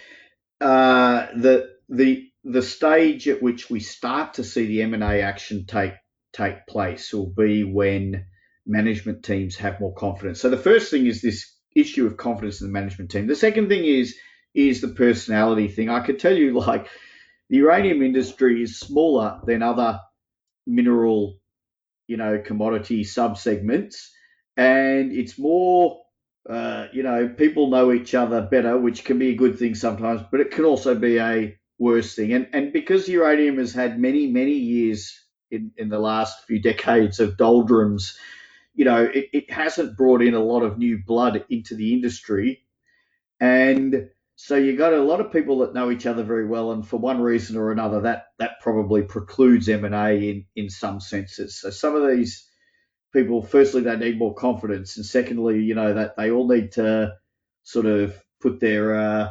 Uh, 0.61 1.27
the 1.37 1.71
the 1.89 2.32
the 2.45 2.63
stage 2.63 3.29
at 3.29 3.43
which 3.43 3.71
we 3.71 3.81
start 3.81 4.35
to 4.35 4.45
see 4.45 4.67
the 4.67 4.83
M&A 4.83 5.21
action 5.23 5.65
take 5.67 5.95
take 6.33 6.67
place 6.67 7.13
will 7.13 7.31
be 7.31 7.63
when 7.63 8.25
management 8.67 9.23
teams 9.23 9.57
have 9.57 9.81
more 9.81 9.95
confidence. 9.95 10.41
So 10.41 10.49
the 10.49 10.57
first 10.57 10.91
thing 10.91 11.07
is 11.07 11.21
this 11.21 11.55
issue 11.77 12.07
of 12.07 12.17
confidence 12.17 12.61
in 12.61 12.69
the 12.69 12.73
management 12.73 13.11
team. 13.11 13.27
The 13.27 13.37
second 13.37 13.69
thing 13.69 13.85
is 13.85 14.17
is 14.55 14.81
the 14.81 14.89
personality 14.89 15.69
thing. 15.69 15.89
I 15.89 16.05
could 16.05 16.19
tell 16.19 16.37
you 16.37 16.59
like 16.59 16.89
the 17.49 17.59
uranium 17.59 18.03
industry 18.03 18.63
is 18.63 18.79
smaller 18.79 19.41
than 19.47 19.63
other 19.63 20.01
mineral, 20.67 21.39
you 22.07 22.17
know, 22.17 22.41
commodity 22.45 23.05
subsegments, 23.05 24.09
and 24.57 25.13
it's 25.13 25.39
more 25.39 26.03
uh, 26.49 26.89
you 26.93 27.05
know, 27.05 27.29
people 27.29 27.71
know 27.71 27.93
each 27.93 28.15
other 28.15 28.43
better, 28.43 28.77
which 28.77 29.05
can 29.05 29.19
be 29.19 29.29
a 29.29 29.37
good 29.37 29.59
thing 29.59 29.77
sometimes, 29.77 30.23
but 30.31 30.41
it 30.41 30.51
can 30.51 30.65
also 30.65 30.95
be 30.95 31.19
a 31.19 31.57
worst 31.79 32.17
thing. 32.17 32.33
And 32.33 32.49
and 32.53 32.73
because 32.73 33.09
uranium 33.09 33.59
has 33.59 33.73
had 33.73 33.99
many 33.99 34.27
many 34.29 34.55
years 34.55 35.19
in 35.51 35.73
in 35.77 35.89
the 35.89 35.99
last 35.99 36.45
few 36.47 36.61
decades 36.61 37.21
of 37.21 37.37
doldrums, 37.37 38.17
you 38.75 38.85
know, 38.85 39.05
it, 39.05 39.29
it 39.33 39.51
hasn't 39.51 39.97
brought 39.97 40.23
in 40.23 40.35
a 40.35 40.45
lot 40.45 40.63
of 40.63 40.79
new 40.79 40.99
blood 41.05 41.45
into 41.51 41.75
the 41.75 41.93
industry, 41.93 42.65
and 43.41 44.09
so 44.37 44.57
you 44.57 44.77
got 44.77 44.93
a 44.93 45.03
lot 45.03 45.21
of 45.21 45.33
people 45.33 45.59
that 45.59 45.75
know 45.75 45.91
each 45.91 46.07
other 46.07 46.23
very 46.23 46.47
well, 46.47 46.73
and 46.73 46.87
for 46.87 46.97
one 46.97 47.21
reason 47.21 47.57
or 47.57 47.71
another, 47.71 48.03
that 48.03 48.27
that 48.39 48.61
probably 48.61 49.03
precludes 49.03 49.69
M 49.69 49.85
and 49.85 49.95
A 49.95 50.31
in 50.31 50.47
in 50.57 50.71
some 50.71 51.01
senses. 51.01 51.61
So 51.61 51.71
some 51.71 51.95
of 51.95 52.09
these 52.09 52.49
people, 53.13 53.43
firstly, 53.43 53.83
they 53.83 53.97
need 53.97 54.19
more 54.19 54.35
confidence, 54.35 54.97
and 54.97 55.05
secondly, 55.05 55.63
you 55.63 55.75
know, 55.75 55.95
that 55.95 56.17
they 56.17 56.31
all 56.31 56.49
need 56.49 56.73
to 56.73 57.15
sort 57.63 57.87
of 57.87 58.15
put 58.41 58.59
their 58.59 58.95
uh, 58.95 59.29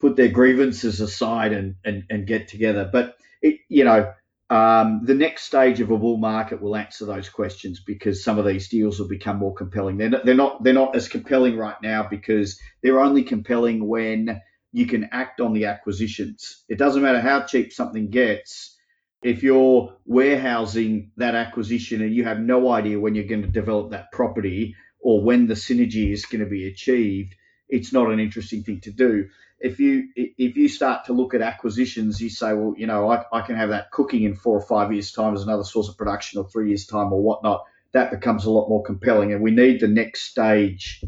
put 0.00 0.16
their 0.16 0.28
grievances 0.28 1.00
aside 1.00 1.52
and, 1.52 1.76
and, 1.84 2.04
and 2.10 2.26
get 2.26 2.48
together. 2.48 2.88
But 2.90 3.16
it, 3.42 3.60
you 3.68 3.84
know, 3.84 4.12
um, 4.50 5.02
the 5.04 5.14
next 5.14 5.42
stage 5.44 5.80
of 5.80 5.90
a 5.90 5.98
bull 5.98 6.16
market 6.16 6.62
will 6.62 6.76
answer 6.76 7.04
those 7.04 7.28
questions 7.28 7.80
because 7.80 8.24
some 8.24 8.38
of 8.38 8.46
these 8.46 8.68
deals 8.68 8.98
will 8.98 9.08
become 9.08 9.36
more 9.36 9.54
compelling. 9.54 9.98
They're 9.98 10.08
not, 10.08 10.24
they're 10.24 10.34
not 10.34 10.64
they're 10.64 10.72
not 10.72 10.96
as 10.96 11.08
compelling 11.08 11.56
right 11.56 11.76
now 11.82 12.06
because 12.08 12.58
they're 12.82 13.00
only 13.00 13.24
compelling 13.24 13.86
when 13.86 14.40
you 14.72 14.86
can 14.86 15.08
act 15.12 15.40
on 15.40 15.52
the 15.52 15.66
acquisitions. 15.66 16.64
It 16.68 16.78
doesn't 16.78 17.02
matter 17.02 17.20
how 17.20 17.42
cheap 17.42 17.72
something 17.72 18.10
gets. 18.10 18.76
If 19.22 19.42
you're 19.42 19.94
warehousing 20.06 21.10
that 21.16 21.34
acquisition 21.34 22.00
and 22.02 22.14
you 22.14 22.24
have 22.24 22.38
no 22.38 22.70
idea 22.70 23.00
when 23.00 23.14
you're 23.14 23.24
going 23.24 23.42
to 23.42 23.48
develop 23.48 23.90
that 23.90 24.12
property 24.12 24.76
or 25.00 25.22
when 25.22 25.46
the 25.46 25.54
synergy 25.54 26.12
is 26.12 26.24
going 26.24 26.44
to 26.44 26.50
be 26.50 26.68
achieved, 26.68 27.34
it's 27.68 27.92
not 27.92 28.10
an 28.10 28.20
interesting 28.20 28.62
thing 28.62 28.80
to 28.80 28.90
do 28.90 29.28
if 29.60 29.80
you 29.80 30.08
if 30.14 30.56
you 30.56 30.68
start 30.68 31.06
to 31.06 31.12
look 31.12 31.34
at 31.34 31.42
acquisitions, 31.42 32.20
you 32.20 32.30
say, 32.30 32.52
well, 32.52 32.74
you 32.76 32.86
know, 32.86 33.10
I, 33.10 33.24
I 33.32 33.40
can 33.40 33.56
have 33.56 33.70
that 33.70 33.90
cooking 33.90 34.22
in 34.22 34.36
four 34.36 34.56
or 34.56 34.66
five 34.66 34.92
years' 34.92 35.12
time 35.12 35.34
as 35.34 35.42
another 35.42 35.64
source 35.64 35.88
of 35.88 35.96
production, 35.96 36.38
or 36.38 36.48
three 36.48 36.68
years' 36.68 36.86
time, 36.86 37.12
or 37.12 37.20
whatnot. 37.20 37.64
That 37.92 38.10
becomes 38.10 38.44
a 38.44 38.50
lot 38.50 38.68
more 38.68 38.82
compelling, 38.82 39.32
and 39.32 39.42
we 39.42 39.50
need 39.50 39.80
the 39.80 39.88
next 39.88 40.22
stage 40.22 41.04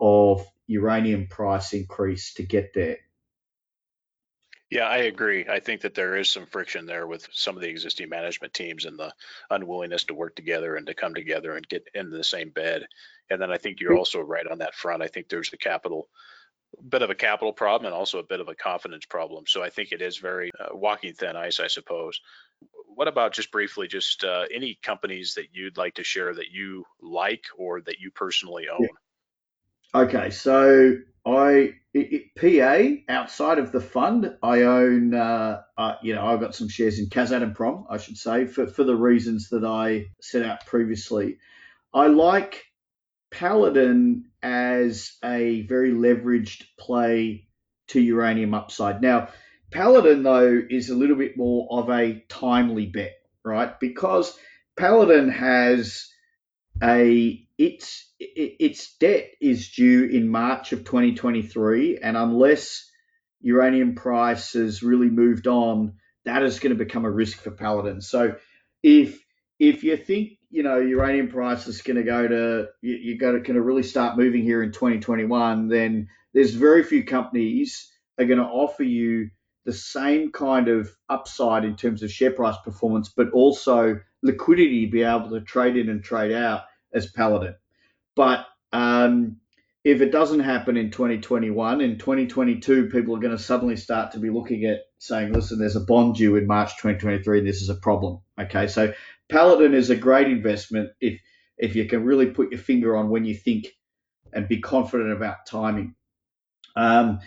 of 0.00 0.44
uranium 0.66 1.28
price 1.28 1.72
increase 1.74 2.34
to 2.34 2.42
get 2.42 2.74
there. 2.74 2.98
Yeah, 4.70 4.86
I 4.88 4.98
agree. 4.98 5.46
I 5.46 5.60
think 5.60 5.82
that 5.82 5.94
there 5.94 6.16
is 6.16 6.30
some 6.30 6.46
friction 6.46 6.86
there 6.86 7.06
with 7.06 7.28
some 7.30 7.56
of 7.56 7.62
the 7.62 7.68
existing 7.68 8.08
management 8.08 8.54
teams 8.54 8.86
and 8.86 8.98
the 8.98 9.12
unwillingness 9.50 10.04
to 10.04 10.14
work 10.14 10.34
together 10.34 10.76
and 10.76 10.86
to 10.86 10.94
come 10.94 11.14
together 11.14 11.54
and 11.54 11.68
get 11.68 11.86
into 11.94 12.16
the 12.16 12.24
same 12.24 12.48
bed. 12.48 12.86
And 13.30 13.40
then 13.40 13.50
I 13.50 13.56
think 13.56 13.80
you're 13.80 13.96
also 13.96 14.20
right 14.20 14.46
on 14.46 14.58
that 14.58 14.74
front. 14.74 15.02
I 15.02 15.08
think 15.08 15.28
there's 15.28 15.52
a 15.52 15.58
capital 15.58 16.08
bit 16.88 17.02
of 17.02 17.10
a 17.10 17.14
capital 17.14 17.52
problem 17.52 17.86
and 17.86 17.94
also 17.94 18.18
a 18.18 18.24
bit 18.24 18.40
of 18.40 18.48
a 18.48 18.54
confidence 18.54 19.04
problem. 19.04 19.44
So 19.46 19.62
I 19.62 19.70
think 19.70 19.92
it 19.92 20.02
is 20.02 20.16
very 20.16 20.50
uh, 20.58 20.74
walking 20.74 21.12
thin 21.12 21.36
ice, 21.36 21.60
I 21.60 21.66
suppose. 21.66 22.20
What 22.94 23.08
about 23.08 23.32
just 23.32 23.50
briefly, 23.50 23.88
just 23.88 24.24
uh, 24.24 24.44
any 24.52 24.78
companies 24.82 25.34
that 25.34 25.48
you'd 25.52 25.76
like 25.76 25.94
to 25.94 26.04
share 26.04 26.34
that 26.34 26.50
you 26.50 26.84
like 27.00 27.44
or 27.56 27.80
that 27.82 27.98
you 28.00 28.10
personally 28.10 28.68
own? 28.68 28.82
Yeah. 28.82 30.02
Okay, 30.02 30.30
so 30.30 30.96
I 31.26 31.74
it, 31.92 32.32
it, 32.36 33.04
PA 33.06 33.12
outside 33.12 33.58
of 33.58 33.72
the 33.72 33.80
fund, 33.80 34.36
I 34.42 34.62
own. 34.62 35.14
Uh, 35.14 35.62
uh, 35.76 35.94
you 36.02 36.14
know, 36.14 36.24
I've 36.24 36.40
got 36.40 36.54
some 36.54 36.68
shares 36.68 36.98
in 36.98 37.06
Kazatomprom, 37.06 37.84
I 37.90 37.98
should 37.98 38.16
say, 38.16 38.46
for 38.46 38.66
for 38.66 38.84
the 38.84 38.96
reasons 38.96 39.50
that 39.50 39.64
I 39.64 40.06
set 40.20 40.44
out 40.44 40.64
previously. 40.66 41.38
I 41.92 42.06
like 42.06 42.64
Paladin 43.32 44.26
as 44.42 45.16
a 45.24 45.62
very 45.62 45.90
leveraged 45.90 46.64
play 46.78 47.48
to 47.88 48.00
uranium 48.00 48.54
upside. 48.54 49.02
Now, 49.02 49.28
Paladin, 49.70 50.22
though, 50.22 50.60
is 50.68 50.90
a 50.90 50.94
little 50.94 51.16
bit 51.16 51.36
more 51.36 51.66
of 51.70 51.88
a 51.88 52.24
timely 52.28 52.86
bet, 52.86 53.14
right? 53.44 53.78
Because 53.80 54.36
Paladin 54.76 55.30
has 55.30 56.08
a 56.82 57.46
its 57.58 58.12
its 58.18 58.96
debt 58.96 59.30
is 59.40 59.70
due 59.70 60.04
in 60.04 60.28
March 60.28 60.72
of 60.72 60.84
2023, 60.84 61.98
and 61.98 62.16
unless 62.16 62.90
uranium 63.40 63.94
prices 63.94 64.82
really 64.82 65.10
moved 65.10 65.46
on, 65.46 65.94
that 66.24 66.42
is 66.42 66.60
going 66.60 66.76
to 66.76 66.84
become 66.84 67.04
a 67.04 67.10
risk 67.10 67.40
for 67.40 67.50
Paladin. 67.50 68.00
So 68.00 68.36
if 68.82 69.22
if 69.58 69.84
you 69.84 69.96
think 69.96 70.32
you 70.52 70.62
know 70.62 70.78
uranium 70.78 71.28
price 71.28 71.66
is 71.66 71.82
going 71.82 71.96
to 71.96 72.04
go 72.04 72.28
to 72.28 72.68
you, 72.82 72.94
you 72.94 73.18
got 73.18 73.32
to 73.32 73.40
kind 73.40 73.58
of 73.58 73.64
really 73.64 73.82
start 73.82 74.16
moving 74.16 74.42
here 74.42 74.62
in 74.62 74.70
2021, 74.70 75.68
then 75.68 76.08
there's 76.34 76.54
very 76.54 76.84
few 76.84 77.04
companies 77.04 77.90
are 78.18 78.26
going 78.26 78.38
to 78.38 78.44
offer 78.44 78.82
you 78.82 79.30
the 79.64 79.72
same 79.72 80.30
kind 80.30 80.68
of 80.68 80.90
upside 81.08 81.64
in 81.64 81.76
terms 81.76 82.02
of 82.02 82.10
share 82.10 82.32
price 82.32 82.56
performance, 82.64 83.08
but 83.08 83.30
also 83.30 83.98
liquidity 84.22 84.86
to 84.86 84.92
be 84.92 85.02
able 85.02 85.30
to 85.30 85.40
trade 85.40 85.76
in 85.76 85.88
and 85.88 86.04
trade 86.04 86.32
out 86.32 86.62
as 86.92 87.10
Paladin. 87.10 87.54
But 88.14 88.46
um, 88.72 89.36
if 89.84 90.00
it 90.00 90.12
doesn't 90.12 90.40
happen 90.40 90.76
in 90.76 90.90
2021, 90.90 91.80
in 91.80 91.98
2022, 91.98 92.88
people 92.88 93.16
are 93.16 93.20
going 93.20 93.36
to 93.36 93.42
suddenly 93.42 93.76
start 93.76 94.12
to 94.12 94.18
be 94.18 94.30
looking 94.30 94.64
at 94.64 94.80
saying, 94.98 95.32
listen, 95.32 95.58
there's 95.58 95.76
a 95.76 95.80
bond 95.80 96.16
due 96.16 96.36
in 96.36 96.46
March 96.46 96.70
2023 96.76 97.38
and 97.38 97.48
this 97.48 97.62
is 97.62 97.68
a 97.68 97.74
problem. 97.74 98.20
Okay, 98.40 98.68
so 98.68 98.92
Paladin 99.32 99.74
is 99.74 99.90
a 99.90 99.96
great 99.96 100.28
investment 100.28 100.90
if 101.00 101.20
if 101.58 101.76
you 101.76 101.86
can 101.86 102.04
really 102.04 102.26
put 102.26 102.50
your 102.52 102.60
finger 102.60 102.96
on 102.96 103.10
when 103.10 103.24
you 103.24 103.34
think 103.34 103.66
and 104.32 104.48
be 104.48 104.60
confident 104.60 105.12
about 105.12 105.46
timing. 105.46 105.94
Um, 106.74 107.20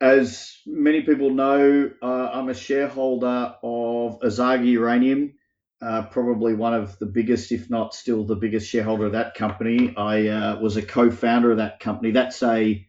as 0.00 0.56
many 0.64 1.02
people 1.02 1.30
know, 1.30 1.90
uh, 2.00 2.30
I'm 2.32 2.48
a 2.48 2.54
shareholder 2.54 3.54
of 3.62 4.20
Azarga 4.20 4.66
Uranium 4.66 5.34
uh, 5.82 6.02
probably 6.02 6.54
one 6.54 6.74
of 6.74 6.98
the 6.98 7.06
biggest, 7.06 7.52
if 7.52 7.70
not 7.70 7.94
still 7.94 8.24
the 8.24 8.36
biggest 8.36 8.68
shareholder 8.68 9.06
of 9.06 9.12
that 9.12 9.34
company. 9.34 9.94
I 9.96 10.28
uh, 10.28 10.60
was 10.60 10.76
a 10.76 10.82
co-founder 10.82 11.52
of 11.52 11.56
that 11.56 11.80
company. 11.80 12.10
That's 12.10 12.42
a 12.42 12.86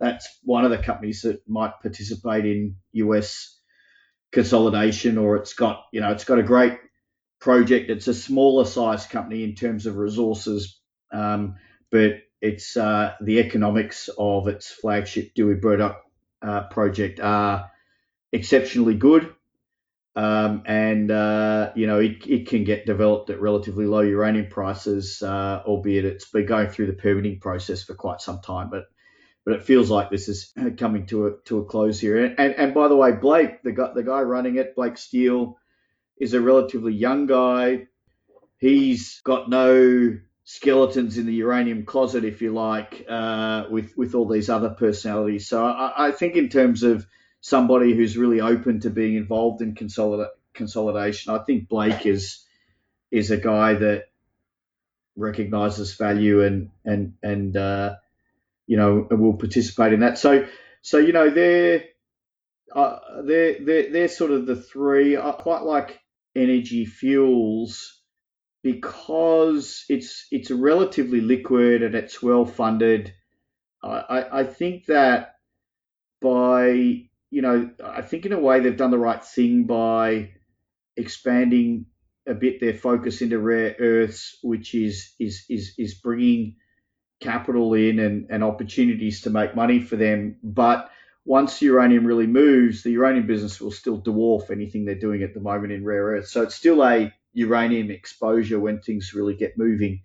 that's 0.00 0.40
one 0.42 0.64
of 0.64 0.72
the 0.72 0.78
companies 0.78 1.22
that 1.22 1.48
might 1.48 1.74
participate 1.80 2.44
in 2.44 2.76
US 2.94 3.56
consolidation, 4.32 5.18
or 5.18 5.36
it's 5.36 5.54
got 5.54 5.84
you 5.92 6.00
know 6.00 6.10
it's 6.10 6.24
got 6.24 6.40
a 6.40 6.42
great 6.42 6.78
project. 7.42 7.90
It's 7.90 8.06
a 8.06 8.14
smaller 8.14 8.64
size 8.64 9.04
company 9.06 9.42
in 9.42 9.54
terms 9.54 9.86
of 9.86 9.96
resources, 9.96 10.78
um, 11.12 11.56
but 11.90 12.20
it's 12.40 12.76
uh, 12.76 13.14
the 13.20 13.40
economics 13.40 14.08
of 14.16 14.46
its 14.46 14.70
flagship 14.70 15.34
Dewey 15.34 15.56
Burdock 15.56 16.02
uh, 16.40 16.62
project 16.68 17.18
are 17.20 17.70
exceptionally 18.32 18.94
good. 18.94 19.34
Um, 20.14 20.62
and 20.66 21.10
uh, 21.10 21.72
you 21.74 21.86
know 21.86 21.98
it, 21.98 22.26
it 22.26 22.46
can 22.46 22.64
get 22.64 22.84
developed 22.86 23.30
at 23.30 23.40
relatively 23.40 23.86
low 23.86 24.02
uranium 24.02 24.48
prices, 24.48 25.22
uh, 25.22 25.62
albeit 25.66 26.04
it's 26.04 26.30
been 26.30 26.46
going 26.46 26.68
through 26.68 26.86
the 26.86 26.92
permitting 26.92 27.40
process 27.40 27.82
for 27.82 27.94
quite 27.94 28.20
some 28.20 28.40
time. 28.40 28.68
But 28.70 28.84
but 29.44 29.54
it 29.54 29.64
feels 29.64 29.90
like 29.90 30.10
this 30.10 30.28
is 30.28 30.52
coming 30.76 31.06
to 31.06 31.26
a 31.26 31.30
to 31.46 31.58
a 31.58 31.64
close 31.64 31.98
here. 31.98 32.24
And 32.24 32.38
and, 32.38 32.54
and 32.54 32.74
by 32.74 32.88
the 32.88 32.96
way, 32.96 33.12
Blake, 33.12 33.62
the 33.62 33.72
guy 33.72 33.92
the 33.94 34.02
guy 34.02 34.20
running 34.20 34.56
it, 34.56 34.76
Blake 34.76 34.98
Steele, 34.98 35.56
is 36.18 36.34
a 36.34 36.40
relatively 36.40 36.92
young 36.92 37.26
guy. 37.26 37.86
He's 38.58 39.20
got 39.24 39.50
no 39.50 40.18
skeletons 40.44 41.18
in 41.18 41.26
the 41.26 41.34
uranium 41.34 41.84
closet, 41.84 42.24
if 42.24 42.42
you 42.42 42.52
like, 42.52 43.04
uh, 43.08 43.64
with 43.70 43.96
with 43.96 44.14
all 44.14 44.28
these 44.28 44.48
other 44.50 44.70
personalities. 44.70 45.48
So 45.48 45.64
I, 45.64 46.08
I 46.08 46.10
think 46.12 46.36
in 46.36 46.48
terms 46.48 46.82
of 46.82 47.06
somebody 47.42 47.92
who's 47.94 48.16
really 48.16 48.40
open 48.40 48.80
to 48.80 48.90
being 48.90 49.16
involved 49.16 49.60
in 49.60 49.74
consolida- 49.74 50.30
consolidation. 50.54 51.34
I 51.34 51.38
think 51.40 51.68
Blake 51.68 52.06
is 52.06 52.44
is 53.10 53.30
a 53.30 53.36
guy 53.36 53.74
that 53.74 54.04
recognizes 55.16 55.94
value 55.94 56.42
and 56.42 56.70
and 56.84 57.14
and 57.22 57.56
uh, 57.56 57.96
you 58.66 58.78
know 58.78 59.06
will 59.10 59.34
participate 59.34 59.92
in 59.92 60.00
that. 60.00 60.18
So 60.18 60.46
so 60.80 60.98
you 60.98 61.12
know 61.12 61.28
they're 61.30 61.84
uh, 62.74 62.98
they're, 63.24 63.56
they're 63.60 63.92
they're 63.92 64.08
sort 64.08 64.30
of 64.30 64.46
the 64.46 64.56
three. 64.56 65.16
I 65.16 65.32
quite 65.32 65.62
like 65.62 66.00
energy 66.34 66.84
fuels 66.84 68.00
because 68.62 69.84
it's 69.88 70.26
it's 70.30 70.50
relatively 70.50 71.20
liquid 71.20 71.82
and 71.82 71.94
it's 71.94 72.22
well 72.22 72.44
funded. 72.44 73.12
I, 73.82 74.26
I 74.32 74.44
think 74.44 74.86
that 74.86 75.34
by 76.20 77.08
you 77.30 77.40
know, 77.40 77.70
I 77.82 78.02
think 78.02 78.26
in 78.26 78.32
a 78.32 78.38
way 78.38 78.60
they've 78.60 78.76
done 78.76 78.90
the 78.90 78.98
right 78.98 79.24
thing 79.24 79.64
by 79.64 80.30
expanding 80.96 81.86
a 82.26 82.34
bit 82.34 82.60
their 82.60 82.74
focus 82.74 83.22
into 83.22 83.38
rare 83.38 83.74
earths, 83.80 84.38
which 84.42 84.74
is 84.74 85.14
is 85.18 85.44
is 85.48 85.74
is 85.78 85.94
bringing 85.94 86.56
capital 87.20 87.74
in 87.74 87.98
and, 87.98 88.26
and 88.30 88.44
opportunities 88.44 89.22
to 89.22 89.30
make 89.30 89.56
money 89.56 89.80
for 89.80 89.96
them. 89.96 90.36
But 90.42 90.90
once 91.24 91.62
uranium 91.62 92.04
really 92.04 92.26
moves, 92.26 92.82
the 92.82 92.90
uranium 92.90 93.26
business 93.26 93.60
will 93.60 93.70
still 93.70 94.00
dwarf 94.00 94.50
anything 94.50 94.84
they're 94.84 94.94
doing 94.94 95.22
at 95.22 95.34
the 95.34 95.40
moment 95.40 95.72
in 95.72 95.84
rare 95.84 96.04
earths. 96.04 96.32
So 96.32 96.42
it's 96.42 96.54
still 96.54 96.84
a 96.84 97.12
uranium 97.32 97.90
exposure 97.90 98.58
when 98.58 98.80
things 98.80 99.14
really 99.14 99.34
get 99.34 99.58
moving. 99.58 100.02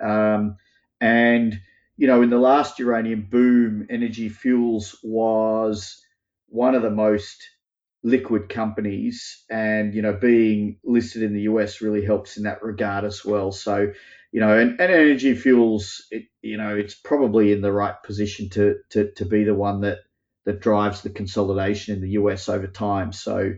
Um, 0.00 0.56
and 1.00 1.60
you 1.96 2.06
know, 2.06 2.22
in 2.22 2.30
the 2.30 2.38
last 2.38 2.78
uranium 2.78 3.28
boom, 3.30 3.86
Energy 3.88 4.28
Fuels 4.28 4.98
was 5.02 6.02
one 6.48 6.74
of 6.74 6.82
the 6.82 6.90
most 6.90 7.50
liquid 8.04 8.50
companies 8.50 9.44
and 9.48 9.94
you 9.94 10.02
know 10.02 10.12
being 10.12 10.78
listed 10.84 11.22
in 11.22 11.32
the 11.32 11.42
US 11.42 11.80
really 11.80 12.04
helps 12.04 12.36
in 12.36 12.42
that 12.42 12.62
regard 12.62 13.02
as 13.02 13.24
well 13.24 13.50
so 13.50 13.90
you 14.30 14.40
know 14.40 14.58
and, 14.58 14.78
and 14.78 14.92
energy 14.92 15.34
fuels 15.34 16.06
it 16.10 16.24
you 16.42 16.58
know 16.58 16.76
it's 16.76 16.94
probably 16.94 17.50
in 17.50 17.62
the 17.62 17.72
right 17.72 17.94
position 18.04 18.50
to, 18.50 18.76
to 18.90 19.10
to 19.12 19.24
be 19.24 19.44
the 19.44 19.54
one 19.54 19.80
that 19.80 20.00
that 20.44 20.60
drives 20.60 21.02
the 21.02 21.10
consolidation 21.10 21.94
in 21.94 22.02
the 22.02 22.10
US 22.10 22.48
over 22.48 22.66
time 22.66 23.12
so 23.12 23.54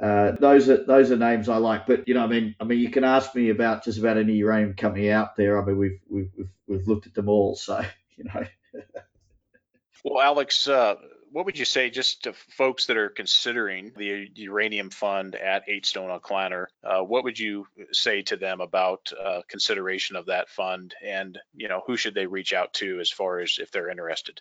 uh, 0.00 0.32
those 0.40 0.68
are 0.68 0.82
those 0.84 1.10
are 1.10 1.16
names 1.16 1.48
I 1.48 1.58
like, 1.58 1.86
but 1.86 2.08
you 2.08 2.14
know, 2.14 2.24
I 2.24 2.26
mean, 2.26 2.54
I 2.58 2.64
mean, 2.64 2.78
you 2.78 2.90
can 2.90 3.04
ask 3.04 3.34
me 3.34 3.50
about 3.50 3.84
just 3.84 3.98
about 3.98 4.16
any 4.16 4.32
uranium 4.34 4.74
company 4.74 5.10
out 5.10 5.36
there. 5.36 5.60
I 5.60 5.64
mean, 5.64 5.76
we've 5.76 6.00
we've 6.08 6.30
we've, 6.36 6.50
we've 6.66 6.88
looked 6.88 7.06
at 7.06 7.12
them 7.12 7.28
all, 7.28 7.54
so 7.54 7.84
you 8.16 8.24
know. 8.24 8.46
well, 10.02 10.22
Alex, 10.22 10.66
uh, 10.66 10.94
what 11.32 11.44
would 11.44 11.58
you 11.58 11.66
say 11.66 11.90
just 11.90 12.22
to 12.22 12.32
folks 12.32 12.86
that 12.86 12.96
are 12.96 13.10
considering 13.10 13.92
the 13.94 14.30
uranium 14.36 14.88
fund 14.88 15.34
at 15.34 15.64
Eight 15.68 15.84
Stone 15.84 16.10
on 16.10 16.20
Klannor? 16.20 16.66
Uh, 16.82 17.02
what 17.02 17.24
would 17.24 17.38
you 17.38 17.66
say 17.92 18.22
to 18.22 18.38
them 18.38 18.62
about 18.62 19.12
uh, 19.22 19.42
consideration 19.48 20.16
of 20.16 20.26
that 20.26 20.48
fund, 20.48 20.94
and 21.04 21.38
you 21.54 21.68
know 21.68 21.82
who 21.86 21.98
should 21.98 22.14
they 22.14 22.26
reach 22.26 22.54
out 22.54 22.72
to 22.74 23.00
as 23.00 23.10
far 23.10 23.40
as 23.40 23.58
if 23.60 23.70
they're 23.70 23.90
interested? 23.90 24.40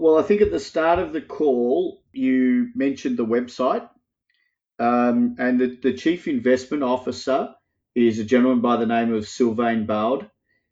Well, 0.00 0.16
I 0.18 0.22
think 0.22 0.40
at 0.40 0.50
the 0.50 0.58
start 0.58 0.98
of 0.98 1.12
the 1.12 1.20
call 1.20 2.02
you 2.10 2.70
mentioned 2.74 3.18
the 3.18 3.26
website, 3.26 3.86
um, 4.78 5.36
and 5.38 5.60
the, 5.60 5.78
the 5.82 5.92
chief 5.92 6.26
investment 6.26 6.82
officer 6.82 7.54
is 7.94 8.18
a 8.18 8.24
gentleman 8.24 8.62
by 8.62 8.78
the 8.78 8.86
name 8.86 9.12
of 9.12 9.28
Sylvain 9.28 9.84
Baud. 9.84 10.30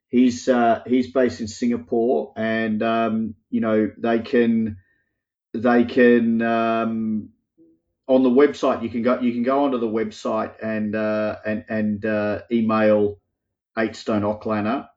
He's 0.08 0.48
uh, 0.48 0.82
he's 0.86 1.12
based 1.12 1.42
in 1.42 1.46
Singapore, 1.46 2.32
and 2.38 2.82
um, 2.82 3.34
you 3.50 3.60
know 3.60 3.92
they 3.98 4.20
can 4.20 4.78
they 5.52 5.84
can 5.84 6.40
um, 6.40 7.28
on 8.06 8.22
the 8.22 8.30
website 8.30 8.82
you 8.82 8.88
can 8.88 9.02
go 9.02 9.20
you 9.20 9.32
can 9.34 9.42
go 9.42 9.64
onto 9.64 9.78
the 9.78 9.86
website 9.86 10.54
and 10.62 10.96
uh, 10.96 11.36
and 11.44 11.66
and 11.68 12.06
uh, 12.06 12.40
email 12.50 13.18
eight 13.76 13.94
stone 13.94 14.22
Aucklanner 14.22 14.88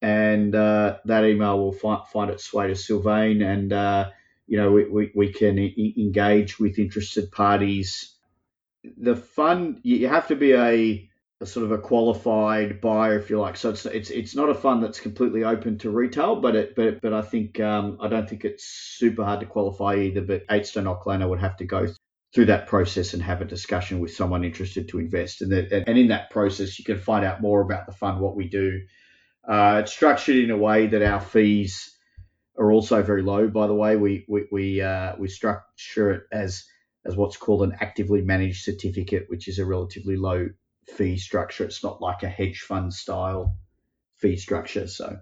and 0.00 0.54
uh, 0.54 0.98
that 1.04 1.24
email 1.24 1.58
will 1.58 1.72
find, 1.72 2.06
find 2.08 2.30
its 2.30 2.52
way 2.52 2.68
to 2.68 2.76
Sylvain 2.76 3.42
and 3.42 3.72
uh, 3.72 4.10
you 4.46 4.56
know 4.56 4.70
we, 4.70 4.84
we, 4.84 5.12
we 5.14 5.32
can 5.32 5.58
engage 5.58 6.58
with 6.58 6.78
interested 6.78 7.30
parties 7.32 8.14
the 8.96 9.16
fund 9.16 9.80
you 9.82 10.08
have 10.08 10.28
to 10.28 10.36
be 10.36 10.54
a 10.54 11.08
a 11.40 11.46
sort 11.46 11.64
of 11.64 11.72
a 11.72 11.78
qualified 11.78 12.80
buyer, 12.80 13.16
if 13.16 13.30
you 13.30 13.38
like. 13.38 13.56
So 13.56 13.70
it's 13.70 13.86
it's 13.86 14.10
it's 14.10 14.34
not 14.34 14.48
a 14.48 14.54
fund 14.54 14.82
that's 14.82 14.98
completely 14.98 15.44
open 15.44 15.78
to 15.78 15.90
retail, 15.90 16.36
but 16.36 16.56
it 16.56 16.74
but 16.74 17.00
but 17.00 17.12
I 17.12 17.22
think 17.22 17.60
um, 17.60 17.98
I 18.00 18.08
don't 18.08 18.28
think 18.28 18.44
it's 18.44 18.64
super 18.64 19.24
hard 19.24 19.40
to 19.40 19.46
qualify 19.46 19.96
either. 19.96 20.20
But 20.20 20.44
Eight 20.50 20.66
Stone 20.66 20.88
Auckland 20.88 21.28
would 21.28 21.40
have 21.40 21.56
to 21.58 21.64
go 21.64 21.86
through 22.34 22.46
that 22.46 22.66
process 22.66 23.14
and 23.14 23.22
have 23.22 23.40
a 23.40 23.44
discussion 23.44 24.00
with 24.00 24.12
someone 24.12 24.44
interested 24.44 24.88
to 24.88 24.98
invest. 24.98 25.40
And 25.40 25.52
that 25.52 25.72
and 25.72 25.98
in 25.98 26.08
that 26.08 26.30
process, 26.30 26.78
you 26.78 26.84
can 26.84 26.98
find 26.98 27.24
out 27.24 27.40
more 27.40 27.60
about 27.60 27.86
the 27.86 27.92
fund, 27.92 28.20
what 28.20 28.36
we 28.36 28.48
do. 28.48 28.80
Uh, 29.48 29.80
it's 29.82 29.92
structured 29.92 30.36
in 30.36 30.50
a 30.50 30.56
way 30.56 30.86
that 30.88 31.02
our 31.02 31.20
fees 31.20 31.96
are 32.58 32.70
also 32.70 33.02
very 33.02 33.22
low. 33.22 33.48
By 33.48 33.66
the 33.66 33.74
way, 33.74 33.96
we 33.96 34.24
we 34.28 34.46
we, 34.52 34.82
uh, 34.82 35.14
we 35.18 35.28
structure 35.28 36.12
it 36.12 36.22
as 36.30 36.64
as 37.06 37.16
what's 37.16 37.38
called 37.38 37.62
an 37.62 37.76
actively 37.80 38.20
managed 38.20 38.62
certificate, 38.62 39.24
which 39.28 39.48
is 39.48 39.58
a 39.58 39.64
relatively 39.64 40.16
low 40.16 40.48
fee 40.86 41.16
structure. 41.16 41.64
It's 41.64 41.82
not 41.82 42.02
like 42.02 42.22
a 42.22 42.28
hedge 42.28 42.60
fund 42.60 42.92
style 42.92 43.56
fee 44.16 44.36
structure. 44.36 44.86
So 44.86 45.18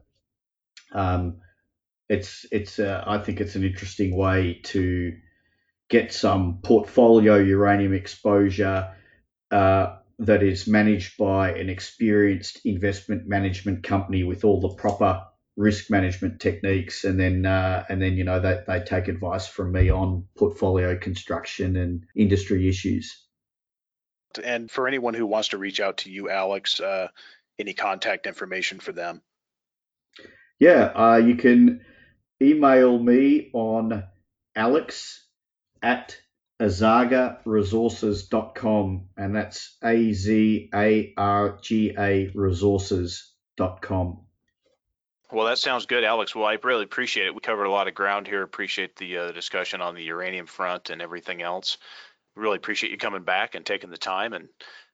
um, 0.92 1.38
it's 2.08 2.46
it's 2.50 2.80
uh, 2.80 3.04
I 3.06 3.18
think 3.18 3.40
it's 3.40 3.54
an 3.54 3.64
interesting 3.64 4.16
way 4.16 4.60
to 4.64 5.16
get 5.88 6.12
some 6.12 6.58
portfolio 6.62 7.36
uranium 7.36 7.94
exposure 7.94 8.92
uh, 9.52 9.96
that 10.18 10.42
is 10.42 10.66
managed 10.66 11.16
by 11.18 11.52
an 11.52 11.68
experienced 11.68 12.60
investment 12.64 13.26
management 13.26 13.82
company 13.82 14.24
with 14.24 14.44
all 14.44 14.60
the 14.60 14.74
proper 14.74 15.22
risk 15.56 15.90
management 15.90 16.40
techniques, 16.40 17.04
and 17.04 17.18
then 17.18 17.46
uh, 17.46 17.84
and 17.88 18.00
then 18.00 18.16
you 18.16 18.24
know 18.24 18.40
they, 18.40 18.60
they 18.66 18.80
take 18.80 19.08
advice 19.08 19.46
from 19.46 19.72
me 19.72 19.90
on 19.90 20.24
portfolio 20.36 20.96
construction 20.96 21.76
and 21.76 22.04
industry 22.14 22.68
issues. 22.68 23.22
And 24.42 24.70
for 24.70 24.86
anyone 24.86 25.14
who 25.14 25.26
wants 25.26 25.48
to 25.48 25.58
reach 25.58 25.80
out 25.80 25.98
to 25.98 26.10
you, 26.10 26.28
Alex, 26.28 26.78
uh, 26.78 27.08
any 27.58 27.72
contact 27.72 28.26
information 28.26 28.80
for 28.80 28.92
them? 28.92 29.22
Yeah, 30.58 30.92
uh, 30.94 31.16
you 31.16 31.36
can 31.36 31.80
email 32.40 32.98
me 32.98 33.50
on 33.52 34.04
alex 34.54 35.26
at 35.82 36.16
azargaresources.com, 36.60 39.08
and 39.16 39.36
that's 39.36 39.76
A 39.82 40.12
Z 40.12 40.70
A 40.74 41.14
R 41.16 41.58
G 41.60 41.94
A 41.98 42.30
resources.com. 42.34 44.20
Well, 45.32 45.46
that 45.46 45.58
sounds 45.58 45.86
good, 45.86 46.04
Alex. 46.04 46.34
Well, 46.34 46.46
I 46.46 46.56
really 46.62 46.84
appreciate 46.84 47.26
it. 47.26 47.34
We 47.34 47.40
covered 47.40 47.64
a 47.64 47.70
lot 47.70 47.88
of 47.88 47.94
ground 47.94 48.28
here. 48.28 48.42
Appreciate 48.42 48.96
the 48.96 49.18
uh, 49.18 49.32
discussion 49.32 49.80
on 49.80 49.96
the 49.96 50.04
uranium 50.04 50.46
front 50.46 50.90
and 50.90 51.02
everything 51.02 51.42
else. 51.42 51.78
Really 52.36 52.56
appreciate 52.56 52.90
you 52.90 52.98
coming 52.98 53.24
back 53.24 53.54
and 53.54 53.66
taking 53.66 53.90
the 53.90 53.98
time 53.98 54.34
and 54.34 54.48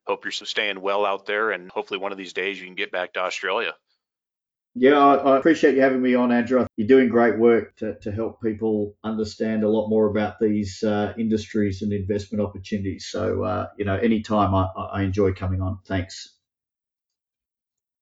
hope 0.07 0.25
you're 0.25 0.33
staying 0.33 0.81
well 0.81 1.05
out 1.05 1.27
there. 1.27 1.51
And 1.51 1.71
hopefully, 1.71 2.01
one 2.01 2.13
of 2.13 2.19
these 2.19 2.33
days 2.33 2.59
you 2.59 2.67
can 2.67 2.75
get 2.75 2.91
back 2.91 3.13
to 3.13 3.21
Australia. 3.21 3.75
Yeah, 4.75 4.99
I, 4.99 5.15
I 5.17 5.39
appreciate 5.39 5.75
you 5.75 5.83
having 5.83 6.01
me 6.01 6.15
on, 6.15 6.33
Andrew. 6.33 6.67
You're 6.77 6.89
doing 6.89 7.09
great 7.09 7.39
work 7.39 7.77
to, 7.77 7.99
to 8.01 8.11
help 8.11 8.41
people 8.43 8.95
understand 9.05 9.65
a 9.65 9.69
lot 9.69 9.89
more 9.89 10.07
about 10.11 10.41
these 10.41 10.83
uh, 10.83 11.13
industries 11.19 11.83
and 11.83 11.93
investment 11.93 12.43
opportunities. 12.43 13.07
So, 13.11 13.43
uh, 13.45 13.69
you 13.77 13.85
know, 13.85 13.97
anytime 13.97 14.55
I, 14.55 14.69
I 14.93 15.03
enjoy 15.03 15.33
coming 15.35 15.61
on. 15.61 15.79
Thanks. 15.87 16.31